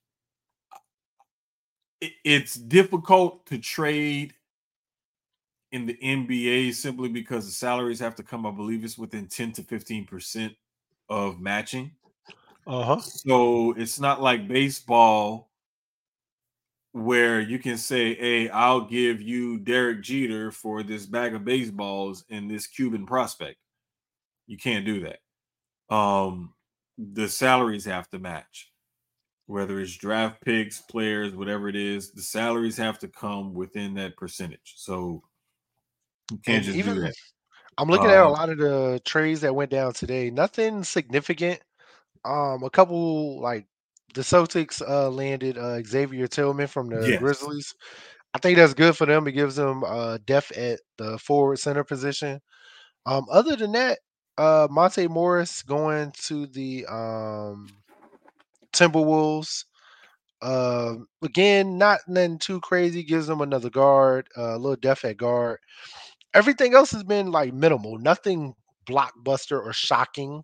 it's 2.02 2.56
difficult 2.56 3.46
to 3.48 3.58
trade 3.58 4.34
in 5.72 5.86
the 5.86 5.98
NBA 6.02 6.74
simply 6.74 7.10
because 7.10 7.46
the 7.46 7.52
salaries 7.52 8.00
have 8.00 8.16
to 8.16 8.24
come, 8.24 8.46
I 8.46 8.52
believe 8.52 8.84
it's 8.84 8.98
within 8.98 9.28
10 9.28 9.52
to 9.54 9.62
15% 9.64 10.56
of 11.10 11.40
matching. 11.40 11.92
uh-huh 12.66 13.00
So 13.00 13.74
it's 13.74 14.00
not 14.00 14.22
like 14.22 14.48
baseball 14.48 15.50
where 16.94 17.42
you 17.42 17.60
can 17.60 17.78
say, 17.78 18.16
Hey, 18.16 18.50
I'll 18.50 18.86
give 18.86 19.22
you 19.22 19.60
Derek 19.60 20.02
Jeter 20.02 20.50
for 20.52 20.82
this 20.82 21.06
bag 21.06 21.36
of 21.36 21.44
baseballs 21.44 22.24
and 22.30 22.50
this 22.50 22.68
Cuban 22.68 23.06
prospect. 23.06 23.58
You 24.48 24.58
can't 24.58 24.86
do 24.86 25.02
that. 25.02 25.94
Um, 25.94 26.54
the 26.98 27.28
salaries 27.28 27.84
have 27.84 28.10
to 28.12 28.20
match, 28.20 28.72
whether 29.48 29.80
it's 29.80 29.96
draft 29.98 30.42
picks, 30.42 30.82
players, 30.82 31.36
whatever 31.36 31.70
it 31.70 31.76
is, 31.76 32.12
the 32.12 32.22
salaries 32.22 32.78
have 32.78 33.00
to 33.00 33.08
come 33.08 33.54
within 33.54 33.94
that 33.96 34.18
percentage. 34.18 34.74
So 34.78 35.24
you 36.32 36.38
can't 36.40 36.64
And 36.64 36.66
just 36.66 36.82
even 36.82 36.96
do 36.96 37.00
that. 37.02 37.16
I'm 37.78 37.90
looking 37.90 38.12
at 38.12 38.20
a 38.26 38.28
Uh, 38.28 38.32
lot 38.32 38.50
of 38.50 38.58
the 38.60 39.02
trades 39.06 39.42
that 39.42 39.56
went 39.56 39.72
down 39.72 39.94
today. 39.94 40.30
Nothing 40.32 40.84
significant. 40.84 41.62
Um, 42.26 42.64
a 42.64 42.70
couple 42.72 43.42
like 43.42 43.68
the 44.16 44.22
Celtics 44.22 44.82
uh 44.88 45.10
landed 45.10 45.58
uh 45.58 45.84
Xavier 45.84 46.28
Tillman 46.28 46.68
from 46.68 46.90
the 46.90 47.14
Yes. 47.14 47.16
Grizzlies. 47.16 47.74
I 48.36 48.40
think 48.40 48.58
that's 48.58 48.74
good 48.76 48.98
for 48.98 49.06
them. 49.08 49.28
It 49.28 49.34
gives 49.34 49.56
them 49.58 49.84
uh 49.86 50.20
depth 50.26 50.52
at 50.54 50.82
the 50.98 51.18
forward 51.20 51.58
center 51.60 51.84
position. 51.86 52.42
Um, 53.06 53.26
other 53.32 53.56
than 53.56 53.74
that, 53.74 54.00
uh 54.38 54.68
Monte 54.72 55.08
Morris 55.08 55.64
going 55.64 56.12
to 56.26 56.48
the 56.48 56.86
um 56.88 57.70
Timberwolves. 58.76 59.66
Um, 60.42 61.08
again, 61.24 61.78
not 61.78 62.02
nothing 62.08 62.40
too 62.40 62.62
crazy. 62.62 63.04
Gives 63.04 63.28
them 63.28 63.42
another 63.42 63.70
guard, 63.70 64.28
uh, 64.38 64.56
a 64.56 64.60
little 64.60 64.76
depth 64.78 65.06
at 65.06 65.18
guard. 65.18 65.60
Everything 66.34 66.76
else 66.76 66.92
has 66.92 67.04
been 67.04 67.32
like 67.32 67.54
minimal, 67.54 67.98
nothing 68.00 68.54
blockbuster 68.88 69.60
or 69.64 69.74
shocking 69.74 70.44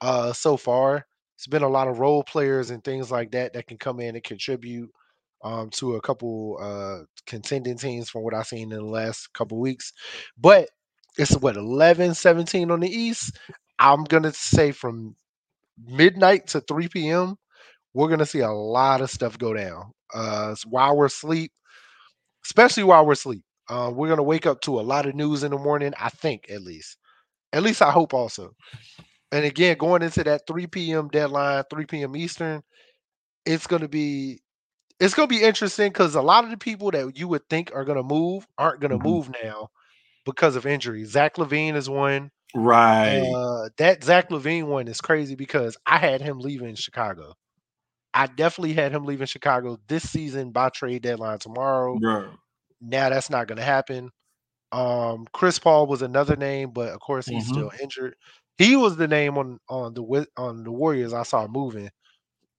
uh 0.00 0.32
so 0.32 0.56
far. 0.56 1.06
It's 1.36 1.46
been 1.46 1.62
a 1.62 1.68
lot 1.68 1.88
of 1.88 2.00
role 2.00 2.24
players 2.24 2.70
and 2.70 2.82
things 2.84 3.10
like 3.10 3.32
that 3.32 3.52
that 3.54 3.66
can 3.68 3.78
come 3.78 4.00
in 4.00 4.14
and 4.16 4.24
contribute 4.24 4.90
um 5.44 5.70
to 5.70 5.96
a 5.96 6.00
couple 6.00 6.58
uh 6.60 7.04
contending 7.26 7.78
teams 7.78 8.10
from 8.10 8.22
what 8.24 8.34
I've 8.34 8.46
seen 8.48 8.72
in 8.72 8.78
the 8.78 8.84
last 8.84 9.32
couple 9.34 9.58
weeks. 9.60 9.92
But 10.38 10.68
it's 11.18 11.36
what 11.38 11.56
11 11.56 12.14
17 12.14 12.70
on 12.70 12.80
the 12.80 12.90
east. 12.90 13.38
I'm 13.78 14.04
gonna 14.04 14.32
say 14.32 14.72
from 14.72 15.16
midnight 15.86 16.48
to 16.48 16.60
3 16.62 16.88
p.m. 16.88 17.36
We're 17.98 18.10
gonna 18.10 18.26
see 18.26 18.40
a 18.40 18.52
lot 18.52 19.02
of 19.02 19.10
stuff 19.10 19.38
go 19.38 19.54
down. 19.54 19.92
Uh 20.14 20.56
while 20.68 20.96
we're 20.96 21.06
asleep, 21.06 21.52
especially 22.46 22.84
while 22.84 23.06
we're 23.06 23.12
asleep. 23.14 23.42
Uh, 23.68 23.90
we're 23.94 24.08
gonna 24.08 24.22
wake 24.22 24.46
up 24.46 24.60
to 24.62 24.80
a 24.80 24.82
lot 24.82 25.06
of 25.06 25.14
news 25.14 25.44
in 25.44 25.52
the 25.52 25.58
morning. 25.58 25.94
I 26.00 26.10
think 26.10 26.50
at 26.50 26.62
least, 26.62 26.98
at 27.52 27.62
least 27.62 27.82
I 27.82 27.90
hope 27.92 28.14
also. 28.14 28.54
And 29.32 29.44
again, 29.44 29.78
going 29.78 30.02
into 30.02 30.24
that 30.24 30.42
3 30.46 30.92
p.m. 30.92 31.08
deadline, 31.08 31.64
3 31.70 31.86
p.m. 31.86 32.16
Eastern, 32.16 32.62
it's 33.46 33.66
gonna 33.66 33.88
be 33.88 34.40
it's 35.00 35.14
gonna 35.14 35.28
be 35.28 35.42
interesting 35.42 35.88
because 35.90 36.14
a 36.16 36.22
lot 36.22 36.44
of 36.44 36.50
the 36.50 36.58
people 36.58 36.90
that 36.92 37.16
you 37.18 37.28
would 37.28 37.48
think 37.50 37.72
are 37.74 37.84
gonna 37.84 38.04
move 38.04 38.46
aren't 38.58 38.80
gonna 38.80 38.98
Mhm. 38.98 39.02
move 39.02 39.30
now 39.42 39.68
because 40.26 40.56
of 40.56 40.66
injuries. 40.66 41.10
Zach 41.12 41.36
LaVine 41.36 41.76
is 41.76 41.90
one. 41.90 42.30
Right. 42.54 43.36
Uh, 43.36 43.70
that 43.78 44.04
Zach 44.04 44.30
LaVine 44.30 44.66
one 44.66 44.88
is 44.88 45.00
crazy 45.00 45.36
because 45.36 45.76
I 45.86 45.98
had 45.98 46.22
him 46.22 46.40
leaving 46.40 46.76
Chicago. 46.76 47.34
I 48.18 48.26
definitely 48.26 48.72
had 48.74 48.90
him 48.92 49.04
leaving 49.04 49.26
Chicago 49.28 49.78
this 49.86 50.08
season 50.10 50.50
by 50.50 50.68
trade 50.70 51.02
deadline 51.02 51.38
tomorrow. 51.38 51.98
Bro. 51.98 52.30
Now 52.80 53.08
that's 53.10 53.30
not 53.30 53.46
going 53.46 53.58
to 53.58 53.64
happen. 53.64 54.10
Um, 54.72 55.26
Chris 55.32 55.58
Paul 55.58 55.86
was 55.86 56.02
another 56.02 56.34
name, 56.36 56.70
but 56.72 56.88
of 56.88 57.00
course 57.00 57.26
he's 57.26 57.44
Mhm. 57.46 57.52
still 57.52 57.72
injured. 57.80 58.14
He 58.58 58.74
was 58.76 58.96
the 58.96 59.06
name 59.08 59.38
on 59.38 59.58
on 59.68 59.94
the 59.94 60.26
on 60.36 60.64
the 60.64 60.72
Warriors 60.72 61.14
I 61.14 61.22
saw 61.22 61.46
moving. 61.46 61.88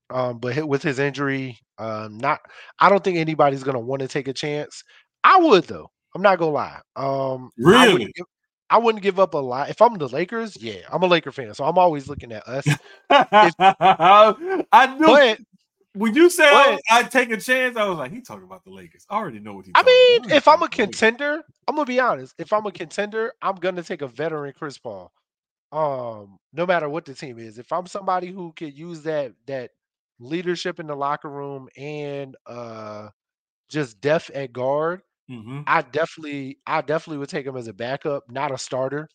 Um, 0.10 0.40
but 0.40 0.66
with 0.66 0.82
his 0.82 0.98
injury, 0.98 1.60
um, 1.78 2.18
not 2.18 2.40
I 2.80 2.90
don't 2.90 3.04
think 3.04 3.18
anybody's 3.18 3.64
going 3.64 3.76
to 3.76 3.80
want 3.82 4.02
to 4.02 4.08
take 4.08 4.28
a 4.30 4.34
chance. 4.34 4.82
I 5.24 5.38
would 5.40 5.66
though. 5.66 5.92
I'm 6.16 6.22
not 6.22 6.40
gonna 6.40 6.52
lie. 6.52 6.80
Um, 6.96 7.52
I 7.68 7.86
would 7.88 8.00
Really? 8.00 8.14
give- 8.16 8.26
I 8.72 8.78
wouldn't 8.78 9.04
give 9.04 9.20
up 9.20 9.34
a 9.34 9.38
lot. 9.40 9.70
If 9.70 9.82
I'm 9.82 9.96
the 9.98 10.08
Lakers, 10.08 10.56
yeah, 10.62 10.82
I'm 10.92 11.02
a 11.02 11.08
Laker 11.08 11.32
fan, 11.32 11.54
so 11.56 11.64
I'm 11.66 11.78
always 11.80 12.08
looking 12.08 12.32
at 12.32 12.48
us. 12.48 12.66
I 13.10 14.96
knew 14.98 15.08
But 15.08 15.40
when 16.00 16.16
you 16.16 16.30
said 16.30 16.50
but- 16.52 16.82
I'd 16.90 17.12
take 17.12 17.30
a 17.32 17.38
chance, 17.38 17.76
I 17.78 17.86
was 17.88 17.98
like, 17.98 18.12
he 18.12 18.22
talking 18.22 18.44
about 18.44 18.64
the 18.64 18.72
Lakers. 18.72 19.06
I 19.10 19.16
already 19.18 19.40
know 19.40 19.54
what 19.54 19.66
he. 19.66 19.72
I 19.76 19.84
mean, 19.84 20.32
if 20.32 20.48
I'm 20.48 20.62
a 20.62 20.68
Talking 20.68 20.68
about 20.68 20.72
the 20.72 20.82
Lakers. 20.84 21.00
contender, 21.00 21.44
I'm 21.68 21.76
gonna 21.76 21.86
be 21.86 22.00
honest. 22.00 22.36
If 22.38 22.52
I'm 22.54 22.66
a 22.66 22.72
contender, 22.72 23.34
I'm 23.42 23.56
gonna 23.56 23.84
take 23.84 24.02
a 24.02 24.08
veteran 24.08 24.54
Chris 24.58 24.78
Paul. 24.78 25.12
Um, 25.72 26.40
no 26.54 26.66
matter 26.66 26.90
what 26.90 27.06
the 27.06 27.14
team 27.14 27.38
is. 27.38 27.60
If 27.60 27.72
I'm 27.72 27.86
somebody 27.86 28.28
who 28.32 28.52
could 28.54 28.76
use 28.76 29.04
that 29.04 29.34
that 29.46 29.72
leadership 30.20 30.80
in 30.80 30.88
the 30.88 30.96
locker 30.96 31.30
room 31.30 31.70
and 31.78 32.36
uh 32.48 33.10
just 33.70 34.02
depth 34.02 34.30
at 34.32 34.52
guard, 34.52 35.02
Mhm. 35.30 35.64
I 35.68 35.84
definitely 35.84 36.58
I 36.66 36.82
definitely 36.82 37.20
would 37.20 37.30
take 37.30 37.46
him 37.46 37.56
as 37.56 37.68
a 37.68 37.74
backup, 37.74 38.24
not 38.32 38.52
a 38.52 38.58
starter. 38.58 39.08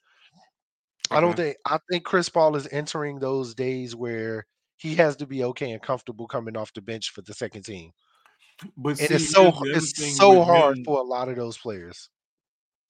I 1.10 1.20
don't 1.20 1.36
think 1.36 1.56
I 1.66 1.78
think 1.90 2.04
Chris 2.04 2.28
Paul 2.28 2.56
is 2.56 2.68
entering 2.70 3.18
those 3.18 3.54
days 3.54 3.94
where 3.96 4.46
he 4.84 4.94
has 4.94 5.16
to 5.16 5.26
be 5.26 5.42
okay 5.44 5.70
and 5.70 5.80
comfortable 5.80 6.26
coming 6.26 6.58
off 6.58 6.70
the 6.74 6.82
bench 6.82 7.08
for 7.08 7.22
the 7.22 7.32
second 7.32 7.62
team. 7.62 7.90
But 8.76 8.90
And 8.90 8.98
see, 8.98 9.14
it's 9.14 9.30
so 9.30 9.50
here's 9.50 9.54
the 9.54 9.70
other 9.70 9.76
it's 9.78 10.16
so 10.18 10.42
hard 10.44 10.76
him- 10.76 10.84
for 10.84 10.98
a 10.98 11.02
lot 11.02 11.30
of 11.30 11.36
those 11.36 11.56
players. 11.56 12.10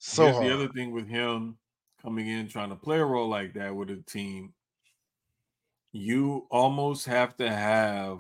So 0.00 0.40
the 0.40 0.52
other 0.52 0.68
thing 0.68 0.90
with 0.90 1.06
him 1.06 1.56
coming 2.02 2.26
in 2.26 2.48
trying 2.48 2.70
to 2.70 2.74
play 2.74 2.98
a 2.98 3.04
role 3.04 3.28
like 3.28 3.54
that 3.54 3.74
with 3.74 3.90
a 3.90 4.02
team. 4.08 4.52
You 5.92 6.48
almost 6.50 7.06
have 7.06 7.36
to 7.36 7.48
have 7.48 8.18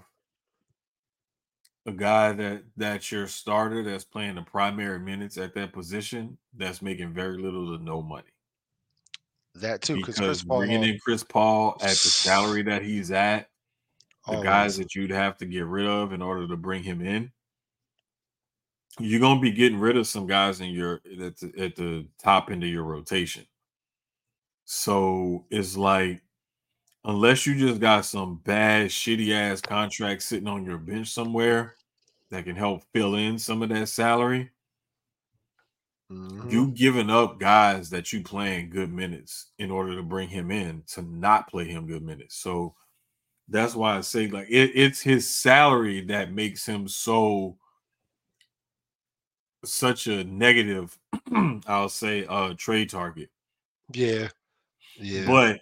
a 1.84 1.92
guy 1.92 2.32
that 2.32 2.62
that's 2.76 3.10
your 3.10 3.26
starter 3.26 3.82
that's 3.82 4.04
playing 4.04 4.36
the 4.36 4.42
primary 4.42 5.00
minutes 5.00 5.36
at 5.36 5.52
that 5.56 5.72
position 5.72 6.38
that's 6.56 6.80
making 6.80 7.12
very 7.12 7.38
little 7.38 7.76
to 7.76 7.82
no 7.82 8.00
money. 8.02 8.30
that 9.56 9.82
too, 9.82 9.96
because 9.96 10.14
Because 10.14 10.28
Chris 10.28 10.44
Paul 10.44 10.58
bringing 10.58 10.84
in 10.84 10.98
Chris 11.00 11.24
Paul 11.24 11.76
at 11.80 11.88
the 11.88 11.94
salary 11.96 12.62
that 12.62 12.82
he's 12.82 13.10
at, 13.10 13.48
the 14.26 14.32
always- 14.32 14.44
guys 14.44 14.76
that 14.78 14.94
you'd 14.94 15.10
have 15.10 15.36
to 15.38 15.46
get 15.46 15.66
rid 15.66 15.86
of 15.86 16.12
in 16.12 16.22
order 16.22 16.46
to 16.48 16.56
bring 16.56 16.82
him 16.82 17.00
in, 17.02 17.32
you're 18.98 19.20
gonna 19.20 19.40
be 19.40 19.50
getting 19.50 19.78
rid 19.78 19.96
of 19.96 20.06
some 20.06 20.26
guys 20.26 20.60
in 20.60 20.70
your 20.70 21.02
at 21.20 21.36
the, 21.36 21.52
at 21.58 21.76
the 21.76 22.06
top 22.18 22.50
end 22.50 22.62
of 22.62 22.70
your 22.70 22.84
rotation. 22.84 23.44
So 24.64 25.46
it's 25.50 25.76
like, 25.76 26.22
unless 27.04 27.46
you 27.46 27.58
just 27.58 27.80
got 27.80 28.04
some 28.04 28.36
bad, 28.36 28.88
shitty 28.88 29.32
ass 29.32 29.60
contract 29.60 30.22
sitting 30.22 30.48
on 30.48 30.64
your 30.64 30.78
bench 30.78 31.10
somewhere 31.10 31.74
that 32.30 32.44
can 32.44 32.56
help 32.56 32.82
fill 32.94 33.16
in 33.16 33.38
some 33.38 33.62
of 33.62 33.68
that 33.68 33.88
salary, 33.88 34.50
Mhm. 36.10 36.50
you 36.50 36.70
giving 36.70 37.10
up 37.10 37.38
guys 37.38 37.90
that 37.90 38.12
you 38.12 38.22
playing 38.22 38.70
good 38.70 38.92
minutes 38.92 39.50
in 39.58 39.70
order 39.70 39.96
to 39.96 40.02
bring 40.02 40.28
him 40.28 40.50
in 40.50 40.82
to 40.88 41.02
not 41.02 41.48
play 41.48 41.66
him 41.66 41.86
good 41.86 42.02
minutes. 42.02 42.36
So 42.36 42.74
that's 43.48 43.74
why 43.74 43.96
I 43.96 44.00
say 44.00 44.28
like 44.28 44.48
it, 44.48 44.72
it's 44.74 45.00
his 45.00 45.28
salary 45.28 46.00
that 46.06 46.32
makes 46.32 46.66
him 46.66 46.88
so 46.88 47.58
such 49.64 50.06
a 50.06 50.24
negative, 50.24 50.98
I'll 51.66 51.88
say, 51.88 52.26
uh 52.26 52.54
trade 52.56 52.90
target. 52.90 53.30
yeah, 53.92 54.28
yeah, 54.96 55.26
But 55.26 55.60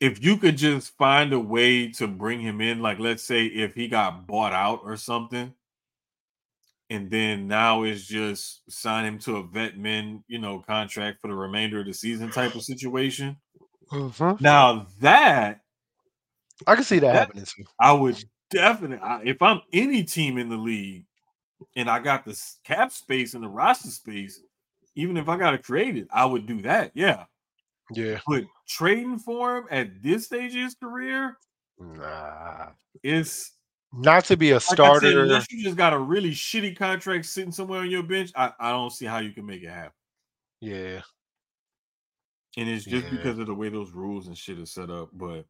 if 0.00 0.22
you 0.24 0.36
could 0.36 0.56
just 0.56 0.96
find 0.96 1.32
a 1.32 1.38
way 1.40 1.88
to 1.92 2.08
bring 2.08 2.40
him 2.40 2.60
in, 2.60 2.80
like 2.82 2.98
let's 2.98 3.22
say 3.22 3.46
if 3.46 3.74
he 3.74 3.88
got 3.88 4.26
bought 4.26 4.52
out 4.52 4.80
or 4.84 4.96
something, 4.96 5.54
and 6.90 7.10
then 7.10 7.48
now 7.48 7.84
it's 7.84 8.04
just 8.04 8.70
sign 8.70 9.04
him 9.04 9.18
to 9.20 9.36
a 9.36 9.42
vet 9.46 9.78
min, 9.78 10.22
you 10.28 10.38
know, 10.38 10.60
contract 10.60 11.20
for 11.20 11.28
the 11.28 11.34
remainder 11.34 11.80
of 11.80 11.86
the 11.86 11.94
season 11.94 12.30
type 12.30 12.54
of 12.54 12.62
situation. 12.62 13.36
Mhm. 13.90 14.40
Now 14.40 14.86
that 15.00 15.62
I 16.66 16.74
can 16.74 16.84
see 16.84 16.98
that, 17.00 17.12
That- 17.12 17.18
happening 17.18 17.44
too. 17.44 17.64
I 17.80 17.92
would 17.92 18.22
definitely, 18.50 18.98
I- 18.98 19.22
if 19.24 19.40
I'm 19.42 19.60
any 19.72 20.04
team 20.04 20.38
in 20.38 20.48
the 20.48 20.56
league 20.56 21.04
and 21.76 21.88
I 21.90 21.98
got 22.00 22.24
the 22.24 22.40
cap 22.64 22.92
space 22.92 23.34
and 23.34 23.42
the 23.42 23.48
roster 23.48 23.90
space, 23.90 24.40
even 24.94 25.16
if 25.16 25.28
I 25.28 25.36
got 25.38 25.52
to 25.52 25.58
create 25.58 25.96
it, 25.96 26.08
I 26.12 26.24
would 26.26 26.46
do 26.46 26.60
that. 26.62 26.92
Yeah. 26.94 27.24
Yeah, 27.94 28.20
But 28.26 28.44
trading 28.66 29.18
for 29.18 29.58
him 29.58 29.64
at 29.70 30.02
this 30.02 30.24
stage 30.26 30.54
of 30.56 30.62
his 30.62 30.74
career 30.74 31.36
nah, 31.78 32.68
is 33.02 33.50
not 33.92 34.24
to 34.26 34.36
be 34.36 34.50
a 34.50 34.54
like 34.54 34.62
I 34.62 34.66
said, 34.66 34.74
starter. 34.76 35.22
unless 35.24 35.50
you 35.52 35.62
just 35.62 35.76
got 35.76 35.92
a 35.92 35.98
really 35.98 36.30
shitty 36.30 36.74
contract 36.76 37.26
sitting 37.26 37.52
somewhere 37.52 37.80
on 37.80 37.90
your 37.90 38.02
bench, 38.02 38.30
I, 38.34 38.52
I 38.58 38.70
don't 38.70 38.90
see 38.92 39.04
how 39.04 39.18
you 39.18 39.32
can 39.32 39.44
make 39.44 39.62
it 39.62 39.68
happen. 39.68 39.92
yeah, 40.60 41.02
And 42.56 42.68
it's 42.68 42.84
just 42.86 43.04
Yeah. 43.06 43.10
because 43.10 43.38
of 43.38 43.46
the 43.46 43.54
way 43.54 43.68
those 43.68 43.90
rules 43.92 44.26
and 44.26 44.38
shit 44.38 44.58
are 44.58 44.64
set 44.66 44.88
up. 44.88 45.10
But 45.12 45.44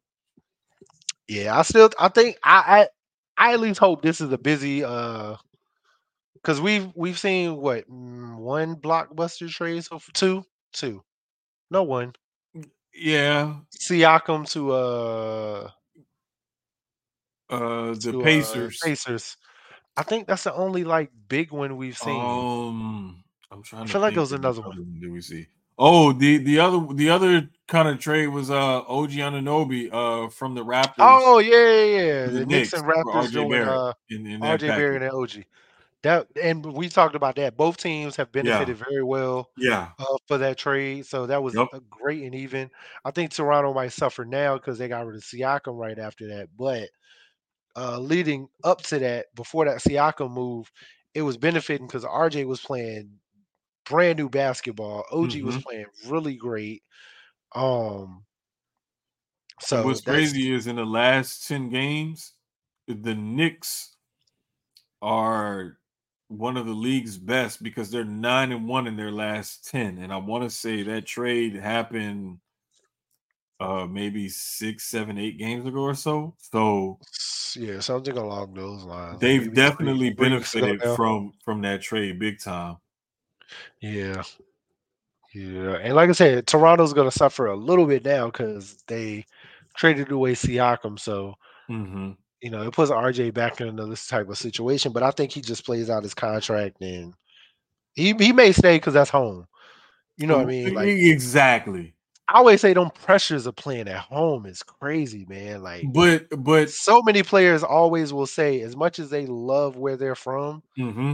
yeah. 1.27 1.57
I 1.57 1.61
still, 1.63 1.89
I 1.99 2.09
think, 2.09 2.37
I, 2.43 2.87
I, 3.37 3.49
I 3.49 3.53
at 3.53 3.59
least 3.59 3.79
hope 3.79 4.01
this 4.01 4.21
is 4.21 4.31
a 4.31 4.37
busy, 4.37 4.83
uh, 4.83 5.35
because 6.35 6.59
we've 6.61 6.91
we've 6.95 7.17
seen 7.17 7.55
what 7.57 7.89
mm, 7.89 8.35
one 8.37 8.75
blockbuster 8.75 9.49
trade 9.49 9.83
so 9.83 9.95
f- 9.97 10.09
two, 10.13 10.43
two, 10.73 11.03
no 11.71 11.83
one. 11.83 12.13
yeah, 12.93 13.55
Siakam 13.79 14.49
to 14.51 14.71
uh 14.71 15.69
uh 17.49 17.93
the 17.93 18.11
to, 18.11 18.21
uh, 18.21 18.23
Pacers. 18.23 18.79
Pacers. 18.83 19.37
I 19.95 20.03
think 20.03 20.27
that's 20.27 20.43
the 20.43 20.53
only 20.53 20.83
like 20.83 21.11
big 21.27 21.51
one 21.51 21.77
we've 21.77 21.97
seen. 21.97 22.19
Um, 22.19 23.23
I'm 23.51 23.63
trying. 23.63 23.83
I 23.83 23.85
to 23.85 23.91
feel 23.91 24.01
like 24.01 24.13
there 24.15 24.21
was 24.21 24.31
another 24.31 24.61
one. 24.61 24.97
Did 24.99 25.11
we 25.11 25.21
see? 25.21 25.47
Oh, 25.77 26.13
the 26.13 26.37
the 26.37 26.59
other 26.59 26.93
the 26.93 27.09
other 27.09 27.49
kind 27.67 27.87
of 27.87 27.99
trade 27.99 28.27
was 28.27 28.51
uh 28.51 28.81
OG 28.81 29.11
Anunoby 29.11 29.89
uh 29.91 30.29
from 30.29 30.53
the 30.53 30.63
Raptors. 30.63 30.95
oh 30.99 31.39
yeah, 31.39 31.83
yeah, 31.83 31.85
yeah. 31.85 32.25
to 32.25 32.31
The, 32.31 32.45
Knicks 32.45 32.73
and 32.73 32.83
Raptors 32.83 33.05
RJ 33.05 33.31
doing 33.31 33.49
Barrett 33.49 33.69
uh 33.69 33.93
in, 34.09 34.27
in 34.27 34.41
RJ 34.41 34.67
Barrett 34.67 35.01
and 35.01 35.11
OG. 35.11 35.45
That 36.03 36.27
and 36.41 36.65
we 36.65 36.89
talked 36.89 37.15
about 37.15 37.35
that. 37.37 37.55
Both 37.55 37.77
teams 37.77 38.15
have 38.17 38.31
benefited 38.31 38.77
very 38.77 39.03
well 39.03 39.49
Yeah, 39.57 39.89
uh, 39.97 40.17
for 40.27 40.37
that 40.37 40.57
trade, 40.57 41.05
so 41.05 41.25
that 41.27 41.41
was 41.41 41.55
Yep. 41.55 41.67
a 41.73 41.79
great 41.89 42.23
and 42.23 42.35
even. 42.35 42.69
I 43.05 43.11
think 43.11 43.31
Toronto 43.31 43.73
might 43.73 43.93
suffer 43.93 44.25
now 44.25 44.55
because 44.57 44.77
they 44.77 44.89
got 44.89 45.05
rid 45.05 45.15
of 45.15 45.23
Siakam 45.23 45.79
right 45.79 45.97
after 45.97 46.27
that, 46.27 46.49
but 46.57 46.89
uh, 47.75 47.97
leading 47.99 48.47
up 48.63 48.81
to 48.83 48.99
that, 48.99 49.33
before 49.35 49.65
that 49.65 49.77
Siakam 49.77 50.31
move, 50.31 50.69
it 51.13 51.21
was 51.21 51.37
benefiting 51.37 51.87
because 51.87 52.03
RJ 52.03 52.45
was 52.45 52.59
playing 52.59 53.09
brand 53.85 54.17
new 54.19 54.29
basketball. 54.29 55.05
OG 55.11 55.43
was 55.43 55.57
Mhm. 55.57 55.63
playing 55.65 55.87
really 56.07 56.35
great. 56.35 56.83
Um, 57.55 58.25
so 59.59 59.77
what's 59.77 60.01
crazy 60.01 60.51
is 60.53 60.67
in 60.67 60.75
the 60.75 60.85
last 60.85 61.47
10 61.47 61.69
games, 61.69 62.33
the 62.87 63.15
Knicks 63.15 63.95
are 65.01 65.79
one 66.29 66.57
of 66.57 66.65
the 66.65 66.73
league's 66.73 67.17
best 67.17 67.61
because 67.61 67.91
they're 67.91 68.03
nine 68.05 68.51
and 68.51 68.67
one 68.67 68.87
in 68.87 68.95
their 68.95 69.11
last 69.11 69.65
10. 69.69 69.97
And 69.99 70.11
I 70.11 70.17
want 70.17 70.43
to 70.43 70.49
say 70.49 70.83
that 70.83 71.05
trade 71.05 71.55
happened 71.55 72.39
uh 73.59 73.85
maybe 73.87 74.29
six, 74.29 74.83
seven, 74.85 75.17
eight 75.17 75.37
games 75.37 75.65
ago 75.65 75.79
or 75.81 75.93
so. 75.95 76.35
So 76.37 76.99
Yeah, 77.55 77.79
something 77.79 78.17
along 78.17 78.53
those 78.55 78.83
lines. 78.83 79.21
they've 79.21 79.53
Maybe 79.53 79.53
definitely 79.53 80.09
three 80.17 80.29
weeks 80.29 80.55
ago 80.55 80.73
benefited 80.73 80.83
from 80.85 81.33
from 81.43 81.61
that 81.61 81.81
trade 81.81 82.19
big 82.19 82.39
time. 82.39 82.77
Yeah. 83.81 84.23
Yeah. 85.33 85.75
And 85.77 85.95
like 85.95 86.09
I 86.09 86.13
said, 86.13 86.47
Toronto's 86.47 86.93
gonna 86.93 87.11
suffer 87.11 87.47
a 87.47 87.55
little 87.55 87.85
bit 87.85 88.05
now 88.05 88.27
because 88.27 88.83
they 88.87 89.25
traded 89.75 90.11
away 90.11 90.33
Siakam. 90.33 90.99
So, 90.99 91.35
hmm 91.67 92.11
you 92.41 92.49
know, 92.49 92.63
it 92.63 92.73
puts 92.73 92.91
RJ 92.91 93.33
back 93.33 93.61
into 93.61 93.85
this 93.85 94.07
type 94.07 94.29
of 94.29 94.37
situation. 94.37 94.91
But 94.91 95.03
I 95.03 95.11
think 95.11 95.31
he 95.31 95.41
just 95.41 95.65
plays 95.65 95.89
out 95.89 96.03
his 96.03 96.13
contract 96.13 96.81
and 96.81 97.13
he 97.95 98.13
he 98.13 98.31
may 98.33 98.51
stay 98.51 98.77
because 98.77 98.93
that's 98.93 99.09
home. 99.09 99.47
You 100.17 100.27
know 100.27 100.35
what 100.35 100.43
I 100.43 100.45
mean? 100.45 100.73
Like 100.73 100.95
exactly. 100.97 101.93
I 102.27 102.37
always 102.37 102.61
say 102.61 102.73
them 102.73 102.89
pressures 102.91 103.45
of 103.45 103.55
playing 103.55 103.87
at 103.87 103.97
home 103.99 104.45
is 104.45 104.63
crazy, 104.63 105.25
man. 105.27 105.61
Like 105.63 105.91
But 105.93 106.27
but 106.37 106.69
so 106.69 107.01
many 107.03 107.23
players 107.23 107.63
always 107.63 108.13
will 108.13 108.27
say, 108.27 108.61
as 108.61 108.75
much 108.75 108.99
as 108.99 109.09
they 109.09 109.25
love 109.25 109.77
where 109.77 109.97
they're 109.97 110.15
from, 110.15 110.63
hmm 110.77 111.13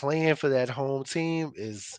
playing 0.00 0.36
for 0.36 0.48
that 0.50 0.68
home 0.68 1.04
team 1.04 1.52
is 1.56 1.98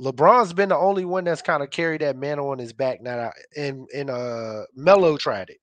LeBron's 0.00 0.52
been 0.52 0.68
the 0.68 0.76
only 0.76 1.04
one 1.04 1.24
that's 1.24 1.40
kind 1.42 1.62
of 1.62 1.70
carried 1.70 2.00
that 2.02 2.16
mantle 2.16 2.50
on 2.50 2.58
his 2.58 2.72
back 2.72 3.00
now. 3.00 3.30
And 3.56 3.88
and 3.94 4.10
uh 4.10 4.64
Melo 4.74 5.16
tried 5.16 5.50
it. 5.50 5.58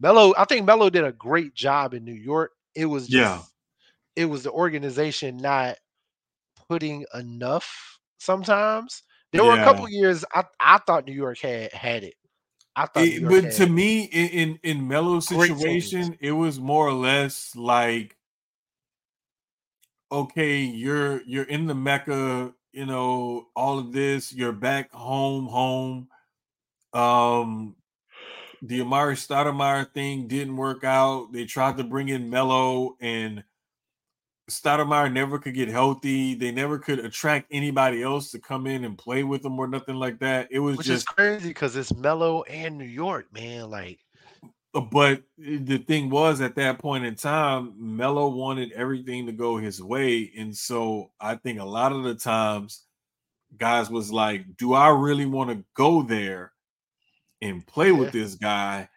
Melo, 0.00 0.32
I 0.36 0.44
think 0.44 0.66
Melo 0.66 0.90
did 0.90 1.04
a 1.04 1.12
great 1.12 1.54
job 1.54 1.94
in 1.94 2.04
New 2.04 2.12
York. 2.14 2.52
It 2.74 2.86
was 2.86 3.06
just 3.06 3.12
Yeah. 3.12 3.42
it 4.16 4.24
was 4.26 4.42
the 4.42 4.50
organization 4.50 5.36
not 5.38 5.76
putting 6.68 7.04
enough 7.14 7.98
sometimes. 8.18 9.02
There 9.32 9.44
were 9.44 9.52
a 9.52 9.64
couple 9.64 9.88
years 9.88 10.24
I, 10.34 10.44
I 10.58 10.78
thought 10.86 11.06
New 11.06 11.14
York 11.14 11.38
had 11.38 11.72
had 11.72 12.04
it. 12.04 12.14
I 12.76 12.86
thought 12.86 13.04
It- 13.04 13.22
but 13.28 13.52
to 13.52 13.66
me, 13.66 14.04
in 14.04 14.28
in, 14.28 14.58
in 14.62 14.88
Melo's 14.88 15.26
situation, 15.28 16.16
it 16.20 16.32
was 16.32 16.58
more 16.60 16.86
or 16.86 16.92
less 16.92 17.54
like, 17.56 18.16
okay, 20.10 20.58
you're 20.58 21.22
you're 21.22 21.44
in 21.44 21.66
the 21.66 21.74
Mecca, 21.74 22.52
you 22.72 22.86
know, 22.86 23.48
all 23.54 23.78
of 23.78 23.92
this. 23.92 24.32
You're 24.32 24.52
back 24.52 24.92
home, 24.92 25.46
home. 25.46 26.08
Um, 26.92 27.76
the 28.62 28.80
Amar'e 28.80 29.14
Stoudemire 29.14 29.90
thing 29.92 30.28
didn't 30.28 30.56
work 30.56 30.84
out. 30.84 31.32
They 31.32 31.44
tried 31.44 31.78
to 31.78 31.84
bring 31.84 32.08
in 32.08 32.28
Melo 32.28 32.96
and 33.00 33.44
Stoudemire 34.50 35.12
never 35.12 35.38
could 35.38 35.54
get 35.54 35.68
healthy. 35.68 36.34
They 36.34 36.50
never 36.50 36.78
could 36.78 36.98
attract 36.98 37.46
anybody 37.50 38.02
else 38.02 38.30
to 38.32 38.38
come 38.38 38.66
in 38.66 38.84
and 38.84 38.98
play 38.98 39.22
with 39.22 39.42
them 39.42 39.58
or 39.58 39.66
nothing 39.66 39.94
like 39.94 40.18
that. 40.18 40.48
It 40.50 40.58
was 40.58 40.76
Which 40.76 40.88
is 40.88 41.04
just, 41.04 41.06
crazy 41.06 41.48
because 41.48 41.76
it's 41.76 41.94
Melo 41.94 42.42
and 42.42 42.76
New 42.76 42.84
York, 42.84 43.32
man. 43.32 43.70
Like, 43.70 44.00
but 44.72 45.22
the 45.36 45.78
thing 45.78 46.10
was 46.10 46.40
at 46.40 46.54
that 46.56 46.78
point 46.78 47.04
in 47.04 47.16
time, 47.16 47.74
Melo 47.76 48.28
wanted 48.28 48.72
everything 48.72 49.26
to 49.26 49.32
go 49.32 49.56
his 49.56 49.82
way, 49.82 50.30
and 50.36 50.56
so 50.56 51.10
I 51.20 51.34
think 51.36 51.58
a 51.58 51.64
lot 51.64 51.92
of 51.92 52.04
the 52.04 52.14
times, 52.14 52.84
guys 53.58 53.90
was 53.90 54.12
like, 54.12 54.56
"Do 54.56 54.74
I 54.74 54.88
really 54.88 55.26
want 55.26 55.50
to 55.50 55.64
go 55.74 56.02
there 56.02 56.52
and 57.40 57.66
play 57.66 57.90
with 57.90 58.12
this 58.12 58.36
guy?" 58.36 58.88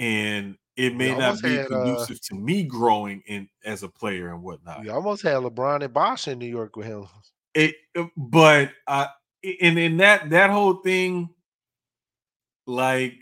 And 0.00 0.56
it 0.76 0.94
may 0.96 1.16
not 1.16 1.42
be 1.42 1.56
had, 1.56 1.66
uh, 1.66 1.68
conducive 1.68 2.20
to 2.22 2.34
me 2.34 2.62
growing 2.62 3.22
in 3.26 3.48
as 3.64 3.82
a 3.82 3.88
player 3.88 4.32
and 4.32 4.42
whatnot. 4.42 4.80
we 4.80 4.88
almost 4.88 5.22
had 5.22 5.36
LeBron 5.38 5.82
and 5.82 5.92
Bosh 5.92 6.28
in 6.28 6.38
New 6.38 6.46
York 6.46 6.76
with 6.76 6.86
him. 6.86 7.06
it 7.54 7.74
uh, 7.96 8.06
but 8.16 8.70
uh 8.86 9.06
and 9.60 9.78
in 9.78 9.96
that 9.98 10.30
that 10.30 10.50
whole 10.50 10.74
thing 10.74 11.28
like 12.66 13.14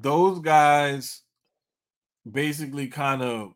those 0.00 0.38
guys 0.38 1.22
basically 2.30 2.88
kind 2.88 3.22
of 3.22 3.54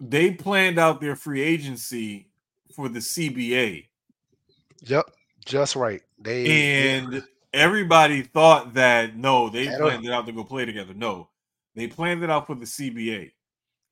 they 0.00 0.30
planned 0.30 0.78
out 0.78 1.00
their 1.00 1.16
free 1.16 1.42
agency 1.42 2.28
for 2.74 2.88
the 2.88 3.00
CBA 3.00 3.86
Yep, 4.82 5.10
just 5.44 5.74
right. 5.74 6.02
They 6.20 6.46
and 6.46 7.24
everybody 7.52 8.22
thought 8.22 8.74
that 8.74 9.16
no 9.16 9.48
they 9.48 9.66
planned 9.66 10.04
it 10.04 10.12
out 10.12 10.26
to 10.26 10.32
go 10.32 10.44
play 10.44 10.64
together 10.66 10.92
no 10.94 11.30
they 11.74 11.86
planned 11.86 12.22
it 12.22 12.30
out 12.30 12.46
for 12.46 12.54
the 12.54 12.66
CBA 12.66 13.32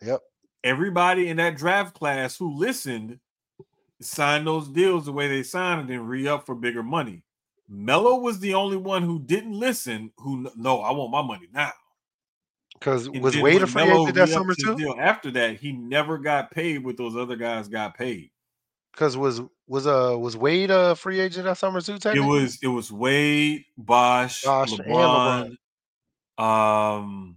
Yep. 0.03 0.21
everybody 0.63 1.29
in 1.29 1.39
that 1.39 1.57
draft 1.57 1.95
class 1.95 2.37
who 2.37 2.55
listened 2.55 3.19
signed 4.01 4.47
those 4.47 4.69
deals 4.69 5.07
the 5.07 5.13
way 5.13 5.29
they 5.29 5.43
signed 5.43 5.81
and 5.81 5.91
then 5.91 6.07
re-up 6.07 6.45
for 6.45 6.55
bigger 6.55 6.83
money. 6.83 7.23
Melo 7.69 8.17
was 8.17 8.39
the 8.39 8.55
only 8.55 8.77
one 8.77 9.03
who 9.03 9.19
didn't 9.19 9.59
listen. 9.59 10.13
Who 10.19 10.51
no, 10.57 10.81
I 10.81 10.93
want 10.93 11.11
my 11.11 11.23
money 11.23 11.49
now. 11.53 11.73
Because 12.79 13.09
was 13.11 13.37
Wade 13.37 13.63
a 13.63 13.67
free 13.67 13.83
agent 13.83 14.15
that 14.15 14.29
summer 14.29 14.55
too? 14.55 14.77
deal 14.77 14.95
After 14.99 15.31
that, 15.33 15.57
he 15.57 15.73
never 15.73 16.19
got 16.19 16.51
paid 16.51 16.85
what 16.85 16.97
those 16.97 17.17
other 17.17 17.37
guys 17.37 17.69
got 17.69 17.97
paid. 17.97 18.31
Because 18.93 19.17
was 19.17 19.41
was 19.67 19.87
uh 19.87 20.17
was 20.19 20.37
Wade 20.37 20.71
a 20.71 20.95
free 20.95 21.21
agent 21.21 21.45
that 21.47 21.59
summer 21.59 21.81
too? 21.81 21.99
It 22.05 22.21
was 22.21 22.59
it 22.63 22.69
was 22.69 22.93
Wade, 22.93 23.65
Bosch, 23.77 24.45
Bosh, 24.45 24.73
and 24.79 24.81
LeBron, 24.87 25.57
um, 26.43 27.37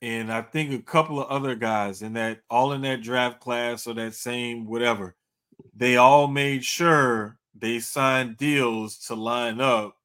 and 0.00 0.32
I 0.32 0.42
think 0.42 0.72
a 0.72 0.82
couple 0.82 1.20
of 1.20 1.28
other 1.28 1.54
guys 1.54 2.02
in 2.02 2.14
that 2.14 2.40
all 2.48 2.72
in 2.72 2.82
that 2.82 3.02
draft 3.02 3.40
class 3.40 3.86
or 3.86 3.94
that 3.94 4.14
same 4.14 4.66
whatever. 4.66 5.16
They 5.74 5.96
all 5.96 6.28
made 6.28 6.64
sure 6.64 7.37
they 7.60 7.80
signed 7.80 8.36
deals 8.36 8.98
to 9.06 9.14
line 9.14 9.60
up 9.60 9.96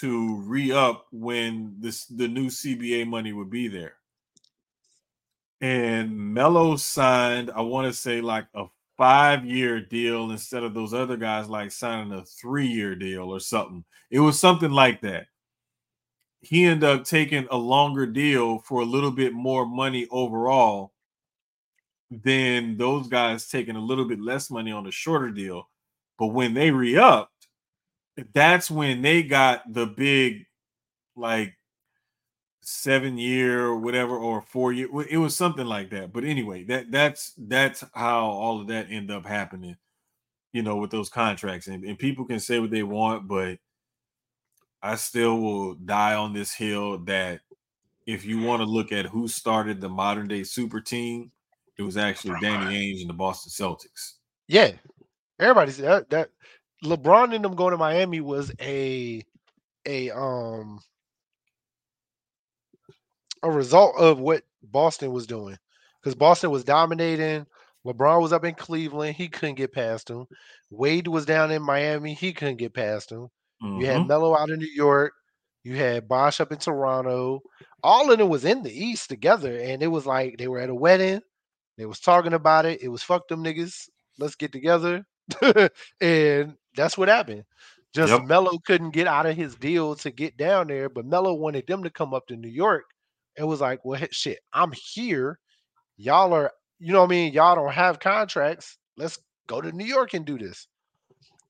to 0.00 0.36
re-up 0.42 1.06
when 1.12 1.74
this 1.78 2.06
the 2.06 2.26
new 2.26 2.46
CBA 2.46 3.06
money 3.06 3.32
would 3.32 3.50
be 3.50 3.68
there. 3.68 3.94
And 5.60 6.16
Melo 6.34 6.76
signed, 6.76 7.50
I 7.54 7.60
want 7.60 7.86
to 7.86 7.92
say 7.92 8.20
like 8.20 8.46
a 8.54 8.64
five-year 8.96 9.80
deal 9.80 10.30
instead 10.30 10.62
of 10.62 10.74
those 10.74 10.92
other 10.92 11.16
guys 11.16 11.48
like 11.48 11.70
signing 11.70 12.12
a 12.12 12.24
three-year 12.24 12.94
deal 12.96 13.30
or 13.30 13.40
something. 13.40 13.84
It 14.10 14.20
was 14.20 14.38
something 14.38 14.70
like 14.70 15.00
that. 15.02 15.26
He 16.40 16.64
ended 16.64 16.88
up 16.88 17.04
taking 17.04 17.46
a 17.50 17.56
longer 17.56 18.06
deal 18.06 18.58
for 18.58 18.82
a 18.82 18.86
little 18.86 19.10
bit 19.10 19.32
more 19.32 19.64
money 19.64 20.06
overall 20.10 20.92
than 22.10 22.76
those 22.76 23.08
guys 23.08 23.48
taking 23.48 23.76
a 23.76 23.80
little 23.80 24.04
bit 24.04 24.20
less 24.20 24.50
money 24.50 24.70
on 24.70 24.86
a 24.86 24.90
shorter 24.90 25.30
deal. 25.30 25.68
But 26.18 26.28
when 26.28 26.54
they 26.54 26.70
re-upped, 26.70 27.48
that's 28.32 28.70
when 28.70 29.02
they 29.02 29.22
got 29.22 29.62
the 29.72 29.86
big 29.86 30.46
like 31.16 31.54
seven 32.60 33.18
year 33.18 33.64
or 33.66 33.78
whatever 33.78 34.16
or 34.16 34.40
four 34.40 34.72
year 34.72 34.88
it 35.10 35.18
was 35.18 35.36
something 35.36 35.66
like 35.66 35.90
that. 35.90 36.12
But 36.12 36.24
anyway 36.24 36.64
that 36.64 36.90
that's 36.90 37.34
that's 37.36 37.84
how 37.92 38.26
all 38.26 38.60
of 38.60 38.68
that 38.68 38.86
end 38.90 39.10
up 39.10 39.26
happening 39.26 39.76
you 40.52 40.62
know 40.62 40.76
with 40.76 40.90
those 40.90 41.10
contracts. 41.10 41.66
And, 41.66 41.84
and 41.84 41.98
people 41.98 42.24
can 42.24 42.40
say 42.40 42.58
what 42.58 42.70
they 42.70 42.82
want 42.82 43.28
but 43.28 43.58
i 44.82 44.94
still 44.96 45.38
will 45.38 45.74
die 45.74 46.14
on 46.14 46.32
this 46.32 46.54
hill 46.54 46.98
that 47.04 47.40
if 48.06 48.24
you 48.24 48.40
want 48.40 48.60
to 48.60 48.66
look 48.66 48.92
at 48.92 49.06
who 49.06 49.28
started 49.28 49.80
the 49.80 49.88
modern 49.88 50.28
day 50.28 50.42
super 50.42 50.80
team 50.80 51.30
it 51.76 51.82
was 51.82 51.96
actually 51.96 52.38
danny 52.40 52.74
ainge 52.74 53.00
and 53.00 53.10
the 53.10 53.14
boston 53.14 53.50
celtics. 53.50 54.14
Yeah. 54.46 54.72
Everybody's 55.38 55.78
that 55.78 56.10
that 56.10 56.30
LeBron 56.84 57.34
and 57.34 57.44
them 57.44 57.54
going 57.54 57.72
to 57.72 57.78
Miami 57.78 58.20
was 58.20 58.52
a 58.60 59.22
a 59.86 60.10
um 60.10 60.80
a 63.42 63.50
result 63.50 63.94
of 63.98 64.18
what 64.18 64.42
Boston 64.62 65.12
was 65.12 65.26
doing 65.26 65.56
because 66.00 66.14
Boston 66.14 66.50
was 66.50 66.64
dominating. 66.64 67.46
LeBron 67.86 68.20
was 68.22 68.32
up 68.32 68.44
in 68.44 68.54
Cleveland, 68.54 69.14
he 69.16 69.28
couldn't 69.28 69.56
get 69.56 69.72
past 69.72 70.08
him. 70.08 70.26
Wade 70.70 71.06
was 71.08 71.26
down 71.26 71.50
in 71.50 71.62
Miami, 71.62 72.14
he 72.14 72.32
couldn't 72.32 72.56
get 72.56 72.74
past 72.74 73.12
him. 73.12 73.28
You 73.74 73.86
had 73.86 74.02
Mhm. 74.02 74.06
Melo 74.06 74.36
out 74.36 74.50
in 74.50 74.58
New 74.58 74.72
York. 74.74 75.12
You 75.64 75.76
had 75.76 76.08
Bosh 76.08 76.40
up 76.40 76.52
in 76.52 76.58
Toronto. 76.58 77.42
All 77.82 78.10
of 78.10 78.18
them 78.18 78.28
was 78.28 78.44
in 78.44 78.62
the 78.62 78.72
East 78.72 79.08
together, 79.08 79.58
and 79.60 79.82
it 79.82 79.88
was 79.88 80.06
like 80.06 80.38
they 80.38 80.48
were 80.48 80.60
at 80.60 80.70
a 80.70 80.74
wedding. 80.74 81.20
They 81.78 81.86
was 81.86 82.00
talking 82.00 82.34
about 82.34 82.66
it. 82.66 82.82
It 82.82 82.88
was 82.88 83.02
fuck 83.02 83.28
them 83.28 83.44
niggas. 83.44 83.88
Let's 84.18 84.36
get 84.36 84.52
together, 84.52 85.06
and 86.00 86.54
that's 86.76 86.98
what 86.98 87.08
happened. 87.08 87.44
Just 87.94 88.12
Yep. 88.12 88.22
Melo 88.24 88.58
couldn't 88.66 88.90
get 88.90 89.06
out 89.06 89.26
of 89.26 89.36
his 89.36 89.54
deal 89.54 89.94
to 89.96 90.10
get 90.10 90.36
down 90.36 90.66
there, 90.66 90.88
but 90.88 91.06
Melo 91.06 91.34
wanted 91.34 91.66
them 91.66 91.84
to 91.84 91.90
come 91.90 92.12
up 92.12 92.26
to 92.26 92.36
New 92.36 92.48
York. 92.48 92.84
It 93.36 93.44
was 93.44 93.60
like, 93.60 93.84
well, 93.84 94.00
shit, 94.10 94.40
I'm 94.52 94.72
here. 94.72 95.38
Y'all 95.96 96.32
are, 96.32 96.50
you 96.78 96.92
know 96.92 97.00
what 97.00 97.06
I 97.06 97.10
mean? 97.10 97.32
Y'all 97.32 97.54
don't 97.54 97.72
have 97.72 98.00
contracts. 98.00 98.78
Let's 98.96 99.18
go 99.46 99.60
to 99.60 99.72
New 99.72 99.84
York 99.84 100.14
and 100.14 100.24
do 100.24 100.38
this 100.38 100.66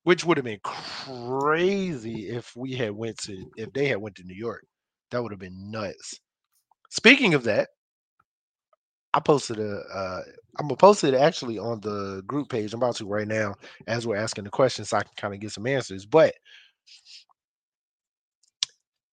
which 0.04 0.24
would 0.24 0.36
have 0.36 0.44
been 0.44 0.60
crazy 0.62 2.28
if 2.28 2.54
we 2.54 2.74
had 2.74 2.92
went 2.92 3.18
to 3.18 3.50
if 3.56 3.72
they 3.72 3.88
had 3.88 3.98
went 3.98 4.14
to 4.16 4.24
New 4.24 4.36
York. 4.36 4.64
That 5.10 5.22
would 5.22 5.32
have 5.32 5.40
been 5.40 5.70
nuts. 5.70 6.20
Speaking 6.90 7.34
of 7.34 7.44
that, 7.44 7.70
I 9.14 9.20
posted 9.20 9.58
a 9.60 9.78
uh 9.94 10.20
I'm 10.58 10.66
gonna 10.66 10.76
post 10.76 11.04
it 11.04 11.14
actually 11.14 11.58
on 11.58 11.80
the 11.80 12.22
group 12.26 12.48
page. 12.48 12.72
I'm 12.74 12.82
about 12.82 12.96
to 12.96 13.06
right 13.06 13.26
now 13.26 13.54
as 13.86 14.06
we're 14.06 14.16
asking 14.16 14.44
the 14.44 14.50
questions 14.50 14.90
so 14.90 14.98
I 14.98 15.02
can 15.02 15.12
kind 15.16 15.34
of 15.34 15.40
get 15.40 15.52
some 15.52 15.66
answers. 15.66 16.04
But 16.06 16.34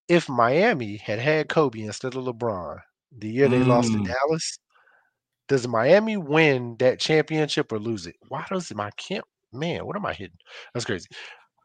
if 0.07 0.27
Miami 0.27 0.97
had 0.97 1.19
had 1.19 1.49
Kobe 1.49 1.81
instead 1.81 2.15
of 2.15 2.23
LeBron 2.25 2.79
the 3.17 3.29
year 3.29 3.47
they 3.47 3.63
lost 3.63 3.91
to 3.93 3.99
Mm. 3.99 4.05
Dallas, 4.05 4.59
does 5.47 5.67
Miami 5.67 6.17
win 6.17 6.75
that 6.79 6.99
championship 6.99 7.71
or 7.71 7.79
lose 7.79 8.07
it? 8.07 8.15
Why 8.29 8.45
does 8.49 8.73
my 8.73 8.89
camp 8.97 9.25
man? 9.53 9.85
What 9.85 9.95
am 9.95 10.05
I 10.05 10.13
hitting? 10.13 10.37
That's 10.73 10.85
crazy. 10.85 11.07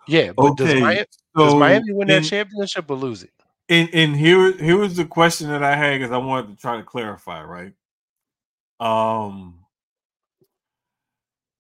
Yeah, 0.09 0.33
but 0.37 0.57
does, 0.57 0.69
Okay, 0.69 0.81
Miami, 0.81 1.07
does 1.37 1.55
Miami 1.55 1.93
win 1.93 2.09
that 2.09 2.25
championship 2.25 2.91
or 2.91 2.97
lose 2.97 3.23
it? 3.23 3.31
and 3.69 3.89
and 3.93 4.17
here 4.17 4.53
here 4.59 4.77
was 4.77 4.97
the 4.97 5.05
question 5.05 5.49
that 5.49 5.63
I 5.63 5.77
had 5.77 5.99
because 5.99 6.13
I 6.13 6.19
wanted 6.19 6.55
to 6.55 6.57
try 6.61 6.77
to 6.77 6.83
clarify, 6.85 7.43
right? 7.43 7.73
Um, 8.81 9.65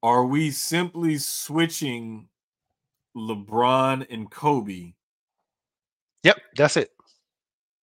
are 0.02 0.24
we 0.24 0.50
simply 0.50 1.18
switching 1.18 2.28
LeBron 3.16 4.06
and 4.10 4.30
Kobe, 4.30 4.92
Yep, 6.22 6.36
that's 6.56 6.76
it. 6.76 6.92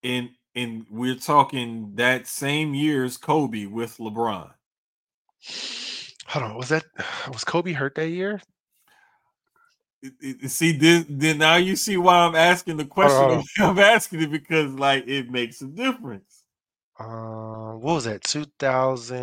and 0.04 0.30
and 0.56 0.86
we're 0.90 1.16
talking 1.16 1.96
that 1.96 2.28
same 2.28 2.74
year's 2.76 3.18
Kobe 3.18 3.66
with 3.66 3.98
LeBron? 3.98 4.52
Hold 6.28 6.46
on, 6.46 6.56
was 6.58 6.70
that 6.70 6.86
was 7.32 7.44
Kobe 7.44 7.74
hurt 7.74 7.96
that 7.96 8.10
year? 8.10 8.42
It- 10.04 10.14
it- 10.44 10.50
see 10.50 10.72
this 10.74 11.06
then 11.10 11.38
now 11.40 11.56
you 11.56 11.76
see 11.76 11.98
why 11.98 12.18
I'm 12.20 12.36
asking 12.36 12.78
the 12.78 12.86
question 12.86 13.44
I'm 13.60 13.80
asking 13.80 14.22
it 14.22 14.32
because 14.32 14.74
like 14.74 15.08
it 15.08 15.32
makes 15.32 15.62
a 15.62 15.68
difference. 15.68 16.33
Uh, 17.00 17.74
what 17.74 17.94
was 17.96 18.04
that? 18.06 18.24
Two 18.24 18.46
thousand 18.60 19.22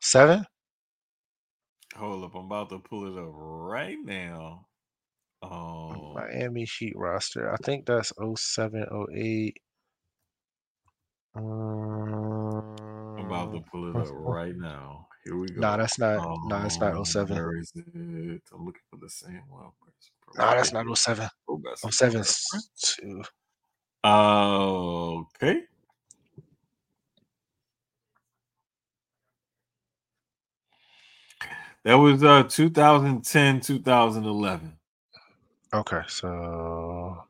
seven? 0.00 0.46
Hold 1.96 2.24
up, 2.24 2.34
I'm 2.34 2.46
about 2.46 2.70
to 2.70 2.78
pull 2.78 3.06
it 3.06 3.18
up 3.20 3.30
right 3.34 3.98
now. 4.02 4.66
Um, 5.42 6.14
Miami 6.14 6.64
Heat 6.78 6.92
roster. 6.96 7.52
I 7.52 7.56
think 7.58 7.86
that's 7.86 8.12
07, 8.36 8.86
08. 9.14 9.56
I'm 11.34 13.26
about 13.26 13.52
to 13.52 13.58
Um, 13.58 13.64
pull 13.70 13.90
it 13.90 13.96
up 14.00 14.08
right 14.12 14.54
now. 14.56 15.06
Here 15.24 15.36
we 15.36 15.48
go. 15.48 15.60
Nah, 15.60 15.76
that's 15.76 15.98
not. 15.98 16.22
nah, 16.46 16.62
that's 16.62 16.80
not 16.80 16.94
Um, 16.96 17.04
07. 17.04 17.36
Where 17.36 17.56
is 17.58 17.72
it? 17.74 18.42
I'm 18.52 18.64
looking 18.64 18.82
for 18.90 18.96
the 18.98 19.10
same 19.10 19.42
one. 19.48 19.70
Where's 19.80 20.10
Nah, 20.36 20.54
that's 20.54 20.72
not 20.72 20.86
07. 20.96 21.28
Kobe 21.46 21.62
best. 21.70 21.84
Oh, 21.84 21.90
seven 21.90 22.22
Girlfriend. 22.22 22.64
two. 22.82 23.22
Uh, 24.02 25.18
okay. 25.18 25.62
That 31.84 31.94
was 31.94 32.22
uh 32.22 32.42
2010, 32.44 33.60
2011. 33.60 34.76
Okay, 35.72 36.02
so 36.08 37.24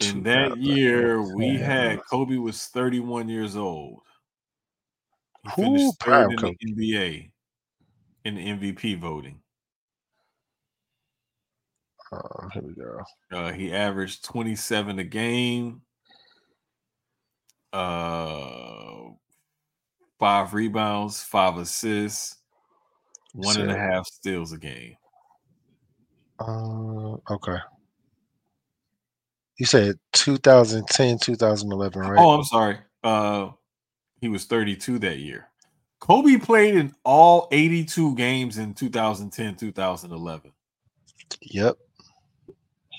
In 0.00 0.22
that 0.24 0.56
year, 0.56 1.22
we 1.22 1.56
had 1.58 2.00
Kobe 2.10 2.36
was 2.36 2.66
31 2.66 3.28
years 3.28 3.56
old. 3.56 4.00
He 5.44 5.50
Ooh, 5.50 5.64
finished 5.64 6.00
third 6.00 6.32
in 6.32 6.36
Kobe. 6.40 6.56
the 6.60 6.72
NBA 6.72 7.30
in 8.24 8.34
the 8.34 8.46
MVP 8.48 8.98
voting. 8.98 9.41
Um, 12.12 12.50
here 12.52 12.62
we 12.62 12.74
go. 12.74 13.02
Uh, 13.32 13.52
he 13.52 13.72
averaged 13.72 14.24
27 14.24 14.98
a 14.98 15.04
game, 15.04 15.82
uh, 17.72 19.08
five 20.18 20.52
rebounds, 20.52 21.22
five 21.22 21.56
assists, 21.56 22.36
one 23.32 23.60
and 23.60 23.70
a 23.70 23.76
half 23.76 24.06
steals 24.06 24.52
a 24.52 24.58
game. 24.58 24.96
Uh, 26.38 27.14
okay. 27.30 27.58
You 29.58 29.66
said 29.66 29.98
2010, 30.12 31.18
2011, 31.18 32.02
right? 32.02 32.18
Oh, 32.18 32.30
I'm 32.30 32.44
sorry. 32.44 32.78
Uh, 33.02 33.50
he 34.20 34.28
was 34.28 34.44
32 34.44 34.98
that 35.00 35.18
year. 35.18 35.48
Kobe 36.00 36.36
played 36.36 36.74
in 36.74 36.94
all 37.04 37.48
82 37.52 38.16
games 38.16 38.58
in 38.58 38.74
2010, 38.74 39.54
2011. 39.54 40.52
Yep. 41.42 41.76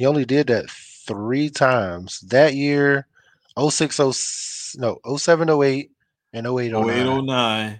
He 0.03 0.07
only 0.07 0.25
did 0.25 0.47
that 0.47 0.69
three 0.69 1.49
times. 1.49 2.19
That 2.27 2.55
year, 2.55 3.07
06, 3.57 3.95
0, 3.95 4.11
no, 4.81 5.17
07, 5.17 5.49
08, 5.49 5.91
and 6.33 6.45
08, 6.45 6.73
09. 6.73 6.89
08, 6.89 7.21
09. 7.23 7.79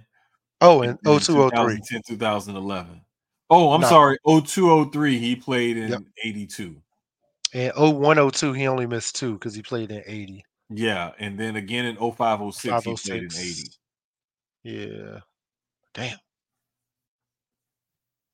Oh, 0.62 0.82
and 0.84 0.92
in 0.92 1.20
02, 1.20 1.20
03. 1.20 1.50
2010, 1.52 2.02
2011. 2.08 3.02
Oh, 3.50 3.74
I'm 3.74 3.82
sorry. 3.82 4.18
02, 4.26 4.90
03, 4.90 5.20
he 5.20 5.36
played 5.36 5.76
in 5.76 5.90
Yep. 5.90 6.04
82. 6.24 6.82
And 7.54 7.74
01, 7.76 8.32
02, 8.32 8.54
he 8.54 8.68
only 8.68 8.86
missed 8.88 9.18
two 9.18 9.34
because 9.34 9.54
he 9.54 9.62
played 9.62 9.92
in 9.92 10.02
80. 10.06 10.46
Yeah. 10.70 11.12
And 11.20 11.38
then 11.38 11.58
again 11.58 11.84
in 11.84 11.98
05, 11.98 12.54
06, 12.54 12.62
he 12.64 12.70
played 12.70 13.24
in 13.24 13.26
80. 13.26 13.34
506. 13.34 13.80
Yeah. 14.64 15.20
Damn. 15.94 16.18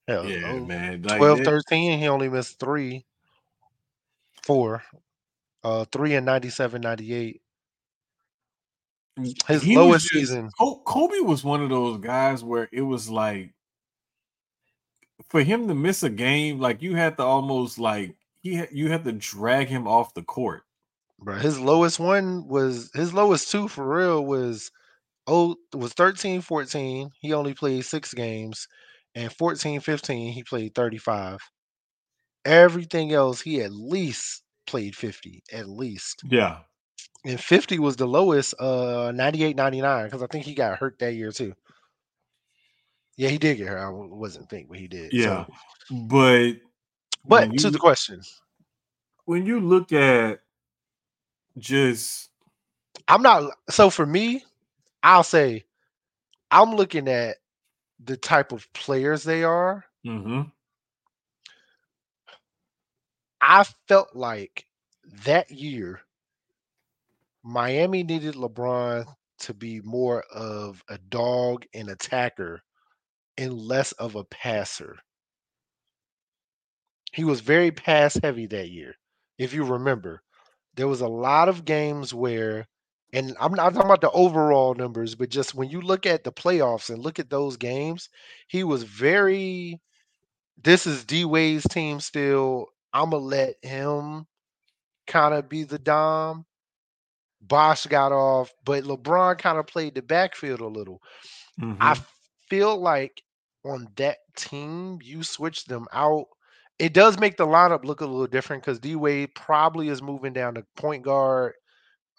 Hell, 0.08 0.30
Yeah, 0.30 0.52
oh, 0.52 0.66
man. 0.66 1.02
Like 1.02 1.18
12, 1.18 1.40
that- 1.40 1.46
13, 1.46 1.98
he 1.98 2.08
only 2.08 2.30
missed 2.30 2.60
three, 2.60 3.08
four, 4.44 4.84
uh, 5.64 5.86
three 5.92 6.16
and 6.16 6.26
97, 6.26 6.82
98. 6.82 7.42
His 9.48 9.62
he 9.62 9.76
lowest 9.76 10.06
just- 10.06 10.14
season. 10.14 10.50
Kobe 10.58 11.20
was 11.20 11.44
one 11.44 11.62
of 11.62 11.70
those 11.70 12.00
guys 12.00 12.44
where 12.44 12.70
it 12.72 12.82
was 12.82 13.10
like 13.10 13.54
for 15.30 15.44
him 15.44 15.68
to 15.68 15.76
miss 15.76 16.04
a 16.04 16.10
game, 16.10 16.60
like 16.60 16.82
you 16.82 16.96
had 16.96 17.18
to 17.18 17.24
almost 17.24 17.78
like 17.78 18.16
he 18.42 18.64
you 18.72 18.90
had 18.90 19.04
to 19.04 19.12
drag 19.12 19.68
him 19.68 19.88
off 19.88 20.14
the 20.14 20.24
court. 20.24 20.64
Bro, 21.20 21.40
his 21.40 21.60
lowest 21.60 22.00
one 22.00 22.48
was 22.48 22.90
his 22.94 23.14
lowest 23.14 23.52
two 23.52 23.68
for 23.68 23.86
real 23.86 24.24
was 24.24 24.72
oh 25.28 25.58
was 25.74 25.92
13 25.92 26.40
14. 26.40 27.12
He 27.20 27.34
only 27.34 27.54
played 27.54 27.84
six 27.84 28.14
games, 28.14 28.70
and 29.16 29.34
14 29.34 29.82
15, 29.82 30.32
he 30.32 30.44
played 30.44 30.74
35. 30.76 31.42
Everything 32.46 33.14
else, 33.14 33.42
he 33.42 33.62
at 33.62 33.72
least 33.74 34.44
played 34.68 34.96
50, 34.96 35.44
at 35.52 35.68
least. 35.70 36.24
Yeah, 36.30 36.60
And 37.26 37.40
50 37.40 37.80
was 37.80 37.96
the 37.96 38.08
lowest, 38.08 38.54
uh 38.60 39.12
98 39.14 39.56
99, 39.56 40.06
because 40.06 40.24
I 40.24 40.28
think 40.28 40.46
he 40.46 40.54
got 40.54 40.78
hurt 40.80 40.98
that 41.00 41.14
year 41.14 41.32
too. 41.32 41.54
Yeah, 43.18 43.30
he 43.30 43.38
did 43.38 43.58
get 43.58 43.68
hurt. 43.68 43.80
I 43.86 43.90
wasn't 43.90 44.50
think, 44.50 44.70
but 44.70 44.78
he 44.80 44.88
did. 44.88 45.14
yeah. 45.14 45.46
So, 45.46 45.54
But 45.92 46.54
but 47.26 47.58
to 47.58 47.68
you- 47.68 47.72
the 47.72 47.80
question, 47.80 48.22
when 49.26 49.46
you 49.46 49.60
look 49.60 49.92
at 49.92 50.42
just 51.58 52.30
I'm 53.08 53.22
not 53.22 53.52
so 53.70 53.90
for 53.90 54.06
me, 54.06 54.44
I'll 55.04 55.24
say 55.24 55.66
I'm 56.52 56.76
looking 56.76 57.08
at 57.10 57.38
the 58.04 58.18
type 58.18 58.52
of 58.52 58.72
players 58.74 59.24
they 59.24 59.44
are. 59.44 59.86
mhm, 60.06 60.52
I 63.50 63.66
felt 63.90 64.16
like 64.16 64.66
that 65.26 65.52
year 65.52 66.04
Miami 67.44 68.04
needed 68.04 68.36
LeBron 68.36 69.14
to 69.40 69.54
be 69.54 69.82
more 69.82 70.24
of 70.32 70.82
a 70.88 70.98
dog 70.98 71.66
and 71.74 71.90
attacker 71.90 72.64
and 73.38 73.54
less 73.54 73.92
of 73.94 74.16
a 74.16 74.24
passer. 74.26 75.00
He 77.14 77.24
was 77.24 77.42
very 77.42 77.72
pass 77.72 78.16
heavy 78.16 78.48
that 78.48 78.70
year. 78.70 78.96
If 79.38 79.54
you 79.54 79.64
remember, 79.64 80.24
there 80.76 80.88
was 80.88 81.02
a 81.02 81.08
lot 81.08 81.50
of 81.50 81.66
games 81.66 82.14
where 82.14 82.68
and 83.14 83.36
I'm 83.40 83.54
not 83.54 83.74
talking 83.74 83.88
about 83.90 84.02
the 84.02 84.12
overall 84.12 84.76
numbers, 84.76 85.16
but 85.16 85.30
just 85.30 85.56
when 85.56 85.70
you 85.70 85.82
look 85.82 86.06
at 86.06 86.24
the 86.24 86.32
playoffs 86.32 86.90
and 86.90 87.02
look 87.04 87.20
at 87.20 87.30
those 87.32 87.58
games, 87.58 88.10
he 88.48 88.64
was 88.64 88.84
very 88.84 89.80
this 90.64 90.88
is 90.88 91.06
D 91.06 91.26
Wade's 91.26 91.66
team 91.68 92.00
still. 92.00 92.68
I'm 92.94 93.12
gonna 93.12 93.24
let 93.24 93.56
him 93.64 94.28
kind 95.08 95.34
of 95.34 95.50
be 95.50 95.64
the 95.64 95.80
dom. 95.80 96.46
Bosh 97.42 97.86
got 97.88 98.12
off, 98.12 98.54
but 98.66 98.84
LeBron 98.84 99.38
kind 99.38 99.58
of 99.58 99.68
played 99.68 99.96
the 99.96 100.02
backfield 100.02 100.60
a 100.62 100.68
little. 100.68 101.02
mhm. 101.58 101.78
I 101.80 101.96
feel 102.50 102.78
like 102.78 103.22
on 103.66 103.88
that 103.98 104.18
team, 104.36 105.00
you 105.04 105.24
switch 105.24 105.66
them 105.66 105.88
out. 105.94 106.26
It 106.80 106.94
does 106.94 107.20
make 107.20 107.38
the 107.38 107.46
lineup 107.48 107.84
look 107.86 108.02
a 108.02 108.06
little 108.06 108.28
different 108.28 108.64
because 108.64 108.80
D 108.80 108.96
Wade 108.96 109.34
probably 109.36 109.90
is 109.90 110.02
moving 110.02 110.34
down 110.34 110.56
to 110.56 110.66
point 110.76 111.04
guard. 111.04 111.54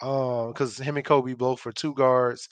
Um, 0.03 0.49
because 0.53 0.79
him 0.79 0.97
and 0.97 1.05
Kobe 1.07 1.35
both 1.35 1.61
for 1.61 1.73
two 1.73 1.95
guards. 1.95 2.49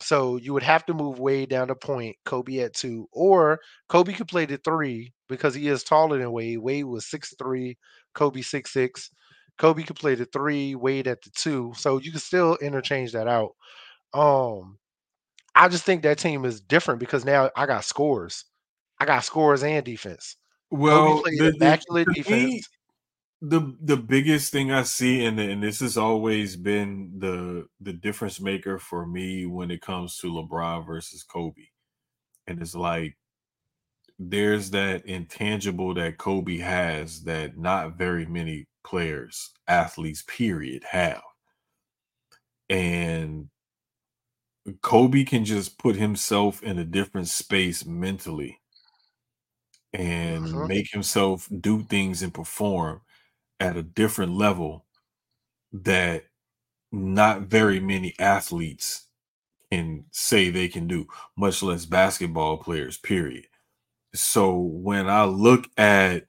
So 0.00 0.36
you 0.36 0.52
would 0.52 0.62
have 0.62 0.84
to 0.86 0.94
move 0.94 1.18
Wade 1.18 1.48
down 1.50 1.68
to 1.68 1.74
point, 1.74 2.16
Kobe 2.24 2.58
at 2.58 2.74
two, 2.74 3.08
or 3.12 3.60
Kobe 3.88 4.12
could 4.12 4.28
play 4.28 4.44
the 4.46 4.58
three 4.58 5.12
because 5.28 5.54
he 5.54 5.68
is 5.68 5.82
taller 5.84 6.18
than 6.18 6.32
Wade. 6.32 6.58
Wade 6.58 6.84
was 6.84 7.06
six 7.06 7.34
three, 7.38 7.78
Kobe 8.14 8.42
six 8.42 8.72
six. 8.72 9.10
Kobe 9.58 9.82
could 9.84 9.96
play 9.96 10.14
the 10.14 10.26
three, 10.26 10.74
Wade 10.74 11.08
at 11.08 11.22
the 11.22 11.30
two. 11.30 11.72
So 11.76 11.98
you 11.98 12.10
can 12.10 12.20
still 12.20 12.56
interchange 12.56 13.12
that 13.12 13.26
out. 13.26 13.52
Um, 14.14 14.78
I 15.54 15.68
just 15.68 15.84
think 15.84 16.02
that 16.02 16.18
team 16.18 16.44
is 16.44 16.60
different 16.60 17.00
because 17.00 17.24
now 17.24 17.50
I 17.56 17.66
got 17.66 17.84
scores. 17.84 18.44
I 19.00 19.06
got 19.06 19.24
scores 19.24 19.62
and 19.62 19.84
defense. 19.84 20.36
well, 20.70 21.22
Kobe 21.22 21.22
played 21.22 21.38
the- 21.38 21.50
the- 21.58 21.66
immaculate 21.66 22.08
to 22.08 22.14
defense. 22.14 22.68
The 23.42 23.76
the 23.80 23.96
biggest 23.96 24.52
thing 24.52 24.72
I 24.72 24.82
see, 24.82 25.24
and 25.24 25.38
and 25.38 25.62
this 25.62 25.80
has 25.80 25.96
always 25.96 26.56
been 26.56 27.18
the 27.18 27.66
the 27.80 27.92
difference 27.92 28.40
maker 28.40 28.78
for 28.78 29.06
me 29.06 29.46
when 29.46 29.70
it 29.70 29.82
comes 29.82 30.18
to 30.18 30.28
LeBron 30.32 30.86
versus 30.86 31.22
Kobe, 31.22 31.68
and 32.46 32.60
it's 32.60 32.74
like 32.74 33.16
there's 34.18 34.70
that 34.70 35.04
intangible 35.06 35.94
that 35.94 36.18
Kobe 36.18 36.58
has 36.58 37.24
that 37.24 37.58
not 37.58 37.98
very 37.98 38.26
many 38.26 38.66
players, 38.84 39.52
athletes, 39.68 40.22
period, 40.26 40.84
have, 40.90 41.22
and 42.70 43.48
Kobe 44.82 45.24
can 45.24 45.44
just 45.44 45.78
put 45.78 45.96
himself 45.96 46.62
in 46.62 46.78
a 46.78 46.84
different 46.84 47.28
space 47.28 47.84
mentally 47.84 48.60
and 49.92 50.66
make 50.66 50.90
himself 50.90 51.48
do 51.60 51.82
things 51.84 52.22
and 52.22 52.34
perform 52.34 53.00
at 53.60 53.76
a 53.76 53.82
different 53.82 54.36
level 54.36 54.84
that 55.72 56.24
not 56.92 57.42
very 57.42 57.80
many 57.80 58.14
athletes 58.18 59.06
can 59.70 60.04
say 60.12 60.50
they 60.50 60.68
can 60.68 60.86
do, 60.86 61.06
much 61.36 61.62
less 61.62 61.86
basketball 61.86 62.58
players, 62.58 62.98
period. 62.98 63.46
So 64.14 64.56
when 64.58 65.08
I 65.08 65.24
look 65.24 65.68
at 65.76 66.26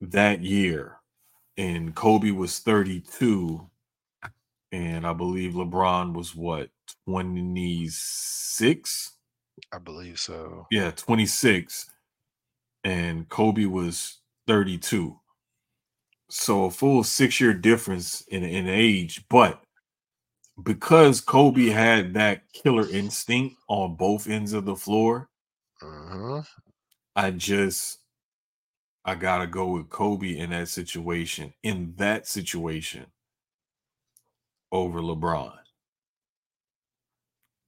that 0.00 0.42
year 0.42 0.98
and 1.56 1.94
Kobe 1.94 2.30
was 2.30 2.58
32 2.60 3.68
and 4.72 5.06
I 5.06 5.12
believe 5.12 5.52
LeBron 5.54 6.14
was 6.14 6.34
what 6.34 6.70
26 7.06 9.12
I 9.72 9.78
believe 9.78 10.18
so. 10.18 10.66
yeah 10.70 10.90
26 10.92 11.90
and 12.84 13.28
Kobe 13.28 13.66
was 13.66 14.18
32 14.46 15.19
so 16.30 16.64
a 16.66 16.70
full 16.70 17.04
6 17.04 17.40
year 17.40 17.54
difference 17.54 18.22
in 18.28 18.44
in 18.44 18.68
age 18.68 19.24
but 19.28 19.62
because 20.62 21.20
Kobe 21.20 21.66
had 21.66 22.14
that 22.14 22.42
killer 22.52 22.88
instinct 22.88 23.56
on 23.68 23.96
both 23.96 24.28
ends 24.28 24.52
of 24.52 24.64
the 24.64 24.76
floor 24.76 25.28
hmm 25.80 26.40
I 27.14 27.30
just 27.30 28.00
I 29.04 29.14
gotta 29.14 29.46
go 29.46 29.72
with 29.72 29.90
Kobe 29.90 30.38
in 30.38 30.50
that 30.50 30.68
situation, 30.68 31.52
in 31.62 31.94
that 31.96 32.26
situation, 32.26 33.12
over 34.72 35.00
LeBron. 35.00 35.58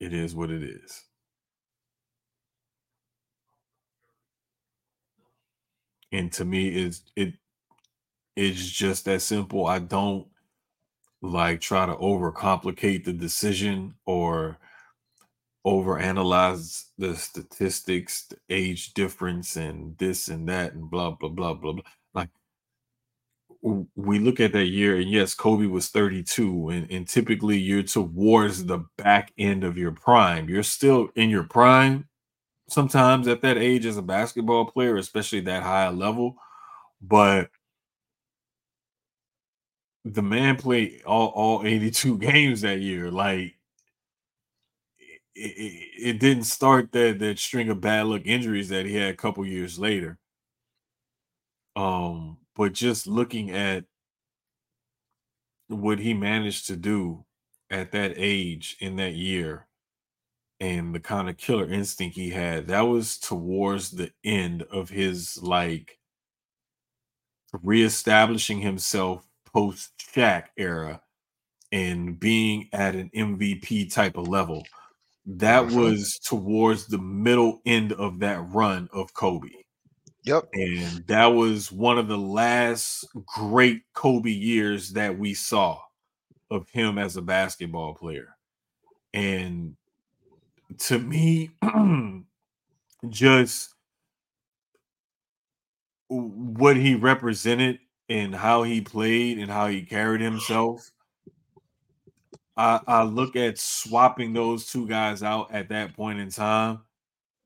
It 0.01 0.13
is 0.13 0.35
what 0.35 0.51
it 0.51 0.63
is. 0.63 1.05
And 6.13 6.33
to 6.35 6.45
me, 6.45 6.69
is 6.69 7.03
it 7.17 7.35
it's 8.37 8.69
just 8.71 9.05
that 9.05 9.23
simple. 9.23 9.67
I 9.67 9.79
don't 9.79 10.27
like 11.21 11.61
try 11.61 11.87
to 11.87 11.95
overcomplicate 11.95 13.05
the 13.05 13.13
decision 13.13 13.95
or 14.07 14.59
overanalyze 15.67 16.87
the 16.99 17.15
statistics, 17.15 18.27
the 18.27 18.37
age 18.51 18.95
difference, 18.95 19.57
and 19.57 19.97
this 19.99 20.29
and 20.29 20.49
that, 20.49 20.75
and 20.75 20.91
blah 20.91 21.11
blah 21.13 21.29
blah 21.29 21.55
blah 21.55 21.73
blah. 21.73 21.85
Like 22.15 22.31
we 23.95 24.19
look 24.19 24.41
at 24.41 24.53
that 24.53 24.67
year, 24.67 24.97
and 24.97 25.11
yes, 25.11 25.35
Kobe 25.35 25.67
was 25.67 25.89
32, 25.89 26.71
and, 26.71 26.91
and 26.91 27.09
typically 27.09 27.59
you're 27.59 27.85
towards 27.85 28.65
the 28.65 28.85
back 28.99 29.33
end 29.39 29.63
of 29.63 29.79
your 29.79 29.93
prime. 29.93 30.49
You're 30.49 30.65
still 30.65 31.11
in 31.15 31.31
your 31.31 31.45
prime 31.45 32.09
sometimes 32.73 33.29
at 33.29 33.43
that 33.43 33.59
age 33.59 33.87
as 33.87 33.97
a 33.97 34.03
basketball 34.03 34.65
player, 34.65 34.97
especially 34.97 35.41
that 35.41 35.63
high 35.63 35.89
level, 35.91 36.37
but 37.01 37.51
the 40.05 40.23
man 40.23 40.57
played 40.57 41.03
all, 41.07 41.29
all 41.29 41.67
82 41.67 42.19
games 42.19 42.63
that 42.63 42.81
year. 42.81 43.11
Like 43.11 43.55
it, 45.35 45.57
it, 45.57 45.89
it 46.09 46.21
didn't 46.21 46.45
start 46.45 46.93
that 46.93 47.19
that 47.21 47.39
string 47.39 47.69
of 47.69 47.81
bad 47.81 48.07
luck 48.07 48.23
injuries 48.25 48.69
that 48.69 48.87
he 48.87 48.97
had 48.97 49.15
a 49.15 49.17
couple 49.17 49.45
years 49.47 49.79
later. 49.79 50.19
Um, 51.75 52.39
but 52.55 52.75
just 52.75 53.07
looking 53.07 53.51
at 53.51 53.85
what 55.69 55.99
he 55.99 56.13
managed 56.13 56.67
to 56.67 56.77
do 56.77 57.25
at 57.71 57.93
that 57.93 58.13
age 58.17 58.77
in 58.81 58.97
that 58.97 59.15
year 59.15 59.67
and 60.61 60.95
the 60.95 61.01
kind 61.01 61.31
of 61.31 61.39
killer 61.39 61.71
instinct 61.71 62.15
he 62.15 62.31
had, 62.31 62.67
that 62.67 62.83
was 62.83 63.19
towards 63.19 63.91
the 63.91 64.11
end 64.23 64.63
of 64.65 64.91
his 64.91 65.43
like 65.43 65.99
reestablishing 67.63 68.61
himself 68.61 69.27
post 69.53 69.93
Shaq 69.99 70.45
era 70.57 71.01
and 71.71 72.19
being 72.19 72.69
at 72.73 72.95
an 72.95 73.11
MVP 73.15 73.93
type 73.93 74.17
of 74.17 74.29
level. 74.29 74.65
That 75.25 75.71
was 75.71 76.19
towards 76.19 76.87
the 76.87 76.99
middle 76.99 77.61
end 77.65 77.93
of 77.93 78.19
that 78.21 78.41
run 78.53 78.89
of 78.93 79.15
Kobe. 79.15 79.49
Yep. 80.25 80.49
And 80.53 81.07
that 81.07 81.27
was 81.27 81.73
one 81.73 81.99
of 81.99 82.09
the 82.09 82.19
last 82.19 83.07
great 83.27 83.83
Kobe 83.95 84.31
years 84.31 84.91
that 84.91 85.19
we 85.19 85.35
saw 85.35 85.79
of 86.51 86.69
him 86.71 86.99
as 86.99 87.17
a 87.17 87.23
basketball 87.23 87.95
player. 87.95 88.37
And 89.15 89.77
to 90.79 90.99
me, 90.99 91.51
just 93.09 93.75
what 96.09 96.77
he 96.77 96.95
represented 96.95 97.79
and 98.13 98.35
how 98.35 98.63
he 98.65 98.81
played 98.83 99.39
and 99.39 99.51
how 99.51 99.69
he 99.69 99.83
carried 99.83 100.21
himself. 100.21 100.91
I, 102.57 102.81
I 102.87 103.03
look 103.05 103.37
at 103.37 103.59
swapping 103.59 104.33
those 104.33 104.67
two 104.71 104.87
guys 104.87 105.23
out 105.23 105.53
at 105.53 105.69
that 105.71 105.95
point 105.95 106.21
in 106.21 106.31
time, 106.31 106.81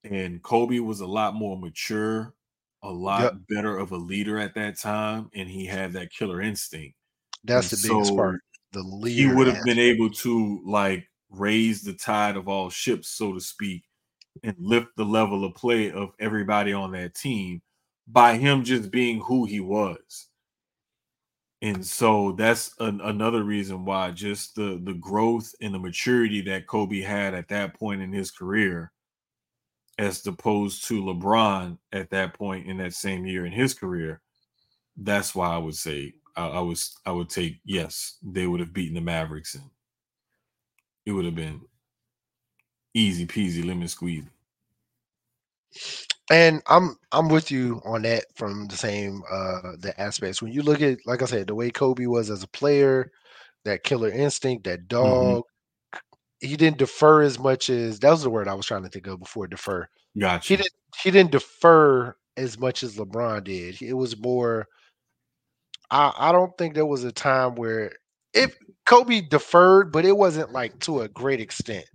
and 0.05 0.43
Kobe 0.43 0.81
was 0.81 1.01
a 1.01 1.07
lot 1.07 1.35
more 1.35 1.59
mature, 1.59 2.35
a 2.83 2.91
lot 2.93 3.23
Yep. 3.23 3.39
better 3.49 3.79
of 3.79 3.93
a 3.93 3.97
leader 3.99 4.39
at 4.39 4.55
that 4.57 4.79
time, 4.79 5.31
and 5.35 5.49
he 5.51 5.67
had 5.67 5.93
that 5.95 6.13
killer 6.13 6.43
instinct. 6.43 6.97
That's 7.45 7.71
the 7.71 7.77
And 7.77 7.79
biggest 7.79 8.15
so 8.15 8.15
part. 8.15 8.41
The 8.73 8.83
leader 8.83 9.23
He 9.23 9.27
would 9.27 9.49
have 9.49 9.63
been 9.65 9.79
able 9.81 10.11
to 10.11 10.63
like 10.67 11.09
raise 11.31 11.83
the 11.83 11.95
tide 11.95 12.37
of 12.37 12.49
all 12.49 12.71
ships, 12.71 13.09
so 13.11 13.33
to 13.35 13.41
speak, 13.41 13.85
and 14.45 14.57
lift 14.59 14.89
the 14.97 15.05
level 15.05 15.45
of 15.45 15.55
play 15.57 15.93
of 15.93 16.11
everybody 16.21 16.73
on 16.75 16.93
that 16.93 17.15
team 17.15 17.63
by 18.09 18.37
him 18.39 18.65
just 18.65 18.91
being 18.93 19.21
who 19.21 19.47
he 19.47 19.61
was. 19.61 20.26
And 21.63 21.85
so 21.87 22.33
that's 22.33 22.75
an, 22.81 23.01
another 23.01 23.43
reason 23.43 23.85
why 23.85 24.11
just 24.11 24.55
the 24.57 24.81
the 24.85 24.95
growth 24.95 25.55
and 25.61 25.75
the 25.75 25.79
maturity 25.79 26.43
that 26.43 26.67
Kobe 26.67 27.01
had 27.01 27.35
at 27.35 27.49
that 27.49 27.75
point 27.75 28.03
in 28.03 28.13
his 28.13 28.31
career, 28.31 28.93
as 29.99 30.27
opposed 30.27 30.87
to 30.89 31.03
LeBron 31.03 31.79
at 31.93 32.11
that 32.11 32.35
point 32.35 32.67
in 32.67 32.77
that 32.79 32.93
same 32.95 33.27
year 33.27 33.47
in 33.47 33.53
his 33.53 33.73
career, 33.73 34.21
that's 34.97 35.35
why 35.35 35.49
I 35.49 35.59
would 35.59 35.75
say 35.77 36.15
I, 36.37 36.49
I 36.49 36.61
was 36.61 36.97
I 37.07 37.13
would 37.13 37.31
take 37.31 37.61
yes, 37.65 38.19
they 38.23 38.47
would 38.47 38.61
have 38.61 38.75
beaten 38.75 38.95
the 38.95 39.01
Mavericks 39.01 39.55
and 39.55 39.71
it 41.07 41.13
would 41.13 41.25
have 41.25 41.35
been 41.35 41.63
easy 42.95 43.27
peasy 43.27 43.65
lemon 43.65 43.89
squeeze. 43.89 44.25
And 46.31 46.63
I'm 46.67 46.97
I'm 47.13 47.29
with 47.29 47.51
you 47.51 47.81
on 47.85 48.03
that 48.03 48.25
from 48.35 48.67
the 48.67 48.77
same 48.77 49.23
uh 49.31 49.73
the 49.79 49.95
aspects. 49.99 50.43
When 50.43 50.53
you 50.53 50.63
look 50.63 50.83
at 50.83 50.99
like 51.07 51.23
I 51.23 51.27
said, 51.27 51.47
the 51.47 51.55
way 51.55 51.71
Kobe 51.71 52.07
was 52.07 52.31
as 52.31 52.43
a 52.43 52.49
player, 52.49 53.11
that 53.65 53.85
killer 53.85 54.11
instinct, 54.11 54.65
that 54.65 54.89
dog, 54.89 55.45
he 56.41 56.57
didn't 56.57 56.79
defer 56.79 57.23
as 57.23 57.39
much 57.39 57.71
as 57.71 58.01
that 58.01 58.11
was 58.11 58.23
the 58.23 58.31
word 58.31 58.49
I 58.49 58.55
was 58.55 58.67
trying 58.67 58.83
to 58.83 58.89
think 58.89 59.07
of 59.07 59.21
before 59.21 59.47
defer. 59.47 59.89
Gotcha. 60.19 60.49
He 60.49 60.57
didn't 60.57 60.73
he 61.03 61.11
didn't 61.11 61.33
defer 61.33 62.17
as 62.37 62.59
much 62.59 62.83
as 62.83 62.97
LeBron 62.97 63.45
did. 63.45 63.81
It 63.81 63.95
was 63.95 64.19
more 64.19 64.67
I, 65.91 66.13
I 66.17 66.33
don't 66.33 66.57
think 66.59 66.75
there 66.75 66.87
was 66.87 67.05
a 67.05 67.13
time 67.13 67.55
where 67.55 67.93
if 68.35 68.57
Kobe 68.87 69.23
deferred, 69.23 69.93
but 69.93 70.05
it 70.05 70.17
wasn't 70.17 70.53
like 70.53 70.79
to 70.81 71.01
a 71.03 71.09
great 71.09 71.41
extent. 71.41 71.87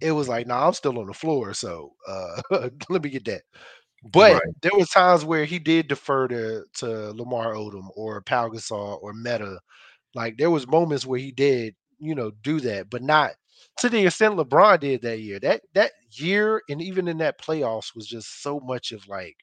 It 0.00 0.12
was 0.12 0.28
like, 0.28 0.46
nah, 0.46 0.66
I'm 0.66 0.74
still 0.74 0.98
on 0.98 1.06
the 1.06 1.14
floor, 1.14 1.54
so 1.54 1.92
uh 2.06 2.40
let 2.88 3.02
me 3.02 3.10
get 3.10 3.24
that. 3.26 3.42
But 4.02 4.34
Right. 4.34 4.54
there 4.62 4.72
was 4.74 4.90
times 4.90 5.24
where 5.24 5.44
he 5.44 5.58
did 5.58 5.88
defer 5.88 6.28
to 6.28 6.64
to 6.76 7.12
Lamar 7.12 7.54
Odom 7.54 7.88
or 7.96 8.20
Pau 8.22 8.48
Gasol 8.48 8.98
or 9.02 9.12
Metta. 9.12 9.60
Like 10.14 10.36
there 10.38 10.50
was 10.50 10.66
moments 10.68 11.06
where 11.06 11.20
he 11.20 11.32
did, 11.32 11.76
you 11.98 12.14
know, 12.14 12.32
do 12.42 12.60
that, 12.60 12.90
but 12.90 13.02
not 13.02 13.32
to 13.78 13.88
the 13.88 14.06
extent 14.06 14.36
LeBron 14.36 14.80
did 14.80 15.02
that 15.02 15.20
year. 15.20 15.40
That 15.40 15.62
that 15.74 15.92
year 16.12 16.62
and 16.70 16.82
even 16.82 17.08
in 17.08 17.18
that 17.18 17.40
playoffs 17.40 17.94
was 17.96 18.06
just 18.08 18.42
so 18.42 18.60
much 18.60 18.92
of 18.92 19.06
like 19.08 19.36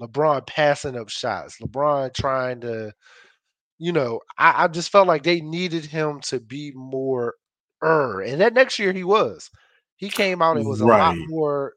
LeBron 0.00 0.46
passing 0.46 0.96
up 0.96 1.08
shots, 1.08 1.58
LeBron 1.60 2.14
trying 2.14 2.60
to, 2.62 2.92
you 3.78 3.92
know, 3.92 4.20
I, 4.38 4.64
I 4.64 4.68
just 4.68 4.90
felt 4.90 5.08
like 5.08 5.22
they 5.22 5.40
needed 5.40 5.84
him 5.86 6.20
to 6.22 6.40
be 6.40 6.72
more 6.74 7.34
er. 7.84 8.22
And 8.22 8.40
that 8.40 8.54
next 8.54 8.78
year 8.78 8.92
he 8.92 9.04
was. 9.04 9.50
He 9.96 10.10
came 10.10 10.42
out 10.42 10.56
and 10.58 10.66
was 10.66 10.80
a 10.80 10.88
lot 10.88 11.16
more 11.18 11.74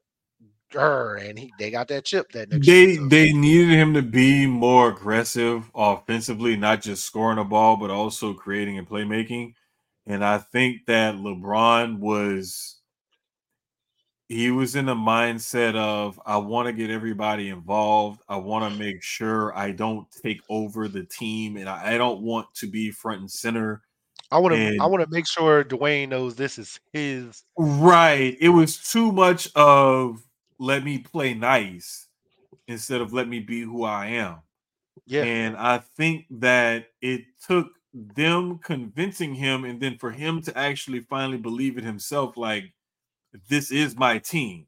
and 0.74 1.38
he 1.38 1.52
they 1.58 1.70
got 1.70 1.88
that 1.88 2.04
chip 2.04 2.30
that 2.32 2.50
next 2.50 2.66
They 2.66 2.92
year. 2.92 3.08
they 3.08 3.32
needed 3.32 3.70
him 3.70 3.94
to 3.94 4.02
be 4.02 4.46
more 4.46 4.90
aggressive 4.90 5.70
offensively, 5.74 6.56
not 6.56 6.82
just 6.82 7.04
scoring 7.04 7.38
a 7.38 7.44
ball, 7.44 7.76
but 7.76 7.90
also 7.90 8.34
creating 8.34 8.78
and 8.78 8.88
playmaking. 8.88 9.54
And 10.06 10.24
I 10.24 10.38
think 10.38 10.86
that 10.86 11.14
LeBron 11.14 11.98
was 11.98 12.80
he 14.28 14.50
was 14.50 14.76
in 14.76 14.86
the 14.86 14.94
mindset 14.94 15.76
of 15.76 16.18
I 16.24 16.38
want 16.38 16.66
to 16.66 16.72
get 16.72 16.90
everybody 16.90 17.50
involved. 17.50 18.22
I 18.28 18.36
want 18.36 18.72
to 18.72 18.78
make 18.78 19.02
sure 19.02 19.56
I 19.56 19.72
don't 19.72 20.06
take 20.22 20.40
over 20.48 20.88
the 20.88 21.04
team 21.04 21.56
and 21.56 21.68
I, 21.68 21.94
I 21.94 21.98
don't 21.98 22.22
want 22.22 22.46
to 22.56 22.66
be 22.66 22.90
front 22.90 23.20
and 23.20 23.30
center. 23.30 23.82
I 24.30 24.38
want 24.38 24.54
to 24.54 24.78
I 24.80 24.86
want 24.86 25.04
to 25.04 25.10
make 25.10 25.26
sure 25.26 25.62
Dwyane 25.62 26.08
knows 26.08 26.34
this 26.34 26.58
is 26.58 26.80
his 26.94 27.44
Right. 27.58 28.36
It 28.40 28.48
was 28.48 28.78
too 28.78 29.12
much 29.12 29.48
of 29.54 30.22
let 30.62 30.84
me 30.84 30.98
play 30.98 31.34
nice 31.34 32.06
instead 32.68 33.00
of 33.00 33.12
let 33.12 33.28
me 33.28 33.40
be 33.40 33.62
who 33.62 33.82
I 33.82 34.06
am. 34.06 34.38
yeah. 35.06 35.24
And 35.24 35.56
I 35.56 35.78
think 35.78 36.26
that 36.30 36.86
it 37.00 37.24
took 37.44 37.68
them 37.92 38.58
convincing 38.58 39.34
him 39.34 39.64
and 39.64 39.80
then 39.80 39.98
for 39.98 40.12
him 40.12 40.40
to 40.42 40.56
actually 40.56 41.00
finally 41.00 41.36
believe 41.36 41.78
it 41.78 41.84
himself 41.84 42.36
like 42.36 42.72
this 43.48 43.72
is 43.72 43.96
my 43.96 44.18
team. 44.18 44.66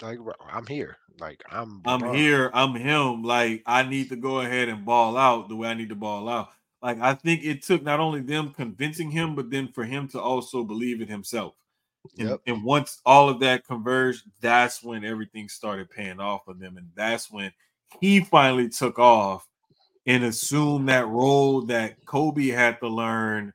Like 0.00 0.18
I'm 0.50 0.66
here. 0.66 0.96
Like 1.20 1.42
I'm 1.50 1.82
I'm 1.84 2.00
LeBron. 2.00 2.16
here. 2.16 2.50
I'm 2.54 2.74
him. 2.74 3.22
Like 3.22 3.62
I 3.66 3.82
need 3.82 4.08
to 4.08 4.16
go 4.16 4.40
ahead 4.40 4.70
and 4.70 4.86
ball 4.86 5.18
out 5.18 5.50
the 5.50 5.56
way 5.56 5.68
I 5.68 5.74
need 5.74 5.90
to 5.90 5.94
ball 5.96 6.30
out. 6.30 6.48
Like 6.82 6.98
I 6.98 7.12
think 7.12 7.44
it 7.44 7.62
took 7.62 7.82
not 7.82 8.00
only 8.00 8.22
them 8.22 8.54
convincing 8.54 9.10
him, 9.10 9.34
but 9.34 9.50
then 9.50 9.68
for 9.68 9.84
him 9.84 10.08
to 10.08 10.20
also 10.20 10.64
believe 10.64 11.02
it 11.02 11.10
himself. 11.10 11.54
And, 12.18 12.28
Yep. 12.30 12.40
and 12.46 12.64
once 12.64 13.00
all 13.04 13.28
of 13.28 13.40
that 13.40 13.66
converged, 13.66 14.24
that's 14.40 14.82
when 14.82 15.04
everything 15.04 15.48
started 15.48 15.90
paying 15.90 16.20
off 16.20 16.44
for 16.44 16.54
them, 16.54 16.76
and 16.76 16.90
that's 16.94 17.30
when 17.30 17.52
he 18.00 18.20
finally 18.20 18.68
took 18.68 18.98
off 18.98 19.46
and 20.06 20.24
assumed 20.24 20.88
that 20.88 21.06
role 21.08 21.62
that 21.62 22.04
Kobe 22.06 22.46
had 22.48 22.80
to 22.80 22.88
learn 22.88 23.52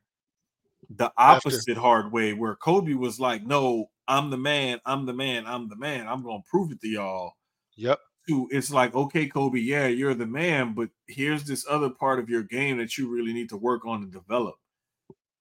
the 0.90 1.12
After. 1.18 1.48
opposite 1.48 1.76
hard 1.76 2.12
way, 2.12 2.32
where 2.32 2.54
Kobe 2.54 2.94
was 2.94 3.18
like, 3.18 3.44
"No, 3.44 3.90
I'm 4.06 4.30
the 4.30 4.36
man. 4.36 4.80
I'm 4.86 5.04
the 5.06 5.12
man. 5.12 5.46
I'm 5.46 5.68
the 5.68 5.76
man. 5.76 6.06
I'm 6.06 6.22
gonna 6.22 6.42
prove 6.48 6.70
it 6.70 6.80
to 6.82 6.88
y'all." 6.88 7.32
Yep. 7.76 8.00
it's 8.28 8.70
like, 8.70 8.94
okay, 8.94 9.26
Kobe, 9.28 9.60
yeah, 9.60 9.86
you're 9.86 10.14
the 10.14 10.26
man, 10.26 10.74
but 10.74 10.88
here's 11.06 11.44
this 11.44 11.64
other 11.68 11.90
part 11.90 12.18
of 12.18 12.28
your 12.28 12.42
game 12.42 12.78
that 12.78 12.98
you 12.98 13.08
really 13.08 13.32
need 13.32 13.48
to 13.50 13.56
work 13.56 13.84
on 13.86 14.02
and 14.02 14.12
develop. 14.12 14.56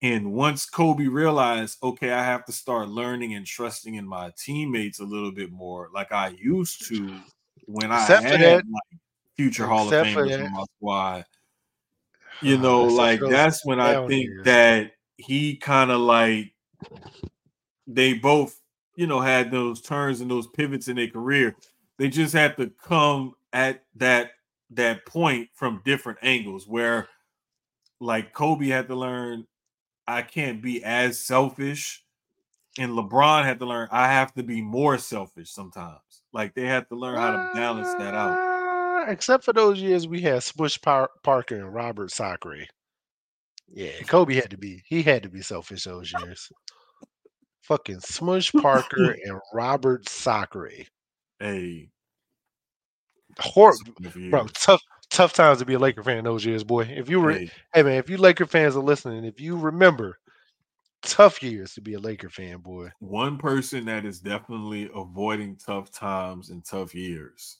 And 0.06 0.34
once 0.34 0.68
Kobe 0.68 1.08
realized, 1.08 1.80
okay, 1.82 2.12
I 2.12 2.24
have 2.24 2.46
to 2.46 2.52
start 2.52 2.90
learning 2.90 3.34
and 3.34 3.44
trusting 3.44 3.96
in 3.96 4.08
my 4.08 4.32
teammates 4.38 5.00
a 5.00 5.04
little 5.04 5.32
bit 5.32 5.52
more, 5.52 5.90
like 5.96 6.12
I 6.12 6.28
used 6.40 6.88
to 6.90 7.20
when 7.66 7.92
Except 7.92 8.24
I 8.24 8.28
had 8.30 8.40
that- 8.40 8.64
like 8.72 9.00
future 9.36 9.66
Hall 9.66 9.88
of 9.88 9.94
except 9.94 10.12
for 10.14 10.28
Famers 10.28 10.46
in 10.46 10.54
my 10.54 10.64
squad. 10.78 11.26
You 12.44 12.58
oh, 12.58 12.60
know, 12.60 12.84
Except 12.86 13.20
for 13.20 13.26
like 13.26 13.32
that's 13.32 13.66
when 13.66 13.80
I 13.80 14.06
think 14.06 14.26
years. 14.26 14.46
that 14.46 14.92
he 15.18 15.56
kind 15.56 15.90
of 15.90 16.02
like 16.02 16.54
they 17.88 18.14
both, 18.14 18.62
you 18.96 19.08
know, 19.08 19.22
had 19.22 19.50
those 19.50 19.82
turns 19.82 20.22
and 20.22 20.30
those 20.30 20.46
pivots 20.46 20.88
in 20.88 20.98
their 20.98 21.08
career. 21.08 21.56
They 21.98 22.10
just 22.10 22.34
had 22.34 22.58
to 22.58 22.70
come 22.84 23.34
at 23.54 23.84
that 23.96 24.34
that 24.70 25.04
point 25.08 25.50
from 25.56 25.82
different 25.84 26.20
angles 26.22 26.68
where 26.68 27.10
like 28.00 28.34
Kobe 28.34 28.68
had 28.68 28.88
to 28.90 28.96
learn 28.96 29.48
I 30.08 30.22
can't 30.22 30.62
be 30.62 30.84
as 30.84 31.20
selfish 31.20 32.06
and 32.78 32.92
LeBron 32.92 33.46
had 33.46 33.60
to 33.60 33.66
learn 33.66 33.88
I 33.92 34.08
have 34.08 34.34
to 34.34 34.44
be 34.44 34.62
more 34.62 34.98
selfish 34.98 35.52
sometimes. 35.52 36.00
Like 36.34 36.54
they 36.54 36.66
had 36.66 36.90
to 36.90 36.96
learn 36.96 37.18
how 37.18 37.32
to 37.32 37.50
balance 37.54 37.94
that 37.96 38.14
out. 38.14 39.10
Except 39.10 39.44
for 39.44 39.54
those 39.54 39.80
years 39.82 40.08
we 40.08 40.22
had 40.22 40.44
Smush 40.44 40.82
Par- 40.82 41.12
Parker 41.24 41.56
and 41.56 41.74
Robert 41.74 42.12
Sacre. 42.12 42.66
Yeah, 43.68 44.00
Kobe 44.08 44.36
had 44.36 44.52
to 44.52 44.58
be. 44.58 44.84
He 44.86 45.02
had 45.02 45.24
to 45.24 45.30
be 45.30 45.42
selfish 45.42 45.84
those 45.84 46.12
years. 46.20 46.50
Fucking 47.62 48.00
Smush 48.02 48.52
Parker 48.62 49.16
and 49.26 49.40
Robert 49.54 50.08
Sacre. 50.08 50.72
Hey, 51.40 51.90
bro, 54.30 54.48
tough, 54.54 54.82
tough 55.16 55.34
times 55.34 55.60
to 55.60 55.66
be 55.66 55.76
a 55.76 55.80
Laker 55.80 56.04
fan 56.04 56.26
those 56.26 56.46
years, 56.46 56.64
boy. 56.64 56.82
If 56.82 57.10
you 57.10 57.22
were, 57.22 57.32
hey, 57.32 57.50
hey 57.74 57.84
man, 57.84 57.94
if 57.94 58.10
you 58.10 58.18
Laker 58.18 58.46
fans 58.46 58.76
are 58.76 58.84
listening, 58.84 59.24
if 59.24 59.40
you 59.40 59.58
remember, 59.58 60.20
tough 61.02 61.42
years 61.42 61.74
to 61.76 61.82
be 61.82 61.94
a 61.94 62.00
Laker 62.00 62.30
fan, 62.30 62.58
boy. 62.58 62.90
one 63.00 63.38
person 63.38 63.86
that 63.86 64.06
is 64.06 64.20
definitely 64.20 64.90
avoiding 64.94 65.56
tough 65.56 65.90
times 65.92 66.50
and 66.50 66.66
tough 66.66 66.94
years 66.94 67.60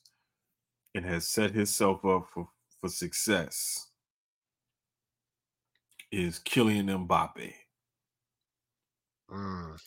and 0.96 1.06
has 1.06 1.28
set 1.28 1.52
himself 1.52 2.04
up 2.06 2.28
for, 2.34 2.48
for 2.82 2.90
success 2.90 3.88
is 6.12 6.40
Kylian 6.40 7.08
Mbappe. 7.08 7.54
Mm. 9.32 9.78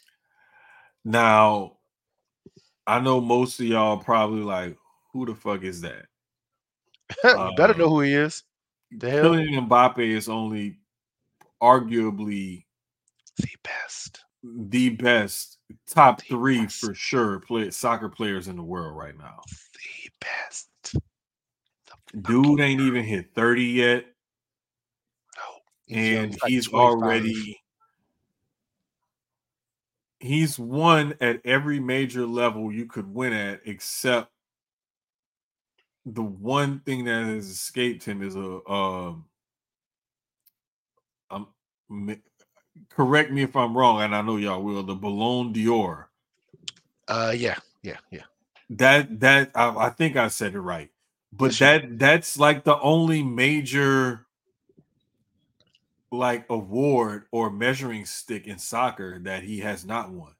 Now, 1.05 1.77
I 2.87 3.01
know 3.01 3.21
most 3.21 3.61
of 3.61 3.67
y'all 3.67 3.99
probably 3.99 4.43
like, 4.43 4.77
who 5.13 5.27
the 5.27 5.35
fuck 5.35 5.63
is 5.63 5.83
that? 5.83 6.07
You 7.25 7.53
better 7.57 7.75
know 7.75 7.87
Uh, 7.87 7.89
who 7.89 8.01
he 8.01 8.15
is. 8.15 8.43
The 8.93 9.11
hell, 9.11 9.25
Kylian 9.25 9.69
Mbappe 9.69 9.99
is 9.99 10.29
only 10.29 10.79
arguably 11.63 12.65
the 13.37 13.49
best. 13.63 14.25
the 14.43 14.91
best 14.91 15.59
top 15.87 16.19
The 16.21 16.25
three 16.25 16.63
best. 16.63 16.81
for 16.81 16.95
sure 16.95 17.41
play 17.41 17.71
soccer 17.71 18.09
players 18.09 18.49
in 18.49 18.57
the 18.57 18.63
world 18.63 18.97
right 18.97 19.17
now. 19.19 19.41
The 19.75 20.11
best. 20.21 20.69
The 22.15 22.21
Dude 22.23 22.61
ain't 22.61 22.81
even 22.81 23.05
hit 23.05 23.35
30 23.35 23.65
yet, 23.65 24.07
no. 25.37 25.43
He's 25.87 26.17
and 26.19 26.39
he's 26.47 26.69
25. 26.69 26.75
already 26.75 27.61
he's 30.21 30.59
won 30.59 31.15
at 31.21 31.41
every 31.45 31.79
major 31.81 32.27
level 32.27 32.73
you 32.73 32.87
could 32.87 33.07
win 33.13 33.33
at, 33.33 33.61
except 33.67 34.33
the 36.15 36.23
one 36.23 36.81
thing 36.81 37.05
that 37.07 37.27
has 37.27 37.49
escaped 37.49 38.05
him 38.05 38.23
is 38.23 38.37
a 38.37 38.71
um 38.71 39.27
um 41.31 41.49
m- 41.91 42.23
correct 42.91 43.33
me 43.33 43.43
if 43.43 43.57
I'm 43.57 43.77
wrong, 43.77 44.03
and 44.03 44.15
I 44.17 44.23
know 44.23 44.37
y'all 44.39 44.63
will, 44.63 44.83
the 44.85 44.95
Ballon 44.95 45.53
d'Or. 45.53 46.11
Uh, 47.09 47.35
yeah, 47.37 47.57
yeah, 47.83 47.99
yeah. 48.11 48.25
that 48.71 49.21
that 49.21 49.51
I, 49.55 49.69
I 49.87 49.91
think 49.91 50.17
I 50.17 50.29
said 50.29 50.55
it 50.55 50.61
right, 50.61 50.91
but 51.33 51.59
that 51.59 51.99
that's 51.99 52.39
like 52.39 52.65
the 52.65 52.79
only 52.81 53.23
major 53.23 54.27
like 56.13 56.47
award 56.51 57.25
or 57.33 57.51
measuring 57.51 58.07
stick 58.07 58.47
in 58.47 58.59
soccer 58.59 59.21
that 59.25 59.45
he 59.45 59.61
has 59.61 59.85
not 59.87 60.11
won. 60.11 60.33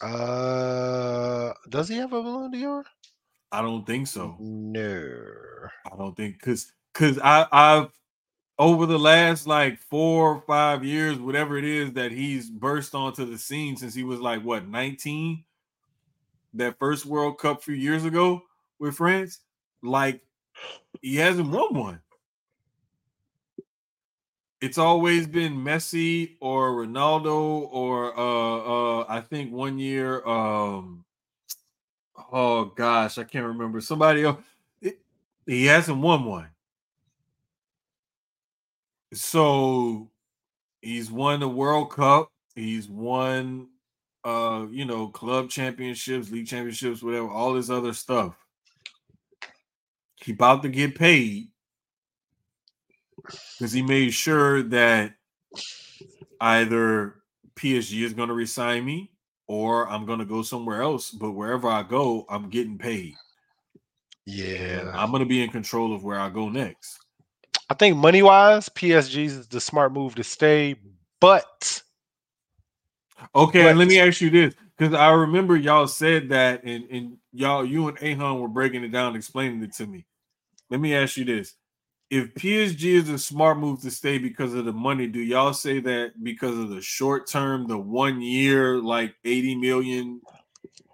Uh, 0.00 1.52
does 1.70 1.88
he 1.88 1.96
have 1.96 2.12
a 2.12 2.22
Ballon 2.22 2.52
d'Or? 2.52 2.84
I 3.50 3.62
don't 3.62 3.86
think 3.86 4.06
so. 4.06 4.36
No. 4.38 5.22
I 5.90 5.96
don't 5.96 6.16
think 6.16 6.38
because 6.38 6.72
because 6.92 7.18
I 7.18 7.46
I've 7.50 7.88
over 8.58 8.86
the 8.86 8.98
last 8.98 9.46
like 9.46 9.78
four 9.78 10.34
or 10.34 10.40
five 10.42 10.84
years, 10.84 11.18
whatever 11.18 11.56
it 11.56 11.64
is 11.64 11.92
that 11.92 12.12
he's 12.12 12.50
burst 12.50 12.94
onto 12.94 13.24
the 13.24 13.38
scene 13.38 13.76
since 13.76 13.94
he 13.94 14.02
was 14.02 14.20
like 14.20 14.42
what 14.42 14.66
19, 14.68 15.44
that 16.54 16.78
first 16.78 17.06
World 17.06 17.38
Cup 17.38 17.58
a 17.60 17.62
few 17.62 17.74
years 17.74 18.04
ago 18.04 18.42
with 18.78 18.96
France, 18.96 19.40
like 19.82 20.20
he 21.00 21.16
hasn't 21.16 21.48
won 21.50 21.74
one. 21.74 22.00
It's 24.60 24.78
always 24.78 25.28
been 25.28 25.54
Messi 25.54 26.36
or 26.40 26.72
Ronaldo 26.72 27.68
or 27.70 28.18
uh 28.18 29.00
uh 29.02 29.06
I 29.08 29.20
think 29.20 29.52
one 29.52 29.78
year 29.78 30.26
um 30.26 31.04
oh 32.32 32.66
gosh, 32.66 33.18
I 33.18 33.24
can't 33.24 33.46
remember 33.46 33.80
somebody 33.80 34.24
else. 34.24 34.40
It- 34.80 35.00
he 35.46 35.66
hasn't 35.66 35.98
won 35.98 36.24
one. 36.24 36.48
So 39.12 40.10
he's 40.82 41.10
won 41.10 41.40
the 41.40 41.48
World 41.48 41.90
Cup. 41.90 42.30
He's 42.54 42.88
won 42.88 43.68
uh, 44.24 44.66
you 44.70 44.84
know, 44.84 45.08
club 45.08 45.48
championships, 45.48 46.30
league 46.30 46.46
championships, 46.46 47.02
whatever, 47.02 47.28
all 47.28 47.54
this 47.54 47.70
other 47.70 47.92
stuff. 47.94 48.36
He 50.16 50.32
about 50.32 50.62
to 50.64 50.68
get 50.68 50.96
paid 50.96 51.48
because 53.58 53.72
he 53.72 53.82
made 53.82 54.10
sure 54.10 54.62
that 54.64 55.14
either 56.40 57.14
PSG 57.56 58.02
is 58.02 58.12
going 58.12 58.28
to 58.28 58.34
resign 58.34 58.84
me 58.84 59.12
or 59.48 59.88
I'm 59.88 60.06
going 60.06 60.20
to 60.20 60.24
go 60.24 60.42
somewhere 60.42 60.82
else. 60.82 61.10
But 61.10 61.32
wherever 61.32 61.68
I 61.68 61.82
go, 61.82 62.24
I'm 62.28 62.48
getting 62.48 62.78
paid. 62.78 63.14
Yeah. 64.26 64.92
I'm 64.94 65.10
going 65.10 65.22
to 65.22 65.28
be 65.28 65.42
in 65.42 65.50
control 65.50 65.94
of 65.94 66.04
where 66.04 66.20
I 66.20 66.28
go 66.28 66.48
next. 66.48 66.98
I 67.70 67.74
think 67.74 67.96
money 67.96 68.22
wise, 68.22 68.68
PSG 68.68 69.24
is 69.24 69.48
the 69.48 69.60
smart 69.60 69.92
move 69.92 70.14
to 70.14 70.24
stay, 70.24 70.76
but 71.20 71.82
Okay, 73.34 73.68
and 73.68 73.78
let 73.78 73.88
me 73.88 73.98
ask 73.98 74.20
you 74.20 74.30
this 74.30 74.54
because 74.76 74.94
I 74.94 75.10
remember 75.10 75.56
y'all 75.56 75.88
said 75.88 76.28
that, 76.30 76.62
and 76.64 76.84
and 76.90 77.16
y'all, 77.32 77.64
you 77.64 77.88
and 77.88 77.98
Ahan 77.98 78.40
were 78.40 78.48
breaking 78.48 78.84
it 78.84 78.92
down, 78.92 79.16
explaining 79.16 79.62
it 79.62 79.74
to 79.74 79.86
me. 79.86 80.06
Let 80.70 80.80
me 80.80 80.94
ask 80.94 81.16
you 81.16 81.24
this: 81.24 81.54
If 82.10 82.34
PSG 82.34 82.84
is 82.84 83.08
a 83.10 83.18
smart 83.18 83.58
move 83.58 83.82
to 83.82 83.90
stay 83.90 84.16
because 84.18 84.54
of 84.54 84.64
the 84.64 84.72
money, 84.72 85.06
do 85.06 85.20
y'all 85.20 85.52
say 85.52 85.78
that 85.80 86.12
because 86.22 86.56
of 86.56 86.70
the 86.70 86.80
short 86.80 87.28
term, 87.28 87.66
the 87.66 87.76
one 87.76 88.22
year, 88.22 88.78
like 88.78 89.14
eighty 89.24 89.54
million 89.54 90.20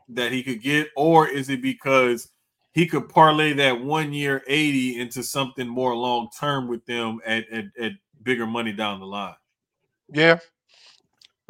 that 0.08 0.32
he 0.32 0.42
could 0.42 0.60
get, 0.60 0.88
or 0.96 1.28
is 1.28 1.48
it 1.50 1.62
because 1.62 2.30
he 2.72 2.86
could 2.86 3.08
parlay 3.08 3.52
that 3.52 3.80
one 3.80 4.12
year 4.12 4.42
eighty 4.48 5.00
into 5.00 5.22
something 5.22 5.68
more 5.68 5.94
long 5.94 6.28
term 6.38 6.66
with 6.66 6.84
them 6.86 7.20
at, 7.24 7.48
at 7.50 7.66
at 7.80 7.92
bigger 8.22 8.46
money 8.46 8.72
down 8.72 8.98
the 8.98 9.06
line? 9.06 9.36
yeah, 10.12 10.38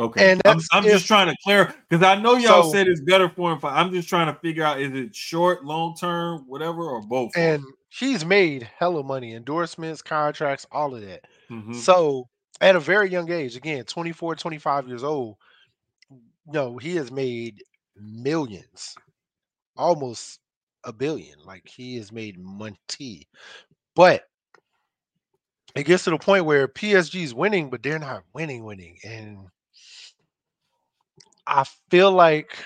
Okay, 0.01 0.33
And 0.33 0.43
I'm, 0.45 0.59
I'm 0.73 0.85
if- 0.85 0.91
just 0.93 1.07
trying 1.07 1.29
to 1.29 1.37
clear 1.45 1.73
because 1.89 2.05
I 2.05 2.17
know 2.21 2.35
y'all 2.35 2.65
So- 2.65 2.73
said 2.73 2.89
it's 2.89 3.01
better 3.01 3.29
for 3.29 3.53
him. 3.53 3.61
I'm 3.63 3.93
just 3.93 4.09
trying 4.09 4.27
to 4.33 4.39
figure 4.41 4.65
out 4.65 4.81
is 4.81 4.93
it 4.93 5.15
short, 5.15 5.65
long 5.65 5.95
term, 5.97 6.45
whatever, 6.49 6.83
or 6.83 7.01
both? 7.01 7.31
and 7.37 7.63
he's 7.91 8.25
made 8.25 8.69
hella 8.77 9.05
money, 9.05 9.35
endorsements, 9.35 10.03
contracts, 10.03 10.67
all 10.73 10.97
of 10.97 11.03
that. 11.03 11.21
Mhm. 11.49 11.77
So 11.77 12.29
at 12.61 12.75
a 12.75 12.81
very 12.81 13.09
young 13.09 13.31
age, 13.31 13.55
again, 13.55 13.85
24, 13.85 14.35
25 14.35 14.89
years 14.89 15.05
old, 15.05 15.37
no, 16.47 16.77
he 16.77 16.97
has 16.97 17.13
made 17.13 17.63
millions, 17.97 18.97
almost 19.77 20.41
a 20.83 20.93
billion. 20.93 21.39
Like 21.45 21.69
he 21.69 21.97
has 21.99 22.11
made 22.11 22.37
money. 22.37 23.29
But 23.95 24.25
it 25.77 25.85
gets 25.85 26.03
to 26.05 26.11
the 26.11 26.19
point 26.19 26.45
where 26.47 26.67
PSG 26.67 27.23
is 27.23 27.33
winning, 27.33 27.71
but 27.71 27.83
they're 27.85 28.01
not 28.01 28.25
winning, 28.33 28.65
winning. 28.65 28.99
And 29.05 29.47
I 31.47 31.65
feel 31.91 32.11
like 32.13 32.57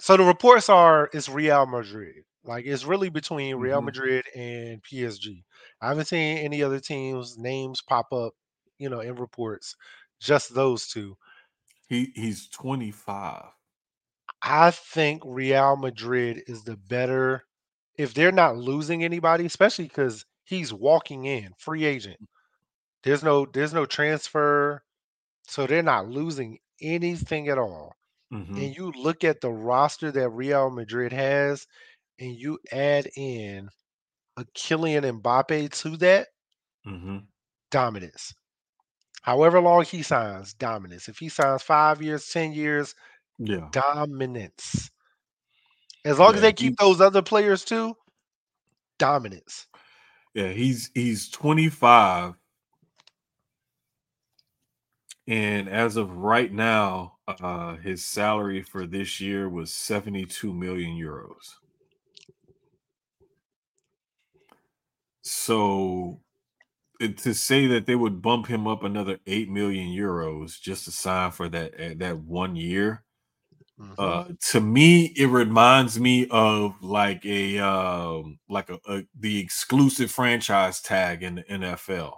so 0.00 0.16
the 0.16 0.24
reports 0.24 0.68
are 0.70 1.10
it's 1.14 1.28
Real 1.28 1.66
Madrid. 1.66 2.24
Like 2.44 2.66
it's 2.66 2.84
really 2.84 3.10
between 3.10 3.56
Real 3.56 3.80
Mhm. 3.80 3.82
Madrid 3.82 4.26
and 4.36 4.82
PSG. 4.82 5.44
I 5.80 5.88
haven't 5.88 6.06
seen 6.06 6.38
any 6.38 6.62
other 6.62 6.80
teams' 6.80 7.38
names 7.38 7.82
pop 7.82 8.12
up, 8.12 8.34
you 8.78 8.90
know, 8.90 9.00
in 9.00 9.16
reports. 9.16 9.76
Just 10.20 10.54
those 10.54 10.88
two. 10.88 11.16
he 11.88 12.12
he's 12.14 12.46
25. 12.48 13.52
I 14.42 14.70
think 14.70 15.22
Real 15.24 15.76
Madrid 15.76 16.42
is 16.46 16.64
the 16.64 16.76
better 16.76 17.46
if 17.96 18.14
they're 18.14 18.32
not 18.32 18.56
losing 18.56 19.02
anybody, 19.04 19.46
especially 19.46 19.86
because 19.86 20.26
he's 20.44 20.72
walking 20.72 21.24
in 21.24 21.54
free 21.58 21.84
agent. 21.84 22.18
There's 23.04 23.22
no 23.24 23.46
there's 23.46 23.74
no 23.74 23.86
transfer, 23.86 24.84
so 25.48 25.66
they're 25.66 25.82
not 25.82 26.08
losing 26.08 26.60
anything 26.80 27.48
at 27.48 27.58
all. 27.58 27.94
Mhm. 28.32 28.48
And 28.56 28.76
you 28.76 28.90
look 28.92 29.24
at 29.24 29.40
the 29.40 29.50
roster 29.52 30.10
that 30.12 30.28
Real 30.30 30.70
Madrid 30.70 31.12
has, 31.12 31.66
and 32.18 32.34
you 32.34 32.58
add 32.72 33.08
in 33.16 33.68
a 34.36 34.44
Kylian 34.56 35.20
Mbappe 35.22 35.70
to 35.82 35.96
that, 35.98 36.28
Mhm. 36.86 37.26
dominance. 37.70 38.34
However 39.22 39.60
long 39.60 39.84
he 39.84 40.02
signs, 40.02 40.54
dominance. 40.54 41.08
If 41.08 41.18
he 41.18 41.28
signs 41.28 41.62
five 41.62 42.02
years, 42.02 42.28
ten 42.28 42.52
years, 42.52 42.94
Yeah. 43.38 43.72
dominance. 43.72 44.90
As 46.04 46.18
long 46.18 46.34
as 46.34 46.40
Yeah, 46.40 46.42
they 46.42 46.52
he- 46.58 46.70
keep 46.70 46.76
those 46.78 47.00
other 47.00 47.22
players 47.22 47.64
too, 47.64 47.96
dominance. 48.98 49.66
Yeah, 50.34 50.48
he's 50.52 50.90
he's 50.94 51.28
25. 51.30 52.34
And 55.26 55.68
as 55.68 55.96
of 55.96 56.10
right 56.16 56.52
now, 56.52 57.18
uh 57.26 57.76
his 57.76 58.04
salary 58.04 58.62
for 58.62 58.86
this 58.86 59.20
year 59.20 59.48
was 59.48 59.72
72 59.72 60.52
million 60.54 60.92
euros. 60.96 61.56
So 65.22 66.20
to 67.00 67.34
say 67.34 67.66
that 67.68 67.86
they 67.86 67.96
would 67.96 68.22
bump 68.22 68.46
him 68.46 68.66
up 68.66 68.84
another 68.84 69.18
8 69.26 69.50
million 69.50 69.88
euros 69.88 70.60
just 70.60 70.84
to 70.86 70.92
sign 70.92 71.32
for 71.32 71.48
that 71.50 71.74
uh, 71.80 71.94
that 71.98 72.18
one 72.18 72.56
year 72.56 73.04
Mhm. 73.78 73.94
uh 73.98 74.26
to 74.50 74.60
me 74.60 75.06
it 75.16 75.26
reminds 75.28 76.00
me 76.00 76.26
of 76.30 76.74
like 76.82 77.24
a 77.26 77.58
um 77.60 78.38
like 78.48 78.70
a, 78.70 78.78
a 78.88 79.04
the 79.18 79.38
exclusive 79.40 80.10
franchise 80.10 80.82
tag 80.82 81.22
in 81.22 81.36
the 81.36 81.44
NFL 81.44 82.14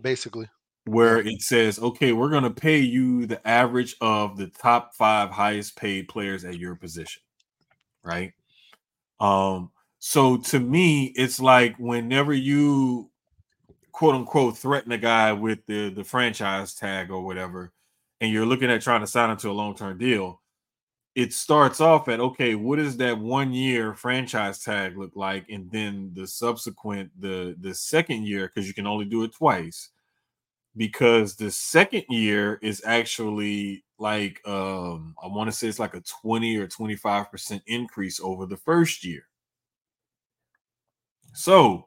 Basically. 0.00 0.48
Where 0.86 1.18
it 1.18 1.40
says 1.40 1.78
okay 1.78 2.12
we're 2.12 2.30
going 2.30 2.42
to 2.42 2.50
pay 2.50 2.78
you 2.78 3.26
the 3.26 3.46
average 3.46 3.96
of 4.00 4.36
the 4.36 4.48
top 4.48 4.94
5 4.94 5.30
highest 5.30 5.76
paid 5.76 6.08
players 6.08 6.44
at 6.44 6.58
your 6.58 6.74
position 6.74 7.22
right? 8.02 8.32
Um 9.20 9.70
so 9.98 10.36
to 10.36 10.60
me 10.60 11.06
it's 11.16 11.40
like 11.40 11.76
whenever 11.78 12.34
you 12.34 13.10
quote 13.92 14.14
unquote 14.14 14.58
threaten 14.58 14.92
a 14.92 14.98
guy 14.98 15.32
with 15.32 15.64
the 15.66 15.90
the 15.90 16.04
franchise 16.04 16.74
tag 16.74 17.10
or 17.10 17.22
whatever 17.24 17.72
and 18.20 18.30
you're 18.30 18.46
looking 18.46 18.70
at 18.70 18.82
trying 18.82 19.00
to 19.00 19.06
sign 19.06 19.30
him 19.30 19.36
to 19.38 19.50
a 19.50 19.52
long-term 19.52 19.96
deal 19.98 20.42
it 21.14 21.32
starts 21.32 21.80
off 21.80 22.08
at 22.08 22.20
okay 22.20 22.54
what 22.54 22.76
does 22.76 22.96
that 22.96 23.18
one 23.18 23.52
year 23.52 23.94
franchise 23.94 24.58
tag 24.60 24.98
look 24.98 25.12
like? 25.14 25.46
And 25.48 25.70
then 25.70 26.10
the 26.14 26.26
subsequent 26.26 27.10
the 27.20 27.56
the 27.60 27.74
second 27.74 28.26
year 28.26 28.50
because 28.52 28.66
you 28.66 28.74
can 28.74 28.86
only 28.86 29.04
do 29.04 29.22
it 29.22 29.32
twice 29.32 29.90
because 30.76 31.36
the 31.36 31.50
second 31.50 32.04
year 32.08 32.58
is 32.62 32.82
actually 32.84 33.84
like 33.98 34.40
um 34.46 35.14
i 35.22 35.26
want 35.26 35.48
to 35.48 35.56
say 35.56 35.68
it's 35.68 35.78
like 35.78 35.94
a 35.94 36.02
20 36.22 36.56
or 36.56 36.66
25 36.66 37.30
percent 37.30 37.62
increase 37.66 38.20
over 38.20 38.46
the 38.46 38.56
first 38.56 39.04
year 39.04 39.22
so 41.32 41.86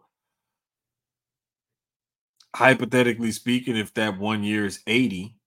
hypothetically 2.55 3.31
speaking 3.31 3.75
if 3.75 3.93
that 3.93 4.17
one 4.17 4.43
year 4.43 4.65
is 4.65 4.79
80 4.87 5.37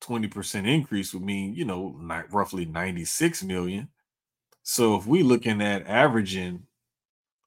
20% 0.00 0.66
increase 0.66 1.12
would 1.12 1.22
mean, 1.22 1.54
you 1.54 1.64
know, 1.64 1.96
ni- 2.00 2.28
roughly 2.30 2.64
96 2.64 3.42
million. 3.42 3.88
So 4.62 4.96
if 4.96 5.06
we're 5.06 5.24
looking 5.24 5.60
at 5.62 5.86
averaging 5.86 6.62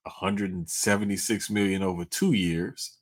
176 0.04 1.50
million 1.50 1.82
over 1.82 2.04
two 2.04 2.32
years, 2.32 2.98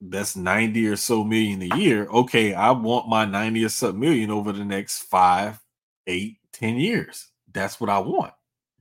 that's 0.00 0.36
90 0.36 0.86
or 0.88 0.96
so 0.96 1.24
million 1.24 1.62
a 1.62 1.76
year. 1.76 2.06
Okay, 2.06 2.54
I 2.54 2.70
want 2.70 3.08
my 3.08 3.24
90 3.24 3.64
or 3.64 3.68
so 3.68 3.92
million 3.92 4.30
over 4.30 4.52
the 4.52 4.64
next 4.64 5.02
five, 5.02 5.60
eight, 6.06 6.38
ten 6.52 6.76
years. 6.76 7.28
That's 7.52 7.80
what 7.80 7.90
I 7.90 7.98
want 7.98 8.32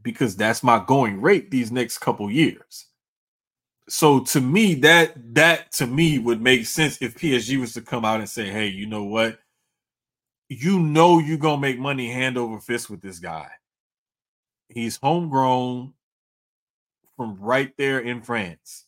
because 0.02 0.36
that's 0.36 0.64
my 0.64 0.84
going 0.86 1.22
rate 1.22 1.52
these 1.52 1.72
next 1.72 1.98
couple 2.00 2.32
years. 2.32 2.86
So 3.90 4.20
to 4.22 4.42
me, 4.42 4.76
that 4.76 5.14
that 5.34 5.72
to 5.74 5.88
me 5.88 6.20
would 6.20 6.42
make 6.42 6.66
sense 6.66 7.02
if 7.02 7.16
PSG 7.16 7.60
was 7.60 7.74
to 7.74 7.82
come 7.82 8.06
out 8.06 8.20
and 8.20 8.30
say, 8.30 8.50
"Hey, 8.50 8.68
you 8.68 8.86
know 8.86 9.04
what? 9.04 9.40
You 10.48 10.80
know 10.80 11.20
you're 11.20 11.38
gonna 11.38 11.62
make 11.62 11.80
money 11.80 12.12
hand 12.12 12.38
over 12.38 12.60
fist 12.60 12.90
with 12.90 13.02
this 13.02 13.20
guy. 13.20 13.50
He's 14.70 14.98
homegrown 14.98 15.94
from 17.18 17.38
right 17.40 17.74
there 17.78 18.00
in 18.00 18.22
France. 18.22 18.86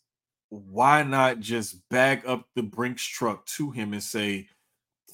Why 0.52 1.04
not 1.04 1.40
just 1.40 1.88
bag 1.90 2.24
up 2.28 2.46
the 2.56 2.62
Brinks 2.62 3.06
truck 3.06 3.46
to 3.58 3.72
him 3.72 3.94
and 3.94 4.04
say, 4.04 4.50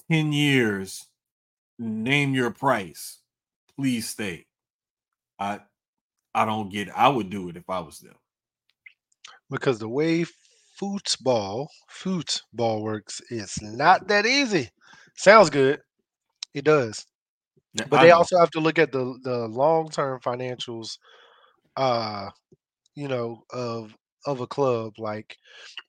10 0.10 0.34
years, 0.34 1.06
name 1.78 2.34
your 2.34 2.50
price. 2.50 3.20
Please 3.76 4.10
stay. 4.10 4.48
I 5.40 5.60
I 6.34 6.46
don't 6.46 6.70
get 6.72 6.88
it. 6.88 6.94
I 6.96 7.08
would 7.08 7.30
do 7.30 7.50
it 7.50 7.56
if 7.58 7.70
I 7.70 7.80
was 7.80 8.00
them. 8.00 8.16
Because 9.52 9.78
the 9.78 9.88
way 9.88 10.26
football, 10.76 11.70
football 11.88 12.82
works, 12.82 13.22
it's 13.30 13.62
not 13.62 14.08
that 14.08 14.26
easy. 14.26 14.70
Sounds 15.16 15.52
good. 15.52 15.80
It 16.56 16.64
does. 16.66 17.06
Now, 17.76 17.86
But 17.90 18.00
I 18.00 18.04
they 18.04 18.10
know- 18.10 18.18
also 18.18 18.40
have 18.40 18.52
to 18.52 18.60
look 18.60 18.80
at 18.80 18.92
the 18.92 19.20
the 19.24 19.48
long 19.48 19.90
term 19.90 20.20
financials, 20.20 20.98
uh, 21.76 22.30
you 22.96 23.08
know, 23.08 23.44
of 23.52 23.96
of 24.28 24.42
a 24.42 24.48
club. 24.48 25.00
Like, 25.00 25.38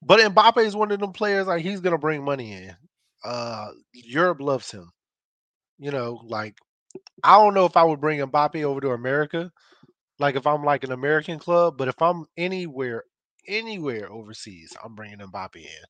but 0.02 0.20
Mbappe 0.20 0.65
is 0.65 0.77
one 0.77 0.90
of 0.93 1.01
them 1.01 1.12
players. 1.12 1.47
Like, 1.47 1.62
he's 1.62 1.81
gonna 1.81 1.98
bring 1.98 2.24
money 2.24 2.52
in. 2.52 2.74
Uh, 3.24 3.69
Europe 3.93 4.40
loves 4.40 4.70
him. 4.70 4.90
You 5.78 5.90
know, 5.90 6.20
like 6.24 6.56
I 7.23 7.36
don't 7.39 7.55
know 7.55 7.66
if 7.66 7.77
I 7.77 7.85
would 7.85 8.01
bring 8.01 8.20
Mbappe 8.20 8.62
over 8.65 8.81
to 8.81 8.90
America. 8.90 9.52
Like, 10.19 10.36
if 10.36 10.47
I'm 10.47 10.65
like 10.65 10.85
an 10.85 10.93
American 10.93 11.39
club, 11.39 11.77
but 11.78 11.89
if 11.89 12.01
I'm 12.01 12.27
anywhere, 12.36 13.05
anywhere 13.47 14.10
overseas, 14.10 14.77
I'm 14.82 14.94
bringing 14.94 15.19
Mbappe 15.19 15.56
in. 15.56 15.85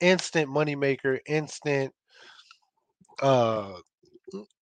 Instant 0.00 0.50
moneymaker, 0.50 1.18
instant, 1.26 1.92
uh, 3.22 3.74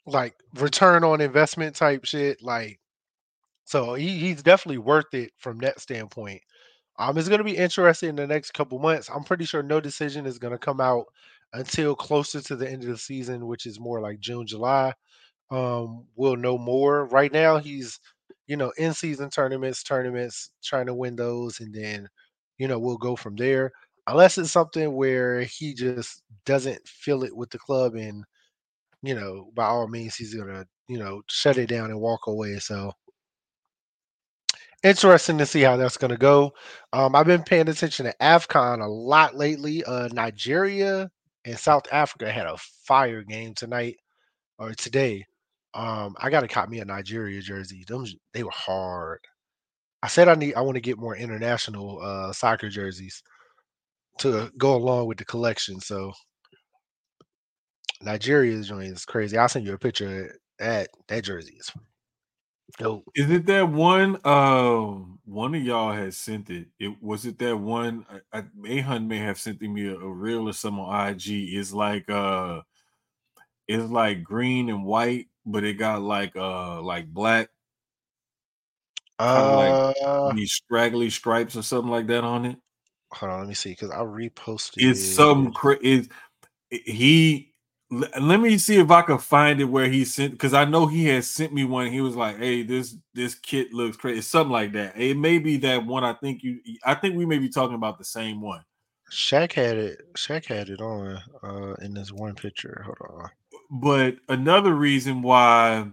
like 0.07 0.35
return 0.57 1.05
on 1.05 1.21
investment 1.21 1.77
type 1.77 2.05
shit. 2.05 2.43
Like, 2.43 2.81
so 3.65 3.95
he, 3.95 4.19
he's 4.19 4.43
definitely 4.43 4.79
worth 4.79 5.13
it 5.15 5.33
from 5.39 5.59
that 5.59 5.81
standpoint. 5.81 6.41
Um, 6.99 7.17
it's 7.17 7.29
going 7.29 7.39
to 7.39 7.45
be 7.45 7.57
interesting 7.57 8.11
in 8.11 8.17
the 8.17 8.27
next 8.27 8.53
couple 8.55 8.79
months. 8.79 9.09
I'm 9.09 9.25
pretty 9.25 9.45
sure 9.45 9.63
no 9.63 9.81
decision 9.81 10.27
is 10.27 10.39
going 10.39 10.53
to 10.53 10.59
come 10.59 10.81
out 10.81 11.05
until 11.53 11.95
closer 11.95 12.41
to 12.43 12.57
the 12.57 12.69
end 12.69 12.83
of 12.83 12.89
the 12.91 12.99
season, 12.99 13.47
which 13.47 13.67
is 13.67 13.79
more 13.79 14.01
like 14.01 14.21
June, 14.21 14.47
July. 14.47 14.93
Um, 15.51 16.07
we'll 16.17 16.37
know 16.37 16.59
more. 16.59 17.07
Right 17.07 17.33
now, 17.33 17.59
he's 17.59 18.01
you 18.49 18.57
know 18.57 18.73
in 18.79 18.95
season 18.95 19.31
tournaments, 19.31 19.83
tournaments, 19.83 20.51
trying 20.65 20.87
to 20.87 20.95
win 20.95 21.17
those, 21.17 21.61
and 21.61 21.75
then 21.75 22.09
you 22.59 22.69
know 22.69 22.79
we'll 22.79 22.99
go 22.99 23.17
from 23.17 23.37
there. 23.37 23.73
Unless 24.09 24.39
it's 24.39 24.53
something 24.53 24.95
where 24.95 25.43
he 25.43 25.75
just 25.75 26.23
doesn't 26.47 26.87
feel 26.89 27.25
it 27.25 27.37
with 27.37 27.51
the 27.51 27.59
club, 27.59 27.95
and 27.97 28.25
you 29.03 29.15
know 29.15 29.51
by 29.55 29.67
all 29.67 29.89
means 29.89 30.17
he's 30.17 30.35
gonna 30.35 30.67
you 30.89 30.99
know 30.99 31.23
shut 31.29 31.59
it 31.59 31.69
down 31.69 31.91
and 31.91 32.01
walk 32.01 32.27
away. 32.27 32.59
So 32.59 32.93
interesting 34.83 35.39
to 35.39 35.47
see 35.47 35.63
how 35.63 35.77
that's 35.77 35.97
going 35.97 36.11
to 36.11 36.17
go. 36.17 36.53
Um, 36.93 37.15
I've 37.15 37.27
been 37.27 37.43
paying 37.43 37.69
attention 37.69 38.07
to 38.07 38.15
AFCON 38.21 38.83
a 38.83 38.89
lot 38.89 39.37
lately. 39.37 39.85
Uh, 39.85 40.09
Nigeria 40.13 41.11
and 41.45 41.59
South 41.59 41.85
Africa 41.93 42.31
had 42.31 42.47
a 42.47 42.57
fire 42.87 43.23
game 43.23 43.55
tonight 43.55 43.97
or 44.59 44.75
today. 44.75 45.25
Um, 45.75 46.17
I 46.19 46.31
got 46.31 46.41
to 46.41 46.49
cop 46.49 46.69
me 46.69 46.81
a 46.81 46.85
Nigeria 46.85 47.41
jersey. 47.41 47.85
Them 47.87 48.05
they 48.33 48.43
were 48.43 48.51
hard. 48.51 49.21
I 50.03 50.09
said 50.09 50.29
I 50.29 50.35
need 50.35 50.55
I 50.55 50.61
want 50.63 50.77
to 50.77 50.81
get 50.81 50.99
more 50.99 51.17
international 51.17 52.01
uh, 52.03 52.33
soccer 52.33 52.69
jerseys 52.69 53.23
to 54.19 54.51
go 54.59 54.75
along 54.77 55.07
with 55.07 55.19
the 55.19 55.25
collection. 55.25 55.81
So 55.81 56.13
Nigeria's 58.03 58.69
joint 58.69 58.93
is 58.93 59.05
crazy. 59.05 59.37
I'll 59.39 59.49
send 59.49 59.67
you 59.67 59.75
a 59.75 59.79
picture 59.79 60.37
that. 60.59 60.89
That 61.09 61.25
jersey 61.25 61.57
is 61.59 61.71
dope. 62.77 63.05
Is 63.15 63.31
it 63.31 63.47
that 63.47 63.69
one? 63.69 64.19
Um, 64.25 65.19
one 65.25 65.55
of 65.55 65.63
y'all 65.63 65.93
has 65.93 66.17
sent 66.17 66.51
it. 66.51 66.69
It 66.79 67.03
was 67.03 67.27
it 67.27 67.39
that 67.39 67.57
one? 67.57 68.07
I, 68.33 68.39
I, 68.39 68.45
may 68.55 69.19
have 69.19 69.39
sent 69.39 69.61
me 69.61 69.89
a, 69.89 69.95
a 69.95 70.09
reel 70.09 70.49
or 70.49 70.53
some 70.53 70.81
on 70.81 71.09
IG. 71.09 71.27
It's 71.27 71.73
like 71.73 72.09
uh, 72.11 72.63
it's 73.67 73.91
like 73.91 74.23
green 74.23 74.69
and 74.69 74.85
white, 74.85 75.29
but 75.47 75.65
it 75.65 75.75
got 75.75 76.03
like 76.03 76.37
uh, 76.37 76.81
like 76.83 77.07
black, 77.09 77.51
Kinda 79.19 79.57
like 79.57 79.97
Uh, 80.01 80.33
these 80.35 80.53
straggly 80.53 81.11
stripes 81.11 81.57
or 81.57 81.63
something 81.63 81.91
like 81.91 82.07
that 82.07 82.23
on 82.23 82.47
it. 82.47 82.57
hold 83.13 83.33
on, 83.33 83.41
let 83.41 83.49
me 83.49 83.55
see 83.55 83.71
because 83.71 83.91
I 83.91 83.99
reposted. 83.99 84.75
It's 84.79 85.15
some 85.15 85.53
cra- 85.53 85.79
is 85.83 86.09
he 86.71 87.53
let 87.91 88.41
me 88.41 88.59
see 88.59 88.79
if 88.79 88.91
I 88.91 89.03
can 89.03 89.19
find 89.19 89.61
it 89.61 89.65
where 89.65 89.89
he 89.89 90.05
sent 90.05 90.33
because 90.33 90.53
I 90.53 90.65
know 90.65 90.87
he 90.87 91.07
has 91.07 91.31
sent 91.31 91.53
me 91.55 91.65
one. 91.65 91.91
He 91.91 92.01
was 92.01 92.17
like, 92.17 92.39
"Hey, 92.39 92.63
this 92.63 92.97
this 93.15 93.35
kit 93.35 93.73
looks 93.73 93.97
crazy." 93.97 94.21
Something 94.21 94.53
like 94.53 94.73
that. 94.73 94.99
It 95.01 95.17
may 95.17 95.39
be 95.39 95.57
that 95.59 95.87
one. 95.87 96.05
I 96.05 96.13
think 96.13 96.43
you. 96.43 96.61
I 96.85 96.95
think 96.95 97.17
we 97.17 97.25
may 97.25 97.39
be 97.39 97.49
talking 97.49 97.77
about 97.77 97.99
the 97.99 98.05
same 98.05 98.41
one. 98.41 98.63
Shaq 99.11 99.53
had 99.53 99.79
it. 99.79 100.13
Shaq 100.15 100.45
had 100.45 100.69
it 100.69 100.81
on 100.83 101.19
uh 101.43 101.75
in 101.81 101.95
this 101.95 102.13
one 102.13 102.35
picture. 102.35 102.85
Hold 102.85 103.23
on. 103.23 103.31
But 103.71 104.17
another 104.29 104.75
reason 104.75 105.23
why 105.23 105.91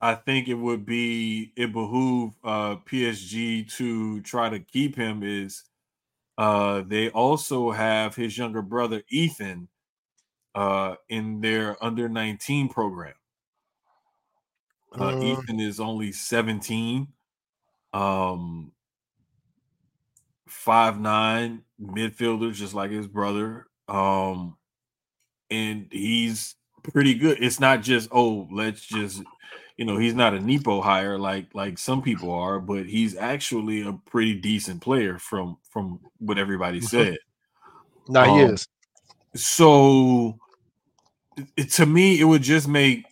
I 0.00 0.14
think 0.14 0.48
it 0.48 0.54
would 0.54 0.84
be 0.86 1.52
it 1.56 1.72
behoove 1.72 2.32
uh, 2.44 2.76
PSG 2.76 3.70
to 3.76 4.20
try 4.22 4.48
to 4.48 4.60
keep 4.60 4.94
him 4.94 5.22
is 5.22 5.64
uh, 6.36 6.82
they 6.86 7.10
also 7.10 7.70
have 7.70 8.14
his 8.14 8.38
younger 8.38 8.62
brother 8.62 9.02
Ethan 9.08 9.68
uh, 10.58 10.96
in 11.08 11.40
their 11.40 11.82
under 11.82 12.08
19 12.08 12.68
program. 12.68 13.14
Uh, 14.98 15.04
Uh, 15.04 15.20
Ethan 15.22 15.60
is 15.60 15.78
only 15.78 16.10
17. 16.10 17.06
Um, 17.92 18.72
five 20.48 20.98
nine 20.98 21.62
midfielder, 21.80 22.52
just 22.52 22.74
like 22.74 22.90
his 22.90 23.06
brother. 23.06 23.66
Um, 23.86 24.56
and 25.48 25.86
he's 25.92 26.56
pretty 26.82 27.14
good. 27.14 27.38
It's 27.40 27.60
not 27.60 27.82
just 27.82 28.08
oh, 28.10 28.48
let's 28.50 28.84
just 28.84 29.22
you 29.76 29.84
know, 29.84 29.96
he's 29.96 30.14
not 30.14 30.34
a 30.34 30.40
Nepo 30.40 30.80
hire 30.80 31.16
like 31.18 31.54
like 31.54 31.78
some 31.78 32.02
people 32.02 32.32
are, 32.32 32.58
but 32.58 32.84
he's 32.86 33.16
actually 33.16 33.82
a 33.82 33.92
pretty 33.92 34.34
decent 34.34 34.82
player 34.82 35.20
from 35.20 35.56
from 35.70 36.00
what 36.18 36.36
everybody 36.36 36.80
Mhm. 36.80 36.88
said. 36.88 37.18
no, 38.08 38.24
he 38.24 38.42
um, 38.42 38.50
is. 38.50 38.66
So 39.36 40.40
it, 41.56 41.70
to 41.72 41.86
me, 41.86 42.20
it 42.20 42.24
would 42.24 42.42
just 42.42 42.68
make 42.68 43.04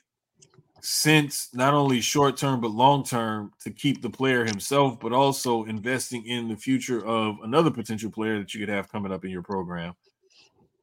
sense 0.80 1.48
not 1.52 1.74
only 1.74 2.00
short 2.00 2.36
term 2.36 2.60
but 2.60 2.70
long 2.70 3.02
term 3.02 3.50
to 3.60 3.70
keep 3.70 4.02
the 4.02 4.10
player 4.10 4.44
himself, 4.44 5.00
but 5.00 5.12
also 5.12 5.64
investing 5.64 6.24
in 6.26 6.48
the 6.48 6.56
future 6.56 7.04
of 7.04 7.36
another 7.42 7.70
potential 7.70 8.10
player 8.10 8.38
that 8.38 8.54
you 8.54 8.60
could 8.60 8.72
have 8.72 8.90
coming 8.90 9.12
up 9.12 9.24
in 9.24 9.30
your 9.30 9.42
program, 9.42 9.94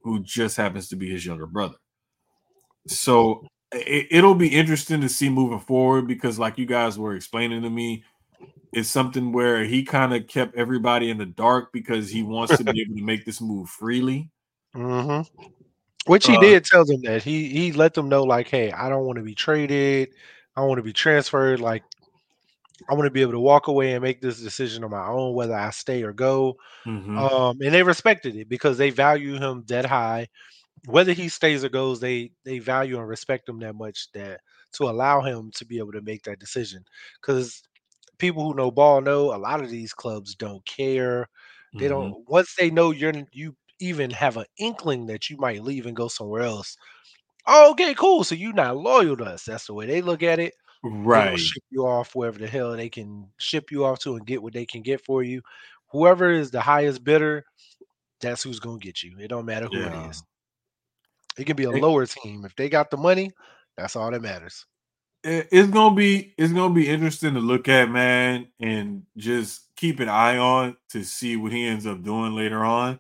who 0.03 0.21
just 0.21 0.57
happens 0.57 0.89
to 0.89 0.95
be 0.95 1.09
his 1.09 1.25
younger 1.25 1.47
brother. 1.47 1.75
So 2.87 3.47
it, 3.71 4.07
it'll 4.11 4.35
be 4.35 4.49
interesting 4.49 5.01
to 5.01 5.09
see 5.09 5.29
moving 5.29 5.59
forward 5.59 6.07
because, 6.07 6.37
like 6.37 6.57
you 6.57 6.65
guys 6.65 6.99
were 6.99 7.15
explaining 7.15 7.61
to 7.61 7.69
me, 7.69 8.03
it's 8.73 8.89
something 8.89 9.31
where 9.31 9.63
he 9.63 9.83
kind 9.83 10.13
of 10.13 10.27
kept 10.27 10.55
everybody 10.55 11.09
in 11.09 11.17
the 11.17 11.25
dark 11.25 11.71
because 11.71 12.09
he 12.09 12.23
wants 12.23 12.57
to 12.57 12.63
be 12.63 12.81
able 12.85 12.95
to 12.95 13.03
make 13.03 13.25
this 13.25 13.39
move 13.39 13.69
freely. 13.69 14.29
hmm 14.73 15.21
Which 16.05 16.25
he 16.25 16.35
Uh, 16.35 16.37
did 16.37 16.65
tell 16.65 16.83
them 16.85 17.01
that 17.03 17.23
he 17.23 17.47
he 17.49 17.71
let 17.71 17.93
them 17.93 18.09
know 18.09 18.23
like, 18.23 18.49
hey, 18.49 18.71
I 18.71 18.89
don't 18.89 19.05
want 19.05 19.17
to 19.17 19.23
be 19.23 19.35
traded. 19.35 20.09
I 20.55 20.61
want 20.65 20.77
to 20.79 20.83
be 20.83 20.93
transferred. 20.93 21.61
Like, 21.61 21.83
I 22.89 22.93
want 22.95 23.05
to 23.07 23.11
be 23.11 23.21
able 23.21 23.31
to 23.33 23.39
walk 23.39 23.67
away 23.67 23.93
and 23.93 24.03
make 24.03 24.21
this 24.21 24.41
decision 24.41 24.83
on 24.83 24.91
my 24.91 25.07
own, 25.07 25.33
whether 25.35 25.53
I 25.55 25.69
stay 25.71 26.03
or 26.03 26.13
go. 26.13 26.57
Mhm. 26.85 27.33
Um, 27.33 27.57
and 27.61 27.73
they 27.73 27.83
respected 27.83 28.35
it 28.35 28.49
because 28.49 28.77
they 28.77 28.91
value 28.91 29.35
him 29.37 29.65
that 29.67 29.85
high. 29.85 30.29
Whether 30.87 31.13
he 31.13 31.29
stays 31.29 31.63
or 31.65 31.69
goes, 31.69 31.99
they 32.01 32.31
they 32.45 32.59
value 32.59 32.99
and 32.99 33.07
respect 33.09 33.49
him 33.49 33.59
that 33.61 33.75
much 33.75 34.11
that 34.13 34.41
to 34.73 34.85
allow 34.85 35.21
him 35.21 35.51
to 35.55 35.65
be 35.65 35.79
able 35.79 35.93
to 35.93 36.01
make 36.01 36.23
that 36.23 36.39
decision. 36.39 36.85
Because 37.21 37.63
people 38.19 38.43
who 38.43 38.55
know 38.55 38.71
ball 38.71 39.01
know 39.01 39.35
a 39.35 39.37
lot 39.37 39.61
of 39.61 39.69
these 39.69 39.93
clubs 39.93 40.35
don't 40.35 40.65
care. 40.65 41.27
They 41.79 41.87
Mhm. 41.87 41.89
don't 41.89 42.27
once 42.29 42.55
they 42.55 42.71
know 42.71 42.91
you're 42.91 43.13
you 43.33 43.55
even 43.83 44.09
have 44.11 44.37
an 44.37 44.45
inkling 44.57 45.07
that 45.07 45.29
you 45.29 45.37
might 45.37 45.63
leave 45.63 45.85
and 45.85 45.95
go 45.95 46.07
somewhere 46.07 46.43
else. 46.43 46.77
Oh, 47.45 47.71
okay, 47.71 47.93
cool. 47.93 48.23
So 48.23 48.35
you're 48.35 48.53
not 48.53 48.77
loyal 48.77 49.17
to 49.17 49.25
us. 49.25 49.43
That's 49.43 49.67
the 49.67 49.73
way 49.73 49.85
they 49.85 50.01
look 50.01 50.23
at 50.23 50.39
it. 50.39 50.53
Right. 50.81 51.39
ship 51.39 51.63
you 51.69 51.85
off 51.85 52.15
wherever 52.15 52.39
the 52.39 52.47
hell 52.47 52.75
they 52.75 52.89
can 52.89 53.27
ship 53.37 53.71
you 53.71 53.85
off 53.85 53.99
to 53.99 54.15
and 54.15 54.25
get 54.25 54.41
what 54.41 54.53
they 54.53 54.65
can 54.65 54.81
get 54.81 55.03
for 55.05 55.23
you. 55.23 55.41
Whoever 55.91 56.31
is 56.31 56.51
the 56.51 56.61
highest 56.61 57.03
bidder, 57.03 57.45
that's 58.19 58.43
who's 58.43 58.59
gonna 58.59 58.79
get 58.79 59.03
you. 59.03 59.17
It 59.19 59.27
don't 59.27 59.45
matter 59.45 59.67
who 59.67 59.79
Yeah. 59.79 60.05
it 60.05 60.09
is. 60.09 60.23
It 61.37 61.45
can 61.45 61.55
be 61.55 61.63
a 61.63 61.71
lower 61.71 62.05
team. 62.05 62.45
If 62.45 62.55
they 62.55 62.69
got 62.69 62.89
the 62.89 62.97
money, 62.97 63.31
that's 63.77 63.95
all 63.95 64.11
that 64.11 64.21
matters. 64.21 64.65
it's 65.23 65.69
gonna 65.69 65.95
be 65.95 66.33
it's 66.37 66.51
gonna 66.51 66.73
be 66.73 66.87
interesting 66.89 67.33
to 67.33 67.39
look 67.39 67.69
at, 67.69 67.89
man, 67.89 68.47
and 68.59 69.03
just 69.15 69.73
keep 69.77 69.99
an 70.01 70.09
eye 70.09 70.37
on 70.37 70.75
to 70.89 71.03
see 71.03 71.37
what 71.37 71.53
he 71.53 71.65
ends 71.65 71.85
up 71.85 72.03
doing 72.03 72.35
later 72.35 72.63
on 72.63 72.99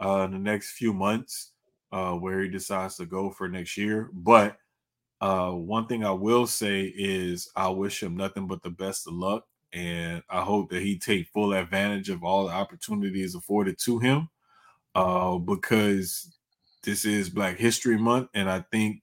uh 0.00 0.24
in 0.24 0.32
the 0.32 0.38
next 0.38 0.72
few 0.72 0.92
months, 0.92 1.52
uh, 1.92 2.12
where 2.12 2.40
he 2.40 2.48
decides 2.48 2.96
to 2.96 3.06
go 3.06 3.30
for 3.30 3.48
next 3.48 3.76
year. 3.76 4.10
But 4.12 4.56
uh 5.20 5.50
one 5.50 5.86
thing 5.86 6.04
I 6.04 6.12
will 6.12 6.46
say 6.46 6.92
is 6.96 7.50
I 7.56 7.68
wish 7.68 8.02
him 8.02 8.16
nothing 8.16 8.46
but 8.46 8.62
the 8.62 8.70
best 8.70 9.06
of 9.06 9.14
luck, 9.14 9.44
and 9.72 10.22
I 10.30 10.40
hope 10.42 10.70
that 10.70 10.82
he 10.82 10.98
take 10.98 11.28
full 11.28 11.52
advantage 11.52 12.08
of 12.08 12.24
all 12.24 12.46
the 12.46 12.52
opportunities 12.54 13.34
afforded 13.34 13.78
to 13.80 13.98
him. 13.98 14.28
Uh, 14.94 15.38
because 15.38 16.34
this 16.82 17.04
is 17.04 17.30
Black 17.30 17.58
History 17.58 17.96
Month, 17.96 18.30
and 18.34 18.50
I 18.50 18.64
think 18.72 19.02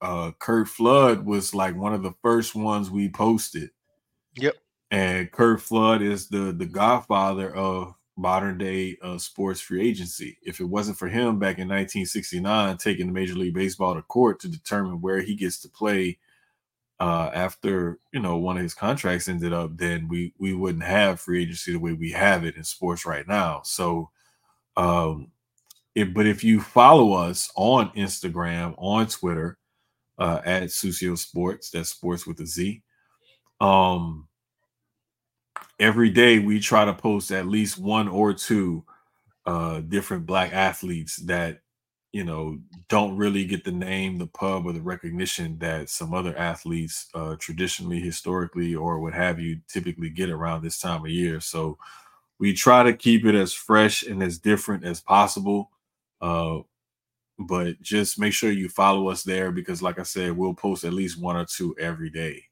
uh 0.00 0.32
Curt 0.38 0.68
Flood 0.68 1.24
was 1.24 1.54
like 1.54 1.76
one 1.76 1.94
of 1.94 2.02
the 2.02 2.14
first 2.22 2.54
ones 2.54 2.90
we 2.90 3.08
posted. 3.08 3.70
Yep. 4.36 4.56
And 4.90 5.32
Curt 5.32 5.60
Flood 5.62 6.02
is 6.02 6.28
the 6.28 6.52
the 6.52 6.66
godfather 6.66 7.54
of 7.54 7.94
modern 8.16 8.58
day 8.58 8.96
uh, 9.02 9.18
sports 9.18 9.60
free 9.60 9.86
agency. 9.86 10.38
If 10.42 10.60
it 10.60 10.64
wasn't 10.64 10.98
for 10.98 11.08
him 11.08 11.38
back 11.38 11.58
in 11.58 11.68
1969 11.68 12.76
taking 12.76 13.06
the 13.06 13.12
Major 13.12 13.34
League 13.34 13.54
Baseball 13.54 13.94
to 13.94 14.02
court 14.02 14.40
to 14.40 14.48
determine 14.48 15.00
where 15.00 15.20
he 15.20 15.34
gets 15.34 15.60
to 15.60 15.68
play 15.68 16.18
uh, 17.02 17.30
after 17.34 17.98
you 18.12 18.20
know 18.20 18.36
one 18.36 18.56
of 18.56 18.62
his 18.62 18.74
contracts 18.74 19.26
ended 19.26 19.52
up, 19.52 19.76
then 19.76 20.06
we 20.06 20.32
we 20.38 20.52
wouldn't 20.54 20.84
have 20.84 21.20
free 21.20 21.42
agency 21.42 21.72
the 21.72 21.78
way 21.78 21.92
we 21.92 22.12
have 22.12 22.44
it 22.44 22.54
in 22.54 22.62
sports 22.62 23.04
right 23.04 23.26
now. 23.26 23.60
So, 23.64 24.10
um, 24.76 25.32
if, 25.96 26.14
but 26.14 26.28
if 26.28 26.44
you 26.44 26.60
follow 26.60 27.14
us 27.14 27.50
on 27.56 27.90
Instagram, 27.96 28.74
on 28.78 29.08
Twitter, 29.08 29.58
uh, 30.16 30.42
at 30.44 30.64
Sucio 30.64 31.18
Sportz, 31.18 31.72
that's 31.72 31.90
sports 31.90 32.24
with 32.24 32.38
a 32.38 32.46
Z. 32.46 32.82
Um, 33.60 34.28
every 35.82 36.10
day 36.10 36.38
we 36.38 36.60
try 36.60 36.84
to 36.84 36.94
post 36.94 37.32
at 37.32 37.46
least 37.48 37.78
one 37.78 38.08
or 38.08 38.32
two 38.32 38.84
uh 39.46 39.80
different 39.80 40.24
black 40.24 40.52
athletes 40.52 41.16
that 41.16 41.60
you 42.12 42.22
know 42.24 42.58
don't 42.88 43.16
really 43.16 43.44
get 43.44 43.64
the 43.64 43.72
name 43.72 44.16
the 44.16 44.26
pub 44.28 44.66
or 44.66 44.72
the 44.72 44.80
recognition 44.80 45.58
that 45.58 45.88
some 45.88 46.14
other 46.14 46.36
athletes 46.38 47.08
uh 47.14 47.34
traditionally 47.40 47.98
historically 48.00 48.74
or 48.76 49.00
what 49.00 49.12
have 49.14 49.40
you 49.40 49.58
typically 49.68 50.10
get 50.10 50.30
around 50.30 50.62
this 50.62 50.78
time 50.78 51.04
of 51.04 51.10
year. 51.10 51.40
So 51.40 51.76
we 52.38 52.54
try 52.54 52.84
to 52.84 52.92
keep 52.92 53.24
it 53.24 53.34
as 53.34 53.52
fresh 53.52 54.04
and 54.04 54.22
as 54.22 54.38
different 54.38 54.84
as 54.84 55.00
possible 55.00 55.70
uh 56.20 56.58
but 57.38 57.80
just 57.82 58.20
make 58.20 58.32
sure 58.32 58.52
you 58.52 58.68
follow 58.68 59.08
us 59.08 59.24
there 59.24 59.50
because 59.50 59.82
like 59.82 59.98
i 59.98 60.04
said 60.04 60.36
we'll 60.36 60.54
post 60.54 60.84
at 60.84 60.92
least 60.92 61.20
one 61.20 61.36
or 61.36 61.46
two 61.46 61.74
every 61.80 62.10
day. 62.10 62.44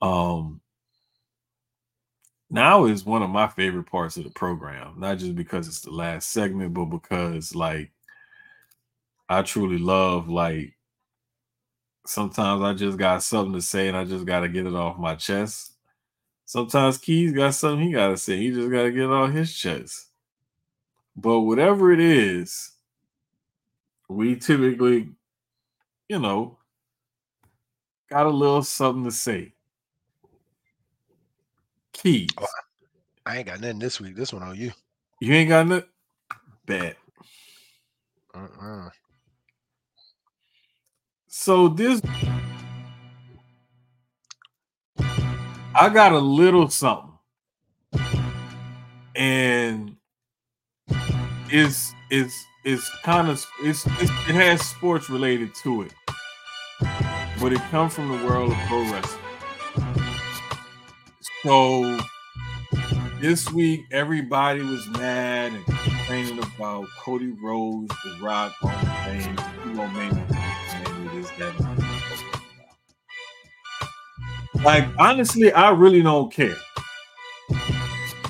Um 0.00 0.62
now 2.54 2.84
is 2.86 3.04
one 3.04 3.22
of 3.22 3.30
my 3.30 3.48
favorite 3.48 3.90
parts 3.90 4.16
of 4.16 4.24
the 4.24 4.30
program 4.30 4.94
not 4.98 5.18
just 5.18 5.34
because 5.34 5.68
it's 5.68 5.80
the 5.80 5.90
last 5.90 6.30
segment 6.30 6.72
but 6.72 6.86
because 6.86 7.54
like 7.54 7.90
i 9.28 9.42
truly 9.42 9.78
love 9.78 10.28
like 10.28 10.74
sometimes 12.06 12.62
i 12.62 12.72
just 12.72 12.98
got 12.98 13.22
something 13.22 13.54
to 13.54 13.62
say 13.62 13.88
and 13.88 13.96
i 13.96 14.04
just 14.04 14.24
got 14.24 14.40
to 14.40 14.48
get 14.48 14.66
it 14.66 14.74
off 14.74 14.98
my 14.98 15.14
chest. 15.14 15.72
Sometimes 16.46 16.98
keys 16.98 17.32
got 17.32 17.54
something 17.54 17.86
he 17.86 17.92
got 17.92 18.08
to 18.08 18.18
say 18.18 18.36
he 18.36 18.50
just 18.50 18.70
got 18.70 18.82
to 18.82 18.92
get 18.92 19.04
it 19.04 19.10
off 19.10 19.32
his 19.32 19.54
chest. 19.54 20.08
But 21.16 21.40
whatever 21.40 21.90
it 21.92 22.00
is 22.00 22.72
we 24.08 24.36
typically 24.36 25.08
you 26.08 26.18
know 26.18 26.58
got 28.10 28.26
a 28.26 28.30
little 28.30 28.62
something 28.62 29.04
to 29.04 29.10
say 29.10 29.53
keys 31.94 32.28
oh, 32.38 32.46
I 33.24 33.38
ain't 33.38 33.46
got 33.46 33.60
nothing 33.60 33.78
this 33.78 33.98
week. 34.00 34.16
This 34.16 34.34
one 34.34 34.42
on 34.42 34.54
you. 34.54 34.70
you 35.20 35.32
ain't 35.32 35.48
got 35.48 35.66
nothing 35.66 35.88
bad 36.66 36.96
Uh-uh. 38.34 38.90
So 41.28 41.68
this 41.68 42.02
I 45.76 45.88
got 45.88 46.12
a 46.12 46.18
little 46.18 46.68
something. 46.68 47.10
And 49.16 49.96
it's 51.50 51.92
it's 52.10 52.34
it's 52.64 52.88
kind 53.02 53.28
of 53.28 53.44
it's, 53.62 53.84
it's 53.86 54.02
it 54.02 54.34
has 54.34 54.60
sports 54.62 55.10
related 55.10 55.52
to 55.62 55.82
it. 55.82 55.92
But 57.40 57.52
it 57.52 57.60
comes 57.70 57.94
from 57.94 58.08
the 58.08 58.24
world 58.24 58.52
of 58.52 58.58
pro 58.68 58.82
wrestling. 58.90 59.23
So 61.44 61.98
this 63.20 63.52
week, 63.52 63.84
everybody 63.92 64.62
was 64.62 64.88
mad 64.88 65.52
and 65.52 65.62
complaining 65.66 66.38
about 66.38 66.86
Cody 66.98 67.32
Rhodes, 67.32 67.94
The 68.02 68.16
Rock, 68.22 68.54
all 68.62 68.70
the 68.70 69.34
this. 71.10 71.30
Like 74.64 74.88
honestly, 74.98 75.52
I 75.52 75.68
really 75.72 76.00
don't 76.00 76.32
care 76.32 76.56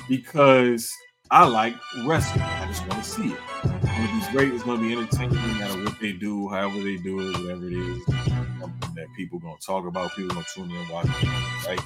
because 0.09 0.91
I 1.31 1.45
like 1.45 1.73
wrestling. 2.05 2.41
I 2.43 2.67
just 2.67 2.85
want 2.85 3.01
to 3.01 3.09
see 3.09 3.27
it. 3.29 3.39
It's 3.63 3.85
gonna 3.85 4.25
be 4.27 4.31
great. 4.33 4.53
It's 4.53 4.63
gonna 4.63 4.81
be 4.81 4.91
entertaining, 4.91 5.35
no 5.35 5.53
matter 5.53 5.83
what 5.85 5.97
they 6.01 6.11
do, 6.11 6.49
however 6.49 6.83
they 6.83 6.97
do 6.97 7.21
it, 7.21 7.37
whatever 7.39 7.65
it 7.65 7.71
is 7.71 8.05
that 8.07 9.07
people 9.15 9.39
gonna 9.39 9.55
talk 9.65 9.87
about. 9.87 10.13
People 10.17 10.35
gonna 10.35 10.45
tune 10.53 10.69
in 10.69 10.75
and 10.75 10.89
watch, 10.89 11.05
it, 11.07 11.67
right? 11.69 11.79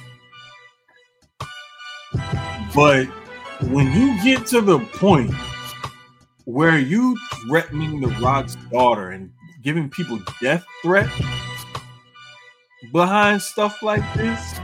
But 2.74 3.06
when 3.62 3.92
you 3.92 4.22
get 4.22 4.46
to 4.48 4.60
the 4.60 4.78
point 4.78 5.34
where 6.44 6.78
you 6.78 7.16
threatening 7.46 8.00
the 8.00 8.08
Rock's 8.20 8.56
daughter 8.70 9.10
and 9.10 9.32
giving 9.62 9.90
people 9.90 10.18
death 10.40 10.64
threats 10.82 11.12
behind 12.92 13.42
stuff 13.42 13.82
like 13.82 14.02
this, 14.14 14.58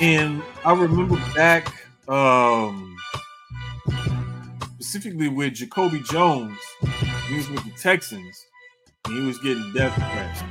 and 0.00 0.42
I 0.64 0.72
remember 0.72 1.16
back 1.34 1.74
um 2.08 2.96
specifically 4.80 5.28
with 5.28 5.54
Jacoby 5.54 6.02
Jones, 6.10 6.58
he 7.28 7.36
was 7.36 7.48
with 7.50 7.64
the 7.64 7.70
Texans, 7.80 8.46
and 9.04 9.14
he 9.14 9.24
was 9.24 9.38
getting 9.38 9.72
death 9.72 9.94
threats. 9.94 10.42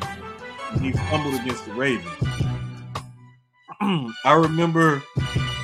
And 0.72 0.82
he 0.82 0.92
fumbled 1.10 1.34
against 1.34 1.66
the 1.66 1.74
Ravens. 1.74 2.08
I 4.26 4.34
remember 4.34 5.04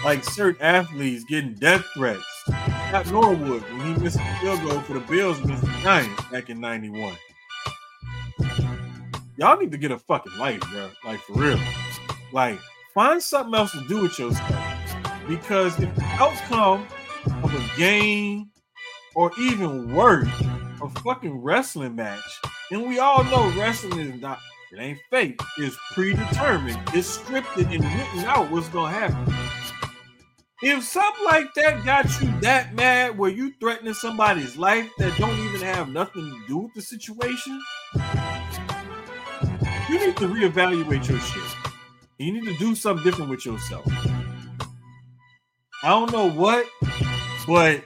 like 0.06 0.24
certain 0.24 0.62
athletes 0.62 1.24
getting 1.24 1.56
death 1.56 1.84
threats. 1.96 2.24
Scott 2.46 3.08
Norwood 3.12 3.64
when 3.64 3.96
he 3.96 4.04
missed 4.04 4.18
the 4.18 4.38
field 4.40 4.62
goal 4.62 4.80
for 4.82 4.94
the 4.94 5.00
Bills 5.00 5.40
against 5.40 5.64
the 5.64 5.72
Giants 5.82 6.24
back 6.26 6.52
in 6.52 6.60
'91. 6.60 7.18
Y'all 9.36 9.58
need 9.58 9.72
to 9.72 9.80
get 9.80 9.90
a 9.90 9.98
fucking 9.98 10.38
life, 10.38 10.62
bro. 10.72 10.92
Like 11.04 11.20
for 11.22 11.34
real. 11.34 11.60
Like 12.32 12.60
find 12.94 13.22
something 13.22 13.56
else 13.56 13.72
to 13.72 13.84
do 13.88 14.04
with 14.04 14.20
yourself. 14.20 14.64
Because 15.28 15.80
if 15.80 15.94
the 15.96 16.04
outcome 16.20 16.86
of 17.44 17.56
a 17.56 17.78
game 17.78 18.52
or 19.16 19.32
even 19.40 19.92
worse, 19.92 20.30
a 20.84 20.90
fucking 21.02 21.42
wrestling 21.42 21.96
match, 21.96 22.22
and 22.70 22.88
we 22.88 23.00
all 23.00 23.24
know 23.24 23.52
wrestling 23.58 24.00
is 24.00 24.22
not 24.22 24.38
it 24.72 24.78
ain't 24.78 25.00
fake, 25.10 25.40
it's 25.58 25.76
predetermined, 25.94 26.78
it's 26.94 27.18
scripted 27.18 27.74
and 27.74 27.84
written 27.84 28.20
out 28.30 28.52
what's 28.52 28.70
gonna 28.70 28.94
happen. 28.94 29.45
If 30.62 30.86
something 30.86 31.26
like 31.26 31.54
that 31.56 31.84
got 31.84 32.06
you 32.22 32.40
that 32.40 32.74
mad 32.76 33.18
where 33.18 33.30
you 33.30 33.52
threatening 33.60 33.94
somebody's 33.94 34.56
life 34.56 34.90
that 34.98 35.18
don't 35.18 35.38
even 35.40 35.60
have 35.60 35.90
nothing 35.90 36.24
to 36.24 36.48
do 36.48 36.58
with 36.60 36.74
the 36.74 36.82
situation, 36.82 37.62
you 39.90 40.00
need 40.00 40.16
to 40.16 40.30
reevaluate 40.30 41.10
your 41.10 41.20
shit. 41.20 41.44
You 42.20 42.32
need 42.32 42.46
to 42.46 42.58
do 42.58 42.74
something 42.74 43.04
different 43.04 43.32
with 43.32 43.46
yourself. 43.46 43.86
I 45.84 45.90
don't 45.90 46.14
know 46.14 46.30
what, 46.30 46.66
but 47.46 47.84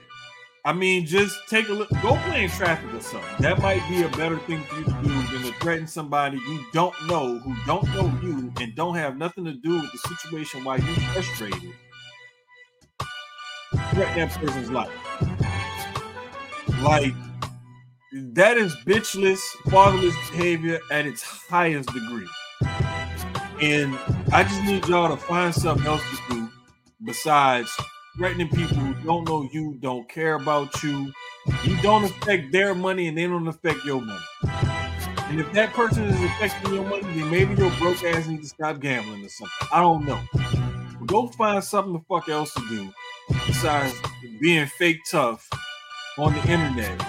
I 0.64 0.72
mean, 0.72 1.08
just 1.08 1.36
take 1.50 1.70
a 1.70 1.74
look. 1.74 1.90
Go 2.04 2.18
play 2.18 2.44
in 2.44 2.52
traffic 2.52 2.94
or 2.94 3.02
something. 3.02 3.30
That 3.40 3.60
might 3.64 3.82
be 3.90 4.04
a 4.04 4.10
better 4.10 4.38
thing 4.40 4.62
for 4.62 4.78
you 4.78 4.86
to 4.86 4.92
do 5.02 5.10
than 5.10 5.42
to 5.42 5.60
threaten 5.60 5.88
somebody 5.88 6.38
you 6.38 6.64
don't 6.72 6.94
know, 7.08 7.40
who 7.40 7.56
don't 7.66 7.84
know 7.96 8.16
you, 8.22 8.54
and 8.62 8.76
don't 8.76 8.94
have 8.94 9.18
nothing 9.18 9.46
to 9.46 9.54
do 9.54 9.82
with 9.82 9.92
the 9.92 9.98
situation 9.98 10.64
while 10.64 10.80
you're 10.80 10.96
frustrated. 10.98 11.74
Threaten 13.92 14.18
that 14.18 14.32
person's 14.40 14.72
life. 14.72 14.92
Like 16.82 17.14
that 18.12 18.58
is 18.58 18.76
bitchless, 18.86 19.40
fatherless 19.70 20.16
behavior 20.32 20.80
at 20.92 21.06
its 21.06 21.22
highest 21.22 21.90
degree. 21.94 22.28
And 23.62 23.98
I 24.32 24.44
just 24.44 24.64
need 24.64 24.88
y'all 24.88 25.10
to 25.10 25.18
find 25.18 25.54
something 25.54 25.86
else 25.86 26.02
to 26.02 26.34
do 26.34 26.50
besides 27.04 27.72
threatening 28.18 28.50
people 28.50 28.78
who 28.78 28.94
don't 29.06 29.28
know 29.28 29.48
you, 29.52 29.78
don't 29.82 30.10
care 30.10 30.36
about 30.36 30.82
you. 30.82 31.12
You 31.64 31.82
don't 31.82 32.06
affect 32.06 32.52
their 32.52 32.74
money 32.74 33.08
and 33.08 33.18
they 33.18 33.28
don't 33.28 33.48
affect 33.48 33.86
your 33.86 34.02
money. 34.02 34.26
And 34.44 35.40
if 35.40 35.52
that 35.54 35.74
person 35.74 36.06
is 36.06 36.24
affecting 36.24 36.74
your 36.74 36.86
money, 36.86 37.04
then 37.04 37.30
maybe 37.30 37.54
your 37.54 37.72
broke 37.78 38.04
ass 38.04 38.28
need 38.28 38.42
to 38.42 38.48
stop 38.48 38.80
gambling 38.80 39.24
or 39.24 39.30
something. 39.30 39.68
I 39.72 39.82
don't 39.82 40.06
know. 40.06 40.20
Go 41.06 41.28
find 41.28 41.64
something 41.64 41.94
the 41.94 42.00
fuck 42.10 42.30
else 42.30 42.54
to 42.56 42.68
do 42.70 42.92
besides 43.48 43.96
being 44.40 44.68
fake 44.68 45.00
tough 45.10 45.48
on 46.18 46.34
the 46.34 46.42
internet 46.42 47.00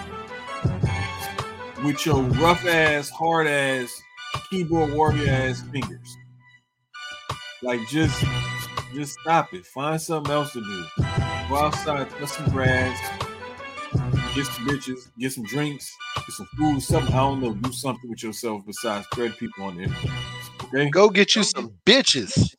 with 1.84 2.04
your 2.04 2.22
rough 2.22 2.66
ass, 2.66 3.08
hard 3.08 3.46
ass, 3.46 3.90
keyboard 4.50 4.92
warrior 4.92 5.30
ass 5.30 5.62
fingers. 5.72 6.16
Like 7.62 7.80
just 7.88 8.24
just 8.94 9.18
stop 9.20 9.52
it. 9.54 9.66
Find 9.66 10.00
something 10.00 10.32
else 10.32 10.52
to 10.52 10.60
do. 10.60 10.84
Go 11.48 11.56
outside, 11.56 12.08
cut 12.10 12.28
some 12.28 12.48
grass, 12.50 12.98
get 14.34 14.46
some 14.46 14.66
bitches, 14.66 15.10
get 15.18 15.32
some 15.32 15.44
drinks, 15.44 15.90
get 16.16 16.30
some 16.30 16.46
food, 16.56 16.82
something. 16.82 17.14
I 17.14 17.18
don't 17.18 17.40
know. 17.40 17.54
Do 17.54 17.72
something 17.72 18.08
with 18.08 18.22
yourself 18.22 18.62
besides 18.66 19.06
thread 19.14 19.36
people 19.38 19.64
on 19.64 19.76
the 19.76 19.82
internet. 19.84 20.10
Okay? 20.64 20.90
Go 20.90 21.10
get 21.10 21.34
you 21.34 21.42
some 21.42 21.72
bitches. 21.84 22.54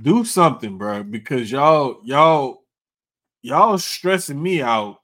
Do 0.00 0.24
something, 0.24 0.78
bro, 0.78 1.02
because 1.02 1.50
y'all, 1.50 2.00
y'all, 2.04 2.64
y'all 3.42 3.76
stressing 3.78 4.42
me 4.42 4.62
out 4.62 4.98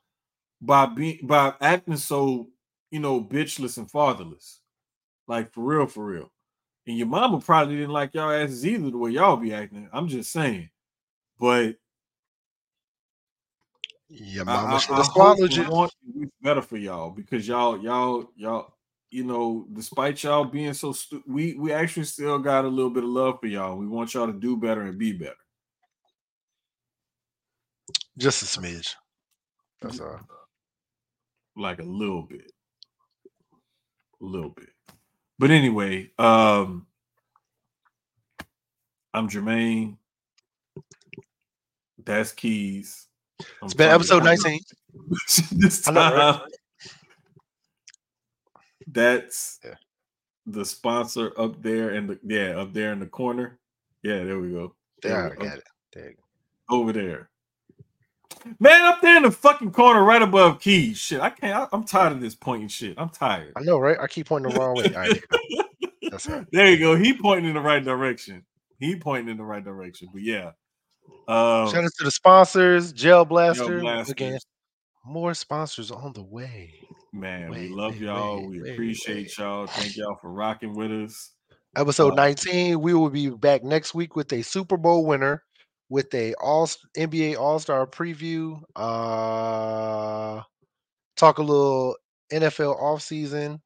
by 0.60 0.86
being 0.86 1.18
by 1.22 1.52
acting 1.60 1.96
so, 1.96 2.48
you 2.90 3.00
know, 3.00 3.22
bitchless 3.22 3.76
and 3.76 3.90
fatherless. 3.90 4.60
Like 5.26 5.52
for 5.52 5.62
real, 5.62 5.86
for 5.86 6.06
real. 6.06 6.32
And 6.86 6.96
your 6.96 7.06
mama 7.06 7.38
probably 7.40 7.76
didn't 7.76 7.92
like 7.92 8.14
y'all 8.14 8.30
asses 8.30 8.66
either 8.66 8.90
the 8.90 8.96
way 8.96 9.10
y'all 9.10 9.36
be 9.36 9.52
acting. 9.52 9.90
I'm 9.92 10.08
just 10.08 10.32
saying. 10.32 10.70
But 11.38 11.76
Your 14.08 14.46
mama 14.46 14.76
I, 14.76 14.78
should 14.78 14.94
I 14.94 14.96
have 14.96 15.06
swallowed 15.06 15.52
you. 15.52 15.88
it's 16.22 16.32
better 16.40 16.62
for 16.62 16.78
y'all 16.78 17.10
because 17.10 17.46
y'all, 17.46 17.78
y'all, 17.78 18.30
y'all, 18.36 18.77
you 19.10 19.24
know, 19.24 19.66
despite 19.72 20.22
y'all 20.22 20.44
being 20.44 20.74
so 20.74 20.92
stu- 20.92 21.22
we 21.26 21.54
we 21.54 21.72
actually 21.72 22.04
still 22.04 22.38
got 22.38 22.64
a 22.64 22.68
little 22.68 22.90
bit 22.90 23.04
of 23.04 23.10
love 23.10 23.40
for 23.40 23.46
y'all. 23.46 23.76
We 23.76 23.86
want 23.86 24.14
y'all 24.14 24.26
to 24.26 24.32
do 24.38 24.56
better 24.56 24.82
and 24.82 24.98
be 24.98 25.12
better. 25.12 25.34
Just 28.18 28.42
a 28.42 28.60
smidge. 28.60 28.94
That's 29.80 30.00
all. 30.00 30.20
Like 31.56 31.78
a 31.78 31.84
little 31.84 32.22
bit. 32.22 32.50
A 34.20 34.24
little 34.24 34.50
bit. 34.50 34.70
But 35.38 35.50
anyway, 35.50 36.10
um 36.18 36.86
I'm 39.14 39.28
Jermaine. 39.28 39.96
That's 42.04 42.32
Keys. 42.32 43.06
I'm 43.40 43.66
It's 43.66 43.74
been 43.74 43.90
episode 43.90 44.24
19. 44.24 44.60
this 45.52 45.86
I 45.88 45.92
know, 45.92 46.00
right? 46.00 46.38
time. 46.38 46.48
That's 48.90 49.58
Yeah. 49.64 49.74
the 50.46 50.64
sponsor 50.64 51.32
up 51.38 51.62
there 51.62 51.90
in 51.90 52.06
the 52.06 52.18
yeah, 52.24 52.58
up 52.60 52.72
there 52.72 52.92
in 52.92 53.00
the 53.00 53.06
corner. 53.06 53.58
Yeah, 54.02 54.24
there 54.24 54.38
we 54.38 54.50
go. 54.52 54.74
There, 55.02 55.26
I 55.26 55.28
we 55.30 55.36
go. 55.36 55.44
got 55.44 55.58
it. 55.58 55.64
There 55.92 56.10
you 56.10 56.16
go. 56.16 56.76
Over 56.76 56.92
there. 56.92 57.30
Man, 58.60 58.84
up 58.84 59.00
there 59.00 59.16
in 59.16 59.24
the 59.24 59.30
fucking 59.30 59.72
corner 59.72 60.02
right 60.04 60.22
above 60.22 60.60
Keys. 60.60 60.96
Shit, 60.98 61.20
I 61.20 61.30
can't. 61.30 61.54
I, 61.56 61.66
I'm 61.72 61.84
tired 61.84 62.12
of 62.12 62.20
this 62.20 62.34
pointing 62.34 62.68
shit. 62.68 62.94
I'm 62.98 63.08
tired. 63.10 63.52
I 63.56 63.62
know, 63.62 63.78
right? 63.78 63.98
I 64.00 64.06
keep 64.06 64.28
pointing 64.28 64.52
the 64.52 64.58
wrong 64.58 64.76
way. 64.76 64.84
All 64.84 65.00
right, 65.00 65.20
there 65.30 65.40
you 65.48 65.62
go. 65.62 65.88
That's 66.10 66.26
right. 66.28 66.46
There 66.52 66.70
you 66.70 66.78
go. 66.78 66.94
He 66.96 67.12
pointing 67.14 67.46
in 67.46 67.54
the 67.54 67.60
right 67.60 67.84
direction. 67.84 68.44
He 68.78 68.96
pointing 68.96 69.28
in 69.30 69.36
the 69.36 69.44
right 69.44 69.64
direction. 69.64 70.08
But 70.12 70.22
yeah. 70.22 70.52
Um, 71.26 71.68
Shout 71.70 71.84
out 71.84 71.90
to 71.98 72.04
the 72.04 72.10
sponsors, 72.10 72.92
Gel 72.92 73.24
Blaster. 73.24 73.80
Blasters. 73.80 74.10
Again, 74.10 74.38
more 75.04 75.34
sponsors 75.34 75.90
on 75.90 76.12
the 76.12 76.22
way. 76.22 76.74
Man, 77.12 77.50
we 77.50 77.68
love 77.68 77.92
wait, 77.92 78.02
y'all. 78.02 78.48
wait, 78.48 78.62
we 78.62 78.70
appreciate 78.72 79.36
y'all. 79.38 79.66
Thank 79.66 79.96
y'all 79.96 80.16
for 80.20 80.32
rocking 80.32 80.74
with 80.74 80.90
us. 80.90 81.32
Episode 81.76 82.12
Uh, 82.12 82.16
19. 82.16 82.80
We 82.80 82.94
will 82.94 83.10
be 83.10 83.30
back 83.30 83.62
next 83.62 83.94
week 83.94 84.16
with 84.16 84.32
a 84.32 84.42
Super 84.42 84.76
Bowl 84.76 85.04
winner, 85.04 85.44
with 85.88 86.12
a 86.14 86.34
all 86.34 86.66
NBA 86.96 87.38
All 87.38 87.58
Star 87.58 87.86
preview. 87.86 88.60
Uh, 88.74 90.42
talk 91.16 91.38
a 91.38 91.42
little 91.42 91.96
NFL 92.32 92.80
offseason, 92.80 93.60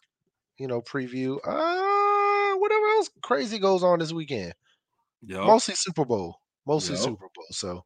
you 0.59 0.66
know, 0.66 0.81
preview. 0.82 1.39
Uh, 1.44 2.56
whatever 2.59 2.86
else 2.86 3.10
crazy 3.23 3.59
goes 3.59 3.82
on 3.82 3.98
this 3.98 4.12
weekend. 4.12 4.55
Yup, 5.23 5.47
Mostly 5.47 5.74
Super 5.74 6.05
Bowl. 6.05 6.36
Mostly 6.66 6.97
Yup. 6.97 7.05
Super 7.05 7.27
Bowl. 7.35 7.47
So, 7.51 7.85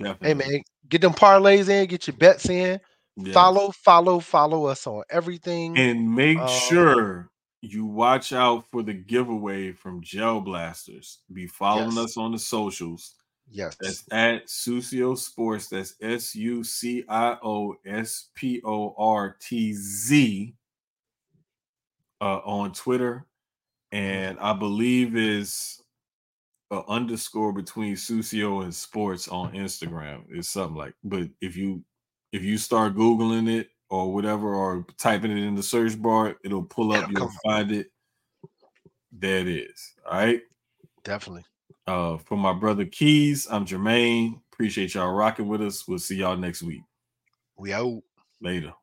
definitely. 0.00 0.28
hey 0.28 0.34
man, 0.34 0.62
get 0.88 1.00
them 1.02 1.12
parlays 1.12 1.68
in, 1.68 1.86
get 1.86 2.06
your 2.06 2.16
bets 2.16 2.48
in. 2.48 2.80
Follow, 3.32 3.70
follow, 3.72 4.20
follow 4.20 4.66
us 4.66 4.86
on 4.86 5.02
everything. 5.10 5.76
and 5.78 6.14
make 6.14 6.38
Um, 6.38 6.48
sure 6.68 7.30
you 7.60 7.84
watch 7.86 8.32
out 8.32 8.64
for 8.70 8.82
the 8.82 8.94
giveaway 8.94 9.72
from 9.72 10.00
Gel 10.02 10.40
Blasters. 10.40 11.18
Be 11.32 11.46
following 11.46 11.92
Yes. 11.96 11.98
us 12.04 12.16
on 12.16 12.32
the 12.32 12.38
socials. 12.38 13.14
yes. 13.50 13.76
That's 13.80 14.04
at 14.12 14.46
Sucio 14.46 15.14
Sportz. 15.16 15.68
That's 15.70 15.94
S 16.00 16.34
U 16.36 16.62
C 16.62 17.04
I 17.08 17.36
O 17.42 17.74
S 17.86 18.28
P 18.34 18.60
O 18.64 18.94
R 18.98 19.36
T 19.40 19.72
Z 19.72 20.54
uh, 22.20 22.38
on 22.44 22.72
Twitter 22.72 23.26
and 23.92 24.38
I 24.40 24.52
believe 24.52 25.16
is 25.16 25.80
a 26.70 26.82
underscore 26.88 27.52
between 27.54 27.94
Sucio 27.94 28.62
and 28.62 28.74
sports 28.74 29.28
on 29.28 29.52
Instagram. 29.52 30.24
It's 30.28 30.48
something 30.50 30.76
like, 30.76 30.94
but 31.02 31.28
if 31.40 31.56
you 31.56 31.82
if 32.32 32.42
you 32.42 32.58
start 32.58 32.94
googling 32.94 33.48
it 33.48 33.68
or 33.90 34.12
whatever, 34.12 34.54
or 34.54 34.86
typing 34.98 35.30
it 35.30 35.42
in 35.42 35.54
the 35.54 35.62
search 35.62 36.00
bar, 36.00 36.36
it'll 36.44 36.62
pull 36.62 36.92
up. 36.92 37.10
It'll 37.10 37.22
You'll 37.22 37.32
find 37.44 37.72
it. 37.72 37.88
There 39.12 39.38
it 39.38 39.48
is. 39.48 39.94
All 40.06 40.18
right. 40.18 40.42
Definitely. 41.04 41.44
Uh, 41.86 42.18
for 42.18 42.36
my 42.36 42.52
brother 42.52 42.84
Keys, 42.84 43.46
I'm 43.50 43.64
Jermaine. 43.64 44.40
Appreciate 44.52 44.94
y'all 44.94 45.12
rocking 45.12 45.48
with 45.48 45.62
us. 45.62 45.88
We'll 45.88 45.98
see 45.98 46.16
y'all 46.16 46.36
next 46.36 46.62
week. 46.62 46.82
We 47.56 47.72
out. 47.72 48.02
Later. 48.40 48.74